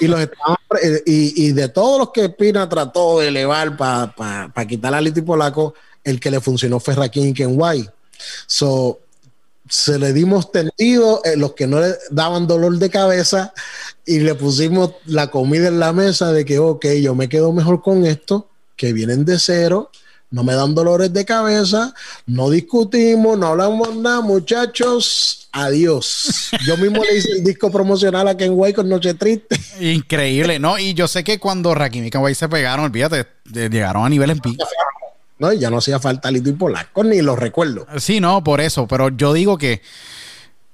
y, 0.00 0.06
los 0.06 0.28
y, 1.06 1.46
y, 1.46 1.52
de 1.52 1.68
todos 1.68 1.98
los 1.98 2.10
que 2.10 2.28
Pina 2.28 2.68
trató 2.68 3.20
de 3.20 3.28
elevar 3.28 3.76
para 3.76 4.14
pa, 4.52 4.66
quitar 4.66 4.94
a 4.94 5.00
Liti 5.00 5.22
Polaco, 5.22 5.74
el 6.06 6.20
que 6.20 6.30
le 6.30 6.40
funcionó 6.40 6.80
fue 6.80 6.94
Rakim 6.94 7.34
Kenway. 7.34 7.88
So, 8.46 9.00
se 9.68 9.98
le 9.98 10.12
dimos 10.12 10.52
tendido 10.52 11.20
en 11.24 11.40
los 11.40 11.52
que 11.54 11.66
no 11.66 11.80
le 11.80 11.94
daban 12.10 12.46
dolor 12.46 12.78
de 12.78 12.88
cabeza 12.88 13.52
y 14.06 14.20
le 14.20 14.36
pusimos 14.36 14.92
la 15.04 15.30
comida 15.30 15.68
en 15.68 15.80
la 15.80 15.92
mesa 15.92 16.32
de 16.32 16.44
que, 16.44 16.60
ok, 16.60 16.86
yo 17.02 17.14
me 17.14 17.28
quedo 17.28 17.52
mejor 17.52 17.82
con 17.82 18.06
esto, 18.06 18.48
que 18.76 18.92
vienen 18.92 19.24
de 19.24 19.38
cero, 19.40 19.90
no 20.30 20.44
me 20.44 20.54
dan 20.54 20.74
dolores 20.74 21.12
de 21.12 21.24
cabeza, 21.24 21.92
no 22.26 22.50
discutimos, 22.50 23.36
no 23.36 23.48
hablamos 23.48 23.96
nada, 23.96 24.20
muchachos, 24.20 25.48
adiós. 25.50 26.50
Yo 26.64 26.76
mismo 26.76 27.02
le 27.02 27.16
hice 27.16 27.32
el 27.32 27.44
disco 27.44 27.70
promocional 27.70 28.28
a 28.28 28.36
Kenway 28.36 28.72
con 28.72 28.88
Noche 28.88 29.14
Triste. 29.14 29.58
Increíble, 29.80 30.60
¿no? 30.60 30.78
Y 30.78 30.94
yo 30.94 31.08
sé 31.08 31.24
que 31.24 31.40
cuando 31.40 31.74
Rakim 31.74 32.04
y 32.04 32.10
Kenway 32.10 32.36
se 32.36 32.48
pegaron, 32.48 32.84
olvídate, 32.84 33.26
llegaron 33.52 34.04
a 34.04 34.08
niveles 34.08 34.40
pico. 34.40 34.64
¿No? 35.38 35.52
ya 35.52 35.70
no 35.70 35.78
hacía 35.78 35.98
falta 35.98 36.30
Lito 36.30 36.50
y 36.50 36.52
Polaco, 36.52 37.04
ni 37.04 37.20
lo 37.22 37.36
recuerdo. 37.36 37.86
Sí, 37.98 38.20
no, 38.20 38.42
por 38.42 38.60
eso, 38.60 38.86
pero 38.86 39.08
yo 39.10 39.32
digo 39.32 39.58
que 39.58 39.82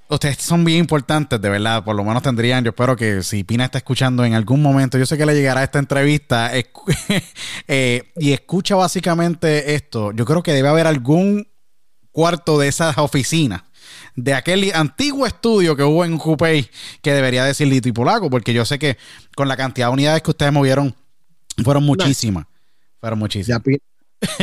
ustedes 0.08 0.38
son 0.38 0.64
bien 0.64 0.78
importantes, 0.78 1.40
de 1.40 1.48
verdad, 1.48 1.84
por 1.84 1.96
lo 1.96 2.04
menos 2.04 2.22
tendrían, 2.22 2.64
yo 2.64 2.70
espero 2.70 2.96
que 2.96 3.22
si 3.22 3.44
Pina 3.44 3.64
está 3.64 3.78
escuchando 3.78 4.24
en 4.24 4.34
algún 4.34 4.62
momento, 4.62 4.98
yo 4.98 5.06
sé 5.06 5.16
que 5.16 5.26
le 5.26 5.34
llegará 5.34 5.62
esta 5.62 5.78
entrevista 5.78 6.50
eh, 7.68 8.12
y 8.16 8.32
escucha 8.32 8.76
básicamente 8.76 9.74
esto, 9.74 10.12
yo 10.12 10.24
creo 10.24 10.42
que 10.42 10.52
debe 10.52 10.68
haber 10.68 10.86
algún 10.86 11.48
cuarto 12.10 12.58
de 12.58 12.68
esas 12.68 12.98
oficinas 12.98 13.62
de 14.14 14.34
aquel 14.34 14.70
antiguo 14.74 15.26
estudio 15.26 15.76
que 15.76 15.82
hubo 15.82 16.04
en 16.04 16.18
Coupé 16.18 16.68
que 17.00 17.12
debería 17.12 17.44
decir 17.44 17.68
Lito 17.68 17.88
y 17.88 17.92
Polaco, 17.92 18.30
porque 18.30 18.52
yo 18.52 18.64
sé 18.64 18.78
que 18.78 18.98
con 19.34 19.48
la 19.48 19.56
cantidad 19.56 19.88
de 19.88 19.92
unidades 19.92 20.22
que 20.22 20.30
ustedes 20.30 20.52
movieron 20.52 20.94
fueron 21.64 21.84
muchísimas. 21.84 22.46
Fueron 23.00 23.18
muchísimas. 23.18 23.62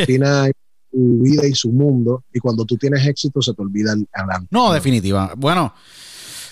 Tiene 0.06 0.52
su 0.92 1.20
vida 1.22 1.48
y 1.48 1.54
su 1.54 1.72
mundo, 1.72 2.24
y 2.34 2.40
cuando 2.40 2.66
tú 2.66 2.78
tienes 2.78 3.06
éxito 3.06 3.42
se 3.42 3.54
te 3.54 3.62
olvida 3.62 3.94
el 3.94 4.08
adelante. 4.14 4.48
No, 4.52 4.74
definitiva. 4.74 5.34
Bueno, 5.38 5.74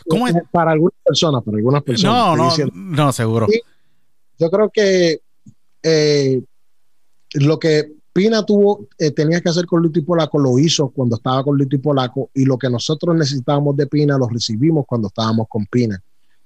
¿cómo 0.07 0.27
es? 0.27 0.35
Para 0.51 0.71
algunas 0.71 0.97
personas, 1.03 1.43
para 1.43 1.57
algunas 1.57 1.83
personas. 1.83 2.15
No, 2.15 2.35
no, 2.35 2.51
no, 2.73 3.11
seguro. 3.11 3.47
yo 4.37 4.49
creo 4.49 4.69
que 4.69 5.21
eh, 5.83 6.41
lo 7.33 7.59
que 7.59 7.93
Pina 8.13 8.43
tuvo, 8.43 8.87
eh, 8.97 9.11
tenía 9.11 9.41
que 9.41 9.49
hacer 9.49 9.65
con 9.65 9.83
Lito 9.83 9.99
y 9.99 10.03
Polaco, 10.03 10.39
lo 10.39 10.57
hizo 10.57 10.89
cuando 10.89 11.17
estaba 11.17 11.43
con 11.43 11.57
Lito 11.57 11.75
y 11.75 11.79
Polaco, 11.79 12.29
y 12.33 12.45
lo 12.45 12.57
que 12.57 12.69
nosotros 12.69 13.15
necesitábamos 13.15 13.75
de 13.77 13.87
Pina 13.87 14.17
lo 14.17 14.27
recibimos 14.27 14.85
cuando 14.87 15.07
estábamos 15.07 15.47
con 15.49 15.65
Pina. 15.65 16.01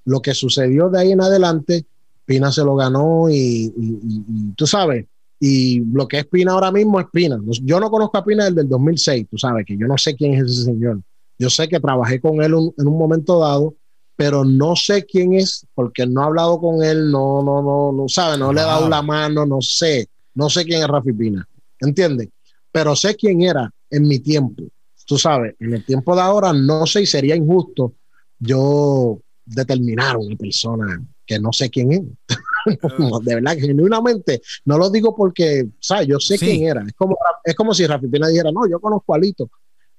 Lo 0.06 0.22
que 0.22 0.34
sucedió 0.34 0.90
de 0.90 0.99
ahí 0.99 1.12
en 1.12 1.22
adelante, 1.22 1.86
Pina 2.26 2.52
se 2.52 2.64
lo 2.64 2.76
ganó 2.76 3.30
y 3.30 4.53
tú 4.56 4.68
sabes, 4.68 5.06
y 5.44 5.80
lo 5.92 6.08
que 6.08 6.20
es 6.20 6.28
Pina 6.28 6.52
ahora 6.52 6.72
mismo 6.72 7.00
es 7.00 7.08
Pina. 7.12 7.42
Yo 7.64 7.80
no 7.80 7.90
conozco 7.90 8.16
a 8.20 8.24
Pina 8.24 8.46
desde 8.46 8.62
el 8.62 8.70
2006, 8.70 9.26
tú 9.28 9.40
sabes, 9.40 9.66
que 9.66 9.76
yo 9.76 9.88
no 9.88 9.98
sé 9.98 10.16
quién 10.16 10.36
es 10.36 10.44
ese 10.44 10.66
señor. 10.66 11.02
Yo 11.40 11.50
sé 11.50 11.68
que 11.68 11.80
trabajé 11.80 12.22
con 12.22 12.44
él 12.44 12.54
en 12.78 12.88
un 12.88 12.98
momento 13.00 13.40
dado, 13.40 13.74
pero 14.16 14.46
no 14.46 14.76
sé 14.76 15.04
quién 15.04 15.34
es 15.34 15.66
porque 15.74 16.06
no 16.06 16.22
he 16.22 16.26
hablado 16.26 16.62
con 16.62 16.84
él, 16.84 17.10
no, 17.10 17.42
no, 17.42 17.64
no, 17.64 17.92
no 17.92 18.08
sabe, 18.08 18.38
no 18.38 18.54
le 18.54 18.62
he 18.62 18.64
dado 18.64 18.88
la 18.88 19.02
mano, 19.02 19.44
no 19.48 19.62
sé, 19.62 20.10
no 20.36 20.48
sé 20.48 20.64
quién 20.64 20.84
es 20.84 20.88
Rafi 20.88 21.12
Pina, 21.12 21.44
¿entiendes? 21.80 22.30
Pero 22.72 22.96
sé 22.96 23.16
quién 23.16 23.42
era 23.42 23.68
en 23.90 24.08
mi 24.08 24.20
tiempo. 24.20 24.62
Tú 25.08 25.18
sabes, 25.18 25.56
en 25.60 25.74
el 25.74 25.84
tiempo 25.84 26.16
de 26.16 26.22
ahora 26.22 26.54
no 26.54 26.86
sé 26.86 27.02
y 27.02 27.08
sería 27.08 27.36
injusto 27.36 27.96
yo 28.38 29.20
determinar 29.44 30.18
una 30.18 30.36
persona 30.36 31.04
que 31.26 31.40
no 31.40 31.52
sé 31.52 31.72
quién 31.72 31.94
es. 31.94 32.02
de 33.24 33.36
verdad, 33.36 33.58
genuinamente, 33.58 34.42
no 34.66 34.78
lo 34.78 34.90
digo 34.90 35.16
porque, 35.16 35.70
¿sabes? 35.80 36.08
Yo 36.08 36.20
sé 36.20 36.38
quién 36.38 36.64
era. 36.64 36.84
Es 36.86 36.94
como, 36.94 37.18
es 37.44 37.56
como 37.56 37.74
si 37.74 37.88
Rafi 37.88 38.08
Pina 38.08 38.28
dijera, 38.28 38.52
no, 38.52 38.68
yo 38.68 38.80
conozco 38.80 39.14
a 39.14 39.20
Lito. 39.20 39.50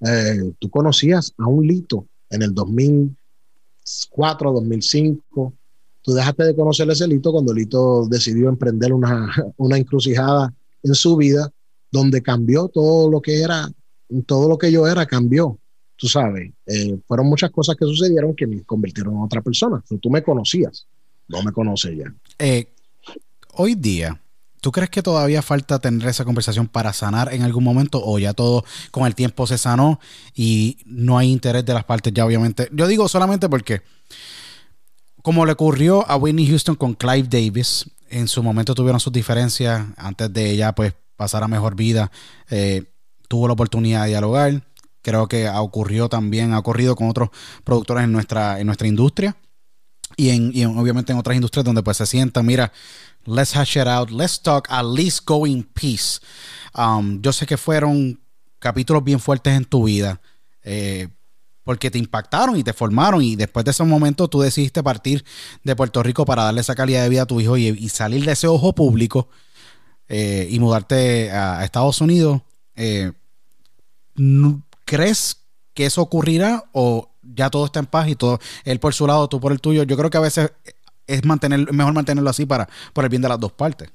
Eh, 0.01 0.53
tú 0.59 0.69
conocías 0.69 1.33
a 1.39 1.47
un 1.47 1.67
Lito 1.67 2.07
en 2.31 2.43
el 2.43 2.55
2004, 2.55 4.53
2005. 4.53 5.53
Tú 6.03 6.13
dejaste 6.13 6.45
de 6.45 6.57
conocer 6.57 6.91
ese 6.91 7.07
Lito 7.07 7.33
cuando 7.33 7.55
Lito 7.55 8.07
decidió 8.09 8.49
emprender 8.49 8.93
una, 8.93 9.33
una 9.57 9.77
encrucijada 9.79 10.53
en 10.83 10.95
su 10.95 11.17
vida 11.17 11.51
donde 11.91 12.23
cambió 12.23 12.69
todo 12.69 13.11
lo 13.11 13.21
que 13.21 13.43
era, 13.43 13.71
todo 14.27 14.49
lo 14.49 14.59
que 14.59 14.73
yo 14.73 14.87
era 14.87 15.07
cambió. 15.07 15.59
Tú 15.97 16.09
sabes, 16.09 16.53
eh, 16.67 16.99
fueron 17.07 17.27
muchas 17.27 17.51
cosas 17.51 17.77
que 17.77 17.85
sucedieron 17.85 18.35
que 18.35 18.47
me 18.47 18.65
convirtieron 18.65 19.15
en 19.15 19.21
otra 19.21 19.41
persona. 19.43 19.85
Tú 20.01 20.11
me 20.11 20.23
conocías, 20.23 20.87
no 21.29 21.43
me 21.43 21.53
conoces 21.53 21.97
ya. 21.97 22.13
Eh, 22.39 22.75
hoy 23.55 23.75
día, 23.75 24.23
¿Tú 24.63 24.71
crees 24.71 24.91
que 24.91 25.03
todavía 25.03 25.43
falta 25.43 25.81
tener 25.81 26.07
esa 26.07 26.25
conversación 26.25 26.69
para 26.69 26.93
sanar 26.93 27.35
en 27.35 27.43
algún 27.43 27.65
momento 27.65 28.01
o 28.01 28.21
ya 28.21 28.33
todo 28.33 28.65
con 28.93 29.09
el 29.09 29.17
tiempo 29.17 29.45
se 29.49 29.59
sanó 29.59 29.99
y 30.37 30.79
no 30.87 31.19
hay 31.19 31.33
interés 31.33 31.65
de 31.65 31.75
las 31.75 31.83
partes 31.83 32.15
ya 32.15 32.25
obviamente? 32.25 32.69
Yo 32.73 32.87
digo 32.87 33.09
solamente 33.09 33.49
porque 33.49 33.83
como 35.21 35.47
le 35.47 35.53
ocurrió 35.53 36.09
a 36.09 36.15
Whitney 36.15 36.47
Houston 36.47 36.77
con 36.77 36.95
Clive 36.95 37.27
Davis, 37.29 37.91
en 38.09 38.29
su 38.29 38.41
momento 38.41 38.73
tuvieron 38.73 39.01
sus 39.01 39.13
diferencias 39.13 39.85
antes 39.97 40.33
de 40.33 40.53
ella 40.53 40.73
pues 40.77 40.95
pasar 41.17 41.43
a 41.43 41.49
mejor 41.49 41.75
vida, 41.75 42.13
eh, 42.49 42.85
tuvo 43.27 43.49
la 43.49 43.55
oportunidad 43.55 44.05
de 44.05 44.11
dialogar. 44.11 44.63
Creo 45.03 45.27
que 45.27 45.49
ha 45.49 45.61
ocurrido 45.61 46.09
también, 46.09 46.53
ha 46.53 46.61
ocurrido 46.61 46.95
con 46.95 47.09
otros 47.09 47.31
productores 47.65 48.05
en 48.05 48.13
nuestra, 48.13 48.61
en 48.61 48.67
nuestra 48.67 48.87
industria 48.87 49.37
y, 50.17 50.31
en, 50.31 50.79
obviamente 50.79 51.13
en 51.13 51.19
otras 51.19 51.35
industrias 51.35 51.65
donde 51.65 51.83
pues 51.83 51.97
se 51.97 52.07
sienta, 52.07 52.43
mira, 52.43 52.73
let's 53.27 53.57
hash 53.57 53.77
it 53.77 53.87
out, 53.87 54.11
let's 54.11 54.41
talk, 54.41 54.67
at 54.71 54.85
least 54.85 55.27
go 55.27 55.47
in 55.47 55.63
peace. 55.63 56.21
Um, 56.75 57.21
yo 57.23 57.33
sé 57.33 57.47
que 57.47 57.57
fueron 57.57 58.21
capítulos 58.59 59.05
bien 59.05 59.21
fuertes 59.21 59.55
en 59.55 59.65
tu 59.65 59.85
vida, 59.85 60.21
eh, 60.63 61.09
porque 61.65 61.91
te 61.91 61.99
impactaron 61.99 62.57
y 62.57 62.65
te 62.65 62.73
formaron 62.73 63.23
y 63.23 63.37
después 63.37 63.65
de 63.65 63.71
esos 63.71 63.87
momentos 63.87 64.29
tú 64.31 64.41
decidiste 64.41 64.83
partir 64.83 65.25
de 65.63 65.77
Puerto 65.77 66.03
Rico 66.03 66.25
para 66.25 66.45
darle 66.45 66.61
esa 66.61 66.75
calidad 66.75 67.03
de 67.03 67.09
vida 67.09 67.23
a 67.23 67.27
tu 67.27 67.41
hijo 67.41 67.57
y, 67.57 67.89
salir 67.89 68.25
de 68.25 68.33
ese 68.33 68.49
ojo 68.49 68.75
público 68.75 69.29
eh, 70.09 70.49
y 70.51 70.59
mudarte 70.59 71.31
a, 71.31 71.65
Estados 71.65 72.01
Unidos. 72.01 72.43
Eh, 72.75 73.13
¿Crees 74.85 75.39
que 75.75 75.87
eso 75.87 76.03
ocurrirá 76.03 76.65
o 76.73 77.12
ya 77.35 77.51
todo 77.51 77.67
está 77.67 77.81
en 77.81 77.87
paz 77.87 78.09
y 78.09 78.17
todo, 78.17 78.41
él 78.65 78.81
por 78.81 78.95
su 78.95 79.07
lado, 79.07 79.29
tú 79.29 79.41
por 79.41 79.53
el 79.53 79.61
tuyo. 79.61 79.83
Yo 79.85 79.97
creo 79.97 80.11
que 80.11 80.19
a 80.19 80.23
veces 80.23 80.51
es 81.07 81.25
mantener, 81.25 81.73
mejor 81.73 81.93
mantenerlo 81.93 82.31
así 82.31 82.47
para, 82.47 82.69
el 82.95 83.09
bien 83.09 83.23
de 83.23 83.29
las 83.29 83.41
dos 83.41 83.53
partes. 83.53 83.91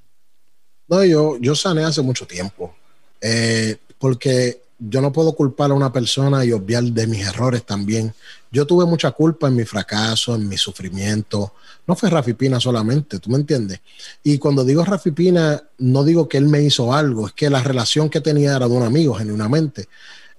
No, 0.88 1.04
yo, 1.04 1.38
yo 1.40 1.56
sané 1.56 1.84
hace 1.84 2.02
mucho 2.02 2.26
tiempo. 2.26 2.76
Eh, 3.22 3.78
porque 3.98 4.62
yo 4.80 5.02
no 5.02 5.12
puedo 5.12 5.34
culpar 5.34 5.72
a 5.72 5.74
una 5.74 5.92
persona 5.92 6.46
y 6.46 6.52
obviar 6.52 6.84
de 6.84 7.08
mis 7.08 7.26
errores 7.26 7.66
también. 7.66 8.14
Yo 8.52 8.66
tuve 8.66 8.86
mucha 8.86 9.12
culpa 9.12 9.48
en 9.48 9.56
mi 9.56 9.66
fracaso, 9.66 10.36
en 10.36 10.48
mi 10.48 10.58
sufrimiento. 10.58 11.54
No 11.88 11.96
fue 11.96 12.10
Rafi 12.10 12.34
Pina 12.34 12.60
solamente, 12.60 13.20
¿tú 13.20 13.30
me 13.30 13.38
entiendes? 13.38 13.80
Y 14.24 14.38
cuando 14.38 14.64
digo 14.64 14.86
Rafi 14.86 15.12
Pina, 15.12 15.62
no 15.80 16.04
digo 16.04 16.28
que 16.30 16.38
él 16.38 16.46
me 16.46 16.62
hizo 16.62 16.94
algo, 16.94 17.28
es 17.28 17.34
que 17.34 17.50
la 17.50 17.64
relación 17.64 18.10
que 18.10 18.22
tenía 18.22 18.56
era 18.56 18.68
de 18.68 18.76
un 18.76 18.84
amigo, 18.84 19.16
genuinamente. 19.16 19.88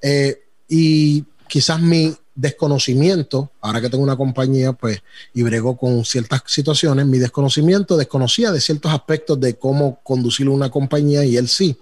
Eh, 0.01 0.41
y 0.69 1.25
quizás 1.49 1.81
mi, 1.81 2.15
desconocimiento, 2.39 3.51
ahora 3.61 3.81
que 3.81 3.91
tengo 3.91 4.05
una 4.05 4.17
compañía, 4.17 4.73
pues, 4.73 5.03
y 5.35 5.43
brego 5.43 5.77
con 5.77 6.05
ciertas 6.05 6.43
situaciones, 6.47 7.05
mi 7.05 7.19
desconocimiento 7.19 7.97
desconocía 7.97 8.53
de 8.53 8.61
ciertos 8.61 8.93
aspectos 8.93 9.41
de 9.41 9.55
cómo 9.55 9.99
conducir 10.05 10.49
una 10.49 10.71
compañía 10.71 11.25
y 11.25 11.37
él 11.37 11.49
sí. 11.49 11.77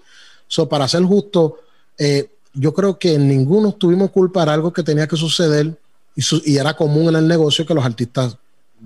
So, 0.47 0.67
para 0.67 0.87
ser 0.87 1.03
justo, 1.03 1.59
eh, 1.99 2.31
yo 2.55 2.73
creo 2.73 2.97
que 2.97 3.19
ninguno 3.19 3.73
tuvimos 3.73 4.09
culpa 4.09 4.45
de 4.45 4.51
algo 4.51 4.73
que 4.73 4.81
tenía 4.81 5.07
que 5.07 5.15
suceder 5.15 5.77
y, 6.15 6.57
era 6.57 6.75
común 6.75 7.09
en 7.09 7.17
el 7.17 7.27
negocio 7.27 7.63
que 7.63 7.75
los 7.75 7.85
artistas 7.85 8.35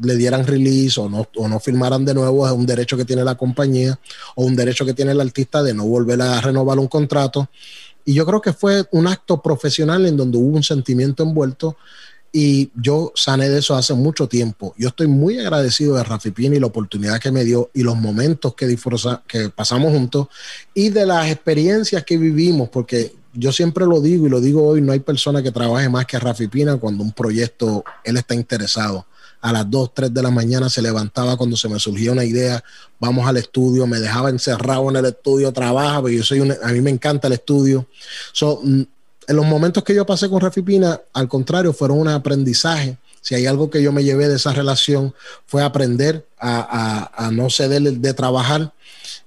le 0.02 0.15
dieran 0.18 0.45
release 0.45 0.99
o 0.99 1.07
no, 1.07 1.26
o 1.38 1.48
no 1.48 1.60
firmaran 1.61 2.03
de 2.03 2.14
nuevo, 2.14 2.45
es 2.45 2.52
un 2.52 2.65
derecho 2.65 2.98
que 2.98 3.06
tiene 3.06 3.23
la 3.23 3.35
compañía 3.35 3.98
o 4.35 4.43
un 4.43 4.57
derecho 4.57 4.85
que 4.85 4.93
tiene 4.93 5.14
el 5.14 5.22
artista 5.22 5.64
de 5.64 5.73
no 5.73 5.85
volver 5.85 6.22
a 6.22 6.41
renovar 6.41 6.80
un 6.80 6.88
contrato. 6.88 7.48
Y 8.06 8.14
yo 8.14 8.26
creo 8.26 8.41
que 8.41 8.53
fue 8.53 8.86
un 8.91 9.07
acto 9.07 9.41
profesional 9.41 10.06
en 10.06 10.18
donde 10.18 10.38
hubo 10.38 10.56
un 10.56 10.64
sentimiento 10.64 11.23
envuelto 11.23 11.78
y 12.34 12.72
yo 12.76 13.11
sané 13.15 13.49
de 13.49 13.60
eso 13.60 13.76
hace 13.76 13.94
mucho 13.94 14.28
tiempo. 14.28 14.73
Yo 14.78 14.90
estoy 14.90 15.07
muy 15.07 15.40
agradecido 15.40 15.95
de 15.95 16.03
Rafi 16.03 16.32
Pini 16.32 16.57
y 16.57 16.60
la 16.60 16.68
oportunidad 16.68 17.19
que 17.19 17.32
me 17.32 17.44
dio 17.44 17.69
y 17.73 17.84
los 17.84 17.98
momentos 17.98 18.56
que, 18.56 18.78
que 19.28 19.49
pasamos 19.49 19.91
juntos 19.91 20.28
y 20.73 20.90
de 20.90 21.06
las 21.06 21.30
experiencias 21.30 22.06
que 22.06 22.18
vivimos, 22.18 22.69
porque 22.69 23.14
yo 23.34 23.52
siempre 23.52 23.86
lo 23.86 24.02
digo 24.02 24.28
y 24.28 24.30
lo 24.30 24.40
digo 24.40 24.65
hoy, 24.65 24.82
no 24.82 24.94
hay 24.94 24.99
persona 24.99 25.44
que 25.44 25.52
trabaje 25.52 25.90
más 25.90 26.06
que 26.06 26.19
Rafi 26.19 26.48
Pina 26.48 26.78
cuando 26.78 27.03
un 27.03 27.11
proyecto 27.11 27.84
él 28.03 28.18
está 28.18 28.34
interesado 28.34 29.06
a 29.42 29.52
las 29.52 29.70
2, 29.70 29.92
3 29.94 30.14
de 30.14 30.22
la 30.22 30.32
mañana 30.32 30.70
se 30.70 30.82
levantaba 30.82 31.36
cuando 31.36 31.58
se 31.58 31.68
me 31.68 31.80
surgía 31.80 32.12
una 32.12 32.24
idea, 32.24 32.64
vamos 33.00 33.28
al 33.28 33.38
estudio, 33.38 33.88
me 33.88 34.00
dejaba 34.00 34.30
encerrado 34.30 34.90
en 34.90 34.98
el 34.98 35.06
estudio, 35.06 35.52
trabaja, 35.52 36.00
porque 36.00 36.18
yo 36.18 36.24
soy 36.24 36.40
a 36.42 36.68
mí 36.68 36.82
me 36.82 36.92
encanta 36.92 37.28
el 37.28 37.34
estudio. 37.34 37.88
Mm, 38.64 38.82
en 39.28 39.36
los 39.36 39.46
momentos 39.46 39.84
que 39.84 39.96
yo 39.96 40.06
pasé 40.06 40.30
con 40.30 40.42
Rafi 40.42 40.62
Pina, 40.62 41.00
al 41.14 41.28
contrario, 41.28 41.74
fueron 41.74 42.00
un 42.00 42.08
aprendizaje. 42.08 42.98
Si 43.22 43.36
hay 43.36 43.46
algo 43.46 43.70
que 43.70 43.82
yo 43.82 43.92
me 43.92 44.04
llevé 44.04 44.28
de 44.28 44.36
esa 44.36 44.52
relación 44.52 45.14
fue 45.46 45.64
aprender 45.64 46.26
a, 46.40 47.30
no 47.32 47.50
ceder 47.50 47.82
de 47.82 48.14
trabajar. 48.14 48.74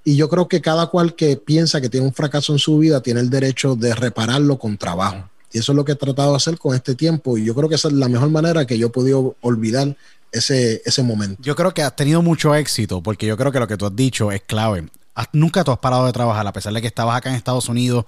Y 0.05 0.17
yo 0.17 0.29
creo 0.29 0.49
que 0.49 0.61
cada 0.61 0.89
cual 0.89 1.15
que 1.15 1.37
piensa 1.37 1.81
que 1.81 1.89
tiene 1.89 2.07
un 2.07 2.13
fracaso 2.13 2.53
en 2.53 2.59
su 2.59 2.79
vida 2.79 3.01
tiene 3.01 3.21
el 3.21 3.31
derecho 3.31 3.77
de 3.77 3.95
repararlo 3.95 4.59
con 4.59 4.77
trabajo. 4.77 5.31
Y 5.55 5.59
eso 5.61 5.71
es 5.71 5.77
lo 5.77 5.85
que 5.85 5.93
he 5.93 5.95
tratado 5.95 6.33
de 6.33 6.37
hacer 6.37 6.59
con 6.59 6.75
este 6.75 6.97
tiempo. 6.97 7.39
Y 7.39 7.45
yo 7.45 7.55
creo 7.55 7.69
que 7.69 7.77
esa 7.77 7.87
es 7.87 7.95
la 7.95 8.09
mejor 8.09 8.29
manera 8.29 8.67
que 8.67 8.77
yo 8.77 8.89
he 8.89 8.91
podido 8.91 9.37
olvidar 9.41 9.97
ese, 10.33 10.83
ese 10.85 11.03
momento. 11.05 11.41
Yo 11.41 11.55
creo 11.55 11.73
que 11.73 11.81
has 11.81 11.95
tenido 11.95 12.23
mucho 12.23 12.57
éxito, 12.57 13.01
porque 13.05 13.25
yo 13.25 13.37
creo 13.37 13.53
que 13.53 13.61
lo 13.61 13.69
que 13.69 13.77
tú 13.77 13.87
has 13.87 13.95
dicho 13.95 14.33
es 14.33 14.43
clave. 14.43 14.89
Nunca 15.33 15.63
tú 15.63 15.71
has 15.71 15.79
parado 15.79 16.07
de 16.07 16.13
trabajar, 16.13 16.45
a 16.45 16.53
pesar 16.53 16.73
de 16.73 16.81
que 16.81 16.89
estabas 16.89 17.17
acá 17.17 17.31
en 17.31 17.37
Estados 17.37 17.69
Unidos 17.69 18.05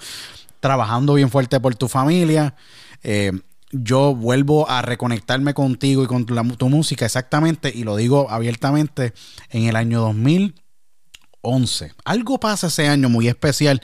trabajando 0.59 1.14
bien 1.14 1.31
fuerte 1.31 1.60
por 1.60 1.77
tu 1.77 1.86
familia. 1.86 2.56
Eh, 3.05 3.31
yo 3.70 4.12
vuelvo 4.12 4.68
a 4.68 4.82
reconectarme 4.82 5.55
contigo 5.55 6.02
y 6.02 6.09
con 6.09 6.27
tu 6.27 6.68
música 6.68 7.06
exactamente, 7.06 7.70
y 7.73 7.85
lo 7.85 7.94
digo 7.94 8.28
abiertamente, 8.28 9.12
en 9.51 9.66
el 9.66 9.77
año 9.77 10.01
2000 10.01 10.65
11. 11.42 11.92
Algo 12.04 12.40
pasa 12.40 12.66
ese 12.66 12.88
año 12.88 13.08
muy 13.08 13.28
especial 13.28 13.80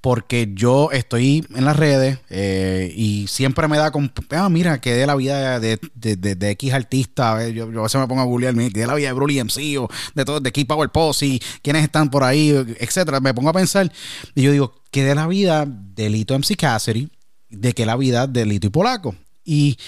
porque 0.00 0.50
yo 0.54 0.90
estoy 0.92 1.46
en 1.54 1.64
las 1.64 1.76
redes 1.76 2.18
eh, 2.30 2.92
y 2.96 3.26
siempre 3.28 3.68
me 3.68 3.76
da 3.76 3.90
con, 3.90 4.12
ah, 4.30 4.48
mira, 4.48 4.80
que 4.80 4.94
de 4.94 5.06
la 5.06 5.14
vida 5.14 5.60
de, 5.60 5.78
de, 5.94 6.50
X 6.50 6.72
artista, 6.72 7.48
yo, 7.48 7.64
a 7.64 7.82
veces 7.82 8.00
me 8.00 8.08
pongo 8.08 8.22
a 8.22 8.24
googlear, 8.24 8.54
que 8.54 8.80
de 8.80 8.86
la 8.86 8.94
vida 8.94 9.08
de 9.08 9.14
Broly 9.14 9.40
MC 9.40 9.88
de 10.14 10.24
todo, 10.24 10.40
de 10.40 10.52
Key 10.52 10.64
Power 10.64 10.90
Posse, 10.90 11.40
quiénes 11.62 11.84
están 11.84 12.10
por 12.10 12.24
ahí, 12.24 12.50
etcétera. 12.78 13.20
Me 13.20 13.34
pongo 13.34 13.50
a 13.50 13.52
pensar 13.52 13.90
y 14.34 14.42
yo 14.42 14.52
digo, 14.52 14.74
que 14.90 15.04
de 15.04 15.14
la 15.14 15.26
vida 15.26 15.64
de 15.66 16.10
Lito 16.10 16.34
MC 16.38 16.56
Cassidy, 16.56 17.08
de 17.48 17.72
que 17.72 17.86
la 17.86 17.96
vida 17.96 18.26
de 18.26 18.46
Lito 18.46 18.66
y 18.66 18.70
Polaco. 18.70 19.14
Y 19.44 19.78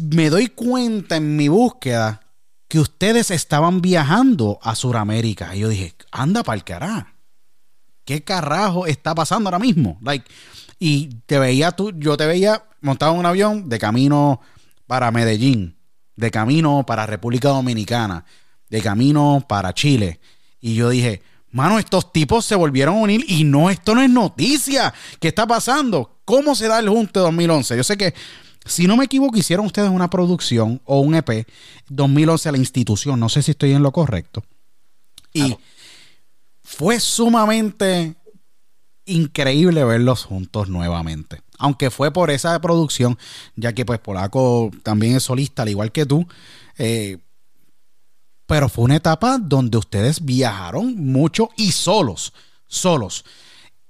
me 0.00 0.30
doy 0.30 0.48
cuenta 0.48 1.16
en 1.16 1.36
mi 1.36 1.48
búsqueda 1.48 2.20
que 2.72 2.80
ustedes 2.80 3.30
estaban 3.30 3.82
viajando 3.82 4.58
a 4.62 4.74
Sudamérica. 4.74 5.54
Y 5.54 5.58
yo 5.58 5.68
dije, 5.68 5.94
anda 6.10 6.42
para 6.42 6.56
el 6.56 6.64
carajo. 6.64 7.06
¿Qué 8.06 8.24
carajo 8.24 8.86
está 8.86 9.14
pasando 9.14 9.48
ahora 9.48 9.58
mismo? 9.58 9.98
Like, 10.00 10.24
y 10.78 11.08
te 11.26 11.38
veía 11.38 11.72
tú, 11.72 11.92
yo 11.94 12.16
te 12.16 12.24
veía 12.24 12.64
montado 12.80 13.12
en 13.12 13.18
un 13.18 13.26
avión 13.26 13.68
de 13.68 13.78
camino 13.78 14.40
para 14.86 15.10
Medellín, 15.10 15.76
de 16.16 16.30
camino 16.30 16.82
para 16.86 17.04
República 17.04 17.50
Dominicana, 17.50 18.24
de 18.70 18.80
camino 18.80 19.44
para 19.46 19.74
Chile. 19.74 20.18
Y 20.58 20.74
yo 20.74 20.88
dije, 20.88 21.20
mano, 21.50 21.78
estos 21.78 22.10
tipos 22.10 22.46
se 22.46 22.54
volvieron 22.54 22.96
a 22.96 23.00
unir 23.00 23.22
y 23.28 23.44
no, 23.44 23.68
esto 23.68 23.94
no 23.94 24.00
es 24.00 24.08
noticia. 24.08 24.94
¿Qué 25.20 25.28
está 25.28 25.46
pasando? 25.46 26.22
¿Cómo 26.24 26.54
se 26.54 26.68
da 26.68 26.78
el 26.78 26.88
junte 26.88 27.20
2011? 27.20 27.76
Yo 27.76 27.84
sé 27.84 27.98
que 27.98 28.14
si 28.64 28.86
no 28.86 28.96
me 28.96 29.04
equivoco, 29.04 29.36
hicieron 29.36 29.66
ustedes 29.66 29.90
una 29.90 30.10
producción 30.10 30.80
o 30.84 31.00
un 31.00 31.14
EP 31.14 31.46
2011 31.88 32.48
a 32.48 32.52
la 32.52 32.58
institución. 32.58 33.18
No 33.18 33.28
sé 33.28 33.42
si 33.42 33.52
estoy 33.52 33.72
en 33.72 33.82
lo 33.82 33.92
correcto. 33.92 34.44
Y 35.32 35.56
fue 36.62 37.00
sumamente 37.00 38.14
increíble 39.04 39.84
verlos 39.84 40.24
juntos 40.24 40.68
nuevamente. 40.68 41.42
Aunque 41.58 41.90
fue 41.90 42.12
por 42.12 42.30
esa 42.30 42.60
producción, 42.60 43.18
ya 43.56 43.72
que 43.72 43.84
pues 43.84 43.98
Polaco 44.00 44.70
también 44.82 45.16
es 45.16 45.24
solista, 45.24 45.62
al 45.62 45.68
igual 45.68 45.92
que 45.92 46.06
tú. 46.06 46.26
Eh, 46.78 47.18
pero 48.46 48.68
fue 48.68 48.84
una 48.84 48.96
etapa 48.96 49.38
donde 49.38 49.78
ustedes 49.78 50.24
viajaron 50.24 50.96
mucho 50.96 51.50
y 51.56 51.72
solos, 51.72 52.32
solos. 52.66 53.24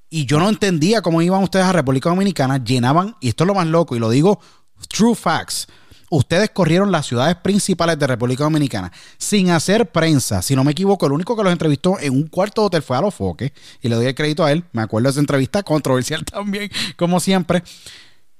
Y 0.08 0.26
yo 0.26 0.38
no 0.38 0.48
entendía 0.48 1.02
cómo 1.02 1.22
iban 1.22 1.42
ustedes 1.42 1.64
a 1.64 1.72
República 1.72 2.10
Dominicana, 2.10 2.62
llenaban, 2.62 3.16
y 3.20 3.28
esto 3.28 3.44
es 3.44 3.48
lo 3.48 3.54
más 3.54 3.66
loco, 3.66 3.96
y 3.96 3.98
lo 3.98 4.10
digo 4.10 4.40
true 4.88 5.14
facts, 5.14 5.66
ustedes 6.10 6.50
corrieron 6.50 6.92
las 6.92 7.06
ciudades 7.06 7.36
principales 7.36 7.98
de 7.98 8.06
República 8.06 8.44
Dominicana 8.44 8.92
sin 9.16 9.50
hacer 9.50 9.90
prensa. 9.90 10.42
Si 10.42 10.54
no 10.54 10.62
me 10.62 10.72
equivoco, 10.72 11.06
el 11.06 11.12
único 11.12 11.36
que 11.36 11.42
los 11.42 11.52
entrevistó 11.52 11.98
en 11.98 12.12
un 12.12 12.28
cuarto 12.28 12.62
de 12.62 12.66
hotel 12.66 12.82
fue 12.82 12.96
a 12.96 13.00
los 13.00 13.14
foques. 13.14 13.52
Y 13.80 13.88
le 13.88 13.96
doy 13.96 14.06
el 14.06 14.14
crédito 14.14 14.44
a 14.44 14.52
él. 14.52 14.64
Me 14.72 14.82
acuerdo 14.82 15.06
de 15.06 15.12
esa 15.12 15.20
entrevista 15.20 15.62
controversial 15.64 16.24
también, 16.24 16.70
como 16.96 17.18
siempre. 17.18 17.62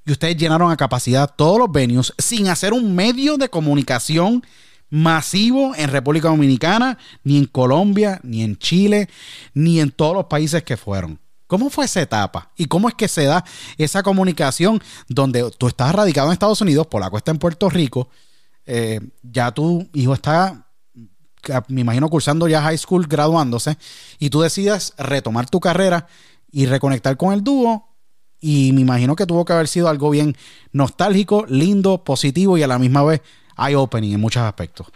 Y 0.04 0.12
ustedes 0.12 0.36
llenaron 0.36 0.70
a 0.70 0.76
capacidad 0.76 1.32
todos 1.34 1.58
los 1.58 1.70
venues 1.70 2.12
sin 2.18 2.48
hacer 2.48 2.72
un 2.72 2.94
medio 2.94 3.36
de 3.36 3.48
comunicación 3.48 4.42
masivo 4.90 5.74
en 5.74 5.88
República 5.88 6.28
Dominicana, 6.28 6.98
ni 7.24 7.38
en 7.38 7.46
Colombia, 7.46 8.20
ni 8.22 8.42
en 8.42 8.58
Chile, 8.58 9.08
ni 9.54 9.80
en 9.80 9.90
todos 9.90 10.14
los 10.14 10.26
países 10.26 10.62
que 10.64 10.76
fueron. 10.76 11.21
¿Cómo 11.52 11.68
fue 11.68 11.84
esa 11.84 12.00
etapa? 12.00 12.50
¿Y 12.56 12.64
cómo 12.64 12.88
es 12.88 12.94
que 12.94 13.08
se 13.08 13.26
da 13.26 13.44
esa 13.76 14.02
comunicación 14.02 14.80
donde 15.06 15.50
tú 15.58 15.68
estás 15.68 15.94
radicado 15.94 16.28
en 16.28 16.32
Estados 16.32 16.62
Unidos, 16.62 16.86
Polaco 16.86 17.18
está 17.18 17.30
en 17.30 17.38
Puerto 17.38 17.68
Rico, 17.68 18.08
eh, 18.64 19.00
ya 19.22 19.52
tu 19.52 19.86
hijo 19.92 20.14
está, 20.14 20.66
me 21.68 21.82
imagino, 21.82 22.08
cursando 22.08 22.48
ya 22.48 22.62
high 22.62 22.78
school, 22.78 23.06
graduándose, 23.06 23.76
y 24.18 24.30
tú 24.30 24.40
decides 24.40 24.94
retomar 24.96 25.50
tu 25.50 25.60
carrera 25.60 26.06
y 26.50 26.64
reconectar 26.64 27.18
con 27.18 27.34
el 27.34 27.44
dúo? 27.44 27.86
Y 28.40 28.72
me 28.72 28.80
imagino 28.80 29.14
que 29.14 29.26
tuvo 29.26 29.44
que 29.44 29.52
haber 29.52 29.68
sido 29.68 29.90
algo 29.90 30.08
bien 30.08 30.34
nostálgico, 30.72 31.44
lindo, 31.50 32.02
positivo 32.02 32.56
y 32.56 32.62
a 32.62 32.66
la 32.66 32.78
misma 32.78 33.02
vez 33.04 33.20
eye-opening 33.58 34.14
en 34.14 34.20
muchos 34.22 34.42
aspectos. 34.42 34.86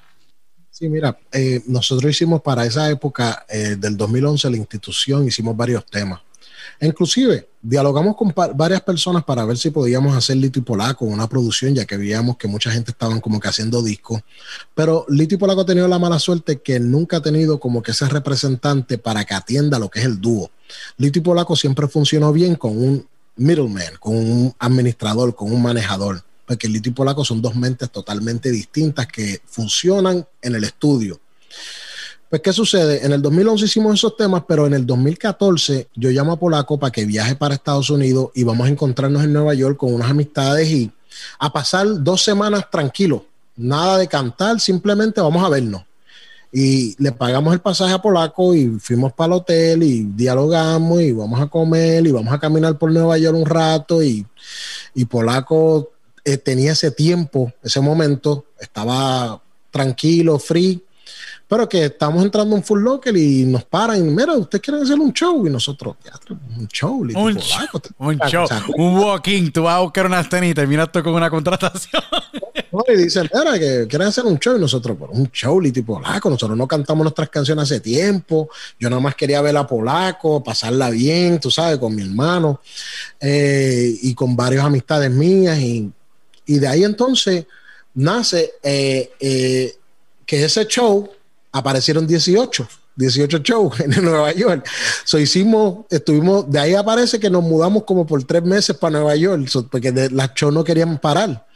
Sí, 0.71 0.89
mira, 0.89 1.19
eh, 1.33 1.63
nosotros 1.67 2.11
hicimos 2.11 2.41
para 2.41 2.65
esa 2.65 2.91
época 2.91 3.45
eh, 3.51 3.77
del 3.79 3.95
2011 3.99 4.49
la 4.49 4.57
institución, 4.57 5.27
hicimos 5.27 5.55
varios 5.55 5.85
temas. 5.85 6.21
Inclusive, 6.81 7.49
dialogamos 7.63 8.17
con 8.17 8.33
varias 8.55 8.81
personas 8.83 9.25
para 9.25 9.45
ver 9.45 9.59
si 9.59 9.71
podíamos 9.71 10.17
hacer 10.17 10.37
Lito 10.37 10.59
y 10.59 10.63
Polaco 10.63 11.05
una 11.05 11.29
producción, 11.29 11.75
ya 11.75 11.85
que 11.85 11.97
veíamos 11.97 12.37
que 12.37 12.49
mucha 12.49 12.71
gente 12.71 12.91
estaban 12.91 13.21
como 13.21 13.41
que 13.41 13.49
haciendo 13.49 13.83
discos. 13.83 14.23
Pero 14.75 15.05
Lito 15.09 15.35
y 15.35 15.39
Polaco 15.39 15.63
ha 15.63 15.67
tenido 15.67 15.89
la 15.89 15.99
mala 15.99 16.19
suerte 16.19 16.61
que 16.61 16.79
nunca 16.79 17.19
ha 17.19 17.23
tenido 17.23 17.59
como 17.59 17.83
que 17.83 17.91
ese 17.91 18.09
representante 18.09 18.99
para 18.99 19.25
que 19.25 19.35
atienda 19.35 19.79
lo 19.79 19.89
que 19.89 20.01
es 20.01 20.05
el 20.05 20.21
dúo. 20.21 20.51
Lito 20.97 21.19
y 21.19 21.23
Polaco 21.23 21.57
siempre 21.57 21.89
funcionó 21.89 22.33
bien 22.33 22.55
con 22.55 22.77
un 22.77 23.07
middleman, 23.37 23.97
con 23.99 24.17
un 24.17 24.55
administrador, 24.59 25.35
con 25.35 25.53
un 25.53 25.63
manejador. 25.63 26.23
Porque 26.47 26.69
Lito 26.69 26.89
y 26.89 26.93
Polaco 26.93 27.25
son 27.25 27.43
dos 27.43 27.57
mentes 27.57 27.91
totalmente 27.91 28.51
distintas 28.51 29.07
que 29.07 29.41
funcionan 29.47 30.27
en 30.43 30.55
el 30.55 30.65
estudio. 30.65 31.21
Pues, 32.29 32.43
¿qué 32.43 32.53
sucede? 32.53 33.07
En 33.07 33.13
el 33.13 33.23
2011 33.23 33.67
hicimos 33.67 33.95
esos 33.95 34.17
temas, 34.17 34.43
pero 34.49 34.67
en 34.67 34.75
el 34.75 34.85
2014 34.85 35.89
yo 35.95 36.11
llamo 36.11 36.33
a 36.33 36.39
Polaco 36.39 36.77
para 36.77 36.91
que 36.91 37.05
viaje 37.05 37.37
para 37.37 37.55
Estados 37.55 37.89
Unidos 37.89 38.31
y 38.35 38.43
vamos 38.43 38.67
a 38.67 38.71
encontrarnos 38.71 39.23
en 39.23 39.33
Nueva 39.33 39.55
York 39.55 39.77
con 39.77 39.95
unas 39.95 40.11
amistades 40.11 40.69
y 40.69 40.91
a 41.39 41.53
pasar 41.53 41.87
dos 42.03 42.25
semanas 42.25 42.69
tranquilos. 42.69 43.23
Nada 43.55 43.99
de 43.99 44.09
cantar, 44.09 44.59
simplemente 44.59 45.21
vamos 45.21 45.45
a 45.45 45.49
vernos. 45.49 45.83
Y 46.53 47.01
le 47.01 47.13
pagamos 47.13 47.55
el 47.55 47.61
pasaje 47.61 47.95
a 47.95 48.03
Polaco 48.03 48.55
y 48.55 48.71
fuimos 48.81 49.13
para 49.13 49.27
el 49.29 49.41
hotel 49.41 49.83
y 49.85 50.03
dialogamos 50.03 51.03
y 51.03 51.13
vamos 51.13 51.41
a 51.41 51.47
comer 51.47 52.07
y 52.09 52.11
vamos 52.11 52.35
a 52.35 52.41
caminar 52.41 52.77
por 52.77 52.91
Nueva 52.91 53.19
York 53.19 53.37
un 53.37 53.47
rato 53.47 54.03
y, 54.03 54.27
Polaco 55.09 55.91
eh, 56.25 56.39
tenía 56.39 56.73
ese 56.73 56.91
tiempo, 56.91 57.53
ese 57.63 57.81
momento, 57.81 58.47
estaba 58.59 59.41
tranquilo, 59.71 60.41
free 60.41 60.83
pero 61.49 61.69
que 61.69 61.85
estamos 61.85 62.25
entrando 62.25 62.57
en 62.57 62.65
Full 62.65 62.83
Local 62.83 63.17
y 63.17 63.45
nos 63.45 63.65
paran 63.65 63.99
y 63.99 64.03
mira, 64.03 64.35
ustedes 64.35 64.63
quieren 64.63 64.83
hacer 64.83 64.99
un 64.99 65.13
show 65.13 65.47
y 65.47 65.51
nosotros, 65.51 65.97
un 66.59 66.67
show, 66.69 66.99
un, 67.01 67.37
show, 67.39 67.67
un 67.99 68.19
show, 68.19 68.47
un 68.77 68.97
walking, 68.97 69.51
tú 69.53 69.63
vas 69.63 69.77
a 69.77 69.81
buscar 69.81 70.07
unas 70.07 70.29
tenis 70.29 70.51
y 70.51 70.55
terminas 70.55 70.91
tú 70.91 71.03
con 71.03 71.15
una 71.15 71.31
contratación. 71.31 72.03
y 72.89 72.97
dicen, 72.97 73.31
mira, 73.33 73.59
que 73.59 73.87
quieren 73.89 74.09
hacer 74.09 74.25
un 74.25 74.39
show 74.39 74.57
y 74.57 74.61
nosotros, 74.61 74.97
un 75.11 75.31
show, 75.31 75.63
tipo 75.73 75.95
polaco, 75.95 76.29
nosotros 76.29 76.59
no 76.59 76.67
cantamos 76.67 77.05
nuestras 77.05 77.29
canciones 77.29 77.65
hace 77.65 77.81
tiempo, 77.81 78.49
yo 78.79 78.91
nada 78.91 79.01
más 79.01 79.15
quería 79.15 79.41
ver 79.41 79.57
a 79.57 79.67
Polaco, 79.67 80.43
pasarla 80.43 80.91
bien, 80.91 81.39
tú 81.39 81.51
sabes, 81.51 81.79
con 81.79 81.95
mi 81.95 82.03
hermano 82.03 82.61
eh, 83.21 83.97
y 84.03 84.15
con 84.15 84.35
varias 84.35 84.65
amistades 84.65 85.11
mías 85.11 85.59
y, 85.59 85.91
y 86.45 86.59
de 86.59 86.67
ahí 86.69 86.85
entonces 86.85 87.47
nace 87.95 88.55
eh, 88.63 89.11
eh, 89.21 89.77
que 90.25 90.45
ese 90.45 90.67
show 90.67 91.09
aparecieron 91.59 92.07
18. 92.07 92.69
18 92.97 93.39
shows 93.39 93.81
en 93.81 93.91
Nueva 94.03 94.33
York. 94.33 94.67
So 95.05 95.19
hicimos, 95.19 95.85
estuvimos, 95.91 96.51
de 96.51 96.59
ahí 96.59 96.75
aparece 96.75 97.21
que 97.21 97.31
nos 97.31 97.43
mudamos 97.43 97.85
como 97.85 98.07
por 98.07 98.25
tres 98.25 98.43
meses 98.43 98.77
para 98.77 98.99
Nueva 98.99 99.17
York, 99.17 99.49
porque 99.71 99.93
de, 99.93 100.11
las 100.11 100.33
shows 100.35 100.53
no 100.53 100.65
querían 100.65 100.99
parar. 100.99 101.47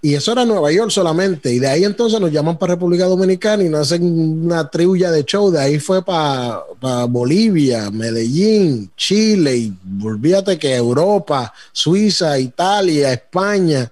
Y 0.00 0.14
eso 0.14 0.30
era 0.30 0.44
Nueva 0.44 0.70
York 0.70 0.90
solamente. 0.90 1.52
Y 1.52 1.58
de 1.58 1.66
ahí 1.66 1.84
entonces 1.84 2.20
nos 2.20 2.30
llaman 2.30 2.56
para 2.56 2.74
República 2.74 3.06
Dominicana 3.06 3.64
y 3.64 3.68
nos 3.68 3.80
hacen 3.80 4.44
una 4.44 4.70
tribulla 4.70 5.10
de 5.10 5.24
show. 5.24 5.50
De 5.50 5.60
ahí 5.60 5.80
fue 5.80 6.04
para 6.04 6.62
Bolivia, 7.08 7.90
Medellín, 7.90 8.92
Chile. 8.96 9.56
Y 9.56 9.74
olvídate 10.04 10.56
que 10.56 10.76
Europa, 10.76 11.52
Suiza, 11.72 12.38
Italia, 12.38 13.12
España, 13.12 13.90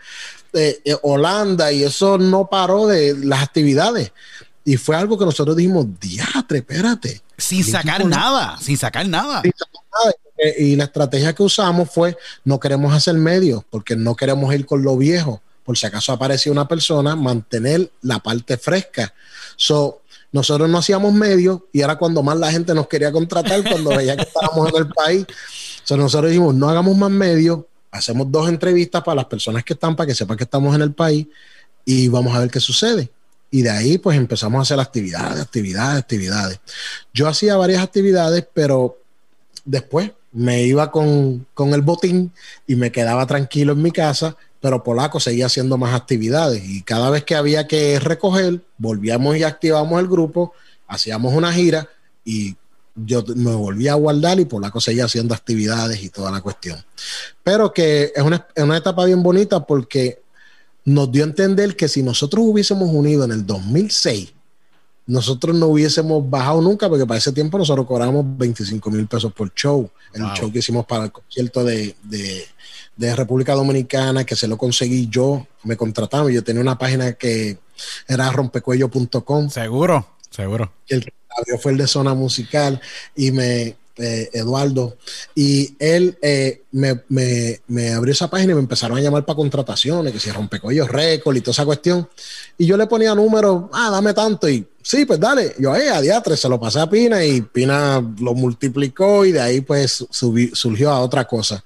eh, 0.52 0.80
eh, 0.84 0.96
Holanda. 1.02 1.72
Y 1.72 1.82
eso 1.82 2.18
no 2.18 2.48
paró 2.48 2.86
de 2.86 3.16
las 3.24 3.42
actividades. 3.42 4.12
Y 4.66 4.76
fue 4.76 4.96
algo 4.96 5.16
que 5.16 5.24
nosotros 5.24 5.54
dijimos, 5.54 5.86
diatre, 6.00 6.58
espérate. 6.58 7.22
Sin 7.38 7.62
sacar 7.62 8.04
nada, 8.04 8.58
sin 8.60 8.76
sacar 8.76 9.06
nada. 9.06 9.40
Y 10.58 10.74
la 10.74 10.84
estrategia 10.84 11.32
que 11.32 11.44
usamos 11.44 11.88
fue, 11.88 12.18
no 12.44 12.58
queremos 12.58 12.92
hacer 12.92 13.14
medios, 13.14 13.62
porque 13.70 13.94
no 13.94 14.16
queremos 14.16 14.52
ir 14.52 14.66
con 14.66 14.82
lo 14.82 14.96
viejo. 14.96 15.40
Por 15.64 15.78
si 15.78 15.86
acaso 15.86 16.12
aparecía 16.12 16.50
una 16.50 16.66
persona, 16.66 17.14
mantener 17.14 17.92
la 18.02 18.18
parte 18.18 18.56
fresca. 18.56 19.14
So, 19.54 20.02
nosotros 20.32 20.68
no 20.68 20.78
hacíamos 20.78 21.14
medios 21.14 21.60
y 21.72 21.82
era 21.82 21.96
cuando 21.96 22.24
más 22.24 22.36
la 22.36 22.50
gente 22.50 22.74
nos 22.74 22.88
quería 22.88 23.12
contratar, 23.12 23.62
cuando 23.62 23.90
veía 23.90 24.16
que 24.16 24.22
estábamos 24.22 24.68
en 24.70 24.76
el 24.78 24.88
país. 24.88 25.26
So, 25.84 25.96
nosotros 25.96 26.28
dijimos, 26.28 26.56
no 26.56 26.68
hagamos 26.68 26.96
más 26.96 27.10
medios, 27.12 27.60
hacemos 27.92 28.32
dos 28.32 28.48
entrevistas 28.48 29.00
para 29.04 29.14
las 29.14 29.26
personas 29.26 29.62
que 29.62 29.74
están, 29.74 29.94
para 29.94 30.08
que 30.08 30.14
sepan 30.16 30.36
que 30.36 30.44
estamos 30.44 30.74
en 30.74 30.82
el 30.82 30.92
país 30.92 31.28
y 31.84 32.08
vamos 32.08 32.34
a 32.34 32.40
ver 32.40 32.50
qué 32.50 32.58
sucede. 32.58 33.10
Y 33.50 33.62
de 33.62 33.70
ahí 33.70 33.98
pues 33.98 34.16
empezamos 34.16 34.58
a 34.58 34.62
hacer 34.62 34.80
actividades, 34.80 35.40
actividades, 35.40 35.98
actividades. 35.98 36.60
Yo 37.12 37.28
hacía 37.28 37.56
varias 37.56 37.82
actividades, 37.82 38.46
pero 38.52 38.98
después 39.64 40.10
me 40.32 40.64
iba 40.64 40.90
con, 40.90 41.46
el 41.56 41.82
botín 41.82 42.32
y 42.66 42.76
me 42.76 42.92
quedaba 42.92 43.26
tranquilo 43.26 43.72
en 43.72 43.82
mi 43.82 43.90
casa, 43.90 44.36
pero 44.60 44.82
Polaco 44.82 45.18
seguía 45.18 45.46
haciendo 45.46 45.78
más 45.78 45.94
actividades 45.94 46.62
y 46.62 46.82
cada 46.82 47.08
vez 47.08 47.24
que 47.24 47.34
había 47.34 47.66
que 47.66 47.98
recoger, 47.98 48.60
volvíamos 48.76 49.36
y 49.36 49.44
activamos 49.44 49.98
el 49.98 50.08
grupo, 50.08 50.52
hacíamos 50.86 51.32
una 51.32 51.52
gira 51.52 51.88
y 52.22 52.54
yo 52.94 53.24
me 53.34 53.54
volví 53.54 53.88
a 53.88 53.94
guardar 53.94 54.38
y 54.38 54.44
Polaco 54.44 54.80
seguía 54.80 55.06
haciendo 55.06 55.34
actividades 55.34 56.02
y 56.02 56.10
toda 56.10 56.30
la 56.30 56.42
cuestión. 56.42 56.84
Pero 57.42 57.72
que 57.72 58.12
es 58.14 58.22
una, 58.22 58.46
es 58.54 58.62
una 58.62 58.76
etapa 58.76 59.04
bien 59.04 59.22
bonita 59.22 59.64
porque 59.64 60.20
nos 60.86 61.10
dio 61.10 61.24
a 61.24 61.26
entender 61.26 61.76
que 61.76 61.88
si 61.88 62.02
nosotros 62.02 62.44
hubiésemos 62.46 62.88
unido 62.88 63.24
en 63.24 63.32
el 63.32 63.44
2006, 63.44 64.32
nosotros 65.06 65.54
no 65.54 65.66
hubiésemos 65.66 66.28
bajado 66.28 66.62
nunca, 66.62 66.88
porque 66.88 67.04
para 67.04 67.18
ese 67.18 67.32
tiempo 67.32 67.58
nosotros 67.58 67.86
cobramos 67.86 68.24
25 68.38 68.90
mil 68.90 69.06
pesos 69.06 69.32
por 69.32 69.52
show. 69.52 69.90
El 70.14 70.22
show 70.34 70.50
que 70.50 70.60
hicimos 70.60 70.86
para 70.86 71.04
el 71.04 71.12
concierto 71.12 71.64
de, 71.64 71.94
República 72.98 73.54
Dominicana, 73.54 74.24
que 74.24 74.36
se 74.36 74.48
lo 74.48 74.56
conseguí 74.56 75.08
yo, 75.08 75.46
me 75.64 75.76
contrataron. 75.76 76.30
Yo 76.30 76.42
tenía 76.42 76.62
una 76.62 76.78
página 76.78 77.12
que 77.12 77.58
era 78.06 78.30
rompecuello.com. 78.30 79.50
Seguro, 79.50 80.06
seguro. 80.30 80.72
El 80.88 81.04
que 81.04 81.58
fue 81.58 81.72
el 81.72 81.78
de 81.78 81.86
zona 81.86 82.14
musical 82.14 82.80
y 83.14 83.30
me, 83.32 83.76
eh, 83.98 84.28
Eduardo, 84.32 84.96
y 85.34 85.74
él 85.78 86.18
eh, 86.20 86.62
me, 86.70 87.92
abrió 87.92 88.12
esa 88.12 88.28
página 88.28 88.52
y 88.52 88.54
me 88.54 88.60
empezaron 88.60 88.98
a 88.98 89.00
llamar 89.00 89.24
para 89.24 89.36
contrataciones, 89.36 90.12
que 90.12 90.20
si 90.20 90.30
rompecollos 90.30 90.88
récord 90.88 91.36
y 91.36 91.40
toda 91.40 91.52
esa 91.52 91.64
cuestión. 91.64 92.08
Y 92.58 92.66
yo 92.66 92.76
le 92.76 92.86
ponía 92.86 93.14
números, 93.14 93.64
ah, 93.72 93.90
dame 93.90 94.12
tanto, 94.12 94.48
y 94.48 94.66
sí, 94.82 95.04
pues 95.06 95.18
dale. 95.18 95.54
Yo, 95.58 95.74
eh, 95.74 95.88
a 95.90 96.00
diatre, 96.00 96.36
se 96.36 96.48
lo 96.48 96.60
pasé 96.60 96.80
a 96.80 96.90
Pina 96.90 97.24
y 97.24 97.40
Pina 97.40 98.02
lo 98.20 98.34
multiplicó 98.34 99.24
y 99.24 99.32
de 99.32 99.40
ahí 99.40 99.60
pues 99.62 100.04
surgió 100.10 100.90
a 100.90 101.00
otra 101.00 101.26
cosa. 101.26 101.64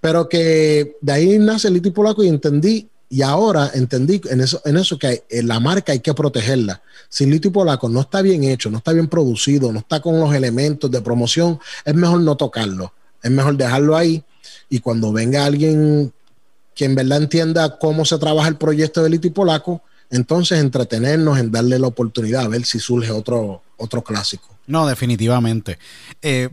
Pero 0.00 0.28
que 0.28 0.96
de 1.00 1.12
ahí 1.12 1.38
nace 1.38 1.70
Lito 1.70 1.92
Polaco 1.92 2.22
y 2.24 2.28
entendí 2.28 2.88
y 3.10 3.22
ahora 3.22 3.70
entendí 3.74 4.20
en 4.30 4.40
eso, 4.40 4.60
en 4.64 4.76
eso 4.76 4.98
que 4.98 5.24
la 5.30 5.60
marca 5.60 5.92
hay 5.92 6.00
que 6.00 6.12
protegerla. 6.12 6.82
Si 7.08 7.24
Lito 7.24 7.48
y 7.48 7.50
Polaco 7.50 7.88
no 7.88 8.00
está 8.00 8.20
bien 8.20 8.44
hecho, 8.44 8.70
no 8.70 8.78
está 8.78 8.92
bien 8.92 9.08
producido, 9.08 9.72
no 9.72 9.78
está 9.78 10.00
con 10.00 10.20
los 10.20 10.34
elementos 10.34 10.90
de 10.90 11.00
promoción, 11.00 11.58
es 11.84 11.94
mejor 11.94 12.20
no 12.20 12.36
tocarlo. 12.36 12.92
Es 13.22 13.30
mejor 13.30 13.56
dejarlo 13.56 13.96
ahí 13.96 14.22
y 14.68 14.80
cuando 14.80 15.12
venga 15.12 15.44
alguien 15.44 16.12
que 16.74 16.84
en 16.84 16.94
verdad 16.94 17.18
entienda 17.18 17.78
cómo 17.78 18.04
se 18.04 18.18
trabaja 18.18 18.48
el 18.48 18.56
proyecto 18.56 19.02
de 19.02 19.10
Lito 19.10 19.32
Polaco, 19.32 19.82
entonces 20.10 20.60
entretenernos 20.60 21.38
en 21.38 21.50
darle 21.50 21.78
la 21.78 21.88
oportunidad 21.88 22.42
a 22.42 22.48
ver 22.48 22.64
si 22.64 22.78
surge 22.78 23.10
otro, 23.10 23.62
otro 23.78 24.02
clásico. 24.02 24.56
No, 24.66 24.86
definitivamente. 24.86 25.78
Eh, 26.22 26.50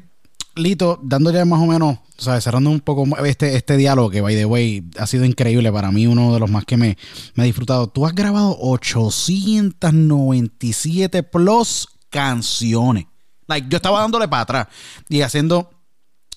Lito, 0.55 0.99
dándole 1.03 1.43
más 1.45 1.61
o 1.61 1.65
menos, 1.65 1.99
o 2.17 2.21
sea, 2.21 2.39
cerrando 2.39 2.69
un 2.69 2.79
poco 2.79 3.05
este, 3.25 3.55
este 3.55 3.75
diálogo 3.77 4.09
que, 4.09 4.21
by 4.21 4.35
the 4.35 4.45
way, 4.45 4.83
ha 4.97 5.07
sido 5.07 5.25
increíble 5.25 5.71
para 5.71 5.91
mí, 5.91 6.07
uno 6.07 6.33
de 6.33 6.39
los 6.39 6.49
más 6.49 6.65
que 6.65 6.77
me, 6.77 6.97
me 7.33 7.43
he 7.43 7.47
disfrutado. 7.47 7.87
Tú 7.87 8.05
has 8.05 8.15
grabado 8.15 8.55
897 8.59 11.23
plus 11.23 11.87
canciones. 12.09 13.05
Like, 13.47 13.67
yo 13.69 13.77
estaba 13.77 13.99
dándole 13.99 14.27
para 14.27 14.43
atrás 14.43 14.67
y 15.09 15.21
haciendo 15.21 15.69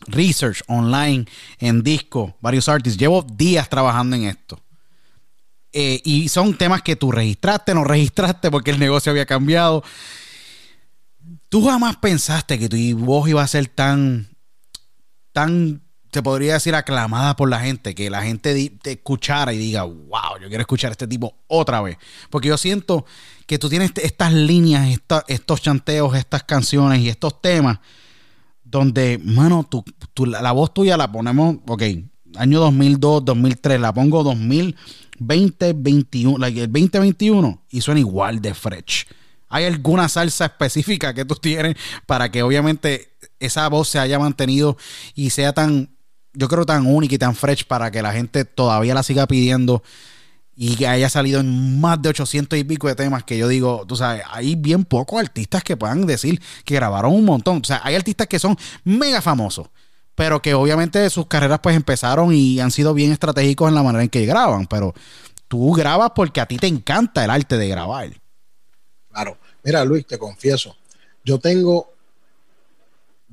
research 0.07 0.63
online, 0.67 1.27
en 1.59 1.83
disco, 1.83 2.37
varios 2.41 2.69
artists. 2.69 2.99
Llevo 2.99 3.23
días 3.23 3.69
trabajando 3.69 4.17
en 4.17 4.25
esto. 4.25 4.61
Eh, 5.73 6.01
y 6.05 6.29
son 6.29 6.57
temas 6.57 6.83
que 6.83 6.97
tú 6.97 7.13
registraste, 7.13 7.75
no 7.75 7.85
registraste 7.85 8.51
porque 8.51 8.71
el 8.71 8.79
negocio 8.79 9.11
había 9.11 9.27
cambiado. 9.27 9.85
¿Tú 11.49 11.65
jamás 11.65 11.97
pensaste 11.97 12.59
que 12.59 12.69
tu 12.69 12.77
voz 12.99 13.29
iba 13.29 13.43
a 13.43 13.47
ser 13.47 13.69
tan, 13.69 14.29
tan, 15.33 15.83
te 16.11 16.23
podría 16.23 16.55
decir, 16.55 16.75
aclamada 16.75 17.37
por 17.37 17.49
la 17.49 17.61
gente? 17.61 17.95
Que 17.95 18.11
la 18.11 18.23
gente 18.23 18.71
te 18.83 18.93
escuchara 18.93 19.53
y 19.55 19.59
diga, 19.59 19.85
wow, 19.85 20.39
yo 20.43 20.49
quiero 20.49 20.61
escuchar 20.61 20.91
a 20.91 20.93
este 20.93 21.07
tipo 21.07 21.35
otra 21.47 21.81
vez. 21.81 21.97
Porque 22.29 22.49
yo 22.49 22.59
siento 22.59 23.07
que 23.47 23.59
tú 23.59 23.71
tienes 23.71 23.93
estas 23.97 24.33
líneas, 24.35 25.01
estos 25.27 25.63
chanteos, 25.63 26.15
estas 26.17 26.43
canciones 26.43 27.01
y 27.01 27.09
estos 27.09 27.41
temas 27.41 27.79
donde, 28.63 29.19
mano, 29.25 29.67
la 30.27 30.53
voz 30.53 30.75
tuya 30.75 30.99
la 30.99 31.11
ponemos, 31.11 31.57
ok, 31.67 31.83
año 32.37 32.61
2002, 32.61 33.25
2003, 33.25 33.81
la 33.81 33.95
pongo 33.95 34.23
2020, 34.23 35.73
21, 35.73 36.47
el 36.47 36.55
2021 36.55 37.63
y 37.71 37.81
suena 37.81 38.01
igual 38.01 38.43
de 38.43 38.53
fresh. 38.53 39.07
¿Hay 39.49 39.65
alguna 39.65 40.09
salsa 40.09 40.47
específica 40.47 41.15
que 41.15 41.25
tú 41.25 41.35
tienes 41.35 41.77
para 42.07 42.31
que 42.31 42.43
obviamente 42.43 43.17
esa 43.41 43.69
voz 43.69 43.89
se 43.89 43.99
haya 43.99 44.19
mantenido 44.19 44.77
y 45.15 45.31
sea 45.31 45.53
tan, 45.53 45.97
yo 46.35 46.49
creo, 46.49 46.67
tan 46.67 46.87
única 46.87 47.15
y 47.15 47.19
tan 47.19 47.35
fresh 47.35 47.65
para 47.65 47.91
que 47.91 48.03
la 48.03 48.13
gente 48.13 48.45
todavía 48.45 48.95
la 48.95 49.03
siga 49.03 49.27
pidiendo 49.27 49.83
y 50.61 50.75
que 50.75 50.89
haya 50.89 51.09
salido 51.09 51.39
en 51.39 51.81
más 51.81 52.03
de 52.03 52.09
800 52.09 52.59
y 52.59 52.65
pico 52.65 52.89
de 52.89 52.97
temas 52.97 53.23
que 53.23 53.39
yo 53.39 53.47
digo, 53.47 53.85
tú 53.87 53.95
sabes, 53.95 54.25
hay 54.29 54.57
bien 54.57 54.85
pocos 54.85 55.21
artistas 55.21 55.63
que 55.63 55.77
puedan 55.77 56.05
decir 56.05 56.43
que 56.65 56.75
grabaron 56.75 57.15
un 57.15 57.25
montón. 57.25 57.59
O 57.63 57.65
sea, 57.65 57.81
hay 57.85 57.95
artistas 57.95 58.27
que 58.27 58.41
son 58.41 58.57
mega 58.83 59.23
famosos, 59.23 59.69
pero 60.17 60.43
que 60.43 60.55
obviamente 60.55 61.09
sus 61.11 61.27
carreras 61.27 61.61
pues 61.63 61.77
empezaron 61.77 62.35
y 62.35 62.59
han 62.59 62.73
sido 62.73 62.93
bien 62.93 63.13
estratégicos 63.13 63.69
en 63.69 63.77
la 63.77 63.85
manera 63.85 64.03
en 64.03 64.11
que 64.11 64.27
graban, 64.27 64.67
pero 64.67 64.95
tú 65.47 65.73
grabas 65.75 66.11
porque 66.13 66.41
a 66.41 66.47
ti 66.47 66.57
te 66.57 66.67
encanta 66.67 67.25
el 67.25 67.31
arte 67.31 67.57
de 67.57 67.69
grabar. 67.69 68.11
Claro. 69.11 69.37
Mira, 69.63 69.85
Luis, 69.85 70.07
te 70.07 70.19
confieso, 70.19 70.77
yo 71.25 71.39
tengo, 71.39 71.93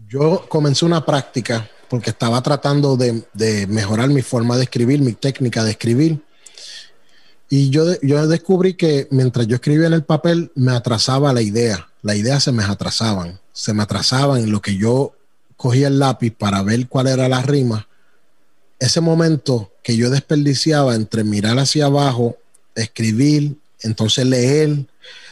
yo 0.10 0.46
comencé 0.50 0.86
una 0.86 1.06
práctica 1.06 1.70
porque 1.90 2.10
estaba 2.10 2.42
tratando 2.42 2.98
de, 2.98 3.68
mejorar 3.68 4.10
mi 4.10 4.22
forma 4.22 4.58
de 4.58 4.64
escribir, 4.64 5.00
mi 5.02 5.14
técnica 5.14 5.64
de 5.64 5.72
escribir. 5.72 6.22
Y 7.50 7.70
yo, 7.70 7.86
yo 8.02 8.28
descubrí 8.28 8.74
que 8.74 9.08
mientras 9.12 9.48
yo 9.48 9.56
escribía 9.56 9.88
en 9.88 9.94
el 9.94 10.04
papel, 10.04 10.52
me 10.56 10.72
atrasaba 10.72 11.32
la 11.32 11.42
idea. 11.42 11.88
La 12.02 12.16
idea 12.16 12.40
se 12.40 12.52
me 12.52 12.64
atrasaban. 12.64 13.40
Se 13.54 13.74
me 13.74 13.84
atrasaban 13.84 14.44
en 14.44 14.52
lo 14.52 14.62
que 14.62 14.76
yo 14.78 15.14
cogía 15.56 15.88
el 15.88 16.00
lápiz 16.00 16.32
para 16.32 16.64
ver 16.64 16.88
cuál 16.88 17.08
era 17.08 17.30
la 17.30 17.42
rima. 17.42 17.88
Ese 18.80 19.00
momento 19.00 19.72
que 19.84 19.96
yo 19.96 20.10
desperdiciaba 20.10 20.96
entre 20.96 21.24
mirar 21.24 21.60
hacia 21.60 21.86
abajo, 21.86 22.36
escribir, 22.74 23.58
entonces 23.82 24.26
leer, 24.26 24.86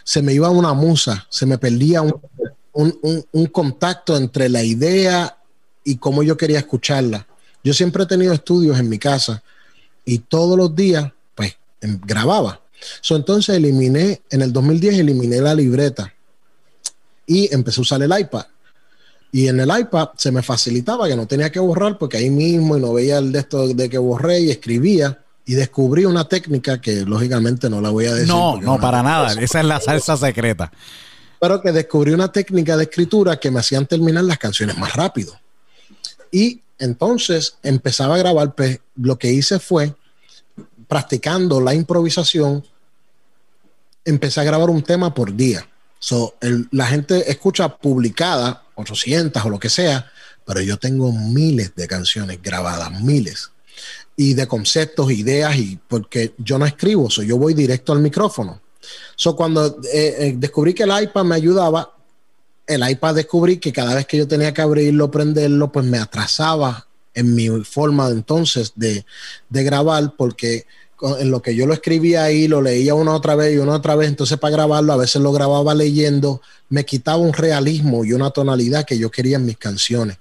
se 0.03 0.21
me 0.21 0.33
iba 0.33 0.49
una 0.49 0.73
musa, 0.73 1.25
se 1.29 1.45
me 1.45 1.57
perdía 1.57 2.01
un, 2.01 3.47
contacto 3.51 4.17
entre 4.17 4.49
la 4.49 4.63
idea 4.63 5.37
y 5.83 5.97
cómo 5.97 6.23
yo 6.23 6.37
quería 6.37 6.59
escucharla. 6.59 7.27
Yo 7.63 7.73
siempre 7.73 8.03
he 8.03 8.07
tenido 8.07 8.33
estudios 8.33 8.79
en 8.79 8.89
mi 8.89 8.99
casa 8.99 9.43
y 10.05 10.19
todos 10.19 10.57
los 10.57 10.75
días, 10.75 11.11
pues, 11.35 11.55
em, 11.81 11.99
grababa. 12.03 12.61
So, 13.01 13.15
entonces 13.15 13.55
eliminé, 13.55 14.21
en 14.29 14.41
el 14.41 14.51
2010 14.51 14.99
eliminé 14.99 15.39
la 15.39 15.55
libreta 15.55 16.13
y 17.25 17.53
empecé 17.53 17.79
a 17.79 17.83
usar 17.83 18.03
el 18.03 18.19
iPad. 18.19 18.45
Y 19.31 19.47
en 19.47 19.59
el 19.59 19.69
iPad 19.79 20.09
se 20.17 20.31
me 20.31 20.43
facilitaba 20.43 21.07
que 21.07 21.15
no 21.15 21.25
tenía 21.25 21.51
que 21.51 21.59
borrar 21.59 21.97
porque 21.97 22.17
ahí 22.17 22.29
mismo 22.29 22.77
y 22.77 22.81
no 22.81 22.93
veía 22.93 23.17
el 23.17 23.31
de 23.31 23.39
esto 23.39 23.67
de 23.67 23.89
que 23.89 23.97
borré 23.97 24.41
y 24.41 24.51
escribía 24.51 25.22
y 25.45 25.55
descubrí 25.55 26.05
una 26.05 26.27
técnica 26.27 26.79
que 26.79 27.01
lógicamente 27.01 27.69
no 27.69 27.81
la 27.81 27.89
voy 27.89 28.05
a 28.05 28.13
decir. 28.13 28.27
No, 28.27 28.59
no, 28.61 28.79
para 28.79 29.03
nada. 29.03 29.33
Esa 29.33 29.59
es 29.59 29.65
la 29.65 29.79
salsa 29.79 30.15
secreta. 30.15 30.71
Pero 31.39 31.61
que 31.61 31.71
descubrí 31.71 32.13
una 32.13 32.31
técnica 32.31 32.77
de 32.77 32.83
escritura 32.83 33.39
que 33.39 33.51
me 33.51 33.59
hacían 33.59 33.85
terminar 33.85 34.23
las 34.23 34.37
canciones 34.37 34.77
más 34.77 34.93
rápido. 34.93 35.37
Y 36.31 36.61
entonces 36.79 37.57
empezaba 37.61 38.15
a 38.15 38.17
grabar. 38.19 38.55
Pues, 38.55 38.79
lo 38.95 39.17
que 39.19 39.31
hice 39.31 39.59
fue, 39.59 39.93
practicando 40.87 41.59
la 41.59 41.73
improvisación, 41.73 42.65
empecé 44.05 44.39
a 44.39 44.45
grabar 44.45 44.69
un 44.69 44.81
tema 44.81 45.13
por 45.13 45.35
día. 45.35 45.67
So, 45.99 46.35
la 46.71 46.85
gente 46.85 47.29
escucha 47.29 47.77
publicada 47.77 48.63
800 48.75 49.45
o 49.45 49.49
lo 49.49 49.59
que 49.59 49.69
sea, 49.69 50.09
pero 50.45 50.61
yo 50.61 50.77
tengo 50.77 51.11
miles 51.11 51.75
de 51.75 51.87
canciones 51.87 52.41
grabadas, 52.41 52.91
miles 53.01 53.52
y 54.15 54.33
de 54.33 54.47
conceptos, 54.47 55.11
ideas, 55.11 55.55
y 55.57 55.79
porque 55.87 56.33
yo 56.37 56.59
no 56.59 56.65
escribo, 56.65 57.09
so 57.09 57.23
yo 57.23 57.37
voy 57.37 57.53
directo 57.53 57.93
al 57.93 57.99
micrófono. 57.99 58.61
So 59.15 59.35
cuando 59.35 59.79
eh, 59.91 60.15
eh, 60.19 60.33
descubrí 60.37 60.73
que 60.73 60.83
el 60.83 61.03
iPad 61.03 61.23
me 61.23 61.35
ayudaba, 61.35 61.95
el 62.67 62.87
iPad 62.89 63.15
descubrí 63.15 63.57
que 63.57 63.73
cada 63.73 63.95
vez 63.95 64.05
que 64.05 64.17
yo 64.17 64.27
tenía 64.27 64.53
que 64.53 64.61
abrirlo, 64.61 65.09
prenderlo, 65.09 65.71
pues 65.71 65.85
me 65.85 65.97
atrasaba 65.97 66.87
en 67.13 67.35
mi 67.35 67.47
forma 67.63 68.09
entonces 68.09 68.73
de, 68.75 69.05
de 69.49 69.63
grabar, 69.63 70.13
porque 70.17 70.65
en 71.19 71.31
lo 71.31 71.41
que 71.41 71.55
yo 71.55 71.65
lo 71.65 71.73
escribía 71.73 72.23
ahí, 72.23 72.47
lo 72.47 72.61
leía 72.61 72.93
una 72.93 73.13
otra 73.13 73.35
vez 73.35 73.53
y 73.53 73.57
una 73.57 73.73
otra 73.73 73.95
vez, 73.95 74.07
entonces 74.07 74.37
para 74.37 74.55
grabarlo 74.55 74.93
a 74.93 74.97
veces 74.97 75.21
lo 75.21 75.31
grababa 75.31 75.73
leyendo, 75.73 76.41
me 76.69 76.85
quitaba 76.85 77.17
un 77.17 77.33
realismo 77.33 78.05
y 78.05 78.13
una 78.13 78.31
tonalidad 78.31 78.85
que 78.85 78.97
yo 78.97 79.11
quería 79.11 79.35
en 79.35 79.45
mis 79.45 79.57
canciones 79.57 80.17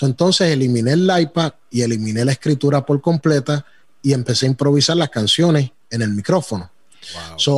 entonces 0.00 0.50
eliminé 0.50 0.92
el 0.92 1.10
iPad 1.20 1.52
y 1.70 1.82
eliminé 1.82 2.24
la 2.24 2.32
escritura 2.32 2.84
por 2.84 3.00
completa 3.00 3.64
y 4.02 4.12
empecé 4.12 4.46
a 4.46 4.50
improvisar 4.50 4.96
las 4.96 5.10
canciones 5.10 5.70
en 5.90 6.02
el 6.02 6.10
micrófono. 6.10 6.70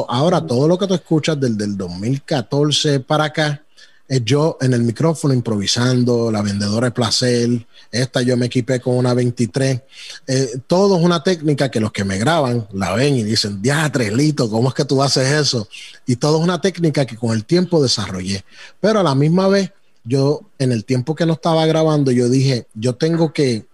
ahora 0.08 0.46
todo 0.46 0.68
lo 0.68 0.78
que 0.78 0.86
tú 0.86 0.94
escuchas 0.94 1.38
desde 1.40 1.64
el 1.64 1.76
2014 1.76 3.00
para 3.00 3.24
acá 3.24 3.64
es 4.06 4.22
yo 4.24 4.58
en 4.60 4.74
el 4.74 4.82
micrófono 4.82 5.32
improvisando, 5.32 6.30
la 6.30 6.42
vendedora 6.42 6.88
de 6.88 6.90
placer, 6.90 7.66
esta 7.90 8.20
yo 8.20 8.36
me 8.36 8.46
equipé 8.46 8.80
con 8.80 8.96
una 8.96 9.14
23. 9.14 9.80
Eh, 10.26 10.58
todo 10.66 10.98
es 10.98 11.04
una 11.04 11.22
técnica 11.22 11.70
que 11.70 11.80
los 11.80 11.90
que 11.90 12.04
me 12.04 12.18
graban 12.18 12.66
la 12.72 12.92
ven 12.94 13.16
y 13.16 13.22
dicen, 13.22 13.62
diatre, 13.62 14.14
Lito, 14.14 14.50
¿cómo 14.50 14.68
es 14.68 14.74
que 14.74 14.84
tú 14.84 15.02
haces 15.02 15.30
eso? 15.30 15.68
Y 16.06 16.16
todo 16.16 16.38
es 16.38 16.44
una 16.44 16.60
técnica 16.60 17.06
que 17.06 17.16
con 17.16 17.32
el 17.32 17.44
tiempo 17.44 17.82
desarrollé. 17.82 18.44
Pero 18.80 19.00
a 19.00 19.02
la 19.02 19.14
misma 19.14 19.48
vez 19.48 19.72
yo 20.04 20.42
en 20.58 20.72
el 20.72 20.84
tiempo 20.84 21.14
que 21.14 21.26
no 21.26 21.32
estaba 21.32 21.66
grabando, 21.66 22.10
yo 22.10 22.28
dije, 22.28 22.66
yo 22.74 22.94
tengo 22.94 23.32
que, 23.32 23.66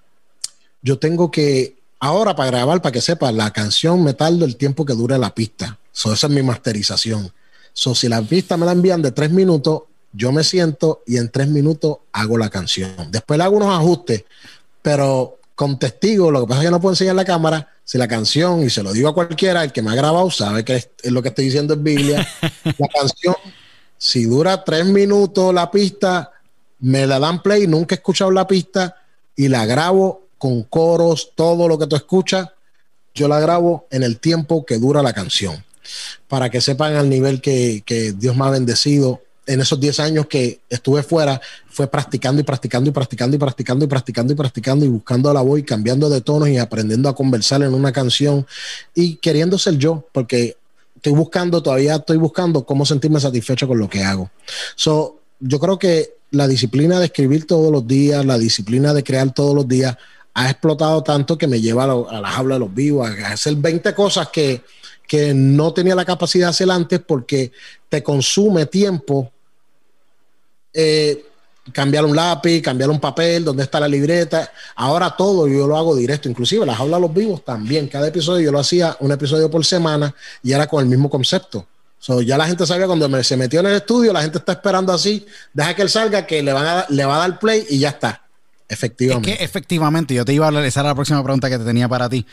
yo 0.82 0.98
tengo 0.98 1.31
que, 1.31 1.77
ahora 1.98 2.35
para 2.36 2.51
grabar, 2.51 2.81
para 2.81 2.93
que 2.93 3.01
sepa, 3.01 3.32
la 3.32 3.52
canción 3.52 4.02
me 4.02 4.15
tardo 4.15 4.44
el 4.44 4.57
tiempo 4.57 4.85
que 4.85 4.94
dure 4.94 5.19
la 5.19 5.35
pista. 5.35 5.78
So, 5.93 6.12
esa 6.12 6.28
es 6.28 6.32
mi 6.32 6.43
masterización. 6.43 7.32
So, 7.73 7.94
si 7.94 8.09
la 8.09 8.23
pista 8.23 8.57
me 8.57 8.66
la 8.66 8.73
envían 8.73 9.02
de 9.02 9.12
tres 9.12 9.31
minutos, 9.31 9.82
yo 10.12 10.32
me 10.32 10.44
siento 10.44 11.02
y 11.07 11.16
en 11.19 11.31
tres 11.31 11.48
minutos 11.48 11.98
hago 12.12 12.39
la 12.39 12.48
canción. 12.48 12.94
Después 13.11 13.39
le 13.39 13.44
hago 13.44 13.57
unos 13.57 13.74
ajustes, 13.74 14.24
pero 14.82 15.39
con 15.55 15.78
testigo, 15.78 16.31
lo 16.31 16.40
que 16.40 16.47
pasa 16.47 16.62
es 16.62 16.66
que 16.66 16.70
no 16.70 16.81
puedo 16.81 16.93
enseñar 16.93 17.16
la 17.16 17.24
cámara, 17.24 17.69
si 17.85 17.98
la 17.98 18.09
canción, 18.09 18.62
y 18.62 18.70
se 18.70 18.82
lo 18.82 18.93
digo 18.93 19.09
a 19.09 19.15
cualquiera, 19.15 19.62
el 19.62 19.73
que 19.73 19.82
me 19.82 19.90
ha 19.90 19.94
grabado 19.94 20.31
sabe 20.31 20.65
que 20.65 20.77
es, 20.77 20.89
lo 21.05 21.23
que 21.23 21.28
estoy 21.28 21.47
diciendo 21.47 21.74
es 21.74 21.82
Biblia, 21.82 22.27
la 22.65 22.89
canción 22.89 23.35
si 24.01 24.24
dura 24.24 24.64
tres 24.64 24.86
minutos 24.86 25.52
la 25.52 25.70
pista, 25.70 26.32
me 26.78 27.06
la 27.06 27.18
dan 27.18 27.43
play, 27.43 27.66
nunca 27.66 27.94
he 27.94 27.98
escuchado 27.98 28.31
la 28.31 28.47
pista 28.47 28.97
y 29.36 29.48
la 29.48 29.66
grabo 29.66 30.28
con 30.39 30.62
coros, 30.62 31.32
todo 31.35 31.68
lo 31.68 31.78
que 31.78 31.86
tú 31.86 31.97
escuchas, 31.97 32.48
yo 33.14 33.28
la 33.28 33.39
grabo 33.40 33.86
en 33.90 34.02
el 34.02 34.18
tiempo 34.18 34.64
que 34.64 34.78
dura 34.78 35.02
la 35.02 35.12
canción. 35.12 35.62
Para 36.28 36.48
que 36.48 36.62
sepan 36.62 36.97
al 36.97 37.10
nivel 37.10 37.43
que, 37.43 38.14
Dios 38.16 38.35
me 38.35 38.47
ha 38.47 38.51
bendecido 38.51 39.20
en 39.47 39.60
esos 39.60 39.78
10 39.78 40.01
años 40.01 40.27
que 40.27 40.60
estuve 40.70 41.02
fuera, 41.02 41.39
fue 41.68 41.86
practicando 41.86 42.40
y 42.40 42.44
practicando 42.44 42.89
y 42.89 42.93
practicando 42.94 43.36
y 43.36 43.39
practicando 43.39 43.85
y 43.85 43.89
practicando 43.89 44.32
y 44.32 44.36
practicando 44.36 44.85
y 44.86 44.89
buscando 44.89 45.35
la 45.35 45.43
voz 45.43 45.59
y 45.59 45.62
cambiando 45.62 46.09
de 46.09 46.22
tonos 46.22 46.48
y 46.48 46.56
aprendiendo 46.56 47.10
a 47.10 47.14
conversar 47.14 47.62
en 47.62 47.74
una 47.74 47.93
canción 47.93 48.47
y 48.94 49.16
queriendo 49.16 49.59
ser 49.59 49.77
yo, 49.77 50.09
porque 50.12 50.56
estoy 51.01 51.14
buscando, 51.14 51.62
todavía 51.62 51.97
estoy 51.97 52.18
buscando 52.18 52.64
cómo 52.64 52.85
sentirme 52.85 53.18
satisfecho 53.18 53.66
con 53.66 53.78
lo 53.78 53.89
que 53.89 54.05
hago. 54.05 54.31
So, 54.77 55.18
yo 55.40 55.59
creo 55.59 55.78
que 55.78 56.14
la 56.31 56.47
disciplina 56.47 56.98
de 56.98 57.06
escribir 57.06 57.47
todos 57.47 57.72
los 57.72 57.86
días, 57.86 58.24
la 58.27 58.36
disciplina 58.36 58.93
de 58.93 59.02
crear 59.02 59.32
todos 59.32 59.55
los 59.55 59.66
días, 59.66 59.97
ha 60.35 60.51
explotado 60.51 61.02
tanto 61.02 61.39
que 61.39 61.47
me 61.47 61.60
lleva 61.60 61.85
a, 61.85 61.86
la, 61.86 61.94
a 61.94 62.20
las 62.20 62.47
de 62.47 62.59
los 62.59 62.74
vivos, 62.74 63.09
a 63.09 63.32
hacer 63.32 63.56
20 63.56 63.94
cosas 63.94 64.28
que, 64.28 64.62
que 65.09 65.32
no 65.32 65.72
tenía 65.72 65.94
la 65.94 66.05
capacidad 66.05 66.48
de 66.48 66.51
hacer 66.51 66.70
antes 66.70 67.01
porque 67.01 67.51
te 67.89 68.02
consume 68.02 68.66
tiempo. 68.66 69.32
Eh, 70.74 71.24
cambiar 71.72 72.05
un 72.05 72.14
lápiz, 72.14 72.60
cambiar 72.60 72.90
un 72.90 73.01
papel, 73.01 73.44
dónde 73.44 73.62
está 73.62 73.80
la 73.80 73.88
libreta. 73.88 74.51
Ahora 74.76 75.14
todo 75.16 75.48
yo 75.48 75.66
lo 75.66 75.76
hago 75.76 75.94
directo, 75.97 76.28
inclusive 76.28 76.64
las 76.66 76.78
aulas 76.78 77.01
los 77.01 77.12
vivos 77.12 77.44
también. 77.44 77.88
Cada 77.88 78.09
episodio 78.09 78.47
yo 78.47 78.52
lo 78.52 78.60
hacía 78.60 78.97
un 79.01 79.12
episodio 79.12 79.51
por 79.51 79.64
semana 79.64 80.14
y 80.42 80.52
era 80.52 80.66
con 80.66 80.82
el 80.82 80.88
mismo 80.88 81.09
concepto. 81.10 81.66
ya 82.24 82.36
la 82.36 82.47
gente 82.47 82.66
sabía 82.66 82.86
cuando 82.86 83.22
se 83.22 83.36
metió 83.36 83.60
en 83.60 83.66
el 83.66 83.74
estudio, 83.76 84.12
la 84.12 84.22
gente 84.22 84.38
está 84.38 84.52
esperando 84.52 84.92
así, 84.92 85.26
deja 85.52 85.74
que 85.74 85.82
él 85.82 85.90
salga, 85.90 86.26
que 86.26 86.42
le, 86.42 86.52
van 86.52 86.66
a, 86.66 86.86
le 86.88 87.05
va 87.05 87.16
a 87.16 87.18
dar 87.28 87.38
play 87.38 87.66
y 87.68 87.78
ya 87.78 87.90
está. 87.90 88.22
Efectivamente. 88.68 89.32
Es 89.32 89.38
que 89.38 89.44
efectivamente, 89.44 90.14
yo 90.14 90.24
te 90.24 90.32
iba 90.32 90.47
a 90.47 90.51
realizar 90.51 90.84
la 90.84 90.94
próxima 90.94 91.22
pregunta 91.24 91.51
que 91.51 91.59
te 91.59 91.64
tenía 91.64 91.88
para 91.88 92.09
ti. 92.09 92.24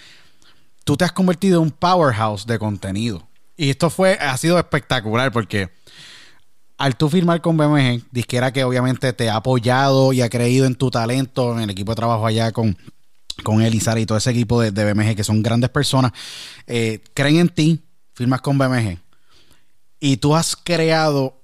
Tú 0.83 0.95
te 0.95 1.03
has 1.03 1.11
convertido 1.11 1.57
en 1.57 1.63
un 1.63 1.71
powerhouse 1.71 2.45
de 2.45 2.59
contenido. 2.59 3.27
Y 3.57 3.71
esto 3.71 3.89
fue, 3.89 4.13
ha 4.21 4.37
sido 4.37 4.59
espectacular 4.59 5.31
porque 5.31 5.71
al 6.77 6.95
tú 6.95 7.09
firmar 7.09 7.41
con 7.41 7.57
BMG, 7.57 8.03
disquera 8.11 8.53
que 8.53 8.63
obviamente 8.63 9.11
te 9.13 9.29
ha 9.29 9.37
apoyado 9.37 10.13
y 10.13 10.21
ha 10.21 10.29
creído 10.29 10.65
en 10.65 10.75
tu 10.75 10.91
talento, 10.91 11.53
en 11.53 11.63
el 11.63 11.69
equipo 11.71 11.91
de 11.91 11.95
trabajo 11.95 12.25
allá 12.27 12.51
con, 12.51 12.77
con 13.43 13.63
y 13.65 14.05
todo 14.05 14.17
ese 14.17 14.31
equipo 14.31 14.61
de, 14.61 14.71
BMG, 14.71 15.15
que 15.15 15.23
son 15.23 15.41
grandes 15.41 15.69
personas, 15.69 16.11
eh, 16.67 17.03
creen 17.13 17.37
en 17.37 17.49
ti, 17.49 17.83
firmas 18.13 18.41
con 18.41 18.57
BMG. 18.57 18.99
Y 19.99 20.17
tú 20.17 20.35
has 20.35 20.55
creado 20.55 21.41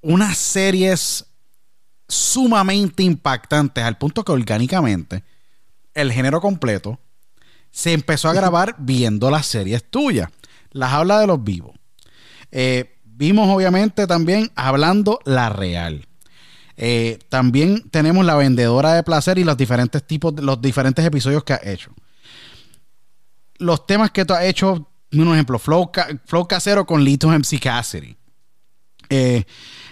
unas 0.00 0.38
series 0.38 1.26
sumamente 2.08 3.02
impactantes 3.02 3.84
al 3.84 3.98
punto 3.98 4.24
que 4.24 4.32
orgánicamente 4.32 5.22
el 5.94 6.10
género 6.12 6.40
completo 6.40 6.98
se 7.70 7.92
empezó 7.92 8.28
a 8.28 8.32
grabar 8.32 8.74
viendo 8.78 9.30
las 9.30 9.46
series 9.46 9.84
tuyas. 9.88 10.30
Las 10.72 10.92
habla 10.92 11.20
de 11.20 11.26
los 11.26 11.42
vivos. 11.42 11.76
Eh, 12.50 12.99
Vimos 13.20 13.54
obviamente 13.54 14.06
también 14.06 14.50
hablando 14.54 15.20
la 15.26 15.50
real. 15.50 16.06
Eh, 16.78 17.18
también 17.28 17.90
tenemos 17.90 18.24
la 18.24 18.34
vendedora 18.34 18.94
de 18.94 19.02
placer 19.02 19.38
y 19.38 19.44
los 19.44 19.58
diferentes 19.58 20.06
tipos, 20.06 20.32
los 20.40 20.62
diferentes 20.62 21.04
episodios 21.04 21.44
que 21.44 21.52
ha 21.52 21.60
hecho. 21.62 21.90
Los 23.58 23.86
temas 23.86 24.10
que 24.10 24.24
tú 24.24 24.32
has 24.32 24.44
hecho, 24.44 24.88
un 25.12 25.34
ejemplo, 25.34 25.58
Flow, 25.58 25.92
Flow 26.24 26.48
Casero 26.48 26.86
con 26.86 27.04
Lito 27.04 27.28
MC 27.28 27.60
Cassidy. 27.60 28.16
Eh, 29.10 29.44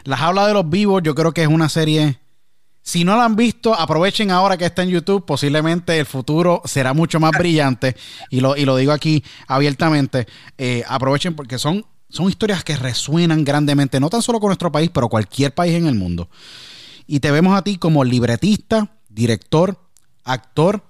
las 0.05 0.22
habla 0.22 0.46
de 0.46 0.55
los 0.55 0.70
vivos, 0.70 1.02
yo 1.05 1.14
creo 1.14 1.34
que 1.34 1.42
es 1.42 1.48
una 1.48 1.68
serie. 1.68 2.18
Si 2.80 3.05
no 3.05 3.14
la 3.14 3.26
han 3.26 3.36
visto, 3.36 3.74
aprovechen 3.74 4.30
ahora 4.30 4.56
que 4.56 4.64
está 4.64 4.84
en 4.84 4.88
YouTube. 4.88 5.26
Posiblemente 5.26 5.98
el 5.98 6.06
futuro 6.06 6.62
será 6.64 6.94
mucho 6.94 7.20
más 7.20 7.32
brillante. 7.32 7.94
Y 8.30 8.40
lo, 8.40 8.56
y 8.56 8.64
lo 8.64 8.74
digo 8.74 8.92
aquí 8.92 9.22
abiertamente. 9.48 10.26
Eh, 10.56 10.82
aprovechen 10.88 11.36
porque 11.36 11.59
son 11.59 11.84
son 12.09 12.28
historias 12.28 12.64
que 12.64 12.76
resuenan 12.76 13.44
grandemente, 13.44 14.01
no 14.01 14.10
tan 14.10 14.22
solo 14.22 14.40
con 14.40 14.48
nuestro 14.48 14.72
país, 14.72 14.90
pero 14.93 15.09
cualquier 15.09 15.55
país 15.55 15.74
en 15.74 15.86
el 15.86 15.94
mundo. 15.94 16.28
Y 17.06 17.20
te 17.20 17.30
vemos 17.30 17.56
a 17.56 17.62
ti 17.62 17.76
como 17.76 18.05
libretista, 18.05 18.98
director, 19.09 19.78
actor 20.24 20.82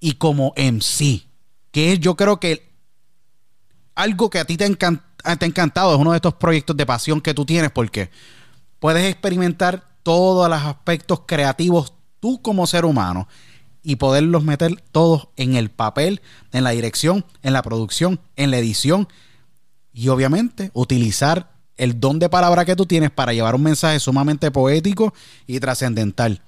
y 0.00 0.12
como 0.12 0.52
MC, 0.56 1.26
que 1.70 1.92
es 1.92 2.00
yo 2.00 2.16
creo 2.16 2.38
que 2.38 2.72
algo 3.94 4.28
que 4.28 4.38
a 4.38 4.44
ti 4.44 4.56
te, 4.56 4.68
te 4.74 4.86
ha 5.24 5.46
encantado, 5.46 5.94
es 5.94 6.00
uno 6.00 6.12
de 6.12 6.16
estos 6.16 6.34
proyectos 6.34 6.76
de 6.76 6.86
pasión 6.86 7.20
que 7.20 7.34
tú 7.34 7.46
tienes, 7.46 7.70
porque 7.70 8.10
puedes 8.78 9.04
experimentar 9.10 9.84
todos 10.02 10.48
los 10.48 10.62
aspectos 10.62 11.22
creativos 11.26 11.94
tú 12.20 12.40
como 12.42 12.66
ser 12.66 12.84
humano 12.84 13.26
y 13.82 13.96
poderlos 13.96 14.44
meter 14.44 14.80
todos 14.92 15.28
en 15.36 15.54
el 15.56 15.70
papel, 15.70 16.20
en 16.52 16.64
la 16.64 16.70
dirección, 16.70 17.24
en 17.42 17.52
la 17.52 17.62
producción, 17.62 18.20
en 18.36 18.50
la 18.50 18.58
edición 18.58 19.08
y 19.96 20.08
obviamente 20.08 20.70
utilizar 20.74 21.52
el 21.74 21.98
don 21.98 22.18
de 22.18 22.28
palabra 22.28 22.66
que 22.66 22.76
tú 22.76 22.84
tienes 22.84 23.10
para 23.10 23.32
llevar 23.32 23.54
un 23.54 23.62
mensaje 23.62 23.98
sumamente 23.98 24.50
poético 24.50 25.14
y 25.46 25.58
trascendental. 25.58 26.42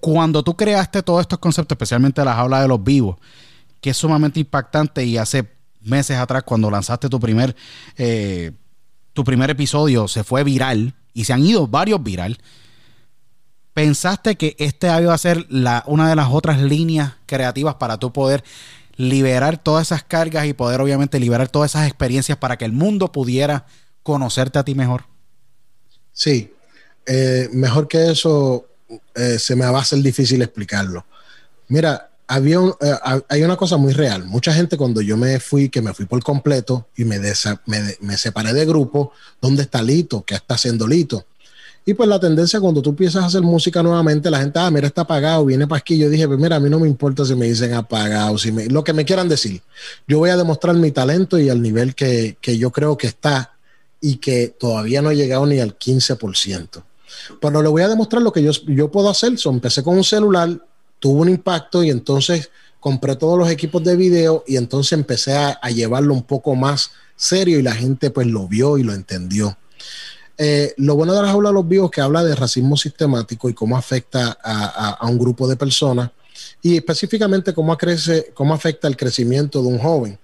Cuando 0.00 0.44
tú 0.44 0.56
creaste 0.56 1.02
todos 1.02 1.22
estos 1.22 1.40
conceptos, 1.40 1.74
especialmente 1.74 2.24
las 2.24 2.36
hablas 2.36 2.62
de 2.62 2.68
los 2.68 2.82
vivos, 2.82 3.16
que 3.80 3.90
es 3.90 3.96
sumamente 3.96 4.38
impactante 4.38 5.04
y 5.04 5.18
hace 5.18 5.50
meses 5.80 6.16
atrás 6.16 6.44
cuando 6.44 6.70
lanzaste 6.70 7.08
tu 7.08 7.18
primer, 7.18 7.56
eh, 7.96 8.52
tu 9.12 9.24
primer 9.24 9.50
episodio 9.50 10.06
se 10.06 10.22
fue 10.22 10.44
viral 10.44 10.94
y 11.12 11.24
se 11.24 11.32
han 11.32 11.44
ido 11.44 11.66
varios 11.66 12.00
viral, 12.04 12.38
pensaste 13.74 14.36
que 14.36 14.54
este 14.60 14.86
iba 14.86 15.12
a 15.12 15.18
ser 15.18 15.44
la, 15.48 15.82
una 15.88 16.08
de 16.08 16.14
las 16.14 16.28
otras 16.30 16.62
líneas 16.62 17.14
creativas 17.26 17.74
para 17.74 17.98
tú 17.98 18.12
poder 18.12 18.44
liberar 18.96 19.62
todas 19.62 19.88
esas 19.88 20.02
cargas 20.02 20.46
y 20.46 20.52
poder 20.52 20.80
obviamente 20.80 21.20
liberar 21.20 21.48
todas 21.48 21.72
esas 21.72 21.86
experiencias 21.86 22.38
para 22.38 22.56
que 22.56 22.64
el 22.64 22.72
mundo 22.72 23.12
pudiera 23.12 23.66
conocerte 24.02 24.58
a 24.58 24.64
ti 24.64 24.74
mejor? 24.74 25.04
Sí, 26.12 26.52
eh, 27.04 27.48
mejor 27.52 27.88
que 27.88 28.10
eso 28.10 28.66
eh, 29.14 29.38
se 29.38 29.54
me 29.54 29.66
va 29.66 29.80
a 29.80 29.96
difícil 29.96 30.42
explicarlo. 30.42 31.04
Mira, 31.68 32.10
había 32.26 32.58
eh, 32.80 33.22
hay 33.28 33.42
una 33.42 33.56
cosa 33.56 33.76
muy 33.76 33.92
real. 33.92 34.24
Mucha 34.24 34.52
gente 34.52 34.76
cuando 34.76 35.00
yo 35.00 35.16
me 35.16 35.38
fui, 35.40 35.68
que 35.68 35.82
me 35.82 35.92
fui 35.92 36.06
por 36.06 36.22
completo 36.22 36.88
y 36.96 37.04
me, 37.04 37.18
me, 37.18 37.96
me 38.00 38.16
separé 38.16 38.52
de 38.52 38.64
grupo, 38.64 39.12
¿dónde 39.40 39.62
está 39.62 39.82
Lito? 39.82 40.24
¿Qué 40.24 40.34
está 40.34 40.54
haciendo 40.54 40.86
Lito? 40.86 41.26
Y 41.88 41.94
pues 41.94 42.08
la 42.08 42.18
tendencia 42.18 42.58
cuando 42.58 42.82
tú 42.82 42.90
empiezas 42.90 43.22
a 43.22 43.26
hacer 43.26 43.42
música 43.42 43.80
nuevamente, 43.80 44.28
la 44.28 44.40
gente, 44.40 44.58
ah, 44.58 44.68
mira, 44.72 44.88
está 44.88 45.02
apagado, 45.02 45.44
viene 45.44 45.68
aquí. 45.70 45.96
Yo 45.96 46.10
dije, 46.10 46.26
pues 46.26 46.36
mira, 46.36 46.56
a 46.56 46.60
mí 46.60 46.68
no 46.68 46.80
me 46.80 46.88
importa 46.88 47.24
si 47.24 47.36
me 47.36 47.46
dicen 47.46 47.74
apagado, 47.74 48.36
si 48.38 48.50
me, 48.50 48.66
lo 48.66 48.82
que 48.82 48.92
me 48.92 49.04
quieran 49.04 49.28
decir. 49.28 49.62
Yo 50.08 50.18
voy 50.18 50.30
a 50.30 50.36
demostrar 50.36 50.74
mi 50.74 50.90
talento 50.90 51.38
y 51.38 51.48
al 51.48 51.62
nivel 51.62 51.94
que, 51.94 52.36
yo 52.42 52.72
creo 52.72 52.96
que 52.96 53.06
está 53.06 53.52
y 54.00 54.16
que 54.16 54.48
todavía 54.48 55.00
no 55.00 55.12
he 55.12 55.16
llegado 55.16 55.46
ni 55.46 55.60
al 55.60 55.78
15%. 55.78 56.82
Pero 57.40 57.62
le 57.62 57.68
voy 57.68 57.82
a 57.82 57.88
demostrar 57.88 58.20
lo 58.20 58.32
que 58.32 58.42
yo, 58.42 58.50
yo 58.66 58.90
puedo 58.90 59.08
hacer. 59.08 59.38
So, 59.38 59.50
empecé 59.50 59.84
con 59.84 59.96
un 59.96 60.02
celular, 60.02 60.60
tuvo 60.98 61.20
un 61.20 61.28
impacto 61.28 61.84
y 61.84 61.90
entonces 61.90 62.50
compré 62.80 63.14
todos 63.14 63.38
los 63.38 63.48
equipos 63.48 63.84
de 63.84 63.94
video 63.94 64.42
y 64.44 64.56
entonces 64.56 64.92
empecé 64.92 65.34
a, 65.34 65.50
a 65.62 65.70
llevarlo 65.70 66.14
un 66.14 66.24
poco 66.24 66.56
más 66.56 66.90
serio 67.14 67.60
y 67.60 67.62
la 67.62 67.76
gente 67.76 68.10
pues 68.10 68.26
lo 68.26 68.48
vio 68.48 68.76
y 68.76 68.82
lo 68.82 68.92
entendió. 68.92 69.56
Eh, 70.38 70.74
lo 70.76 70.94
bueno 70.96 71.14
de 71.14 71.22
las 71.22 71.30
aulas 71.30 71.50
de 71.50 71.54
los 71.54 71.68
vivos 71.68 71.86
es 71.86 71.94
que 71.94 72.00
habla 72.00 72.22
de 72.22 72.34
racismo 72.34 72.76
sistemático 72.76 73.48
y 73.48 73.54
cómo 73.54 73.76
afecta 73.76 74.36
a, 74.42 75.06
un 75.08 75.18
grupo 75.18 75.48
de 75.48 75.56
personas 75.56 76.10
y 76.60 76.76
específicamente 76.76 77.54
cómo 77.54 77.72
afecta 77.72 78.88
el 78.88 78.96
crecimiento 78.96 79.62
de 79.62 79.68
un 79.68 79.78
joven 79.78 80.18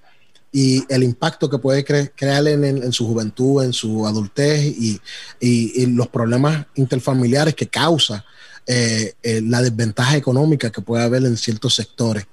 y 0.52 0.84
el 0.92 1.02
impacto 1.02 1.48
que 1.48 1.56
puede 1.56 1.82
crear 1.82 2.46
en, 2.46 2.92
su 2.92 3.06
juventud, 3.06 3.64
en 3.64 3.72
su 3.72 4.06
adultez 4.06 4.62
y, 4.62 5.00
los 5.86 6.08
problemas 6.08 6.66
interfamiliares 6.74 7.54
que 7.54 7.68
causa 7.68 8.24
eh, 8.66 9.14
eh, 9.22 9.40
la 9.42 9.62
desventaja 9.62 10.16
económica 10.16 10.70
que 10.70 10.82
puede 10.82 11.02
haber 11.02 11.24
en 11.24 11.38
ciertos 11.38 11.74
sectores. 11.74 12.26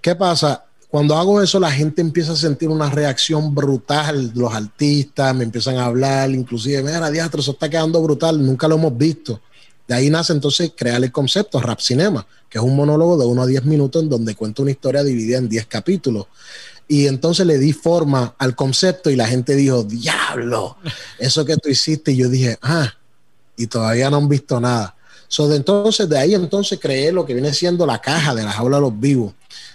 ¿Qué 0.00 0.14
pasa? 0.14 0.64
Cuando 0.92 1.16
hago 1.16 1.40
eso, 1.40 1.58
la 1.58 1.72
gente 1.72 2.02
empieza 2.02 2.32
a 2.32 2.36
sentir 2.36 2.68
una 2.68 2.90
reacción 2.90 3.54
brutal. 3.54 4.30
Los 4.34 4.52
artistas 4.52 5.34
me 5.34 5.44
empiezan 5.44 5.78
a 5.78 5.86
hablar, 5.86 6.28
inclusive, 6.32 6.82
mira, 6.82 7.10
diastro, 7.10 7.40
eso 7.40 7.52
está 7.52 7.70
quedando 7.70 8.02
brutal, 8.02 8.44
nunca 8.44 8.68
lo 8.68 8.74
hemos 8.74 8.94
visto. 8.98 9.40
De 9.88 9.94
ahí 9.94 10.10
nace 10.10 10.34
entonces 10.34 10.72
crear 10.76 11.02
el 11.02 11.10
concepto 11.10 11.62
Rap 11.62 11.80
Cinema, 11.80 12.26
que 12.46 12.58
es 12.58 12.64
un 12.64 12.76
monólogo 12.76 13.16
de 13.16 13.24
1 13.24 13.42
a 13.42 13.46
10 13.46 13.64
minutos 13.64 14.02
en 14.02 14.10
donde 14.10 14.34
cuento 14.34 14.60
una 14.60 14.70
historia 14.70 15.02
dividida 15.02 15.38
en 15.38 15.48
10 15.48 15.64
capítulos. 15.64 16.26
Y 16.86 17.06
entonces 17.06 17.46
le 17.46 17.56
di 17.56 17.72
forma 17.72 18.34
al 18.36 18.54
concepto 18.54 19.08
y 19.08 19.16
la 19.16 19.26
gente 19.26 19.56
dijo, 19.56 19.84
diablo, 19.84 20.76
eso 21.18 21.46
que 21.46 21.56
tú 21.56 21.70
hiciste. 21.70 22.12
Y 22.12 22.18
yo 22.18 22.28
dije, 22.28 22.58
ah, 22.60 22.92
y 23.56 23.66
todavía 23.66 24.10
no 24.10 24.18
han 24.18 24.28
visto 24.28 24.60
nada. 24.60 24.94
So, 25.26 25.48
de 25.48 25.56
entonces, 25.56 26.06
de 26.06 26.18
ahí 26.18 26.34
entonces 26.34 26.78
creé 26.78 27.12
lo 27.12 27.24
que 27.24 27.32
viene 27.32 27.54
siendo 27.54 27.86
la 27.86 27.98
caja 27.98 28.34
de 28.34 28.42
las 28.42 28.58
aulas 28.58 28.76
de 28.76 28.82
los 28.82 29.00
vivos 29.00 29.32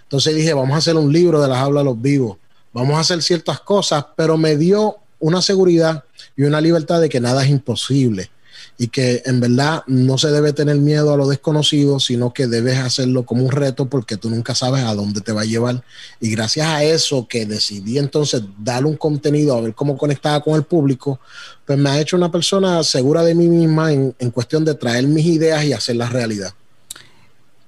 entonces 0.07 0.35
dije, 0.35 0.53
vamos 0.53 0.73
a 0.73 0.77
hacer 0.77 0.95
un 0.95 1.11
libro 1.11 1.41
de 1.41 1.49
las 1.49 1.57
hablas 1.57 1.83
los 1.83 2.01
vivos, 2.01 2.37
vamos 2.71 2.95
a 2.95 3.01
hacer 3.01 3.21
ciertas 3.21 3.59
cosas, 3.59 4.05
pero 4.15 4.37
me 4.37 4.55
dio 4.55 4.95
una 5.19 5.41
seguridad 5.41 6.05
y 6.37 6.43
una 6.43 6.61
libertad 6.61 7.01
de 7.01 7.09
que 7.09 7.19
nada 7.19 7.43
es 7.43 7.49
imposible 7.49 8.29
y 8.77 8.87
que 8.87 9.21
en 9.25 9.41
verdad 9.41 9.83
no 9.87 10.17
se 10.17 10.29
debe 10.29 10.53
tener 10.53 10.77
miedo 10.77 11.13
a 11.13 11.17
lo 11.17 11.27
desconocido, 11.27 11.99
sino 11.99 12.33
que 12.33 12.47
debes 12.47 12.77
hacerlo 12.77 13.25
como 13.25 13.43
un 13.43 13.51
reto 13.51 13.87
porque 13.87 14.15
tú 14.15 14.29
nunca 14.29 14.55
sabes 14.55 14.85
a 14.85 14.95
dónde 14.95 15.19
te 15.19 15.33
va 15.33 15.41
a 15.41 15.45
llevar. 15.45 15.83
Y 16.21 16.29
gracias 16.29 16.67
a 16.67 16.85
eso 16.85 17.27
que 17.27 17.45
decidí 17.45 17.97
entonces 17.97 18.43
darle 18.59 18.87
un 18.87 18.95
contenido, 18.95 19.57
a 19.57 19.61
ver 19.61 19.73
cómo 19.73 19.97
conectaba 19.97 20.41
con 20.41 20.55
el 20.55 20.63
público, 20.63 21.19
pues 21.65 21.77
me 21.77 21.89
ha 21.89 21.99
hecho 21.99 22.15
una 22.15 22.31
persona 22.31 22.81
segura 22.83 23.23
de 23.23 23.35
mí 23.35 23.47
misma 23.49 23.91
en, 23.91 24.15
en 24.19 24.31
cuestión 24.31 24.63
de 24.63 24.75
traer 24.75 25.05
mis 25.05 25.25
ideas 25.25 25.65
y 25.65 25.73
hacerlas 25.73 26.13
realidad 26.13 26.53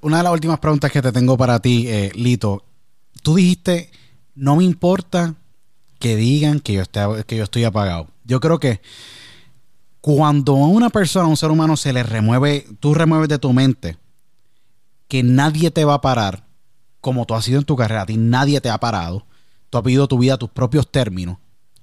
una 0.02 0.18
de 0.18 0.24
las 0.24 0.34
últimas 0.34 0.60
preguntas 0.60 0.92
que 0.92 1.02
te 1.02 1.12
tengo 1.12 1.38
para 1.38 1.60
ti, 1.60 1.88
eh, 1.88 2.12
Lito. 2.16 2.64
Tú 3.22 3.36
dijiste, 3.36 3.92
no 4.36 4.56
me 4.56 4.64
importa 4.64 5.36
que 6.00 6.16
digan 6.16 6.60
que 6.60 6.74
yo, 6.74 6.84
que 7.26 7.38
yo 7.38 7.44
estoy 7.44 7.66
apagado. 7.66 8.08
Yo 8.24 8.40
creo 8.40 8.60
que 8.60 8.82
Cuando 10.02 10.54
a 10.56 10.68
una 10.68 10.90
persona, 10.90 11.26
a 11.26 11.30
un 11.30 11.36
ser 11.36 11.52
humano, 11.52 11.76
se 11.76 11.92
le 11.92 12.04
remueve, 12.04 12.66
tú 12.80 12.94
remueves 12.94 13.28
de 13.28 13.38
tu 13.38 13.52
mente 13.52 13.98
que 15.10 15.24
nadie 15.24 15.72
te 15.72 15.84
va 15.84 15.96
a 15.96 16.02
parar, 16.02 16.46
como 17.02 17.26
tú 17.26 17.34
has 17.34 17.44
sido 17.44 17.60
en 17.60 17.66
tu 17.66 17.76
carrera, 17.76 18.04
a 18.04 18.06
ti 18.06 18.16
nadie 18.16 18.62
te 18.62 18.70
ha 18.70 18.78
parado. 18.80 19.26
Tú 19.70 19.78
has 19.78 19.84
vivido 19.84 20.08
tu 20.08 20.18
vida 20.18 20.36
a 20.36 20.38
tus 20.38 20.50
propios 20.50 20.90
términos, 20.90 21.38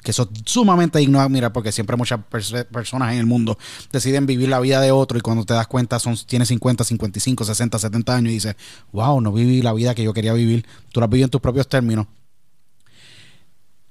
que 0.07 0.13
eso 0.13 0.31
es 0.33 0.43
sumamente 0.45 1.01
digno 1.01 1.19
de 1.19 1.25
admirar, 1.25 1.53
porque 1.53 1.73
siempre 1.73 1.97
muchas 1.97 2.21
perso- 2.31 2.65
personas 2.67 3.13
en 3.13 3.19
el 3.19 3.27
mundo 3.27 3.59
deciden 3.91 4.25
vivir 4.25 4.49
la 4.49 4.61
vida 4.61 4.81
de 4.81 4.93
otro 4.93 5.19
y 5.19 5.21
cuando 5.21 5.45
te 5.45 5.53
das 5.53 5.67
cuenta 5.67 5.99
son, 5.99 6.17
tienes 6.27 6.47
50, 6.47 6.85
55, 6.85 7.45
60, 7.45 7.77
70 7.77 8.15
años 8.15 8.31
y 8.31 8.35
dices, 8.35 8.55
wow, 8.93 9.21
no 9.21 9.33
viví 9.33 9.63
la 9.63 9.73
vida 9.73 9.97
que 9.97 10.05
yo 10.05 10.13
quería 10.15 10.33
vivir. 10.33 10.65
Tú 10.93 11.01
la 11.01 11.09
vivido 11.09 11.25
en 11.25 11.31
tus 11.31 11.41
propios 11.41 11.69
términos. 11.69 12.07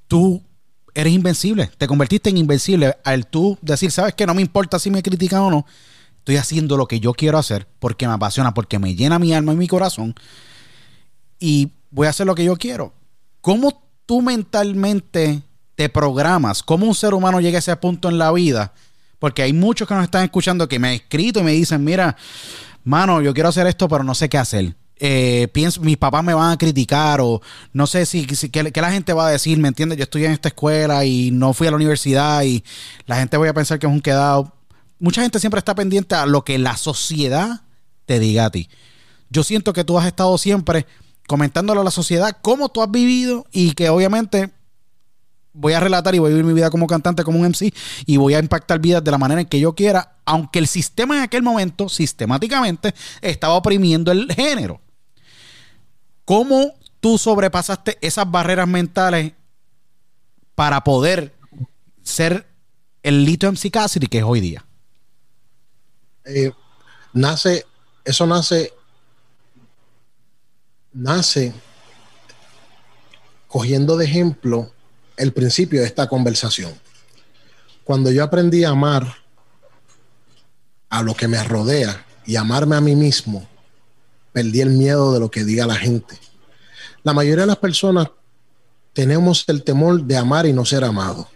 Tú 0.07 0.41
eres 0.93 1.11
invencible, 1.11 1.69
te 1.77 1.85
convertiste 1.85 2.29
en 2.29 2.37
invencible 2.37 2.95
al 3.03 3.27
tú 3.27 3.57
decir, 3.61 3.91
sabes 3.91 4.13
que 4.15 4.25
no 4.25 4.33
me 4.33 4.41
importa 4.41 4.79
si 4.79 4.89
me 4.89 5.03
critican 5.03 5.41
o 5.41 5.51
no, 5.51 5.65
estoy 6.19 6.37
haciendo 6.37 6.77
lo 6.77 6.87
que 6.87 7.01
yo 7.01 7.11
quiero 7.13 7.37
hacer 7.37 7.67
porque 7.79 8.07
me 8.07 8.13
apasiona, 8.13 8.53
porque 8.53 8.79
me 8.79 8.95
llena 8.95 9.19
mi 9.19 9.33
alma 9.33 9.51
y 9.51 9.57
mi 9.57 9.67
corazón 9.67 10.15
y 11.39 11.71
voy 11.91 12.07
a 12.07 12.11
hacer 12.11 12.25
lo 12.25 12.35
que 12.35 12.45
yo 12.45 12.55
quiero. 12.55 12.93
¿Cómo 13.41 13.83
tú 14.05 14.21
mentalmente 14.21 15.41
te 15.75 15.89
programas? 15.89 16.63
¿Cómo 16.63 16.85
un 16.85 16.95
ser 16.95 17.13
humano 17.13 17.39
llega 17.41 17.57
a 17.57 17.59
ese 17.59 17.75
punto 17.75 18.09
en 18.09 18.17
la 18.17 18.31
vida? 18.31 18.73
Porque 19.19 19.43
hay 19.43 19.53
muchos 19.53 19.87
que 19.87 19.93
nos 19.93 20.03
están 20.03 20.23
escuchando 20.23 20.67
que 20.67 20.79
me 20.79 20.89
han 20.89 20.93
escrito 20.95 21.39
y 21.39 21.43
me 21.43 21.51
dicen, 21.51 21.83
mira, 21.83 22.15
mano, 22.83 23.21
yo 23.21 23.33
quiero 23.33 23.49
hacer 23.49 23.67
esto, 23.67 23.87
pero 23.87 24.03
no 24.03 24.15
sé 24.15 24.29
qué 24.29 24.37
hacer. 24.37 24.75
Eh, 24.97 25.49
pienso, 25.51 25.81
mis 25.81 25.97
papás 25.97 26.23
me 26.23 26.33
van 26.33 26.51
a 26.51 26.57
criticar 26.57 27.19
o 27.19 27.41
no 27.73 27.85
sé 27.85 28.05
si, 28.05 28.25
si 28.33 28.49
qué, 28.49 28.63
la 28.63 28.91
gente 28.91 29.11
va 29.11 29.27
a 29.27 29.31
decir, 29.31 29.57
¿me 29.57 29.67
entiendes? 29.67 29.97
Yo 29.97 30.03
estoy 30.03 30.25
en 30.25 30.31
esta 30.31 30.47
escuela 30.47 31.03
y 31.03 31.31
no 31.31 31.53
fui 31.53 31.67
a 31.67 31.71
la 31.71 31.75
universidad 31.75 32.43
y 32.43 32.63
la 33.05 33.17
gente 33.17 33.35
voy 33.35 33.49
a 33.49 33.53
pensar 33.53 33.77
que 33.77 33.87
es 33.87 33.91
un 33.91 34.01
quedado. 34.01 34.53
Mucha 34.99 35.21
gente 35.21 35.39
siempre 35.39 35.59
está 35.59 35.75
pendiente 35.75 36.15
a 36.15 36.25
lo 36.25 36.45
que 36.45 36.57
la 36.57 36.77
sociedad 36.77 37.61
te 38.05 38.19
diga 38.19 38.45
a 38.45 38.51
ti. 38.51 38.69
Yo 39.29 39.43
siento 39.43 39.73
que 39.73 39.83
tú 39.83 39.99
has 39.99 40.07
estado 40.07 40.37
siempre 40.37 40.85
comentándole 41.27 41.81
a 41.81 41.83
la 41.83 41.91
sociedad 41.91 42.37
cómo 42.41 42.69
tú 42.69 42.81
has 42.81 42.89
vivido 42.89 43.45
y 43.51 43.73
que 43.73 43.89
obviamente 43.89 44.51
voy 45.55 45.73
a 45.73 45.79
relatar 45.79 46.13
y 46.13 46.19
voy 46.19 46.27
a 46.27 46.29
vivir 46.29 46.45
mi 46.45 46.53
vida 46.53 46.69
como 46.69 46.85
cantante, 46.85 47.23
como 47.23 47.39
un 47.39 47.45
MC 47.45 47.73
y 48.05 48.17
voy 48.17 48.33
a 48.33 48.39
impactar 48.39 48.79
vidas 48.79 49.03
de 49.03 49.11
la 49.11 49.17
manera 49.17 49.41
en 49.41 49.47
que 49.47 49.59
yo 49.59 49.73
quiera, 49.73 50.17
aunque 50.25 50.59
el 50.59 50.67
sistema 50.67 51.17
en 51.17 51.23
aquel 51.23 51.41
momento 51.41 51.89
sistemáticamente 51.89 52.93
estaba 53.21 53.55
oprimiendo 53.55 54.11
el 54.11 54.31
género. 54.33 54.81
¿Cómo 56.25 56.73
tú 56.99 57.17
sobrepasaste 57.17 57.97
esas 58.01 58.29
barreras 58.29 58.67
mentales 58.67 59.33
para 60.55 60.83
poder 60.83 61.33
ser 62.03 62.47
el 63.01 63.23
Lito 63.23 63.51
MC 63.51 63.71
Cassidy 63.71 64.07
que 64.07 64.19
es 64.19 64.23
hoy 64.23 64.41
día? 64.41 64.65
Eh, 66.25 66.51
nace, 67.13 67.65
eso 68.03 68.25
nace, 68.25 68.73
nace 70.91 71.53
cogiendo 73.47 73.95
de 73.95 74.05
ejemplo 74.05 74.74
el 75.17 75.33
principio 75.33 75.81
de 75.81 75.87
esta 75.87 76.07
conversación. 76.07 76.73
Cuando 77.83 78.11
yo 78.11 78.23
aprendí 78.23 78.63
a 78.63 78.69
amar 78.69 79.15
a 80.89 81.01
lo 81.01 81.13
que 81.15 81.27
me 81.27 81.43
rodea 81.43 82.05
y 82.25 82.35
amarme 82.35 82.75
a 82.75 82.81
mí 82.81 82.95
mismo, 82.95 83.47
perdí 84.33 84.61
el 84.61 84.69
miedo 84.71 85.13
de 85.13 85.19
lo 85.19 85.29
que 85.29 85.43
diga 85.43 85.65
la 85.67 85.75
gente. 85.75 86.17
La 87.03 87.13
mayoría 87.13 87.41
de 87.43 87.47
las 87.47 87.57
personas 87.57 88.07
tenemos 88.93 89.43
el 89.47 89.63
temor 89.63 90.01
de 90.03 90.17
amar 90.17 90.45
y 90.45 90.53
no 90.53 90.65
ser 90.65 90.83
amado. 90.83 91.27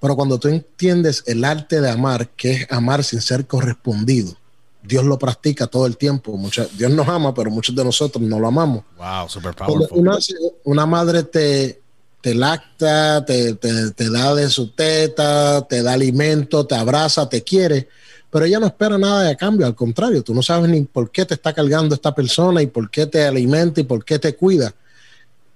Pero 0.00 0.16
cuando 0.16 0.38
tú 0.38 0.48
entiendes 0.48 1.22
el 1.26 1.44
arte 1.44 1.80
de 1.80 1.90
amar, 1.90 2.28
que 2.30 2.52
es 2.52 2.72
amar 2.72 3.04
sin 3.04 3.20
ser 3.20 3.46
correspondido, 3.46 4.36
Dios 4.82 5.04
lo 5.04 5.16
practica 5.16 5.68
todo 5.68 5.86
el 5.86 5.96
tiempo. 5.96 6.36
Mucha- 6.36 6.66
Dios 6.76 6.90
nos 6.90 7.06
ama, 7.06 7.32
pero 7.32 7.50
muchos 7.50 7.76
de 7.76 7.84
nosotros 7.84 8.20
no 8.24 8.40
lo 8.40 8.48
amamos. 8.48 8.82
Wow, 8.96 9.28
super 9.28 9.54
una, 9.92 10.18
una 10.64 10.86
madre 10.86 11.22
te, 11.22 11.81
te 12.22 12.34
lacta, 12.34 13.24
te, 13.24 13.54
da 13.98 14.34
de 14.34 14.48
su 14.48 14.70
teta, 14.70 15.66
te 15.68 15.82
da 15.82 15.94
alimento, 15.94 16.64
te 16.64 16.76
abraza, 16.76 17.28
te 17.28 17.42
quiere, 17.42 17.88
pero 18.30 18.44
ella 18.44 18.60
no 18.60 18.66
espera 18.66 18.96
nada 18.96 19.24
de 19.24 19.36
cambio, 19.36 19.66
al 19.66 19.74
contrario, 19.74 20.22
tú 20.22 20.32
no 20.32 20.40
sabes 20.40 20.70
ni 20.70 20.82
por 20.82 21.10
qué 21.10 21.26
te 21.26 21.34
está 21.34 21.52
cargando 21.52 21.96
esta 21.96 22.14
persona 22.14 22.62
y 22.62 22.68
por 22.68 22.90
qué 22.90 23.06
te 23.06 23.24
alimenta 23.24 23.80
y 23.80 23.84
por 23.84 24.04
qué 24.04 24.20
te 24.20 24.36
cuida. 24.36 24.72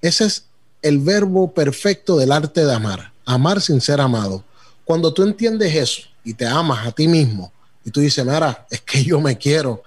Ese 0.02 0.24
es 0.24 0.44
el 0.82 0.98
verbo 0.98 1.52
perfecto 1.52 2.16
del 2.16 2.32
arte 2.32 2.66
de 2.66 2.74
amar, 2.74 3.12
amar 3.24 3.60
sin 3.60 3.80
ser 3.80 4.00
amado. 4.00 4.42
Cuando 4.84 5.14
tú 5.14 5.22
entiendes 5.22 5.72
eso 5.72 6.02
y 6.24 6.34
te 6.34 6.46
amas 6.46 6.84
a 6.84 6.90
ti 6.90 7.06
mismo 7.06 7.52
y 7.84 7.92
tú 7.92 8.00
dices, 8.00 8.24
mira, 8.26 8.66
es 8.68 8.80
que 8.80 9.04
yo 9.04 9.20
me 9.20 9.38
quiero, 9.38 9.84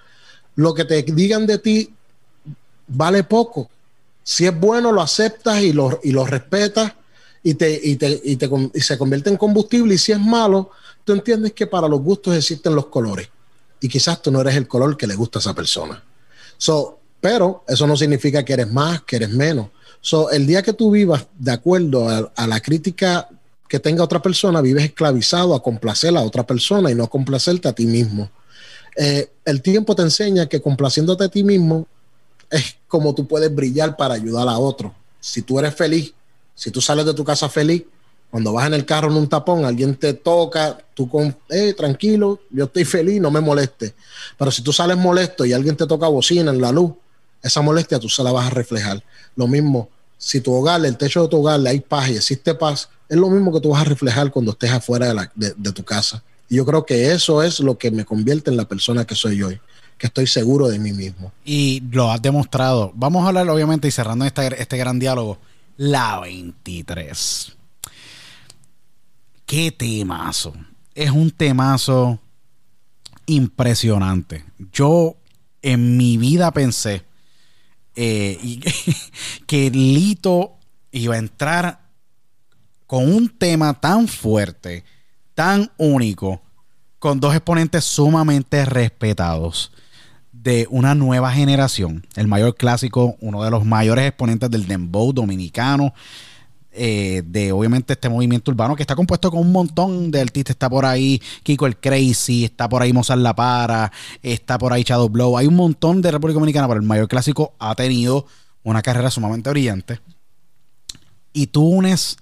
lo 0.55 0.73
que 0.73 0.85
te 0.85 1.03
digan 1.03 1.45
de 1.45 1.57
ti 1.57 1.93
vale 2.87 3.23
poco. 3.23 3.69
Si 4.29 4.45
es 4.45 4.55
bueno, 4.55 4.91
lo 4.91 5.01
aceptas 5.01 5.59
y 5.63 5.73
lo, 5.73 5.99
y 6.03 6.11
lo 6.11 6.23
respetas 6.23 6.93
y, 7.41 7.55
te, 7.55 7.81
y, 7.83 7.95
te, 7.95 8.21
y, 8.23 8.35
te 8.35 8.47
y 8.75 8.79
se 8.79 8.95
convierte 8.95 9.31
en 9.31 9.37
combustible. 9.37 9.95
Y 9.95 9.97
si 9.97 10.11
es 10.11 10.19
malo, 10.19 10.69
tú 11.03 11.13
entiendes 11.13 11.53
que 11.53 11.65
para 11.65 11.87
los 11.87 11.99
gustos 11.99 12.37
existen 12.37 12.75
los 12.75 12.85
colores. 12.85 13.27
Y 13.81 13.89
quizás 13.89 14.21
tú 14.21 14.31
no 14.31 14.39
eres 14.41 14.55
el 14.55 14.67
color 14.67 14.95
que 14.95 15.07
le 15.07 15.15
gusta 15.15 15.39
a 15.39 15.41
esa 15.41 15.55
persona. 15.55 16.03
So, 16.59 16.99
pero 17.19 17.63
eso 17.67 17.87
no 17.87 17.97
significa 17.97 18.45
que 18.45 18.53
eres 18.53 18.71
más, 18.71 19.01
que 19.01 19.15
eres 19.15 19.31
menos. 19.31 19.69
So, 19.99 20.29
el 20.29 20.45
día 20.45 20.61
que 20.61 20.73
tú 20.73 20.91
vivas 20.91 21.25
de 21.35 21.51
acuerdo 21.51 22.07
a, 22.07 22.45
la 22.45 22.59
crítica 22.59 23.27
que 23.67 23.79
tenga 23.79 24.03
otra 24.03 24.21
persona, 24.21 24.61
vives 24.61 24.83
esclavizado 24.83 25.55
a 25.55 25.63
complacer 25.63 26.15
a 26.15 26.21
otra 26.21 26.45
persona 26.45 26.91
y 26.91 26.93
no 26.93 27.09
complacerte 27.09 27.67
a 27.67 27.73
ti 27.73 27.87
mismo. 27.87 28.29
Eh, 28.95 29.31
el 29.43 29.63
tiempo 29.63 29.95
te 29.95 30.03
enseña 30.03 30.45
que 30.45 30.61
complaciéndote 30.61 31.23
a 31.23 31.29
ti 31.29 31.43
mismo 31.43 31.87
es 32.49 32.75
como 32.87 33.13
tú 33.13 33.27
puedes 33.27 33.53
brillar 33.53 33.95
para 33.95 34.15
ayudar 34.15 34.47
a 34.47 34.57
otro. 34.57 34.93
Si 35.19 35.41
tú 35.41 35.59
eres 35.59 35.75
feliz, 35.75 36.13
si 36.55 36.71
tú 36.71 36.81
sales 36.81 37.05
de 37.05 37.13
tu 37.13 37.23
casa 37.23 37.49
feliz, 37.49 37.83
cuando 38.29 38.53
vas 38.53 38.67
en 38.67 38.75
el 38.75 38.85
carro 38.85 39.09
en 39.09 39.17
un 39.17 39.27
tapón, 39.27 39.65
alguien 39.65 39.95
te 39.95 40.13
toca, 40.13 40.77
tú 40.93 41.09
con, 41.09 41.35
eh, 41.49 41.73
tranquilo, 41.73 42.39
yo 42.51 42.65
estoy 42.65 42.85
feliz, 42.85 43.19
no 43.19 43.31
me 43.31 43.41
moleste. 43.41 43.95
Pero 44.37 44.51
si 44.51 44.61
tú 44.61 44.71
sales 44.71 44.97
molesto 44.97 45.45
y 45.45 45.53
alguien 45.53 45.75
te 45.75 45.87
toca 45.87 46.07
bocina 46.07 46.51
en 46.51 46.61
la 46.61 46.71
luz, 46.71 46.91
esa 47.41 47.61
molestia 47.61 47.99
tú 47.99 48.07
se 48.07 48.23
la 48.23 48.31
vas 48.31 48.47
a 48.47 48.49
reflejar. 48.51 49.03
Lo 49.35 49.47
mismo, 49.47 49.89
si 50.17 50.41
tu 50.41 50.53
hogar, 50.53 50.85
el 50.85 50.97
techo 50.97 51.23
de 51.23 51.29
tu 51.29 51.37
hogar, 51.37 51.59
hay 51.65 51.79
paz 51.79 52.09
y 52.09 52.17
existe 52.17 52.53
paz, 52.53 52.89
es 53.07 53.17
lo 53.17 53.29
mismo 53.29 53.51
que 53.51 53.61
tú 53.61 53.69
vas 53.69 53.81
a 53.81 53.85
reflejar 53.85 54.29
cuando 54.31 54.51
estés 54.51 54.71
afuera 54.71 55.31
de, 55.35 55.53
de 55.55 55.71
tu 55.71 55.83
casa. 55.83 56.21
Y 56.47 56.57
yo 56.57 56.65
creo 56.65 56.85
que 56.85 57.11
eso 57.11 57.41
es 57.41 57.59
lo 57.59 57.77
que 57.77 57.89
me 57.89 58.05
convierte 58.05 58.51
en 58.51 58.57
la 58.57 58.67
persona 58.67 59.05
que 59.05 59.15
soy 59.15 59.41
hoy, 59.41 59.59
que 59.99 60.07
estoy 60.07 60.25
seguro 60.25 60.67
de 60.69 60.79
mí 60.79 60.93
mismo. 60.93 61.31
Y 61.45 61.81
lo 61.91 62.09
has 62.11 62.21
demostrado. 62.21 62.91
Vamos 62.95 63.23
a 63.23 63.27
hablar, 63.27 63.47
obviamente, 63.49 63.87
y 63.87 63.91
cerrando 63.91 64.25
este, 64.25 64.59
este 64.59 64.77
gran 64.77 64.97
diálogo. 64.97 65.37
La 65.77 66.19
23. 66.21 67.55
Qué 69.45 69.71
temazo. 69.71 70.53
Es 70.95 71.11
un 71.11 71.29
temazo 71.31 72.19
impresionante. 73.25 74.45
Yo 74.71 75.15
en 75.61 75.97
mi 75.97 76.17
vida 76.17 76.51
pensé 76.51 77.03
eh, 77.95 78.37
y- 78.41 78.61
que 79.45 79.69
Lito 79.69 80.53
iba 80.91 81.15
a 81.15 81.19
entrar 81.19 81.81
con 82.87 83.13
un 83.13 83.29
tema 83.29 83.79
tan 83.79 84.07
fuerte, 84.07 84.83
tan 85.35 85.69
único, 85.77 86.41
con 86.99 87.19
dos 87.19 87.35
exponentes 87.35 87.83
sumamente 87.83 88.65
respetados 88.65 89.71
de 90.43 90.67
una 90.69 90.95
nueva 90.95 91.31
generación. 91.31 92.05
El 92.15 92.27
mayor 92.27 92.55
clásico, 92.55 93.15
uno 93.19 93.43
de 93.43 93.51
los 93.51 93.65
mayores 93.65 94.07
exponentes 94.07 94.49
del 94.49 94.67
dembow 94.67 95.11
dominicano, 95.11 95.93
eh, 96.71 97.23
de 97.25 97.51
obviamente 97.51 97.93
este 97.93 98.09
movimiento 98.09 98.51
urbano 98.51 98.75
que 98.75 98.83
está 98.83 98.95
compuesto 98.95 99.31
con 99.31 99.41
un 99.41 99.51
montón 99.51 100.11
de 100.11 100.21
artistas. 100.21 100.51
Está 100.53 100.69
por 100.69 100.85
ahí 100.85 101.21
Kiko 101.43 101.67
el 101.67 101.77
Crazy, 101.77 102.45
está 102.45 102.69
por 102.69 102.81
ahí 102.81 102.93
Mozart 102.93 103.21
La 103.21 103.35
Para, 103.35 103.91
está 104.21 104.57
por 104.57 104.71
ahí 104.71 104.83
Shadow 104.83 105.09
Blow. 105.09 105.37
Hay 105.37 105.47
un 105.47 105.55
montón 105.55 106.01
de 106.01 106.11
República 106.11 106.35
Dominicana, 106.35 106.67
pero 106.67 106.79
el 106.79 106.85
mayor 106.85 107.07
clásico 107.07 107.53
ha 107.59 107.75
tenido 107.75 108.25
una 108.63 108.81
carrera 108.81 109.09
sumamente 109.09 109.49
brillante. 109.49 109.99
Y 111.33 111.47
tú 111.47 111.67
unes, 111.67 112.17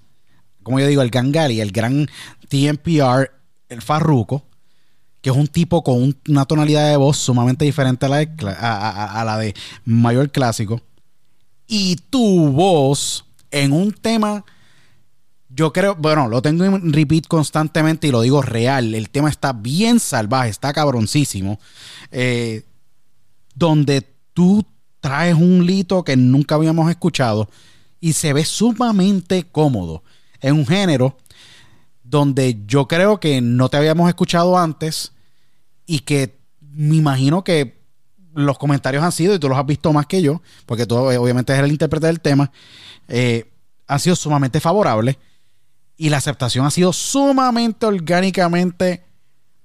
como 0.63 0.79
yo 0.79 0.87
digo, 0.87 1.01
el 1.01 1.11
Gangali, 1.11 1.61
el 1.61 1.71
gran 1.71 2.07
TMPR, 2.49 3.31
el 3.69 3.81
Farruko, 3.81 4.45
que 5.21 5.29
es 5.29 5.35
un 5.35 5.47
tipo 5.47 5.83
con 5.83 6.01
un- 6.01 6.17
una 6.29 6.45
tonalidad 6.45 6.89
de 6.89 6.97
voz 6.97 7.17
sumamente 7.17 7.65
diferente 7.65 8.05
a 8.05 8.09
la 8.09 8.17
de, 8.17 8.29
a, 8.59 8.89
a- 8.89 9.21
a 9.21 9.25
la 9.25 9.37
de 9.37 9.53
mayor 9.85 10.29
clásico. 10.31 10.81
Y 11.67 11.97
tu 12.09 12.51
voz 12.51 13.25
en 13.51 13.73
un 13.73 13.91
tema, 13.91 14.45
yo 15.49 15.73
creo, 15.73 15.95
bueno, 15.95 16.27
lo 16.27 16.41
tengo 16.41 16.63
en 16.65 16.93
repeat 16.93 17.27
constantemente 17.27 18.07
y 18.07 18.11
lo 18.11 18.21
digo 18.21 18.41
real. 18.41 18.93
El 18.95 19.09
tema 19.09 19.29
está 19.29 19.53
bien 19.53 19.99
salvaje, 19.99 20.49
está 20.49 20.71
cabroncísimo. 20.73 21.59
eh, 22.11 22.63
donde 23.55 24.07
tú 24.33 24.63
traes 24.99 25.33
un 25.35 25.65
lito 25.65 26.03
que 26.03 26.15
nunca 26.15 26.55
habíamos 26.55 26.89
escuchado 26.91 27.49
y 27.99 28.13
se 28.13 28.33
ve 28.33 28.45
sumamente 28.45 29.43
cómodo 29.51 30.03
en 30.41 30.53
un 30.55 30.67
género 30.67 31.17
donde 32.09 32.63
yo 32.65 32.87
creo 32.87 33.19
que 33.19 33.41
no 33.41 33.69
te 33.69 33.77
habíamos 33.77 34.07
escuchado 34.07 34.57
antes 34.57 35.11
y 35.85 35.99
que 35.99 36.39
me 36.61 36.95
imagino 36.95 37.43
que 37.43 37.77
los 38.33 38.57
comentarios 38.57 39.03
han 39.03 39.11
sido, 39.11 39.33
y 39.33 39.39
tú 39.39 39.49
los 39.49 39.57
has 39.57 39.65
visto 39.65 39.91
más 39.91 40.05
que 40.05 40.21
yo, 40.21 40.41
porque 40.65 40.85
tú 40.85 41.09
eh, 41.09 41.17
obviamente 41.17 41.53
eres 41.53 41.65
el 41.65 41.71
intérprete 41.71 42.07
del 42.07 42.21
tema, 42.21 42.51
eh, 43.07 43.51
han 43.87 43.99
sido 43.99 44.15
sumamente 44.15 44.59
favorables 44.59 45.17
y 45.97 46.09
la 46.09 46.17
aceptación 46.17 46.65
ha 46.65 46.71
sido 46.71 46.93
sumamente 46.93 47.85
orgánicamente 47.85 49.03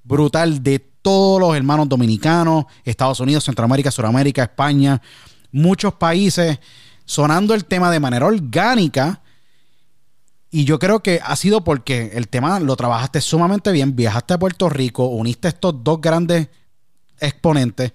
brutal 0.02 0.62
de 0.62 0.78
todos 0.78 1.40
los 1.40 1.54
hermanos 1.54 1.88
dominicanos, 1.88 2.64
Estados 2.84 3.20
Unidos, 3.20 3.44
Centroamérica, 3.44 3.90
Sudamérica, 3.90 4.44
España, 4.44 5.02
muchos 5.50 5.94
países 5.94 6.58
sonando 7.04 7.54
el 7.54 7.64
tema 7.64 7.90
de 7.90 8.00
manera 8.00 8.26
orgánica. 8.26 9.21
Y 10.54 10.66
yo 10.66 10.78
creo 10.78 11.02
que 11.02 11.18
ha 11.24 11.34
sido 11.34 11.64
porque 11.64 12.10
el 12.12 12.28
tema 12.28 12.60
lo 12.60 12.76
trabajaste 12.76 13.22
sumamente 13.22 13.72
bien, 13.72 13.96
viajaste 13.96 14.34
a 14.34 14.38
Puerto 14.38 14.68
Rico, 14.68 15.06
uniste 15.06 15.48
estos 15.48 15.82
dos 15.82 15.98
grandes 15.98 16.48
exponentes 17.18 17.92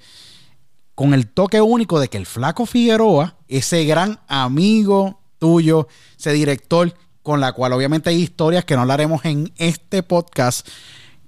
con 0.96 1.14
el 1.14 1.28
toque 1.28 1.62
único 1.62 2.00
de 2.00 2.08
que 2.08 2.18
el 2.18 2.26
flaco 2.26 2.66
Figueroa, 2.66 3.36
ese 3.48 3.86
gran 3.86 4.20
amigo 4.28 5.20
tuyo, 5.38 5.88
ese 6.18 6.34
director 6.34 6.92
con 7.22 7.40
la 7.40 7.52
cual 7.52 7.74
obviamente 7.74 8.10
hay 8.10 8.24
historias 8.24 8.66
que 8.66 8.74
no 8.74 8.82
hablaremos 8.82 9.24
en 9.24 9.54
este 9.58 10.02
podcast, 10.02 10.68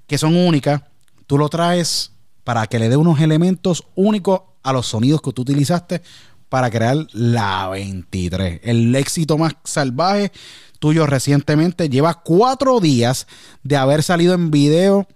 que 0.07 0.18
son 0.18 0.35
únicas, 0.35 0.81
tú 1.27 1.38
lo 1.38 1.47
traes 1.47 2.11
para 2.43 2.65
que 2.65 2.80
le 2.80 2.89
dé 2.89 2.97
unos 2.97 3.19
elementos 3.22 3.85
únicos 3.93 4.41
a 4.64 4.73
los 4.73 4.88
sonidos 4.88 5.22
que 5.22 5.31
tú 5.31 5.43
utilizaste 5.43 6.01
para 6.49 6.72
crear 6.72 7.06
la 7.14 7.69
23. 7.69 8.61
El 8.64 8.95
éxito 8.95 9.38
más 9.38 9.53
salvaje 9.64 10.31
tuyo 10.80 11.06
recientemente. 11.06 11.89
Lleva 11.89 12.22
cuatro 12.23 12.80
días 12.80 13.27
de 13.64 13.77
haber 13.77 14.03
salido 14.03 14.34
en 14.34 14.49
video 14.49 15.07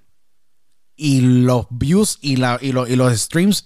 y 0.95 1.21
los 1.21 1.65
views 1.69 2.19
y, 2.21 2.35
la, 2.35 2.59
y, 2.61 2.67
y 2.67 2.95
los 2.95 3.19
streams 3.19 3.65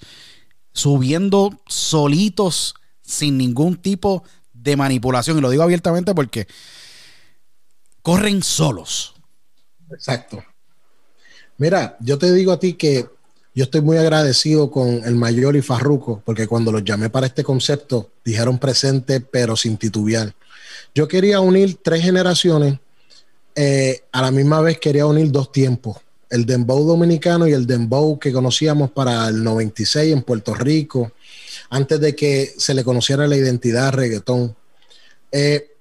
subiendo 0.71 1.59
solitos 1.67 2.75
sin 3.01 3.37
ningún 3.37 3.77
tipo 3.77 4.23
de 4.53 4.77
manipulación. 4.77 5.37
Y 5.37 5.41
lo 5.41 5.49
digo 5.49 5.63
abiertamente 5.63 6.13
porque 6.13 6.47
corren 8.01 8.43
solos. 8.43 9.15
Exacto. 9.91 10.43
Mira, 11.57 11.97
yo 11.99 12.17
te 12.17 12.31
digo 12.31 12.51
a 12.51 12.59
ti 12.59 12.73
que 12.73 13.07
yo 13.55 13.63
estoy 13.63 13.81
muy 13.81 13.97
agradecido 13.97 14.69
con 14.69 14.87
el 15.03 15.15
mayor 15.15 15.55
y 15.55 15.63
Farruco, 15.63 16.21
porque 16.23 16.45
cuando 16.45 16.71
los 16.71 16.83
llamé 16.83 17.09
para 17.09 17.25
este 17.25 17.43
concepto, 17.43 18.11
dijeron 18.23 18.59
presente, 18.59 19.19
pero 19.19 19.55
sin 19.55 19.77
titubear. 19.77 20.35
Yo 20.93 21.07
quería 21.07 21.39
unir 21.39 21.77
tres 21.81 22.03
generaciones, 22.03 22.79
eh, 23.55 24.03
a 24.11 24.21
la 24.21 24.31
misma 24.31 24.61
vez 24.61 24.79
quería 24.79 25.05
unir 25.05 25.31
dos 25.31 25.51
tiempos, 25.51 25.97
el 26.29 26.45
dembow 26.45 26.85
dominicano 26.85 27.47
y 27.47 27.53
el 27.53 27.65
dembow 27.65 28.19
que 28.19 28.31
conocíamos 28.31 28.91
para 28.91 29.27
el 29.27 29.43
96 29.43 30.13
en 30.13 30.21
Puerto 30.21 30.53
Rico, 30.53 31.11
antes 31.69 31.99
de 31.99 32.15
que 32.15 32.53
se 32.57 32.73
le 32.73 32.83
conociera 32.83 33.27
la 33.27 33.35
identidad 33.35 33.93
reggaetón. 33.93 34.55
Eh, 35.31 35.71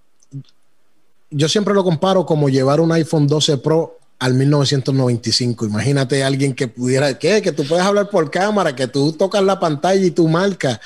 yo 1.30 1.48
siempre 1.48 1.74
lo 1.74 1.84
comparo 1.84 2.24
como 2.24 2.48
llevar 2.48 2.80
un 2.80 2.92
iPhone 2.92 3.26
12 3.26 3.58
Pro 3.58 3.98
al 4.18 4.34
1995. 4.34 5.66
Imagínate 5.66 6.24
alguien 6.24 6.54
que 6.54 6.68
pudiera, 6.68 7.18
¿qué? 7.18 7.42
Que 7.42 7.52
tú 7.52 7.64
puedes 7.64 7.84
hablar 7.84 8.08
por 8.10 8.30
cámara, 8.30 8.74
que 8.74 8.86
tú 8.86 9.12
tocas 9.12 9.42
la 9.42 9.60
pantalla 9.60 10.04
y 10.04 10.10
tú 10.10 10.28
marcas. 10.28 10.80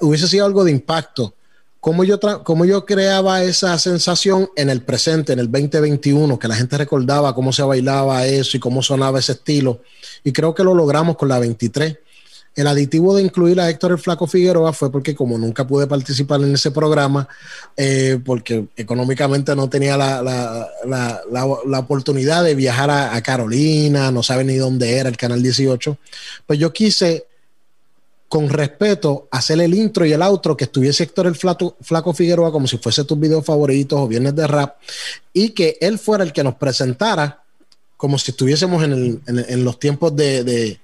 Hubiese 0.00 0.28
sido 0.28 0.44
algo 0.44 0.64
de 0.64 0.72
impacto. 0.72 1.34
¿Cómo 1.80 2.04
yo, 2.04 2.18
cómo 2.44 2.64
yo 2.64 2.84
creaba 2.84 3.42
esa 3.44 3.78
sensación 3.78 4.50
en 4.56 4.68
el 4.68 4.82
presente, 4.82 5.32
en 5.32 5.38
el 5.38 5.50
2021, 5.50 6.38
que 6.38 6.48
la 6.48 6.56
gente 6.56 6.76
recordaba 6.76 7.34
cómo 7.34 7.52
se 7.52 7.62
bailaba 7.62 8.26
eso 8.26 8.56
y 8.56 8.60
cómo 8.60 8.82
sonaba 8.82 9.20
ese 9.20 9.32
estilo? 9.32 9.80
Y 10.24 10.32
creo 10.32 10.54
que 10.54 10.64
lo 10.64 10.74
logramos 10.74 11.16
con 11.16 11.28
la 11.28 11.38
23 11.38 11.96
el 12.58 12.66
aditivo 12.66 13.14
de 13.14 13.22
incluir 13.22 13.60
a 13.60 13.70
Héctor 13.70 13.92
el 13.92 13.98
Flaco 13.98 14.26
Figueroa 14.26 14.72
fue 14.72 14.90
porque 14.90 15.14
como 15.14 15.38
nunca 15.38 15.64
pude 15.64 15.86
participar 15.86 16.40
en 16.40 16.52
ese 16.54 16.72
programa, 16.72 17.28
eh, 17.76 18.18
porque 18.24 18.66
económicamente 18.76 19.54
no 19.54 19.68
tenía 19.68 19.96
la, 19.96 20.68
oportunidad 21.78 22.42
de 22.42 22.56
viajar 22.56 22.90
a, 22.90 23.22
Carolina, 23.22 24.10
no 24.10 24.24
sabe 24.24 24.42
ni 24.42 24.56
dónde 24.56 24.96
era 24.96 25.08
el 25.08 25.16
Canal 25.16 25.40
18, 25.40 25.98
pues 26.46 26.58
yo 26.58 26.72
quise 26.72 27.27
con 28.28 28.48
respeto 28.50 29.26
hacer 29.30 29.60
el 29.60 29.74
intro 29.74 30.04
y 30.04 30.12
el 30.12 30.22
outro 30.22 30.56
que 30.56 30.64
estuviese 30.64 31.04
Héctor 31.04 31.26
el 31.26 31.34
Flaco, 31.34 32.12
Figueroa 32.12 32.52
como 32.52 32.66
si 32.68 32.76
fuese 32.76 33.04
tus 33.04 33.18
videos 33.18 33.44
favoritos 33.44 33.98
o 33.98 34.06
viernes 34.06 34.36
de 34.36 34.46
rap 34.46 34.76
y 35.32 35.50
que 35.50 35.78
él 35.80 35.98
fuera 35.98 36.24
el 36.24 36.32
que 36.32 36.44
nos 36.44 36.56
presentara 36.56 37.42
como 37.96 38.16
si 38.16 38.30
estuviésemos 38.30 38.84
en, 38.84 39.64
los 39.64 39.80
tiempos 39.80 40.14
de, 40.14 40.78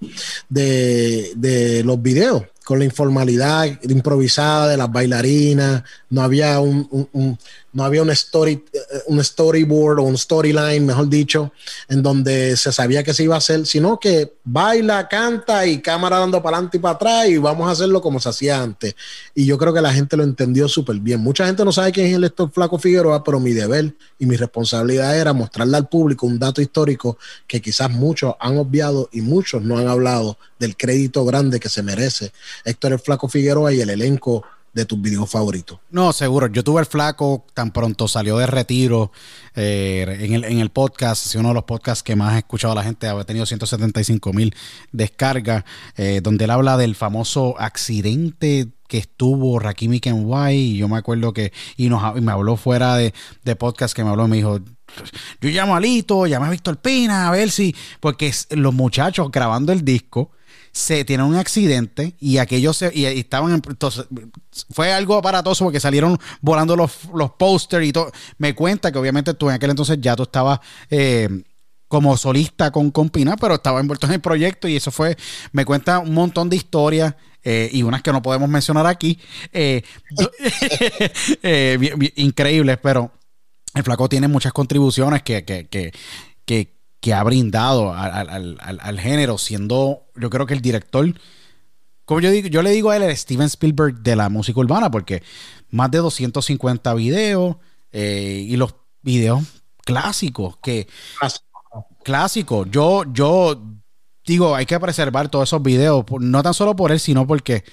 de, 0.49 1.83
los 1.85 2.03
videos, 2.03 2.43
con 2.65 2.79
la 2.79 2.87
informalidad 2.87 3.67
improvisada 3.83 4.69
de 4.69 4.79
las 4.79 4.91
bailarinas, 4.91 5.83
no 6.09 6.23
había 6.23 6.59
un, 6.61 7.39
no 7.75 7.85
había 7.85 8.03
un, 8.03 8.11
story, 8.11 8.65
eh, 8.73 8.79
un 9.09 9.23
storyboard 9.23 9.99
o 9.99 10.05
un 10.05 10.17
storyline, 10.17 10.87
mejor 10.87 11.09
dicho, 11.09 11.53
en 11.89 12.03
donde 12.03 12.57
se 12.57 12.73
sabía 12.73 13.03
que 13.03 13.13
se 13.13 13.25
iba 13.25 13.35
a 13.35 13.39
hacer, 13.39 13.67
sino 13.67 13.99
que 13.99 14.33
baila, 14.45 15.09
canta 15.09 15.67
y 15.67 15.83
cámara 15.83 16.21
dando 16.21 16.43
para 16.43 16.57
adelante 16.57 16.79
y 16.79 16.81
para 16.81 16.95
atrás 16.95 17.29
y 17.29 17.37
vamos 17.37 17.69
a 17.69 17.73
hacerlo 17.73 18.01
como 18.01 18.19
se 18.19 18.31
hacía 18.31 18.63
antes. 18.63 18.95
Y 19.35 19.45
yo 19.45 19.59
creo 19.59 19.75
que 19.75 19.83
la 19.83 19.93
gente 19.93 20.17
lo 20.17 20.23
entendió 20.23 20.67
súper 20.69 20.97
bien. 20.97 21.21
Mucha 21.21 21.47
gente 21.47 21.65
no 21.65 21.73
sabe 21.73 21.93
quién 21.93 22.07
es 22.07 22.15
el 22.15 22.23
lector 22.23 22.51
Flaco 22.51 22.79
Figueroa, 22.79 23.23
pero 23.23 23.41
mi 23.41 23.53
deber 23.53 23.95
y 24.19 24.25
mi 24.25 24.37
responsabilidad 24.37 25.19
era 25.19 25.33
mostrarle 25.35 25.77
al 25.77 25.89
público 25.89 26.27
un 26.27 26.39
dato 26.39 26.63
histórico 26.63 27.19
que 27.47 27.61
quizás 27.61 27.91
muchos 27.91 28.35
han 28.41 28.57
obviado 28.57 29.11
y 29.13 29.21
muchos 29.21 29.63
no 29.63 29.77
han 29.77 29.89
hablado 29.89 30.39
del 30.59 30.77
crédito 30.77 31.25
grande 31.25 31.61
que 31.61 31.69
se 31.69 31.83
merece 31.83 32.33
Héctor 32.65 32.93
el 32.93 32.99
Flaco 32.99 33.29
Figueroa 33.29 33.73
y 33.73 33.81
el 33.81 33.91
elenco 33.91 34.45
de 34.75 34.85
tus 34.85 35.01
videos 35.01 35.31
favoritos. 35.31 35.79
No, 35.91 36.13
seguro. 36.13 36.49
Yo 36.49 36.65
tuve 36.65 36.81
el 36.81 36.87
flaco 36.87 37.47
tan 37.55 37.71
pronto 37.71 38.09
salió 38.09 38.37
de 38.39 38.47
retiro 38.47 39.13
eh, 39.55 40.19
en, 40.21 40.35
el, 40.35 40.45
en 40.45 40.59
el 40.59 40.71
podcast. 40.71 41.27
Es 41.27 41.35
uno 41.37 41.49
de 41.49 41.55
los 41.55 41.65
podcasts 41.65 42.03
que 42.03 42.17
más 42.17 42.35
ha 42.35 42.39
escuchado 42.39 42.75
la 42.75 42.83
gente. 42.83 43.07
Ha 43.07 43.25
tenido 43.25 43.47
175 43.47 44.33
mil 44.33 44.55
descargas, 44.91 45.65
eh, 45.97 46.21
donde 46.23 46.45
él 46.45 46.51
habla 46.51 46.77
del 46.77 46.97
famoso 46.97 47.55
accidente 47.59 48.67
que 48.89 48.99
estuvo 48.99 49.61
Rakimi 49.61 50.01
Kenway. 50.01 50.57
Y 50.57 50.77
yo 50.79 50.89
me 50.89 50.99
acuerdo 50.99 51.33
que, 51.33 51.53
y, 51.77 51.89
nos, 51.89 52.21
me 52.21 52.33
habló 52.33 52.57
fuera 52.57 52.97
de, 52.97 53.15
de 53.45 53.57
podcast 53.57 53.95
que 53.95 54.03
me 54.03 54.11
habló, 54.11 54.27
me 54.27 54.37
dijo, 54.37 54.59
yo 55.41 55.51
llamo 55.51 55.77
a 55.77 55.81
Lito, 55.81 56.27
llamé 56.27 56.47
a 56.47 56.51
Víctor 56.51 56.79
Pina, 56.79 57.29
a 57.29 57.31
ver 57.31 57.51
si, 57.53 57.75
porque 58.01 58.33
los 58.51 58.75
muchachos 58.75 59.31
grabando 59.31 59.73
el 59.73 59.85
disco 59.85 60.33
se 60.75 61.05
tiene 61.05 61.23
un 61.23 61.37
accidente 61.37 62.17
y 62.19 62.39
aquellos 62.39 62.77
se, 62.77 62.91
y, 62.93 63.07
estaban 63.07 63.53
entonces 63.53 64.07
fue 64.71 64.93
algo 64.93 65.15
aparatoso 65.15 65.65
porque 65.65 65.79
salieron 65.79 66.19
volando 66.41 66.75
los, 66.75 67.05
los 67.15 67.31
pósters 67.31 67.87
y 67.87 67.93
todo. 67.93 68.11
Me 68.39 68.57
cuenta 68.57 68.91
que 68.91 68.99
obviamente 68.99 69.35
tú 69.35 69.49
en 69.49 69.55
aquel 69.55 69.71
entonces 69.71 69.99
ya 70.01 70.17
tú 70.17 70.25
estabas 70.25 70.59
eh, 70.91 71.45
como 71.87 72.17
solista 72.17 72.73
con, 72.73 72.91
con 72.91 73.09
Pina, 73.09 73.37
pero 73.37 73.55
estaba 73.55 73.79
envuelto 73.79 74.09
en 74.09 74.15
el 74.15 74.21
proyecto 74.21 74.67
y 74.67 74.75
eso 74.75 74.91
fue, 74.91 75.17
me 75.53 75.65
cuenta 75.65 76.01
un 76.01 76.13
montón 76.13 76.51
de 76.51 76.57
historias. 76.57 77.15
Eh, 77.47 77.69
y 77.75 77.83
unas 77.83 78.01
que 78.01 78.11
no 78.11 78.23
podemos 78.23 78.49
mencionar 78.49 78.87
aquí, 78.87 79.21
eh, 79.53 79.83
increíbles, 82.17 82.79
pero 82.83 83.13
el 83.75 83.83
flaco 83.83 84.09
tiene 84.09 84.29
muchas 84.29 84.55
contribuciones 84.55 85.23
que, 85.23 85.45
que, 85.45 85.67
que, 85.67 85.93
que, 86.47 86.74
que 87.05 87.13
ha 87.13 87.23
brindado 87.23 87.93
al, 87.93 88.99
género, 88.99 89.37
siendo 89.37 90.07
yo 90.17 90.31
creo 90.31 90.47
que 90.47 90.55
el 90.55 90.63
director, 90.63 91.13
como 92.07 92.21
yo 92.21 92.31
digo, 92.31 92.49
yo 92.49 92.63
le 92.63 92.71
digo 92.71 92.89
a 92.89 92.97
él 92.97 93.03
el 93.03 93.15
Steven 93.15 93.45
Spielberg 93.45 93.97
de 93.97 94.17
la 94.17 94.31
música 94.31 94.59
urbana, 94.59 94.91
porque 94.91 95.23
más 95.69 95.91
de 95.91 95.99
250 95.99 96.95
videos 96.95 97.57
eh, 97.93 98.47
y 98.49 98.57
los 98.57 98.77
videos 99.03 99.43
clásicos 99.85 100.57
que 100.63 100.89
clásicos. 102.03 102.71
Yo, 102.71 103.05
yo 103.13 103.63
digo, 104.25 104.55
hay 104.55 104.65
que 104.65 104.81
preservar 104.81 105.29
todos 105.29 105.51
esos 105.51 105.63
videos, 105.63 106.07
no 106.21 106.43
tan 106.43 106.55
solo 106.55 106.75
por 106.75 106.91
él, 106.91 107.01
sino 107.01 107.27
porque 107.27 107.65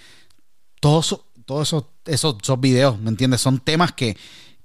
todos, 0.81 1.21
todos 1.45 1.69
esos, 1.69 1.85
esos, 2.03 2.35
esos 2.43 2.59
videos, 2.59 2.99
¿me 2.99 3.07
entiendes? 3.07 3.39
Son 3.39 3.59
temas 3.59 3.93
que, 3.93 4.17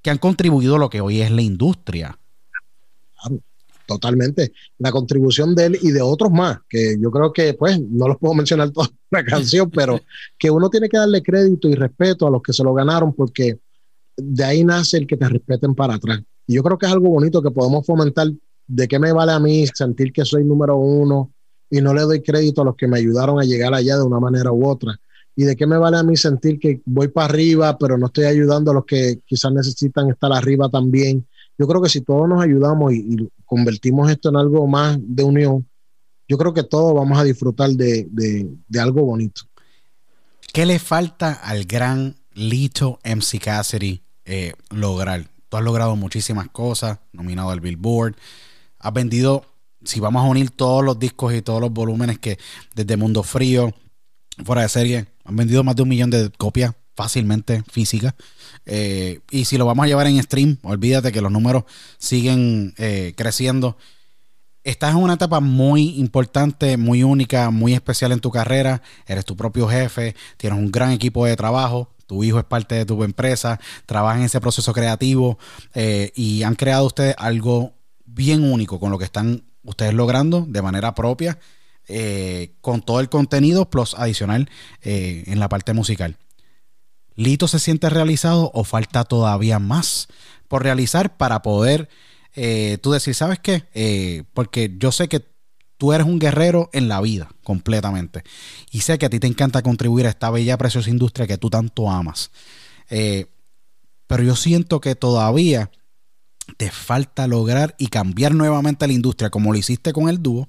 que 0.02 0.10
han 0.10 0.18
contribuido 0.18 0.74
a 0.74 0.80
lo 0.80 0.90
que 0.90 1.00
hoy 1.00 1.20
es 1.22 1.30
la 1.30 1.42
industria. 1.42 2.18
Totalmente. 3.86 4.52
La 4.78 4.90
contribución 4.90 5.54
de 5.54 5.66
él 5.66 5.78
y 5.80 5.92
de 5.92 6.02
otros 6.02 6.32
más, 6.32 6.58
que 6.68 6.96
yo 7.00 7.10
creo 7.10 7.32
que, 7.32 7.54
pues, 7.54 7.80
no 7.80 8.08
los 8.08 8.18
puedo 8.18 8.34
mencionar 8.34 8.70
toda 8.70 8.90
la 9.10 9.24
canción, 9.24 9.70
pero 9.70 10.00
que 10.36 10.50
uno 10.50 10.68
tiene 10.68 10.88
que 10.88 10.98
darle 10.98 11.22
crédito 11.22 11.68
y 11.68 11.74
respeto 11.74 12.26
a 12.26 12.30
los 12.30 12.42
que 12.42 12.52
se 12.52 12.64
lo 12.64 12.74
ganaron, 12.74 13.14
porque 13.14 13.58
de 14.16 14.44
ahí 14.44 14.64
nace 14.64 14.98
el 14.98 15.06
que 15.06 15.16
te 15.16 15.28
respeten 15.28 15.74
para 15.74 15.94
atrás. 15.94 16.20
Y 16.46 16.54
yo 16.54 16.62
creo 16.62 16.78
que 16.78 16.86
es 16.86 16.92
algo 16.92 17.10
bonito 17.10 17.40
que 17.42 17.50
podemos 17.50 17.86
fomentar. 17.86 18.28
¿De 18.68 18.88
qué 18.88 18.98
me 18.98 19.12
vale 19.12 19.30
a 19.30 19.38
mí 19.38 19.64
sentir 19.68 20.12
que 20.12 20.24
soy 20.24 20.44
número 20.44 20.76
uno 20.76 21.32
y 21.70 21.80
no 21.80 21.94
le 21.94 22.02
doy 22.02 22.20
crédito 22.20 22.62
a 22.62 22.64
los 22.64 22.74
que 22.74 22.88
me 22.88 22.98
ayudaron 22.98 23.38
a 23.38 23.44
llegar 23.44 23.72
allá 23.72 23.96
de 23.96 24.02
una 24.02 24.18
manera 24.18 24.50
u 24.50 24.66
otra? 24.66 24.98
¿Y 25.36 25.44
de 25.44 25.54
qué 25.54 25.66
me 25.66 25.78
vale 25.78 25.98
a 25.98 26.02
mí 26.02 26.16
sentir 26.16 26.58
que 26.58 26.80
voy 26.86 27.08
para 27.08 27.26
arriba, 27.26 27.76
pero 27.78 27.98
no 27.98 28.06
estoy 28.06 28.24
ayudando 28.24 28.70
a 28.70 28.74
los 28.74 28.84
que 28.84 29.20
quizás 29.24 29.52
necesitan 29.52 30.08
estar 30.08 30.32
arriba 30.32 30.68
también? 30.68 31.24
Yo 31.58 31.66
creo 31.68 31.80
que 31.80 31.88
si 31.88 32.00
todos 32.00 32.28
nos 32.28 32.42
ayudamos 32.42 32.92
y, 32.92 33.14
y 33.14 33.28
convertimos 33.46 34.10
esto 34.10 34.28
en 34.28 34.36
algo 34.36 34.66
más 34.66 34.98
de 35.00 35.22
unión, 35.22 35.66
yo 36.28 36.36
creo 36.36 36.52
que 36.52 36.64
todos 36.64 36.94
vamos 36.94 37.18
a 37.18 37.24
disfrutar 37.24 37.70
de, 37.70 38.06
de 38.10 38.80
algo 38.80 39.02
bonito. 39.02 39.42
¿Qué 40.52 40.64
le 40.64 40.78
falta 40.78 41.32
al 41.32 41.64
gran 41.64 42.16
Lito 42.32 42.98
MC 43.04 43.38
Cassidy 43.40 44.02
eh, 44.24 44.54
lograr? 44.70 45.28
Tú 45.48 45.56
has 45.56 45.62
logrado 45.62 45.96
muchísimas 45.96 46.48
cosas, 46.48 46.98
nominado 47.12 47.50
al 47.50 47.60
Billboard, 47.60 48.16
has 48.78 48.92
vendido, 48.92 49.44
si 49.84 50.00
vamos 50.00 50.24
a 50.24 50.28
unir 50.28 50.50
todos 50.50 50.84
los 50.84 50.98
discos 50.98 51.34
y 51.34 51.42
todos 51.42 51.60
los 51.60 51.70
volúmenes 51.70 52.18
que 52.18 52.38
desde 52.74 52.96
Mundo 52.96 53.22
Frío, 53.22 53.74
fuera 54.44 54.62
de 54.62 54.68
serie, 54.68 55.06
han 55.24 55.36
vendido 55.36 55.62
más 55.62 55.76
de 55.76 55.82
un 55.82 55.88
millón 55.88 56.10
de 56.10 56.30
copias 56.30 56.74
fácilmente 56.94 57.62
físicas. 57.70 58.14
Eh, 58.66 59.20
y 59.30 59.44
si 59.44 59.56
lo 59.56 59.64
vamos 59.64 59.84
a 59.84 59.86
llevar 59.86 60.08
en 60.08 60.22
stream, 60.22 60.58
olvídate 60.62 61.12
que 61.12 61.20
los 61.20 61.30
números 61.32 61.64
siguen 61.98 62.74
eh, 62.76 63.14
creciendo. 63.16 63.78
Estás 64.64 64.90
en 64.90 65.02
una 65.02 65.14
etapa 65.14 65.38
muy 65.38 66.00
importante, 66.00 66.76
muy 66.76 67.04
única, 67.04 67.50
muy 67.50 67.72
especial 67.72 68.10
en 68.10 68.18
tu 68.18 68.32
carrera. 68.32 68.82
Eres 69.06 69.24
tu 69.24 69.36
propio 69.36 69.68
jefe, 69.68 70.16
tienes 70.36 70.58
un 70.58 70.72
gran 70.72 70.90
equipo 70.90 71.24
de 71.24 71.36
trabajo, 71.36 71.94
tu 72.06 72.24
hijo 72.24 72.40
es 72.40 72.44
parte 72.44 72.74
de 72.74 72.84
tu 72.84 73.04
empresa, 73.04 73.60
trabaja 73.86 74.18
en 74.18 74.24
ese 74.24 74.40
proceso 74.40 74.72
creativo 74.72 75.38
eh, 75.74 76.10
y 76.16 76.42
han 76.42 76.56
creado 76.56 76.86
ustedes 76.86 77.14
algo 77.18 77.74
bien 78.04 78.42
único 78.42 78.80
con 78.80 78.90
lo 78.90 78.98
que 78.98 79.04
están 79.04 79.44
ustedes 79.62 79.94
logrando 79.94 80.44
de 80.48 80.62
manera 80.62 80.94
propia, 80.94 81.38
con 82.60 82.82
todo 82.82 82.98
el 82.98 83.08
contenido 83.08 83.70
plus 83.70 83.94
adicional 83.94 84.50
en 84.82 85.38
la 85.38 85.48
parte 85.48 85.72
musical. 85.72 86.16
¿Lito 87.16 87.48
se 87.48 87.58
siente 87.58 87.90
realizado 87.90 88.50
o 88.54 88.64
falta 88.64 89.04
todavía 89.04 89.58
más 89.58 90.08
por 90.48 90.62
realizar 90.62 91.16
para 91.16 91.42
poder 91.42 91.88
eh, 92.36 92.76
tú 92.82 92.92
decir, 92.92 93.14
¿sabes 93.14 93.38
qué? 93.38 93.64
Eh, 93.74 94.24
porque 94.34 94.74
yo 94.78 94.92
sé 94.92 95.08
que 95.08 95.24
tú 95.78 95.92
eres 95.92 96.06
un 96.06 96.18
guerrero 96.18 96.68
en 96.72 96.88
la 96.88 97.00
vida 97.00 97.30
completamente. 97.42 98.22
Y 98.70 98.80
sé 98.80 98.98
que 98.98 99.06
a 99.06 99.10
ti 99.10 99.18
te 99.18 99.26
encanta 99.26 99.62
contribuir 99.62 100.06
a 100.06 100.10
esta 100.10 100.30
bella, 100.30 100.58
preciosa 100.58 100.90
industria 100.90 101.26
que 101.26 101.38
tú 101.38 101.50
tanto 101.50 101.90
amas. 101.90 102.30
Eh, 102.90 103.26
pero 104.06 104.22
yo 104.22 104.36
siento 104.36 104.80
que 104.80 104.94
todavía 104.94 105.70
te 106.58 106.70
falta 106.70 107.26
lograr 107.26 107.74
y 107.78 107.88
cambiar 107.88 108.34
nuevamente 108.34 108.86
la 108.86 108.92
industria 108.92 109.30
como 109.30 109.52
lo 109.52 109.58
hiciste 109.58 109.92
con 109.92 110.08
el 110.08 110.22
dúo, 110.22 110.48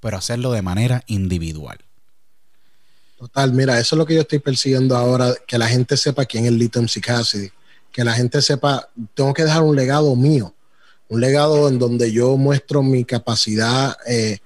pero 0.00 0.16
hacerlo 0.16 0.52
de 0.52 0.62
manera 0.62 1.04
individual. 1.06 1.85
Total, 3.18 3.50
mira, 3.52 3.80
eso 3.80 3.94
es 3.94 3.98
lo 3.98 4.04
que 4.04 4.14
yo 4.14 4.20
estoy 4.20 4.40
persiguiendo 4.40 4.94
ahora, 4.94 5.34
que 5.46 5.56
la 5.56 5.66
gente 5.66 5.96
sepa 5.96 6.26
quién 6.26 6.44
es 6.44 6.52
Little 6.52 6.82
MC 6.82 7.00
Cassidy, 7.00 7.50
que 7.90 8.04
la 8.04 8.12
gente 8.12 8.42
sepa, 8.42 8.90
tengo 9.14 9.32
que 9.32 9.44
dejar 9.44 9.62
un 9.62 9.74
legado 9.74 10.14
mío, 10.14 10.54
un 11.08 11.20
legado 11.20 11.68
en 11.68 11.78
donde 11.78 12.12
yo 12.12 12.36
muestro 12.36 12.82
mi 12.82 13.06
capacidad 13.06 13.96
eh, 14.06 14.40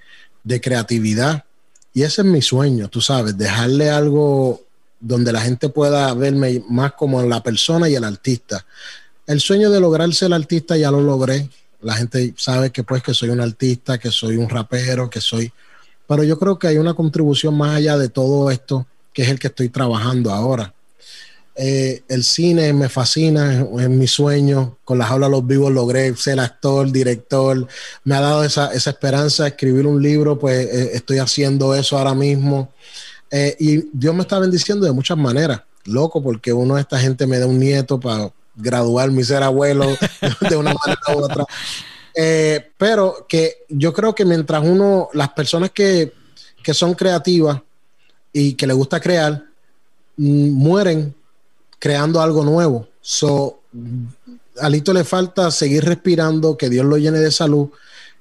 de 0.44 0.60
creatividad. 0.60 1.44
Y 1.92 2.02
ese 2.02 2.20
es 2.20 2.26
mi 2.26 2.42
sueño, 2.42 2.88
tú 2.88 3.00
sabes, 3.00 3.36
dejarle 3.36 3.90
algo 3.90 4.62
donde 5.00 5.32
la 5.32 5.40
gente 5.40 5.68
pueda 5.68 6.14
verme 6.14 6.62
más 6.68 6.92
como 6.92 7.20
la 7.22 7.42
persona 7.42 7.88
y 7.88 7.96
el 7.96 8.04
artista. 8.04 8.64
El 9.26 9.40
sueño 9.40 9.70
de 9.70 9.80
lograr 9.80 10.12
ser 10.14 10.32
artista 10.32 10.76
ya 10.76 10.92
lo 10.92 11.00
logré. 11.00 11.48
La 11.80 11.94
gente 11.94 12.34
sabe 12.36 12.70
que 12.70 12.84
pues 12.84 13.02
que 13.02 13.14
soy 13.14 13.30
un 13.30 13.40
artista, 13.40 13.98
que 13.98 14.12
soy 14.12 14.36
un 14.36 14.48
rapero, 14.48 15.10
que 15.10 15.20
soy 15.20 15.50
pero 16.10 16.24
yo 16.24 16.40
creo 16.40 16.58
que 16.58 16.66
hay 16.66 16.76
una 16.76 16.94
contribución 16.94 17.56
más 17.56 17.76
allá 17.76 17.96
de 17.96 18.08
todo 18.08 18.50
esto, 18.50 18.84
que 19.12 19.22
es 19.22 19.28
el 19.28 19.38
que 19.38 19.46
estoy 19.46 19.68
trabajando 19.68 20.32
ahora. 20.32 20.74
Eh, 21.54 22.02
el 22.08 22.24
cine 22.24 22.72
me 22.72 22.88
fascina, 22.88 23.64
es, 23.78 23.88
mi 23.88 24.08
sueño. 24.08 24.76
Con 24.84 24.98
las 24.98 25.08
aulas 25.08 25.30
los 25.30 25.46
vivos 25.46 25.70
logré 25.70 26.12
ser 26.16 26.40
actor, 26.40 26.90
director. 26.90 27.64
Me 28.02 28.16
ha 28.16 28.20
dado 28.20 28.42
esa, 28.42 28.72
esperanza 28.72 29.44
de 29.44 29.50
escribir 29.50 29.86
un 29.86 30.02
libro, 30.02 30.36
pues 30.36 30.66
eh, 30.66 30.90
estoy 30.94 31.18
haciendo 31.18 31.76
eso 31.76 31.96
ahora 31.96 32.14
mismo. 32.14 32.72
Eh, 33.30 33.54
y 33.60 33.84
Dios 33.92 34.12
me 34.12 34.22
está 34.22 34.40
bendiciendo 34.40 34.86
de 34.86 34.92
muchas 34.92 35.16
maneras. 35.16 35.62
Loco, 35.84 36.20
porque 36.20 36.52
uno 36.52 36.74
de 36.74 36.80
esta 36.80 36.98
gente 36.98 37.24
me 37.28 37.38
da 37.38 37.46
un 37.46 37.60
nieto 37.60 38.00
para 38.00 38.32
graduarme 38.56 39.20
y 39.20 39.24
ser 39.24 39.44
abuelo 39.44 39.86
de 40.50 40.56
una 40.56 40.74
manera 40.74 41.00
u 41.14 41.18
otra. 41.22 41.46
Eh, 42.14 42.70
pero 42.76 43.26
que 43.28 43.64
yo 43.68 43.92
creo 43.92 44.14
que 44.14 44.24
mientras 44.24 44.62
uno, 44.64 45.08
las 45.12 45.30
personas 45.30 45.70
que, 45.70 46.12
son 46.72 46.94
creativas 46.94 47.60
y 48.32 48.52
que 48.54 48.66
les 48.66 48.76
gusta 48.76 49.00
crear, 49.00 49.44
mm, 50.16 50.50
mueren 50.50 51.14
creando 51.80 52.20
algo 52.20 52.44
nuevo. 52.44 52.88
So, 53.00 53.60
a 54.60 54.68
le 54.68 55.04
falta 55.04 55.50
seguir 55.50 55.84
respirando, 55.84 56.56
que 56.56 56.68
Dios 56.68 56.84
lo 56.86 56.96
llene 56.96 57.18
de 57.18 57.32
salud, 57.32 57.70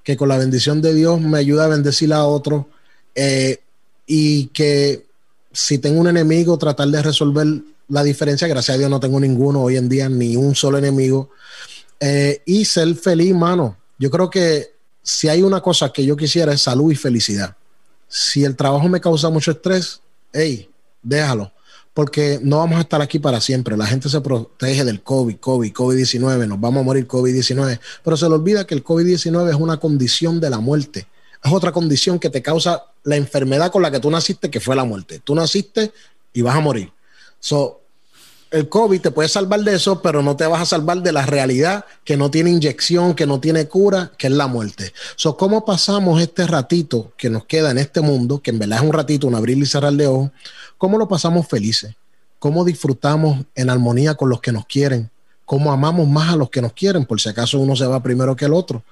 que 0.03 0.17
con 0.17 0.29
la 0.29 0.37
bendición 0.37 0.81
de 0.81 0.93
Dios 0.93 1.21
me 1.21 1.37
ayude 1.37 1.63
a 1.63 1.67
bendecir 1.67 2.13
a 2.13 2.23
otros 2.25 2.65
eh, 3.13 3.59
y 4.07 4.47
que 4.47 5.05
si 5.51 5.77
tengo 5.77 5.99
un 5.99 6.07
enemigo, 6.07 6.57
tratar 6.57 6.87
de 6.87 7.01
resolver 7.01 7.47
la 7.89 8.03
diferencia. 8.03 8.47
Gracias 8.47 8.75
a 8.75 8.77
Dios 8.77 8.89
no 8.89 8.99
tengo 8.99 9.19
ninguno 9.19 9.61
hoy 9.61 9.77
en 9.77 9.89
día, 9.89 10.09
ni 10.09 10.35
un 10.35 10.55
solo 10.55 10.77
enemigo. 10.77 11.31
Eh, 11.99 12.41
y 12.45 12.65
ser 12.65 12.95
feliz, 12.95 13.33
mano. 13.35 13.77
Yo 13.99 14.09
creo 14.09 14.29
que 14.29 14.73
si 15.03 15.27
hay 15.27 15.43
una 15.43 15.61
cosa 15.61 15.91
que 15.91 16.05
yo 16.05 16.15
quisiera 16.15 16.53
es 16.53 16.61
salud 16.61 16.91
y 16.91 16.95
felicidad. 16.95 17.55
Si 18.07 18.43
el 18.43 18.55
trabajo 18.55 18.87
me 18.89 19.01
causa 19.01 19.29
mucho 19.29 19.51
estrés, 19.51 20.01
hey, 20.33 20.69
déjalo, 21.03 21.51
porque 21.93 22.39
no 22.41 22.57
vamos 22.57 22.77
a 22.77 22.81
estar 22.81 23.01
aquí 23.01 23.19
para 23.19 23.41
siempre. 23.41 23.75
La 23.75 23.85
gente 23.85 24.09
se 24.09 24.21
protege 24.21 24.85
del 24.85 25.03
COVID, 25.03 25.37
COVID, 25.37 25.73
COVID-19, 25.73 26.47
nos 26.47 26.59
vamos 26.59 26.81
a 26.81 26.83
morir 26.83 27.07
COVID-19, 27.07 27.79
pero 28.03 28.17
se 28.17 28.27
le 28.27 28.35
olvida 28.35 28.65
que 28.65 28.73
el 28.73 28.83
COVID-19 28.83 29.49
es 29.49 29.55
una 29.55 29.77
condición 29.77 30.39
de 30.39 30.49
la 30.49 30.59
muerte. 30.59 31.07
Es 31.43 31.51
otra 31.51 31.71
condición 31.71 32.19
que 32.19 32.29
te 32.29 32.41
causa 32.41 32.85
la 33.03 33.15
enfermedad 33.15 33.71
con 33.71 33.81
la 33.81 33.91
que 33.91 33.99
tú 33.99 34.09
naciste, 34.09 34.49
que 34.49 34.59
fue 34.59 34.75
la 34.75 34.83
muerte. 34.83 35.19
Tú 35.23 35.35
naciste 35.35 35.91
y 36.33 36.41
vas 36.41 36.55
a 36.55 36.59
morir. 36.59 36.91
So, 37.39 37.81
el 38.51 38.67
COVID 38.67 39.01
te 39.01 39.11
puede 39.11 39.29
salvar 39.29 39.61
de 39.61 39.75
eso, 39.75 40.01
pero 40.01 40.23
no 40.23 40.35
te 40.35 40.47
vas 40.47 40.61
a 40.61 40.65
salvar 40.65 41.01
de 41.01 41.11
la 41.11 41.25
realidad 41.25 41.85
que 42.03 42.17
no 42.17 42.31
tiene 42.31 42.49
inyección, 42.49 43.13
que 43.13 43.27
no 43.27 43.39
tiene 43.39 43.67
cura, 43.67 44.11
que 44.17 44.27
es 44.27 44.33
la 44.33 44.47
muerte. 44.47 44.91
So, 45.15 45.37
¿Cómo 45.37 45.65
pasamos 45.65 46.21
este 46.21 46.47
ratito 46.47 47.13
que 47.15 47.29
nos 47.29 47.45
queda 47.45 47.71
en 47.71 47.77
este 47.77 48.01
mundo, 48.01 48.41
que 48.41 48.49
en 48.49 48.59
verdad 48.59 48.79
es 48.79 48.85
un 48.85 48.93
ratito, 48.93 49.27
un 49.27 49.35
abrir 49.35 49.57
y 49.57 49.65
cerrar 49.65 49.93
de 49.93 50.07
ojos? 50.07 50.31
¿Cómo 50.77 50.97
lo 50.97 51.07
pasamos 51.07 51.47
felices? 51.47 51.95
¿Cómo 52.39 52.63
disfrutamos 52.63 53.45
en 53.53 53.69
armonía 53.69 54.15
con 54.15 54.29
los 54.29 54.41
que 54.41 54.51
nos 54.51 54.65
quieren? 54.65 55.11
¿Cómo 55.45 55.71
amamos 55.71 56.07
más 56.07 56.33
a 56.33 56.35
los 56.35 56.49
que 56.49 56.61
nos 56.61 56.73
quieren? 56.73 57.05
Por 57.05 57.19
si 57.19 57.29
acaso 57.29 57.59
uno 57.59 57.75
se 57.75 57.85
va 57.85 58.01
primero 58.01 58.35
que 58.35 58.45
el 58.45 58.53
otro. 58.53 58.83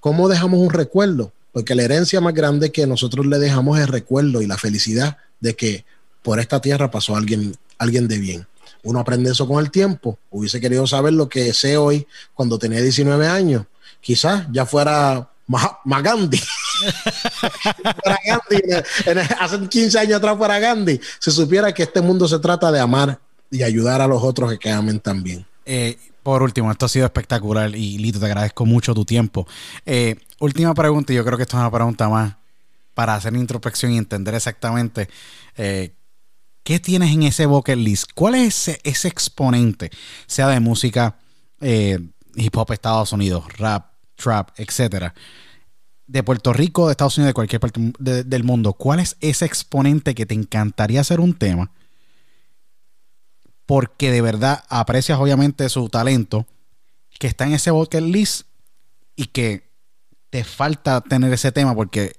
¿Cómo 0.00 0.28
dejamos 0.28 0.60
un 0.60 0.70
recuerdo? 0.70 1.32
Porque 1.52 1.74
la 1.74 1.82
herencia 1.82 2.20
más 2.20 2.34
grande 2.34 2.72
que 2.72 2.86
nosotros 2.86 3.26
le 3.26 3.38
dejamos 3.38 3.78
es 3.78 3.84
el 3.84 3.92
recuerdo 3.92 4.40
y 4.40 4.46
la 4.46 4.56
felicidad 4.56 5.18
de 5.40 5.54
que 5.54 5.84
por 6.22 6.40
esta 6.40 6.60
tierra 6.60 6.90
pasó 6.90 7.16
alguien, 7.16 7.56
alguien 7.78 8.08
de 8.08 8.18
bien. 8.18 8.46
Uno 8.84 9.00
aprende 9.00 9.30
eso 9.30 9.48
con 9.48 9.62
el 9.62 9.70
tiempo. 9.70 10.18
Hubiese 10.30 10.60
querido 10.60 10.86
saber 10.86 11.12
lo 11.12 11.28
que 11.28 11.52
sé 11.52 11.76
hoy 11.76 12.06
cuando 12.34 12.58
tenía 12.58 12.80
19 12.80 13.26
años. 13.26 13.64
Quizás 14.00 14.46
ya 14.52 14.66
fuera 14.66 15.28
más 15.46 16.02
Gandhi. 16.02 16.40
hace 19.40 19.68
15 19.68 19.98
años 19.98 20.18
atrás 20.18 20.36
fuera 20.36 20.58
Gandhi. 20.58 21.00
Se 21.18 21.30
supiera 21.30 21.72
que 21.72 21.84
este 21.84 22.00
mundo 22.00 22.28
se 22.28 22.38
trata 22.38 22.70
de 22.70 22.80
amar 22.80 23.18
y 23.50 23.62
ayudar 23.62 24.00
a 24.00 24.06
los 24.06 24.22
otros 24.22 24.56
que 24.58 24.70
amen 24.70 25.00
también. 25.00 25.46
Eh, 25.64 25.98
por 26.22 26.42
último, 26.42 26.70
esto 26.70 26.86
ha 26.86 26.88
sido 26.88 27.04
espectacular 27.04 27.74
y 27.74 27.98
Lito, 27.98 28.18
te 28.18 28.26
agradezco 28.26 28.64
mucho 28.64 28.94
tu 28.94 29.04
tiempo. 29.04 29.46
Eh, 29.84 30.16
última 30.40 30.74
pregunta, 30.74 31.12
y 31.12 31.16
yo 31.16 31.24
creo 31.24 31.36
que 31.36 31.42
esto 31.42 31.56
es 31.56 31.60
una 31.60 31.70
pregunta 31.70 32.08
más 32.08 32.34
para 32.94 33.14
hacer 33.14 33.34
introspección 33.34 33.92
y 33.92 33.98
entender 33.98 34.34
exactamente 34.34 35.08
eh, 35.56 35.92
¿Qué 36.64 36.80
tienes 36.80 37.12
en 37.12 37.24
ese 37.24 37.44
bucket 37.44 37.76
list? 37.76 38.10
¿Cuál 38.14 38.36
es 38.36 38.68
ese, 38.82 39.08
exponente? 39.08 39.90
Sea 40.26 40.48
de 40.48 40.60
música, 40.60 41.18
eh, 41.60 41.98
hip 42.36 42.56
hop 42.56 42.72
Estados 42.72 43.12
Unidos, 43.12 43.44
rap, 43.58 43.92
trap, 44.16 44.48
etcétera. 44.56 45.14
De 46.06 46.22
Puerto 46.22 46.54
Rico, 46.54 46.86
de 46.86 46.92
Estados 46.92 47.18
Unidos, 47.18 47.28
de 47.28 47.34
cualquier 47.34 47.60
parte 47.60 47.92
del 47.98 48.44
mundo. 48.44 48.72
¿Cuál 48.72 49.00
es 49.00 49.18
ese 49.20 49.44
exponente 49.44 50.14
que 50.14 50.24
te 50.24 50.32
encantaría 50.32 51.02
hacer 51.02 51.20
un 51.20 51.34
tema? 51.34 51.70
Porque 53.66 54.10
de 54.10 54.22
verdad 54.22 54.64
aprecias 54.70 55.18
obviamente 55.18 55.68
su 55.68 55.90
talento, 55.90 56.46
que 57.18 57.26
está 57.26 57.44
en 57.44 57.52
ese 57.52 57.72
bucket 57.72 58.02
list 58.02 58.46
y 59.16 59.26
que 59.26 59.70
te 60.30 60.44
falta 60.44 61.02
tener 61.02 61.30
ese 61.30 61.52
tema 61.52 61.74
porque 61.74 62.16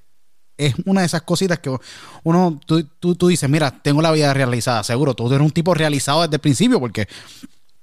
es 0.57 0.75
una 0.85 1.01
de 1.01 1.07
esas 1.07 1.23
cositas 1.23 1.59
que 1.59 1.75
uno, 2.23 2.59
tú, 2.65 2.83
tú, 2.99 3.27
dices, 3.27 3.49
mira, 3.49 3.71
tengo 3.81 4.01
la 4.01 4.11
vida 4.11 4.33
realizada, 4.33 4.83
seguro, 4.83 5.13
tú 5.13 5.27
eres 5.27 5.41
un 5.41 5.51
tipo 5.51 5.73
realizado 5.73 6.21
desde 6.21 6.35
el 6.35 6.41
principio 6.41 6.79
porque 6.79 7.07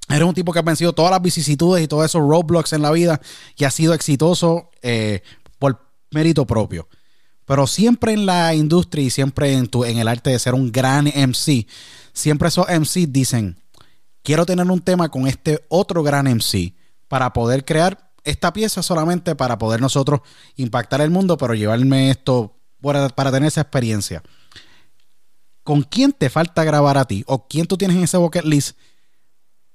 eres 0.09 0.27
un 0.27 0.35
tipo 0.35 0.53
que 0.53 0.59
ha 0.59 0.63
vencido 0.63 0.93
todas 0.93 1.11
las 1.11 1.23
vicisitudes 1.23 1.85
y 1.85 1.89
todos 1.89 2.05
esos 2.05 2.23
roadblocks 2.23 2.73
en 2.73 2.83
la 2.83 2.91
vida 2.91 3.21
y 3.57 3.65
ha 3.65 3.71
sido 3.71 3.95
exitoso 3.95 4.71
eh, 4.83 5.23
por 5.59 5.81
mérito 6.11 6.47
propio. 6.47 6.89
Pero 7.45 7.67
siempre 7.67 8.13
en 8.13 8.27
la 8.27 8.55
industria 8.55 9.05
y 9.05 9.11
siempre 9.11 9.53
en, 9.53 9.67
tu, 9.67 9.85
en 9.85 9.99
el 9.99 10.09
arte 10.09 10.31
de 10.31 10.39
ser 10.39 10.55
un 10.55 10.73
gran 10.73 11.07
MC, 11.07 11.67
siempre 12.13 12.49
esos 12.49 12.67
MC 12.69 13.07
dicen, 13.09 13.59
quiero 14.23 14.47
tener 14.47 14.67
un 14.71 14.81
tema 14.81 15.11
con 15.11 15.27
este 15.27 15.65
otro 15.69 16.03
gran 16.03 16.27
MC 16.27 16.75
para 17.09 17.33
poder 17.33 17.65
crear 17.65 18.13
esta 18.25 18.53
pieza 18.53 18.83
solamente 18.83 19.35
para 19.35 19.59
poder 19.59 19.81
nosotros 19.81 20.21
impactar 20.57 21.01
el 21.01 21.11
mundo, 21.11 21.37
pero 21.37 21.55
llevarme 21.55 22.11
esto 22.11 22.55
para, 22.83 23.31
tener 23.31 23.49
esa 23.49 23.63
experiencia. 23.63 24.23
¿Con 25.63 25.83
quién 25.83 26.13
te 26.13 26.29
falta 26.29 26.65
grabar 26.65 26.99
a 26.99 27.05
ti? 27.05 27.25
¿O 27.27 27.47
quién 27.47 27.67
tú 27.67 27.77
tienes 27.77 27.97
en 27.97 28.03
ese 28.03 28.17
bucket 28.17 28.45
list 28.45 28.77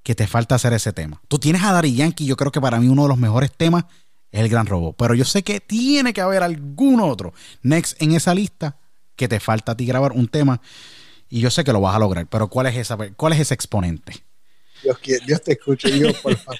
que 0.03 0.15
te 0.15 0.27
falta 0.27 0.55
hacer 0.55 0.73
ese 0.73 0.91
tema? 0.91 1.21
Tú 1.27 1.39
tienes 1.39 1.63
a 1.63 1.71
Dari 1.71 1.95
Yankee, 1.95 2.25
yo 2.25 2.35
creo 2.35 2.51
que 2.51 2.61
para 2.61 2.79
mí 2.79 2.88
uno 2.88 3.03
de 3.03 3.09
los 3.09 3.17
mejores 3.17 3.51
temas 3.55 3.85
es 4.31 4.41
el 4.41 4.49
Gran 4.49 4.65
Robo. 4.65 4.93
Pero 4.93 5.13
yo 5.13 5.23
sé 5.23 5.43
que 5.43 5.59
tiene 5.59 6.13
que 6.13 6.21
haber 6.21 6.43
algún 6.43 6.99
otro 6.99 7.34
next 7.61 8.01
en 8.01 8.11
esa 8.11 8.35
lista 8.35 8.77
que 9.15 9.27
te 9.27 9.39
falta 9.39 9.71
a 9.71 9.77
ti 9.77 9.85
grabar 9.85 10.11
un 10.11 10.27
tema. 10.27 10.61
Y 11.29 11.39
yo 11.39 11.49
sé 11.49 11.63
que 11.63 11.73
lo 11.73 11.81
vas 11.81 11.95
a 11.95 11.99
lograr. 11.99 12.27
Pero 12.27 12.49
¿cuál 12.49 12.67
es, 12.67 12.75
esa, 12.75 12.97
cuál 13.15 13.34
es 13.34 13.39
ese 13.39 13.53
exponente? 13.53 14.13
Dios, 15.25 15.41
te 15.41 15.53
escuche, 15.53 15.91
Dios, 15.91 16.13
por 16.21 16.35
favor. 16.38 16.59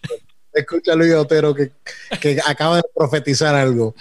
Escucha 0.52 0.95
Luis 0.95 1.14
Otero 1.14 1.53
que, 1.53 1.72
que 2.19 2.40
acaba 2.45 2.78
de 2.78 2.84
profetizar 2.95 3.53
algo. 3.53 3.94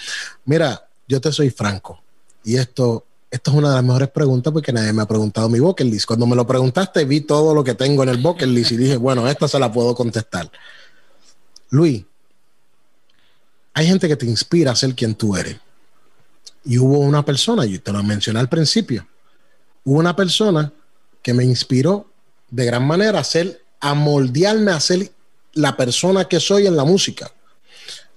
Mira, 0.45 0.89
yo 1.07 1.21
te 1.21 1.31
soy 1.31 1.51
franco. 1.51 2.03
Y 2.47 2.59
esto, 2.59 3.05
esto 3.29 3.51
es 3.51 3.57
una 3.57 3.71
de 3.71 3.75
las 3.75 3.83
mejores 3.83 4.09
preguntas 4.09 4.53
porque 4.53 4.73
nadie 4.73 4.93
me 4.93 5.03
ha 5.03 5.07
preguntado 5.07 5.49
mi 5.49 5.59
bucket 5.59 5.85
list. 5.85 6.07
Cuando 6.07 6.29
me 6.29 6.37
lo 6.37 6.47
preguntaste, 6.47 7.05
vi 7.05 7.23
todo 7.23 7.53
lo 7.53 7.65
que 7.65 7.75
tengo 7.75 8.05
en 8.05 8.09
el 8.09 8.19
bucket 8.19 8.47
list 8.47 8.71
y 8.71 8.77
dije, 8.77 8.97
bueno, 8.97 9.27
esta 9.27 9.49
se 9.49 9.59
la 9.59 9.73
puedo 9.73 9.97
contestar. 9.97 10.49
Luis, 11.71 12.05
hay 13.75 13.87
gente 13.89 14.07
que 14.07 14.15
te 14.15 14.27
inspira 14.27 14.71
a 14.71 14.77
ser 14.77 14.95
quien 14.95 15.17
tú 15.17 15.37
eres. 15.37 15.57
Y 16.65 16.79
hubo 16.79 17.01
una 17.01 17.25
persona, 17.25 17.67
y 17.67 17.81
te 17.81 17.93
lo 17.93 18.01
mencioné 18.05 18.39
al 18.39 18.49
principio, 18.49 19.05
hubo 19.85 19.99
una 19.99 20.15
persona 20.15 20.73
que 21.23 21.35
me 21.35 21.43
inspiró 21.43 22.09
de 22.49 22.65
gran 22.65 22.87
manera 22.87 23.19
a 23.19 23.25
ser, 23.25 23.61
a 23.81 23.93
moldearme 23.95 24.71
a 24.71 24.79
ser 24.79 25.11
la 25.55 25.77
persona 25.77 26.27
que 26.27 26.39
soy 26.39 26.69
en 26.69 26.77
la 26.77 26.85
música. 26.85 27.29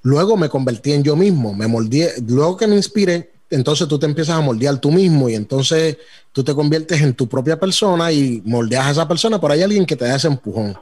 Luego 0.04 0.38
me 0.38 0.50
convertí 0.50 0.92
en 0.94 1.02
yo 1.02 1.16
mismo, 1.16 1.52
me 1.52 1.66
moldeé, 1.66 2.14
luego 2.28 2.58
que 2.58 2.68
me 2.68 2.76
inspiré, 2.76 3.39
entonces 3.50 3.88
tú 3.88 3.98
te 3.98 4.06
empiezas 4.06 4.36
a 4.36 4.42
moldear 4.42 4.80
tú 4.80 4.92
mismo 4.92 5.30
y 5.30 5.36
entonces 5.36 5.98
tú 6.32 6.44
te 6.44 6.54
conviertes 6.54 7.02
en 7.02 7.14
tu 7.14 7.28
propia 7.28 7.60
persona 7.60 8.12
y 8.12 8.42
moldeas 8.46 8.86
a 8.86 8.92
esa 8.92 9.08
persona, 9.08 9.42
pero 9.42 9.54
hay 9.54 9.64
alguien 9.64 9.86
que 9.86 9.96
te 9.96 10.06
da 10.06 10.16
ese 10.16 10.28
empujón. 10.28 10.78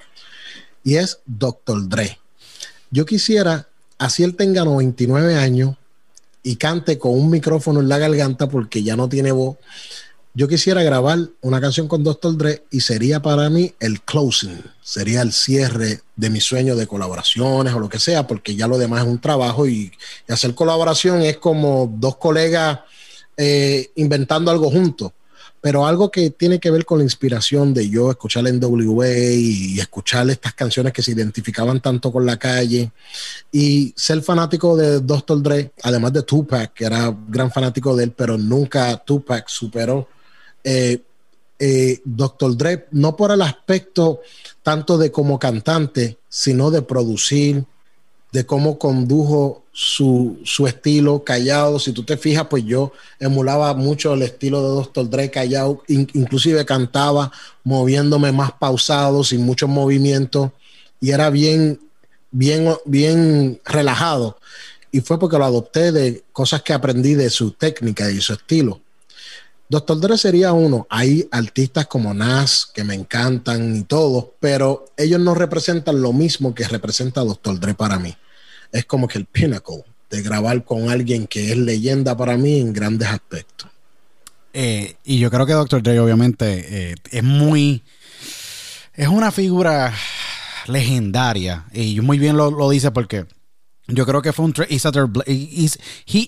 Y 0.83 0.95
es 0.95 1.19
Dr. 1.25 1.87
Dre. 1.87 2.19
Yo 2.91 3.05
quisiera, 3.05 3.67
así 3.97 4.23
él 4.23 4.35
tenga 4.35 4.63
99 4.63 5.35
años 5.35 5.75
y 6.43 6.55
cante 6.55 6.97
con 6.97 7.13
un 7.13 7.29
micrófono 7.29 7.81
en 7.81 7.89
la 7.89 7.97
garganta 7.97 8.47
porque 8.47 8.83
ya 8.83 8.95
no 8.95 9.09
tiene 9.09 9.31
voz, 9.31 9.57
yo 10.37 10.47
quisiera 10.47 10.83
grabar 10.83 11.17
una 11.41 11.59
canción 11.59 11.87
con 11.87 12.03
Dr. 12.03 12.37
Dre 12.37 12.63
y 12.69 12.81
sería 12.81 13.23
para 13.23 13.49
mí 13.49 13.73
el 13.79 14.01
closing, 14.01 14.61
sería 14.83 15.23
el 15.23 15.33
cierre 15.33 16.01
de 16.15 16.29
mi 16.29 16.41
sueño 16.41 16.75
de 16.75 16.85
colaboraciones 16.85 17.73
o 17.73 17.79
lo 17.79 17.89
que 17.89 17.97
sea, 17.97 18.27
porque 18.27 18.55
ya 18.55 18.67
lo 18.67 18.77
demás 18.77 19.01
es 19.01 19.07
un 19.07 19.19
trabajo 19.19 19.67
y, 19.67 19.91
hacer 20.29 20.53
colaboración 20.53 21.23
es 21.23 21.37
como 21.37 21.91
dos 21.97 22.17
colegas 22.17 22.81
eh, 23.35 23.89
inventando 23.95 24.51
algo 24.51 24.69
juntos, 24.69 25.11
pero 25.59 25.87
algo 25.87 26.11
que 26.11 26.29
tiene 26.29 26.59
que 26.59 26.69
ver 26.69 26.85
con 26.85 26.99
la 26.99 27.03
inspiración 27.03 27.73
de 27.73 27.89
yo 27.89 28.11
escuchar 28.11 28.47
en 28.47 28.63
WA 28.63 29.07
y 29.07 29.79
escuchar 29.79 30.29
estas 30.29 30.53
canciones 30.53 30.93
que 30.93 31.01
se 31.01 31.13
identificaban 31.13 31.81
tanto 31.81 32.11
con 32.11 32.27
la 32.27 32.37
calle 32.37 32.91
y 33.51 33.91
ser 33.97 34.21
fanático 34.21 34.77
de 34.77 34.99
Dr. 34.99 35.41
Dre, 35.41 35.71
además 35.81 36.13
de 36.13 36.21
Tupac, 36.21 36.73
que 36.73 36.85
era 36.85 37.11
gran 37.27 37.49
fanático 37.49 37.95
de 37.95 38.03
él, 38.03 38.11
pero 38.15 38.37
nunca 38.37 38.95
Tupac 38.97 39.47
superó 39.47 40.07
eh, 40.69 40.99
eh, 41.59 42.01
Dr. 42.03 42.57
Dre, 42.57 42.87
no 42.91 43.15
por 43.15 43.31
el 43.31 43.41
aspecto 43.41 44.19
tanto 44.61 44.97
de 44.97 45.11
como 45.11 45.39
cantante, 45.39 46.17
sino 46.27 46.71
de 46.71 46.81
producir, 46.81 47.63
de 48.33 48.45
cómo 48.45 48.77
condujo 48.77 49.63
su, 49.71 50.37
estilo 50.67 51.23
callado. 51.23 51.79
Si 51.79 51.93
tú 51.93 52.03
te 52.03 52.17
fijas, 52.17 52.47
pues 52.49 52.65
yo 52.65 52.91
emulaba 53.17 53.73
mucho 53.75 54.13
el 54.13 54.23
estilo 54.23 54.61
de 54.61 54.75
Dr. 54.83 55.09
Dre 55.09 55.31
callado, 55.31 55.83
inclusive 55.87 56.65
cantaba 56.65 57.31
moviéndome 57.63 58.33
más 58.33 58.51
pausado, 58.51 59.23
sin 59.23 59.45
muchos 59.45 59.69
movimientos, 59.69 60.51
y 60.99 61.11
era 61.11 61.29
bien, 61.29 61.79
bien, 62.31 62.75
bien 62.83 63.61
relajado. 63.63 64.37
Y 64.91 64.99
fue 64.99 65.17
porque 65.17 65.37
lo 65.37 65.45
adopté 65.45 65.93
de 65.93 66.23
cosas 66.33 66.61
que 66.61 66.73
aprendí 66.73 67.13
de 67.13 67.29
su 67.29 67.51
técnica 67.51 68.11
y 68.11 68.19
su 68.19 68.33
estilo. 68.33 68.81
Doctor 69.69 69.99
Dre 69.99 70.17
sería 70.17 70.53
uno. 70.53 70.87
Hay 70.89 71.27
artistas 71.31 71.87
como 71.87 72.13
Nas 72.13 72.65
que 72.73 72.85
me 72.85 72.95
encantan 72.95 73.75
y 73.75 73.83
todo, 73.83 74.35
pero 74.39 74.85
ellos 74.95 75.19
no 75.19 75.35
representan 75.35 76.01
lo 76.01 76.13
mismo 76.13 76.55
que 76.55 76.67
representa 76.67 77.21
Doctor 77.21 77.59
Dre 77.59 77.73
para 77.73 77.99
mí. 77.99 78.15
Es 78.71 78.85
como 78.85 79.07
que 79.07 79.17
el 79.17 79.25
pinnacle 79.25 79.83
de 80.09 80.21
grabar 80.21 80.63
con 80.63 80.89
alguien 80.89 81.27
que 81.27 81.51
es 81.51 81.57
leyenda 81.57 82.15
para 82.15 82.37
mí 82.37 82.59
en 82.59 82.71
grandes 82.71 83.09
aspectos. 83.09 83.69
Eh, 84.53 84.95
y 85.03 85.19
yo 85.19 85.29
creo 85.29 85.45
que 85.45 85.53
Doctor 85.53 85.83
Dre 85.83 85.99
obviamente 85.99 86.91
eh, 86.91 86.95
es 87.11 87.23
muy... 87.23 87.83
Es 88.93 89.09
una 89.09 89.31
figura 89.31 89.93
legendaria. 90.67 91.65
Y 91.73 91.99
muy 91.99 92.19
bien 92.19 92.37
lo, 92.37 92.69
dice 92.69 92.91
porque 92.91 93.25
yo 93.87 94.05
creo 94.05 94.21
que 94.21 94.31
fue 94.31 94.45
un... 94.45 94.53
he 94.67 94.75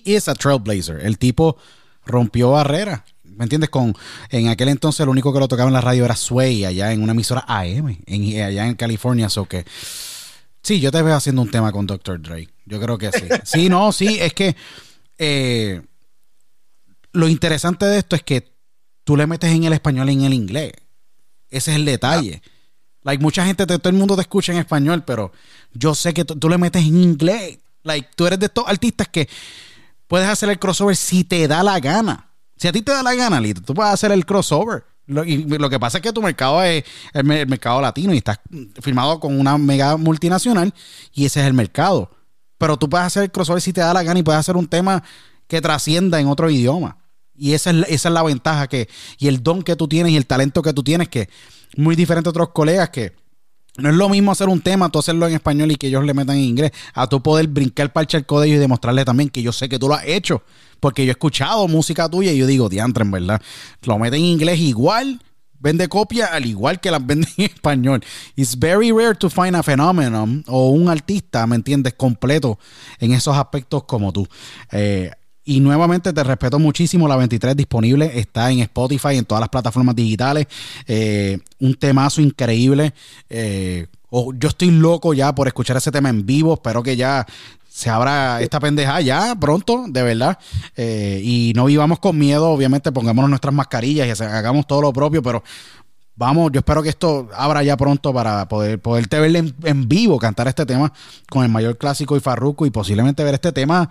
is 0.05 0.27
a 0.27 0.35
trailblazer. 0.35 0.99
El 1.05 1.17
tipo 1.17 1.57
rompió 2.05 2.51
barreras 2.51 3.01
¿Me 3.39 3.45
entiendes? 3.45 3.69
Con, 3.69 3.95
en 4.31 4.49
aquel 4.49 4.67
entonces 4.67 5.05
lo 5.05 5.13
único 5.13 5.31
que 5.31 5.39
lo 5.39 5.47
tocaba 5.47 5.69
en 5.69 5.73
la 5.73 5.79
radio 5.79 6.03
era 6.03 6.17
Sway, 6.17 6.65
allá 6.65 6.91
en 6.91 7.01
una 7.01 7.13
emisora 7.13 7.45
AM, 7.47 7.97
en, 8.05 8.41
allá 8.41 8.67
en 8.67 8.75
California. 8.75 9.29
So 9.29 9.45
que, 9.45 9.65
sí, 10.61 10.81
yo 10.81 10.91
te 10.91 11.01
veo 11.01 11.15
haciendo 11.15 11.41
un 11.41 11.49
tema 11.49 11.71
con 11.71 11.87
Dr. 11.87 12.21
Dre. 12.21 12.49
Yo 12.65 12.81
creo 12.81 12.97
que 12.97 13.13
sí. 13.13 13.25
Sí, 13.45 13.69
no, 13.69 13.93
sí, 13.93 14.17
es 14.19 14.33
que 14.33 14.57
eh, 15.17 15.81
lo 17.13 17.29
interesante 17.29 17.85
de 17.85 17.99
esto 17.99 18.17
es 18.17 18.23
que 18.23 18.51
tú 19.05 19.15
le 19.15 19.25
metes 19.25 19.49
en 19.53 19.63
el 19.63 19.71
español 19.71 20.09
y 20.09 20.13
en 20.13 20.23
el 20.23 20.33
inglés. 20.33 20.73
Ese 21.49 21.71
es 21.71 21.77
el 21.77 21.85
detalle. 21.85 22.41
Like, 23.03 23.23
mucha 23.23 23.45
gente, 23.45 23.65
todo 23.65 23.79
el 23.87 23.95
mundo 23.95 24.15
te 24.15 24.21
escucha 24.21 24.51
en 24.51 24.57
español, 24.57 25.05
pero 25.07 25.31
yo 25.71 25.95
sé 25.95 26.13
que 26.13 26.25
tú 26.25 26.49
le 26.49 26.57
metes 26.57 26.81
en 26.81 27.01
inglés. 27.01 27.59
Like, 27.83 28.09
tú 28.17 28.27
eres 28.27 28.39
de 28.39 28.47
estos 28.47 28.67
artistas 28.67 29.07
que 29.07 29.29
puedes 30.09 30.27
hacer 30.27 30.49
el 30.49 30.59
crossover 30.59 30.97
si 30.97 31.23
te 31.23 31.47
da 31.47 31.63
la 31.63 31.79
gana. 31.79 32.28
Si 32.59 32.67
a 32.67 32.73
ti 32.73 32.81
te 32.81 32.91
da 32.91 33.01
la 33.01 33.15
gana, 33.15 33.39
Lito, 33.39 33.61
tú 33.61 33.73
puedes 33.73 33.93
hacer 33.93 34.11
el 34.11 34.25
crossover. 34.25 34.83
Lo, 35.05 35.23
y 35.23 35.43
lo 35.45 35.69
que 35.69 35.79
pasa 35.79 35.97
es 35.97 36.01
que 36.03 36.13
tu 36.13 36.21
mercado 36.21 36.61
es 36.61 36.83
el, 37.13 37.23
mercado 37.23 37.81
latino 37.81 38.13
y 38.13 38.17
estás 38.17 38.39
firmado 38.79 39.19
con 39.19 39.39
una 39.39 39.57
mega 39.57 39.97
multinacional 39.97 40.71
y 41.13 41.25
ese 41.25 41.39
es 41.39 41.47
el 41.47 41.53
mercado. 41.53 42.11
Pero 42.57 42.77
tú 42.77 42.89
puedes 42.89 43.07
hacer 43.07 43.23
el 43.23 43.31
crossover 43.31 43.61
si 43.61 43.73
te 43.73 43.81
da 43.81 43.93
la 43.93 44.03
gana 44.03 44.19
y 44.19 44.23
puedes 44.23 44.39
hacer 44.39 44.57
un 44.57 44.67
tema 44.67 45.01
que 45.47 45.61
trascienda 45.61 46.19
en 46.19 46.27
otro 46.27 46.49
idioma. 46.49 46.97
Y 47.33 47.53
esa 47.53 47.71
es, 47.71 47.77
esa 47.87 48.09
es 48.09 48.13
la 48.13 48.21
ventaja 48.21 48.67
que, 48.67 48.89
y 49.17 49.29
el 49.29 49.41
don 49.41 49.63
que 49.63 49.77
tú 49.77 49.87
tienes 49.87 50.11
y 50.11 50.17
el 50.17 50.27
talento 50.27 50.61
que 50.61 50.73
tú 50.73 50.83
tienes, 50.83 51.07
que 51.07 51.29
muy 51.77 51.95
diferente 51.95 52.27
a 52.27 52.31
otros 52.31 52.49
colegas 52.49 52.89
que 52.89 53.15
no 53.77 53.89
es 53.89 53.95
lo 53.95 54.09
mismo 54.09 54.31
hacer 54.31 54.49
un 54.49 54.61
tema, 54.61 54.89
tú 54.89 54.99
hacerlo 54.99 55.27
en 55.27 55.33
español 55.33 55.71
y 55.71 55.75
que 55.75 55.87
ellos 55.87 56.03
le 56.03 56.13
metan 56.13 56.35
en 56.37 56.43
inglés, 56.43 56.71
a 56.93 57.07
tú 57.07 57.21
poder 57.21 57.47
brincar 57.47 57.93
parche 57.93 58.17
al 58.17 58.25
código 58.25 58.55
y 58.55 58.59
demostrarle 58.59 59.05
también 59.05 59.29
que 59.29 59.41
yo 59.41 59.51
sé 59.51 59.69
que 59.69 59.79
tú 59.79 59.87
lo 59.87 59.95
has 59.95 60.05
hecho. 60.05 60.43
Porque 60.79 61.05
yo 61.05 61.11
he 61.11 61.11
escuchado 61.11 61.67
música 61.67 62.09
tuya 62.09 62.31
y 62.31 62.37
yo 62.37 62.47
digo, 62.47 62.69
diantre, 62.69 63.03
en 63.03 63.11
verdad. 63.11 63.41
Lo 63.83 63.99
meten 63.99 64.21
en 64.21 64.25
inglés 64.25 64.59
igual, 64.59 65.21
vende 65.59 65.87
copia 65.87 66.27
al 66.27 66.45
igual 66.45 66.79
que 66.79 66.91
las 66.91 67.05
vende 67.05 67.27
en 67.37 67.45
español. 67.45 68.03
It's 68.35 68.57
very 68.57 68.91
rare 68.91 69.15
to 69.15 69.29
find 69.29 69.55
a 69.55 69.63
phenomenon 69.63 70.43
o 70.47 70.69
un 70.69 70.89
artista, 70.89 71.45
¿me 71.47 71.55
entiendes? 71.55 71.93
Completo 71.93 72.59
en 72.99 73.13
esos 73.13 73.37
aspectos 73.37 73.83
como 73.83 74.11
tú. 74.11 74.27
Eh, 74.71 75.11
y 75.49 75.61
nuevamente 75.61 76.13
te 76.13 76.23
respeto 76.23 76.59
muchísimo. 76.59 77.07
La 77.07 77.15
23 77.15 77.57
disponible. 77.57 78.11
Está 78.19 78.51
en 78.51 78.59
Spotify, 78.59 79.17
en 79.17 79.25
todas 79.25 79.39
las 79.39 79.49
plataformas 79.49 79.95
digitales. 79.95 80.45
Eh, 80.85 81.39
un 81.59 81.73
temazo 81.73 82.21
increíble. 82.21 82.93
Eh, 83.31 83.87
yo 84.11 84.47
estoy 84.47 84.69
loco 84.69 85.15
ya 85.15 85.33
por 85.33 85.47
escuchar 85.47 85.75
ese 85.77 85.91
tema 85.91 86.09
en 86.09 86.23
vivo. 86.23 86.53
Espero 86.53 86.83
que 86.83 86.95
ya 86.95 87.25
se 87.67 87.89
abra 87.89 88.41
esta 88.41 88.59
pendeja 88.59 89.01
ya 89.01 89.35
pronto, 89.39 89.85
de 89.87 90.03
verdad. 90.03 90.37
Eh, 90.77 91.19
y 91.23 91.53
no 91.55 91.65
vivamos 91.65 91.97
con 91.97 92.15
miedo, 92.15 92.51
obviamente, 92.51 92.91
pongámonos 92.91 93.31
nuestras 93.31 93.53
mascarillas 93.53 94.19
y 94.19 94.23
hagamos 94.23 94.67
todo 94.67 94.83
lo 94.83 94.93
propio, 94.93 95.23
pero 95.23 95.43
vamos, 96.15 96.51
yo 96.51 96.59
espero 96.59 96.83
que 96.83 96.89
esto 96.89 97.27
abra 97.33 97.63
ya 97.63 97.75
pronto 97.75 98.13
para 98.13 98.47
poder 98.47 98.79
poderte 98.79 99.19
ver 99.19 99.35
en, 99.35 99.55
en, 99.63 99.87
vivo 99.87 100.19
cantar 100.19 100.47
este 100.47 100.65
tema 100.65 100.93
con 101.27 101.43
el 101.43 101.49
mayor 101.49 101.77
clásico 101.77 102.17
y 102.17 102.19
Farruco 102.19 102.67
y 102.67 102.69
posiblemente 102.69 103.23
ver 103.23 103.35
este 103.35 103.51
tema 103.51 103.89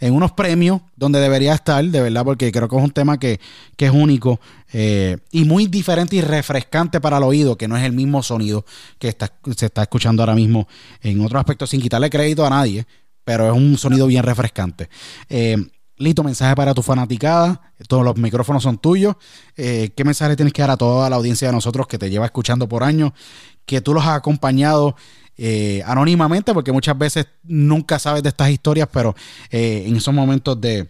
en 0.00 0.14
unos 0.14 0.32
premios 0.32 0.80
donde 0.96 1.20
debería 1.20 1.54
estar, 1.54 1.84
de 1.84 2.00
verdad, 2.00 2.24
porque 2.24 2.52
creo 2.52 2.68
que 2.68 2.76
es 2.76 2.82
un 2.82 2.90
tema 2.90 3.18
que, 3.18 3.40
es 3.76 3.90
único 3.90 4.40
eh, 4.72 5.18
y 5.30 5.44
muy 5.44 5.66
diferente 5.66 6.16
y 6.16 6.20
refrescante 6.20 7.00
para 7.00 7.18
el 7.18 7.24
oído, 7.24 7.56
que 7.56 7.68
no 7.68 7.76
es 7.76 7.84
el 7.84 7.92
mismo 7.92 8.22
sonido 8.22 8.64
que 8.98 9.08
está, 9.08 9.32
se 9.56 9.66
está 9.66 9.82
escuchando 9.82 10.22
ahora 10.22 10.34
mismo 10.34 10.68
en 11.02 11.20
otros 11.20 11.40
aspectos, 11.40 11.70
sin 11.70 11.80
quitarle 11.80 12.10
crédito 12.10 12.46
a 12.46 12.50
nadie, 12.50 12.86
pero 13.24 13.46
es 13.46 13.52
un 13.52 13.76
sonido 13.76 14.06
bien 14.06 14.22
refrescante. 14.22 14.88
Eh, 15.28 15.56
Lito, 15.98 16.22
mensaje 16.22 16.54
para 16.54 16.74
tu 16.74 16.82
fanaticada. 16.82 17.60
Todos 17.88 18.04
los 18.04 18.16
micrófonos 18.16 18.62
son 18.62 18.78
tuyos. 18.78 19.16
Eh, 19.56 19.90
¿Qué 19.96 20.04
mensaje 20.04 20.36
tienes 20.36 20.52
que 20.52 20.62
dar 20.62 20.70
a 20.70 20.76
toda 20.76 21.10
la 21.10 21.16
audiencia 21.16 21.48
de 21.48 21.54
nosotros 21.54 21.88
que 21.88 21.98
te 21.98 22.08
lleva 22.08 22.24
escuchando 22.24 22.68
por 22.68 22.84
años? 22.84 23.12
Que 23.66 23.80
tú 23.80 23.94
los 23.94 24.04
has 24.04 24.16
acompañado 24.16 24.94
eh, 25.38 25.82
anónimamente, 25.86 26.52
porque 26.52 26.72
muchas 26.72 26.98
veces 26.98 27.26
nunca 27.44 27.98
sabes 27.98 28.22
de 28.22 28.28
estas 28.28 28.50
historias, 28.50 28.88
pero 28.92 29.14
eh, 29.50 29.84
en 29.86 29.96
esos 29.96 30.12
momentos 30.12 30.60
de, 30.60 30.88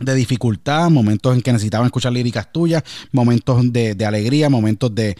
de 0.00 0.14
dificultad, 0.14 0.90
momentos 0.90 1.34
en 1.34 1.42
que 1.42 1.52
necesitaban 1.52 1.86
escuchar 1.86 2.12
líricas 2.12 2.50
tuyas, 2.52 2.82
momentos 3.12 3.72
de, 3.72 4.04
alegría, 4.04 4.50
momentos 4.50 4.92
de, 4.94 5.16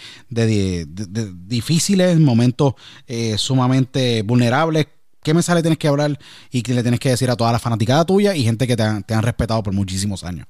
difíciles, 1.47 2.19
momentos 2.19 2.75
eh, 3.07 3.37
sumamente 3.39 4.23
vulnerables. 4.23 4.87
¿Qué 5.23 5.33
mensaje 5.33 5.63
tienes 5.63 5.79
que 5.79 5.89
hablar 5.89 6.19
y 6.51 6.63
qué 6.63 6.75
le 6.75 6.83
tienes 6.83 7.01
que 7.01 7.09
decir 7.11 7.31
a 7.31 7.37
toda 7.37 7.53
la 7.53 7.59
fanaticada 7.59 8.05
tuya 8.05 8.35
y 8.35 8.43
gente 8.43 8.67
que 8.67 8.77
te, 8.77 8.83
han- 8.83 9.03
te 9.03 9.15
han 9.15 9.23
respetado 9.23 9.63
por 9.63 9.73
muchísimos 9.73 10.23
años? 10.25 10.47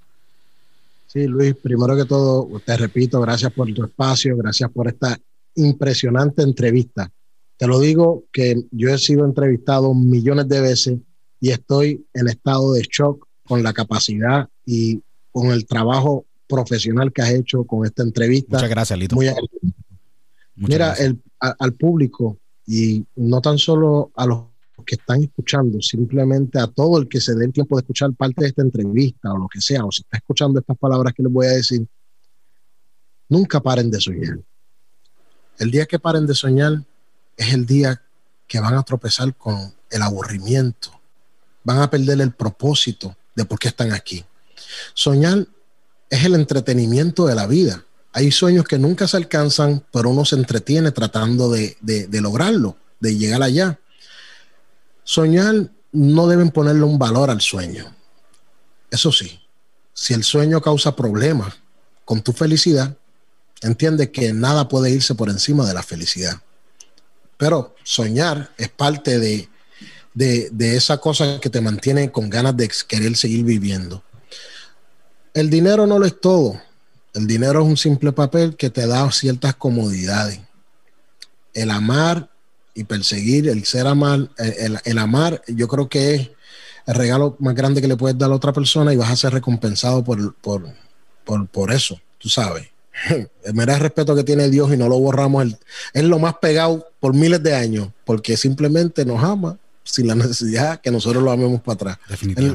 Sí, 1.06 1.26
Luis, 1.28 1.54
primero 1.62 1.96
que 1.96 2.04
todo, 2.06 2.48
te 2.64 2.76
repito, 2.76 3.20
gracias 3.20 3.52
por 3.52 3.72
tu 3.72 3.84
espacio, 3.84 4.36
gracias 4.36 4.68
por 4.72 4.88
esta 4.88 5.16
impresionante 5.54 6.42
entrevista. 6.42 7.08
Te 7.56 7.66
lo 7.66 7.78
digo 7.80 8.24
que 8.32 8.64
yo 8.70 8.88
he 8.90 8.98
sido 8.98 9.24
entrevistado 9.24 9.94
millones 9.94 10.48
de 10.48 10.60
veces 10.60 10.98
y 11.40 11.50
estoy 11.50 12.04
en 12.14 12.28
estado 12.28 12.72
de 12.72 12.82
shock 12.82 13.26
con 13.46 13.62
la 13.62 13.72
capacidad 13.72 14.48
y 14.66 15.02
con 15.30 15.48
el 15.50 15.66
trabajo 15.66 16.24
profesional 16.48 17.12
que 17.12 17.22
has 17.22 17.30
hecho 17.30 17.64
con 17.64 17.84
esta 17.86 18.02
entrevista. 18.02 18.56
Muchas 18.56 18.70
gracias, 18.70 18.98
Lito. 18.98 19.16
Muy 19.16 19.26
Mira, 20.56 20.86
gracias. 20.88 21.06
el- 21.08 21.22
a- 21.40 21.56
al 21.58 21.72
público 21.74 22.38
y 22.66 23.04
no 23.16 23.40
tan 23.40 23.58
solo 23.58 24.10
a 24.14 24.26
los 24.26 24.44
que 24.86 24.96
están 24.96 25.22
escuchando, 25.22 25.80
simplemente 25.80 26.58
a 26.58 26.66
todo 26.66 26.98
el 26.98 27.08
que 27.08 27.20
se 27.20 27.34
dé 27.34 27.44
el 27.46 27.52
tiempo 27.52 27.76
de 27.76 27.80
escuchar 27.80 28.12
parte 28.14 28.42
de 28.42 28.48
esta 28.48 28.62
entrevista 28.62 29.32
o 29.32 29.38
lo 29.38 29.48
que 29.48 29.60
sea, 29.60 29.84
o 29.84 29.90
si 29.92 30.02
está 30.02 30.18
escuchando 30.18 30.60
estas 30.60 30.76
palabras 30.78 31.12
que 31.14 31.22
les 31.22 31.32
voy 31.32 31.46
a 31.46 31.50
decir, 31.50 31.86
nunca 33.28 33.60
paren 33.60 33.90
de 33.90 34.00
soñar. 34.00 34.38
El 35.58 35.70
día 35.70 35.86
que 35.86 35.98
paren 35.98 36.26
de 36.26 36.34
soñar 36.34 36.82
es 37.36 37.52
el 37.52 37.66
día 37.66 38.02
que 38.46 38.60
van 38.60 38.74
a 38.74 38.82
tropezar 38.82 39.34
con 39.34 39.74
el 39.90 40.02
aburrimiento, 40.02 41.00
van 41.62 41.78
a 41.80 41.90
perder 41.90 42.20
el 42.20 42.32
propósito 42.32 43.16
de 43.34 43.44
por 43.44 43.58
qué 43.58 43.68
están 43.68 43.92
aquí. 43.92 44.24
Soñar 44.94 45.46
es 46.10 46.24
el 46.24 46.34
entretenimiento 46.34 47.26
de 47.26 47.34
la 47.34 47.46
vida. 47.46 47.84
Hay 48.12 48.30
sueños 48.30 48.64
que 48.64 48.78
nunca 48.78 49.08
se 49.08 49.16
alcanzan, 49.16 49.84
pero 49.92 50.10
uno 50.10 50.24
se 50.24 50.36
entretiene 50.36 50.92
tratando 50.92 51.50
de, 51.50 51.76
de- 51.80 52.20
lograrlo, 52.20 52.76
de 53.00 53.16
llegar 53.16 53.42
allá. 53.42 53.78
Soñar 55.02 55.70
no 55.92 56.26
deben 56.28 56.50
ponerle 56.50 56.82
un 56.82 56.98
valor 56.98 57.30
al 57.30 57.40
sueño. 57.40 57.92
Eso 58.90 59.10
sí, 59.10 59.40
si 59.92 60.14
el 60.14 60.22
sueño 60.22 60.60
causa 60.60 60.94
problemas 60.94 61.54
con 62.04 62.22
tu 62.22 62.32
felicidad, 62.32 62.96
entiende 63.62 64.12
que 64.12 64.32
nada 64.32 64.68
puede 64.68 64.90
irse 64.90 65.14
por 65.14 65.28
encima 65.30 65.66
de 65.66 65.74
la 65.74 65.82
felicidad. 65.82 66.40
Pero 67.44 67.74
soñar 67.82 68.50
es 68.56 68.70
parte 68.70 69.18
de, 69.18 69.50
de, 70.14 70.48
de 70.50 70.76
esa 70.78 70.96
cosa 70.96 71.38
que 71.42 71.50
te 71.50 71.60
mantiene 71.60 72.10
con 72.10 72.30
ganas 72.30 72.56
de 72.56 72.70
querer 72.88 73.14
seguir 73.18 73.44
viviendo. 73.44 74.02
El 75.34 75.50
dinero 75.50 75.86
no 75.86 75.98
lo 75.98 76.06
es 76.06 76.18
todo. 76.18 76.58
El 77.12 77.26
dinero 77.26 77.60
es 77.60 77.66
un 77.66 77.76
simple 77.76 78.12
papel 78.12 78.56
que 78.56 78.70
te 78.70 78.86
da 78.86 79.12
ciertas 79.12 79.56
comodidades. 79.56 80.40
El 81.52 81.70
amar 81.70 82.30
y 82.72 82.84
perseguir, 82.84 83.50
el 83.50 83.66
ser 83.66 83.88
amar, 83.88 84.30
el, 84.38 84.52
el- 84.58 84.80
el 84.82 84.98
amar, 84.98 85.42
yo 85.46 85.68
creo 85.68 85.86
que 85.90 86.14
es 86.14 86.30
el 86.86 86.94
regalo 86.94 87.36
más 87.40 87.54
grande 87.54 87.82
que 87.82 87.88
le 87.88 87.96
puedes 87.98 88.16
dar 88.16 88.30
a 88.30 88.34
otra 88.36 88.54
persona 88.54 88.90
y 88.94 88.96
vas 88.96 89.10
a 89.10 89.16
ser 89.16 89.34
recompensado 89.34 90.02
por, 90.02 90.34
por, 90.36 90.66
por, 91.26 91.46
por 91.48 91.72
eso, 91.72 92.00
tú 92.16 92.30
sabes. 92.30 92.68
El 93.44 93.54
mero 93.54 93.76
respeto 93.76 94.14
que 94.14 94.24
tiene 94.24 94.48
Dios 94.50 94.72
y 94.72 94.76
no 94.76 94.88
lo 94.88 94.98
borramos, 94.98 95.42
el- 95.44 95.56
es 95.92 96.04
lo 96.04 96.18
más 96.18 96.34
pegado 96.40 96.86
por 97.00 97.14
miles 97.14 97.42
de 97.42 97.54
años, 97.54 97.88
porque 98.04 98.36
simplemente 98.36 99.04
nos 99.04 99.22
ama 99.22 99.58
sin 99.86 100.06
la 100.06 100.14
necesidad 100.14 100.80
que 100.80 100.90
nosotros 100.90 101.22
lo 101.22 101.30
amemos 101.30 101.60
para 101.60 101.74
atrás. 101.74 101.98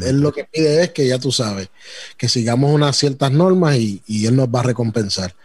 Él, 0.08 0.20
lo 0.22 0.32
que 0.32 0.46
pide 0.46 0.82
es 0.84 0.90
que 0.92 1.08
ya 1.08 1.20
tú 1.20 1.32
sabes, 1.32 1.70
que 2.18 2.28
sigamos 2.28 2.74
unas 2.74 2.96
ciertas 2.96 3.32
normas 3.32 3.76
y, 3.78 4.02
y 4.08 4.26
él 4.26 4.36
nos 4.36 4.48
va 4.48 4.62
a 4.62 4.64
recompensar. 4.64 5.36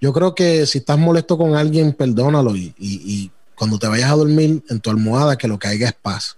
Yo 0.00 0.12
creo 0.14 0.34
que 0.34 0.64
si 0.66 0.78
estás 0.78 0.98
molesto 0.98 1.36
con 1.36 1.54
alguien, 1.54 1.92
perdónalo 1.92 2.56
y, 2.56 2.74
y- 2.78 3.02
y 3.04 3.30
cuando 3.54 3.78
te 3.78 3.86
vayas 3.88 4.10
a 4.10 4.14
dormir 4.16 4.62
en 4.70 4.80
tu 4.80 4.88
almohada, 4.90 5.36
que 5.36 5.46
lo 5.46 5.58
que 5.58 5.68
haya 5.68 5.88
es 5.88 5.92
paz. 5.92 6.36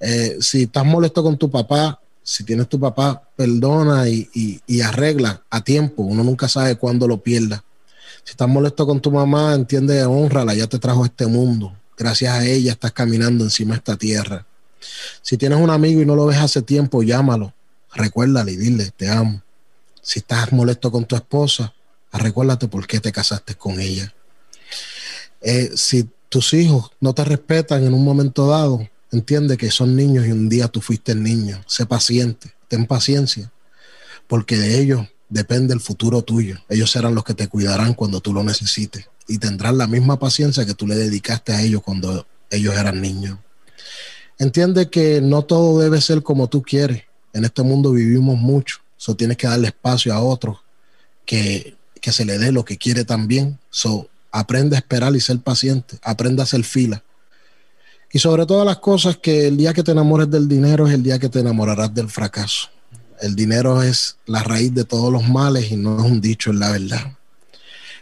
Eh, 0.00 0.36
si 0.40 0.62
estás 0.62 0.84
molesto 0.84 1.22
con 1.22 1.36
tu 1.36 1.50
papá, 1.50 2.00
si 2.30 2.44
tienes 2.44 2.68
tu 2.68 2.78
papá, 2.78 3.22
perdona 3.36 4.06
y, 4.08 4.28
y- 4.34 4.60
y 4.66 4.80
arregla 4.82 5.42
a 5.48 5.62
tiempo. 5.64 6.02
Uno 6.02 6.22
nunca 6.22 6.46
sabe 6.46 6.76
cuándo 6.76 7.08
lo 7.08 7.22
pierda. 7.22 7.64
Si 8.22 8.32
estás 8.32 8.48
molesto 8.48 8.86
con 8.86 9.00
tu 9.00 9.10
mamá, 9.10 9.54
entiende, 9.54 10.04
honrala, 10.04 10.52
ya 10.54 10.66
te 10.66 10.78
trajo 10.78 11.06
este 11.06 11.26
mundo. 11.26 11.74
Gracias 11.96 12.34
a 12.34 12.44
ella 12.44 12.72
estás 12.72 12.92
caminando 12.92 13.44
encima 13.44 13.72
de 13.72 13.78
esta 13.78 13.96
tierra. 13.96 14.44
Si 15.22 15.38
tienes 15.38 15.58
un 15.58 15.70
amigo 15.70 16.02
y 16.02 16.06
no 16.06 16.14
lo 16.14 16.26
ves 16.26 16.36
hace 16.38 16.60
tiempo, 16.60 17.02
llámalo, 17.02 17.54
recuérdale 17.94 18.52
y 18.52 18.56
dile, 18.56 18.92
te 18.94 19.08
amo. 19.08 19.40
Si 20.02 20.18
estás 20.18 20.52
molesto 20.52 20.90
con 20.92 21.06
tu 21.06 21.16
esposa, 21.16 21.72
recuérdate 22.12 22.68
por 22.68 22.86
qué 22.86 23.00
te 23.00 23.10
casaste 23.10 23.54
con 23.54 23.80
ella. 23.80 24.12
Eh, 25.40 25.70
si 25.76 26.06
tus 26.28 26.52
hijos 26.52 26.90
no 27.00 27.14
te 27.14 27.24
respetan 27.24 27.84
en 27.86 27.94
un 27.94 28.04
momento 28.04 28.48
dado, 28.48 28.86
entiende 29.10 29.56
que 29.56 29.70
son 29.70 29.96
niños 29.96 30.26
y 30.26 30.32
un 30.32 30.48
día 30.48 30.68
tú 30.68 30.80
fuiste 30.80 31.12
el 31.12 31.22
niño. 31.22 31.62
Sé 31.66 31.86
paciente, 31.86 32.52
ten 32.68 32.86
paciencia, 32.86 33.50
porque 34.26 34.56
de 34.56 34.80
ellos 34.80 35.06
depende 35.28 35.74
el 35.74 35.80
futuro 35.80 36.22
tuyo. 36.22 36.58
Ellos 36.68 36.90
serán 36.90 37.14
los 37.14 37.24
que 37.24 37.34
te 37.34 37.48
cuidarán 37.48 37.94
cuando 37.94 38.20
tú 38.20 38.32
lo 38.32 38.42
necesites 38.42 39.08
y 39.26 39.38
tendrán 39.38 39.78
la 39.78 39.86
misma 39.86 40.18
paciencia 40.18 40.64
que 40.64 40.74
tú 40.74 40.86
le 40.86 40.96
dedicaste 40.96 41.52
a 41.52 41.62
ellos 41.62 41.82
cuando 41.82 42.26
ellos 42.50 42.74
eran 42.74 43.00
niños. 43.00 43.38
Entiende 44.38 44.88
que 44.88 45.20
no 45.20 45.42
todo 45.42 45.80
debe 45.80 46.00
ser 46.00 46.22
como 46.22 46.48
tú 46.48 46.62
quieres. 46.62 47.02
En 47.32 47.44
este 47.44 47.62
mundo 47.62 47.92
vivimos 47.92 48.38
mucho, 48.38 48.78
so 48.96 49.14
tienes 49.14 49.36
que 49.36 49.46
darle 49.46 49.68
espacio 49.68 50.14
a 50.14 50.20
otros 50.20 50.58
que, 51.26 51.76
que 52.00 52.12
se 52.12 52.24
le 52.24 52.38
dé 52.38 52.52
lo 52.52 52.64
que 52.64 52.78
quiere 52.78 53.04
también. 53.04 53.58
So, 53.70 54.08
aprende 54.30 54.76
a 54.76 54.78
esperar 54.78 55.14
y 55.14 55.20
ser 55.20 55.38
paciente, 55.40 55.98
aprende 56.02 56.42
a 56.42 56.44
hacer 56.44 56.64
fila. 56.64 57.02
Y 58.10 58.18
sobre 58.18 58.46
todas 58.46 58.64
las 58.64 58.78
cosas, 58.78 59.18
que 59.18 59.48
el 59.48 59.56
día 59.56 59.74
que 59.74 59.82
te 59.82 59.92
enamores 59.92 60.30
del 60.30 60.48
dinero 60.48 60.86
es 60.86 60.94
el 60.94 61.02
día 61.02 61.18
que 61.18 61.28
te 61.28 61.40
enamorarás 61.40 61.94
del 61.94 62.08
fracaso. 62.08 62.68
El 63.20 63.34
dinero 63.34 63.82
es 63.82 64.16
la 64.26 64.42
raíz 64.42 64.72
de 64.74 64.84
todos 64.84 65.12
los 65.12 65.28
males 65.28 65.70
y 65.70 65.76
no 65.76 65.98
es 65.98 66.10
un 66.10 66.20
dicho, 66.20 66.50
es 66.50 66.56
la 66.56 66.70
verdad. 66.70 67.16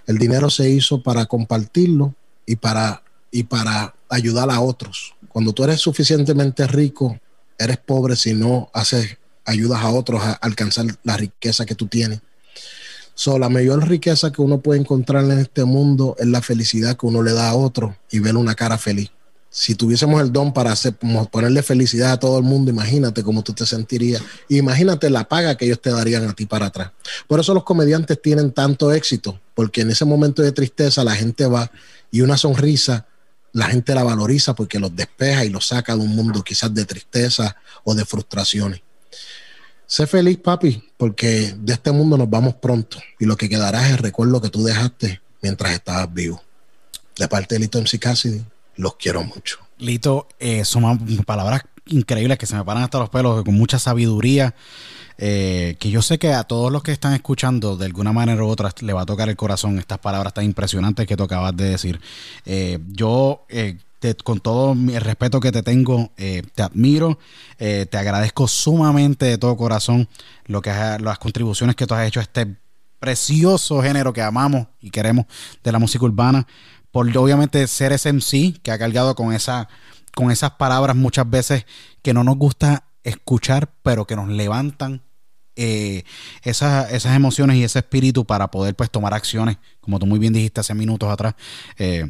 El 0.07 0.19
dinero 0.19 0.51
se 0.51 0.70
hizo 0.70 1.03
para 1.03 1.27
compartirlo 1.27 2.15
y 2.45 2.57
para, 2.57 3.03
y 3.33 3.43
para 3.45 3.95
ayudar 4.09 4.51
a 4.51 4.61
otros. 4.61 5.15
Cuando 5.28 5.53
tú 5.53 5.65
eres 5.65 5.81
suficientemente 5.81 6.66
rico, 6.66 7.19
eres 7.59 7.78
pobre 7.78 8.15
si 8.15 8.35
no 8.35 8.70
haces 8.73 9.19
ayudas 9.45 9.83
a 9.83 9.91
otros 9.91 10.23
a 10.23 10.33
alcanzar 10.35 10.87
la 11.03 11.16
riqueza 11.16 11.66
que 11.66 11.74
tú 11.74 11.87
tienes. 11.87 12.20
So, 13.15 13.39
la 13.39 13.49
mayor 13.49 13.89
riqueza 13.89 14.31
que 14.31 14.43
uno 14.43 14.61
puede 14.61 14.81
encontrar 14.81 15.24
en 15.24 15.39
este 15.39 15.65
mundo 15.65 16.15
es 16.19 16.27
la 16.27 16.43
felicidad 16.43 16.97
que 16.97 17.07
uno 17.07 17.23
le 17.23 17.33
da 17.33 17.49
a 17.49 17.55
otro 17.55 17.97
y 18.11 18.19
ver 18.19 18.37
una 18.37 18.55
cara 18.55 18.77
feliz. 18.77 19.11
Si 19.59 19.74
tuviésemos 19.74 20.20
el 20.20 20.31
don 20.31 20.53
para 20.53 20.74
ponerle 21.31 21.62
felicidad 21.62 22.12
a 22.12 22.20
todo 22.20 22.37
el 22.37 22.45
mundo, 22.45 22.70
imagínate 22.70 23.23
cómo 23.23 23.43
tú 23.43 23.55
te 23.55 23.65
sentirías. 23.65 24.20
Imagínate 24.51 25.09
la 25.09 25.27
paga 25.27 25.57
que 25.57 25.65
ellos 25.65 25.81
te 25.81 25.89
darían 25.89 26.28
a 26.28 26.35
ti 26.35 26.45
para 26.45 26.66
atrás. 26.66 26.91
Por 27.27 27.41
eso 27.41 27.55
los 27.55 27.65
comediantes 27.65 28.20
tienen 28.20 28.53
tanto 28.53 28.93
éxito, 28.93 29.41
porque 29.55 29.81
en 29.81 29.91
ese 29.91 30.05
momento 30.05 30.43
de 30.43 30.53
tristeza 30.53 31.03
la 31.05 31.15
gente 31.15 31.47
va 31.47 31.70
y 32.11 32.20
una 32.20 32.37
sonrisa 32.37 33.07
la 33.55 33.69
gente 33.69 33.95
la 33.95 34.05
valoriza 34.05 34.55
porque 34.55 34.78
los 34.78 34.95
despeja 34.95 35.47
y 35.47 35.49
los 35.49 35.69
saca 35.69 35.97
de 35.97 36.03
un 36.03 36.15
mundo 36.15 36.45
quizás 36.45 36.74
de 36.74 36.85
tristeza 36.85 37.57
o 37.85 37.95
de 37.95 38.05
frustraciones. 38.05 38.83
Sé 39.87 40.07
feliz, 40.07 40.37
papi, 40.37 40.85
porque 40.99 41.55
de 41.59 41.73
este 41.73 41.93
mundo 41.93 42.19
nos 42.19 42.28
vamos 42.28 42.57
pronto 42.57 42.99
y 43.19 43.24
lo 43.24 43.39
que 43.39 43.49
quedará 43.49 43.87
es 43.87 43.93
el 43.93 43.99
recuerdo 43.99 44.43
que 44.43 44.51
tú 44.51 44.62
dejaste 44.62 45.23
mientras 45.41 45.73
estabas 45.73 46.12
vivo. 46.12 46.43
De 47.19 47.27
parte 47.27 47.55
de 47.55 47.61
Lito 47.61 47.81
MC 47.81 47.99
Cassidy, 47.99 48.45
los 48.77 48.97
quiero 48.97 49.23
mucho. 49.24 49.59
Lito, 49.78 50.28
eh, 50.39 50.65
son 50.65 50.98
palabras 51.24 51.62
increíbles 51.86 52.39
que 52.39 52.47
se 52.47 52.57
me 52.57 52.65
paran 52.65 52.82
hasta 52.82 52.98
los 52.98 53.11
pelos, 53.11 53.43
con 53.44 53.55
mucha 53.55 53.78
sabiduría. 53.78 54.55
eh, 55.19 55.77
que 55.81 55.89
yo 55.90 56.03
sé 56.03 56.19
que 56.19 56.32
a 56.35 56.44
todos 56.44 56.70
los 56.70 56.82
que 56.82 56.93
están 56.93 57.15
escuchando, 57.15 57.77
de 57.78 57.86
alguna 57.86 58.12
manera 58.12 58.44
u 58.44 58.48
otra, 58.48 58.70
le 58.82 58.93
va 58.93 59.01
a 59.03 59.07
tocar 59.07 59.28
el 59.31 59.36
corazón 59.36 59.78
estas 59.78 59.98
palabras 59.98 60.35
tan 60.35 60.44
impresionantes 60.44 61.07
que 61.07 61.16
tú 61.16 61.23
acabas 61.23 61.57
de 61.57 61.70
decir. 61.70 62.01
Eh, 62.44 62.78
yo, 62.89 63.47
eh, 63.48 63.78
te- 63.98 64.15
con 64.15 64.40
todo 64.40 64.73
el 64.74 65.01
respeto 65.01 65.40
que 65.40 65.53
te 65.53 65.62
tengo, 65.62 66.11
eh, 66.19 66.43
te 66.55 66.62
admiro, 66.62 67.19
eh, 67.59 67.86
te 67.90 67.97
agradezco 67.97 68.47
sumamente 68.47 69.24
de 69.24 69.39
todo 69.39 69.57
corazón 69.57 70.07
lo 70.44 70.61
que 70.61 70.69
has- 70.69 71.01
las 71.01 71.19
contribuciones 71.19 71.77
que 71.77 71.86
tú 71.86 71.94
has 71.94 72.07
hecho 72.07 72.20
a 72.20 72.24
este 72.24 72.55
precioso 72.98 73.81
género 73.82 74.12
que 74.12 74.20
amamos 74.20 74.66
y 74.82 74.90
queremos 74.90 75.27
de 75.62 75.73
la 75.73 75.78
música 75.78 76.05
urbana 76.05 76.47
por 76.97 77.14
obviamente 77.18 77.66
ser 77.66 77.93
ese 77.93 78.10
MC 78.10 78.59
que 78.62 78.70
ha 78.70 78.78
cargado 78.78 79.14
con 79.14 79.35
esa 79.35 79.68
con 80.14 80.31
esas 80.31 80.52
palabras 80.52 80.97
muchas 80.97 81.28
veces 81.28 81.66
que 82.01 82.14
no 82.14 82.24
nos 82.24 82.39
gusta 82.39 82.85
escuchar, 83.05 83.70
pero 83.82 84.06
que 84.06 84.16
nos 84.16 84.31
levantan 84.31 85.02
eh, 85.56 86.05
esas, 86.40 86.90
esas 86.90 87.14
emociones 87.14 87.59
y 87.59 87.64
ese 87.64 87.81
espíritu 87.81 88.24
para 88.24 88.51
poder 88.51 88.74
pues 88.74 88.90
tomar 88.90 89.12
acciones, 89.12 89.59
como 89.82 89.98
tú 89.98 90.06
muy 90.06 90.18
bien 90.18 90.32
dijiste 90.32 90.62
hace 90.62 90.73
minutos 90.73 91.10
atrás. 91.10 91.35
Eh, 91.77 92.09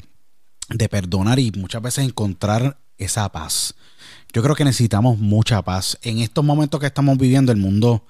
de 0.68 0.88
perdonar 0.88 1.40
y 1.40 1.50
muchas 1.50 1.82
veces 1.82 2.04
encontrar 2.04 2.78
esa 2.96 3.28
paz. 3.32 3.74
Yo 4.32 4.40
creo 4.40 4.54
que 4.54 4.64
necesitamos 4.64 5.18
mucha 5.18 5.62
paz. 5.62 5.98
En 6.02 6.18
estos 6.18 6.44
momentos 6.44 6.78
que 6.78 6.86
estamos 6.86 7.18
viviendo, 7.18 7.50
el 7.50 7.58
mundo 7.58 8.04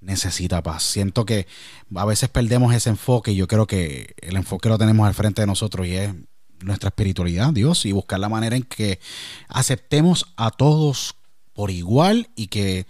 necesita 0.00 0.62
paz. 0.62 0.82
Siento 0.82 1.24
que 1.24 1.46
a 1.94 2.04
veces 2.04 2.28
perdemos 2.28 2.74
ese 2.74 2.90
enfoque 2.90 3.32
y 3.32 3.36
yo 3.36 3.46
creo 3.46 3.66
que 3.66 4.14
el 4.20 4.36
enfoque 4.36 4.68
lo 4.68 4.78
tenemos 4.78 5.06
al 5.06 5.14
frente 5.14 5.42
de 5.42 5.46
nosotros 5.46 5.86
y 5.86 5.96
es 5.96 6.14
nuestra 6.62 6.88
espiritualidad, 6.88 7.52
Dios, 7.52 7.86
y 7.86 7.92
buscar 7.92 8.20
la 8.20 8.28
manera 8.28 8.56
en 8.56 8.62
que 8.62 9.00
aceptemos 9.48 10.26
a 10.36 10.50
todos 10.50 11.16
por 11.52 11.70
igual 11.70 12.28
y 12.36 12.48
que 12.48 12.86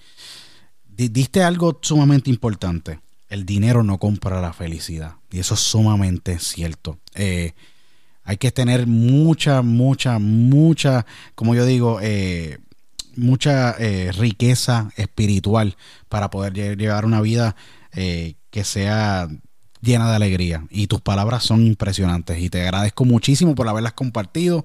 diste 0.87 1.43
algo 1.43 1.79
sumamente 1.83 2.31
importante. 2.31 3.01
El 3.29 3.47
dinero 3.47 3.83
no 3.83 3.99
compra 3.99 4.41
la 4.41 4.53
felicidad. 4.53 5.17
Y 5.31 5.39
eso 5.39 5.55
es 5.55 5.61
sumamente 5.61 6.39
cierto. 6.41 6.99
Eh, 7.15 7.53
hay 8.25 8.37
que 8.37 8.51
tener 8.51 8.87
mucha, 8.87 9.63
mucha, 9.63 10.19
mucha, 10.19 11.07
como 11.35 11.55
yo 11.55 11.65
digo, 11.65 12.01
eh, 12.03 12.59
mucha 13.21 13.75
eh, 13.79 14.13
riqueza 14.13 14.91
espiritual 14.97 15.77
para 16.09 16.31
poder 16.31 16.77
llevar 16.77 17.05
una 17.05 17.21
vida 17.21 17.57
que 17.93 18.65
sea 18.65 19.29
llena 19.81 20.09
de 20.09 20.17
alegría. 20.17 20.65
Y 20.71 20.87
tus 20.87 21.01
palabras 21.01 21.43
son 21.43 21.67
impresionantes. 21.67 22.39
Y 22.39 22.49
te 22.49 22.63
agradezco 22.63 23.05
muchísimo 23.05 23.55
por 23.57 23.69
haberlas 23.69 23.95
compartido. 23.95 24.65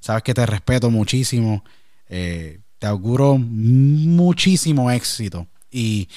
Sabes 0.00 0.22
que 0.22 0.34
te 0.34 0.44
respeto 0.44 0.90
muchísimo. 0.90 1.64
te 2.06 2.86
auguro 2.86 3.38
muchísimo 3.38 4.90
éxito 4.90 5.46
y 5.70 6.08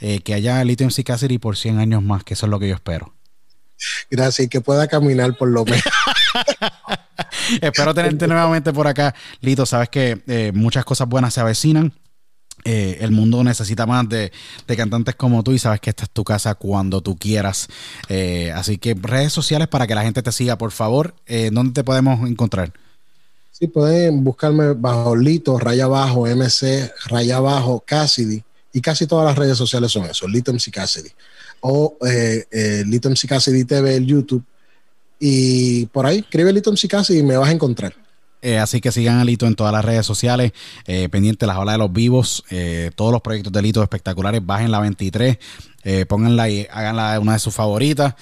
eh, 0.00 0.20
que 0.20 0.34
haya 0.34 0.62
Lithium 0.62 0.90
MC 0.90 1.04
Cassidy 1.04 1.38
por 1.38 1.56
100 1.56 1.78
años 1.78 2.02
más, 2.02 2.22
que 2.22 2.34
eso 2.34 2.46
es 2.46 2.50
lo 2.50 2.58
que 2.58 2.68
yo 2.68 2.74
espero. 2.74 3.14
Gracias, 4.10 4.46
y 4.46 4.48
que 4.48 4.60
pueda 4.60 4.86
caminar 4.86 5.36
por 5.36 5.48
lo 5.48 5.64
menos. 5.64 5.82
espero 7.60 7.94
tenerte 7.94 8.26
nuevamente 8.26 8.72
por 8.72 8.86
acá, 8.86 9.14
Lito. 9.40 9.66
Sabes 9.66 9.88
que 9.88 10.22
eh, 10.26 10.52
muchas 10.54 10.84
cosas 10.84 11.08
buenas 11.08 11.34
se 11.34 11.40
avecinan. 11.40 11.92
Eh, 12.64 12.98
el 13.00 13.12
mundo 13.12 13.42
necesita 13.44 13.86
más 13.86 14.08
de, 14.08 14.32
cantantes 14.76 15.14
como 15.14 15.42
tú 15.44 15.52
y 15.52 15.58
sabes 15.58 15.80
que 15.80 15.90
esta 15.90 16.04
es 16.04 16.10
tu 16.10 16.24
casa 16.24 16.56
cuando 16.56 17.00
tú 17.00 17.16
quieras. 17.16 17.68
así 18.54 18.78
que 18.78 18.94
redes 18.94 19.32
sociales 19.32 19.68
para 19.68 19.86
que 19.86 19.94
la 19.94 20.02
gente 20.02 20.22
te 20.22 20.32
siga, 20.32 20.58
por 20.58 20.72
favor. 20.72 21.14
¿Dónde 21.52 21.72
te 21.72 21.84
podemos 21.84 22.28
encontrar? 22.28 22.72
Sí, 23.52 23.66
pueden 23.66 24.22
buscarme 24.22 24.72
bajo 24.74 25.16
Lito, 25.16 25.58
raya 25.58 25.84
abajo, 25.84 26.26
MC, 26.26 26.92
raya 27.06 27.38
abajo, 27.38 27.82
Cassidy 27.84 28.42
y 28.72 28.80
casi 28.80 29.06
todas 29.06 29.26
las 29.26 29.36
redes 29.36 29.58
sociales 29.58 29.90
son 29.90 30.04
eso, 30.04 30.28
Little 30.28 30.54
MC 30.54 30.70
Cassidy 30.70 31.10
o 31.60 31.96
eh, 32.06 32.44
eh, 32.50 32.84
Little 32.86 33.10
MC 33.10 33.26
Cassidy 33.26 33.64
TV, 33.64 33.96
el 33.96 34.06
YouTube. 34.06 34.44
Y 35.20 35.86
por 35.86 36.06
ahí, 36.06 36.18
escribe 36.18 36.52
MC 36.52 36.88
Cassidy 36.88 37.20
y 37.20 37.22
me 37.22 37.36
vas 37.36 37.48
a 37.48 37.52
encontrar. 37.52 37.94
Eh, 38.40 38.58
así 38.58 38.80
que 38.80 38.92
sigan 38.92 39.18
a 39.18 39.24
Lito 39.24 39.46
en 39.46 39.56
todas 39.56 39.72
las 39.72 39.84
redes 39.84 40.06
sociales, 40.06 40.52
eh, 40.86 41.08
pendiente 41.08 41.46
las 41.46 41.56
olas 41.56 41.74
de 41.74 41.78
los 41.78 41.92
vivos, 41.92 42.44
eh, 42.50 42.92
todos 42.94 43.10
los 43.10 43.20
proyectos 43.20 43.52
de 43.52 43.62
Lito 43.62 43.82
espectaculares, 43.82 44.44
bajen 44.44 44.70
la 44.70 44.80
23, 44.80 45.38
pónganla 46.06 46.50
y 46.50 46.66
háganla 46.70 47.18
una 47.18 47.32
de 47.32 47.38
sus 47.38 47.54
favoritas. 47.54 48.14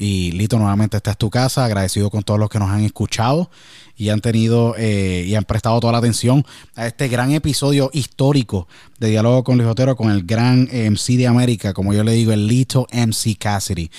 y 0.00 0.30
Lito, 0.32 0.58
nuevamente 0.58 0.96
esta 0.96 1.10
es 1.12 1.16
tu 1.16 1.30
casa, 1.30 1.64
agradecido 1.64 2.10
con 2.10 2.22
todos 2.22 2.38
los 2.38 2.48
que 2.48 2.58
nos 2.58 2.70
han 2.70 2.84
escuchado 2.84 3.50
y 3.98 4.08
han 4.08 4.20
tenido 4.20 4.74
y 4.78 5.34
han 5.34 5.44
prestado 5.44 5.80
toda 5.80 5.92
la 5.92 5.98
atención 5.98 6.46
a 6.74 6.86
este 6.86 7.08
gran 7.08 7.32
episodio 7.32 7.90
histórico 7.92 8.68
de 8.98 9.10
Diálogo 9.10 9.44
con 9.44 9.58
Luis 9.58 9.68
Otero 9.68 9.96
con 9.96 10.10
el 10.10 10.24
gran 10.24 10.68
MC 10.72 11.16
de 11.16 11.26
América, 11.26 11.74
como 11.74 11.92
yo 11.92 12.02
le 12.02 12.12
digo, 12.12 12.32
el 12.32 12.46
Lito 12.46 12.86
MC 12.92 13.36
Cassidy. 13.38 13.90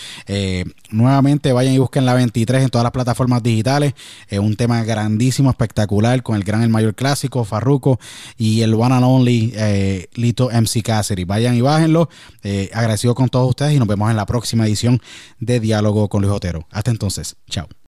nuevamente 0.89 1.53
vayan 1.53 1.73
y 1.73 1.77
busquen 1.77 2.05
la 2.05 2.13
23 2.13 2.63
en 2.63 2.69
todas 2.69 2.83
las 2.83 2.91
plataformas 2.91 3.43
digitales, 3.43 3.93
es 4.27 4.39
un 4.39 4.55
tema 4.55 4.83
grandísimo, 4.83 5.49
espectacular, 5.49 6.23
con 6.23 6.35
el 6.35 6.43
gran 6.43 6.63
El 6.63 6.69
Mayor 6.69 6.95
Clásico, 6.95 7.43
Farruco 7.43 7.99
y 8.37 8.61
el 8.61 8.73
One 8.73 8.95
and 8.95 9.05
Only 9.05 9.53
eh, 9.55 10.07
Lito 10.15 10.49
MC 10.49 10.81
Cassidy. 10.83 11.23
Vayan 11.23 11.55
y 11.55 11.61
bájenlo. 11.61 12.09
Eh, 12.43 12.69
agradecido 12.73 13.15
con 13.15 13.29
todos 13.29 13.49
ustedes 13.49 13.73
y 13.73 13.79
nos 13.79 13.87
vemos 13.87 14.09
en 14.09 14.17
la 14.17 14.25
próxima 14.25 14.65
edición 14.65 15.01
de 15.39 15.59
Diálogo 15.59 16.09
con 16.09 16.21
Luis 16.21 16.33
Otero. 16.33 16.67
Hasta 16.71 16.91
entonces, 16.91 17.35
chao. 17.49 17.69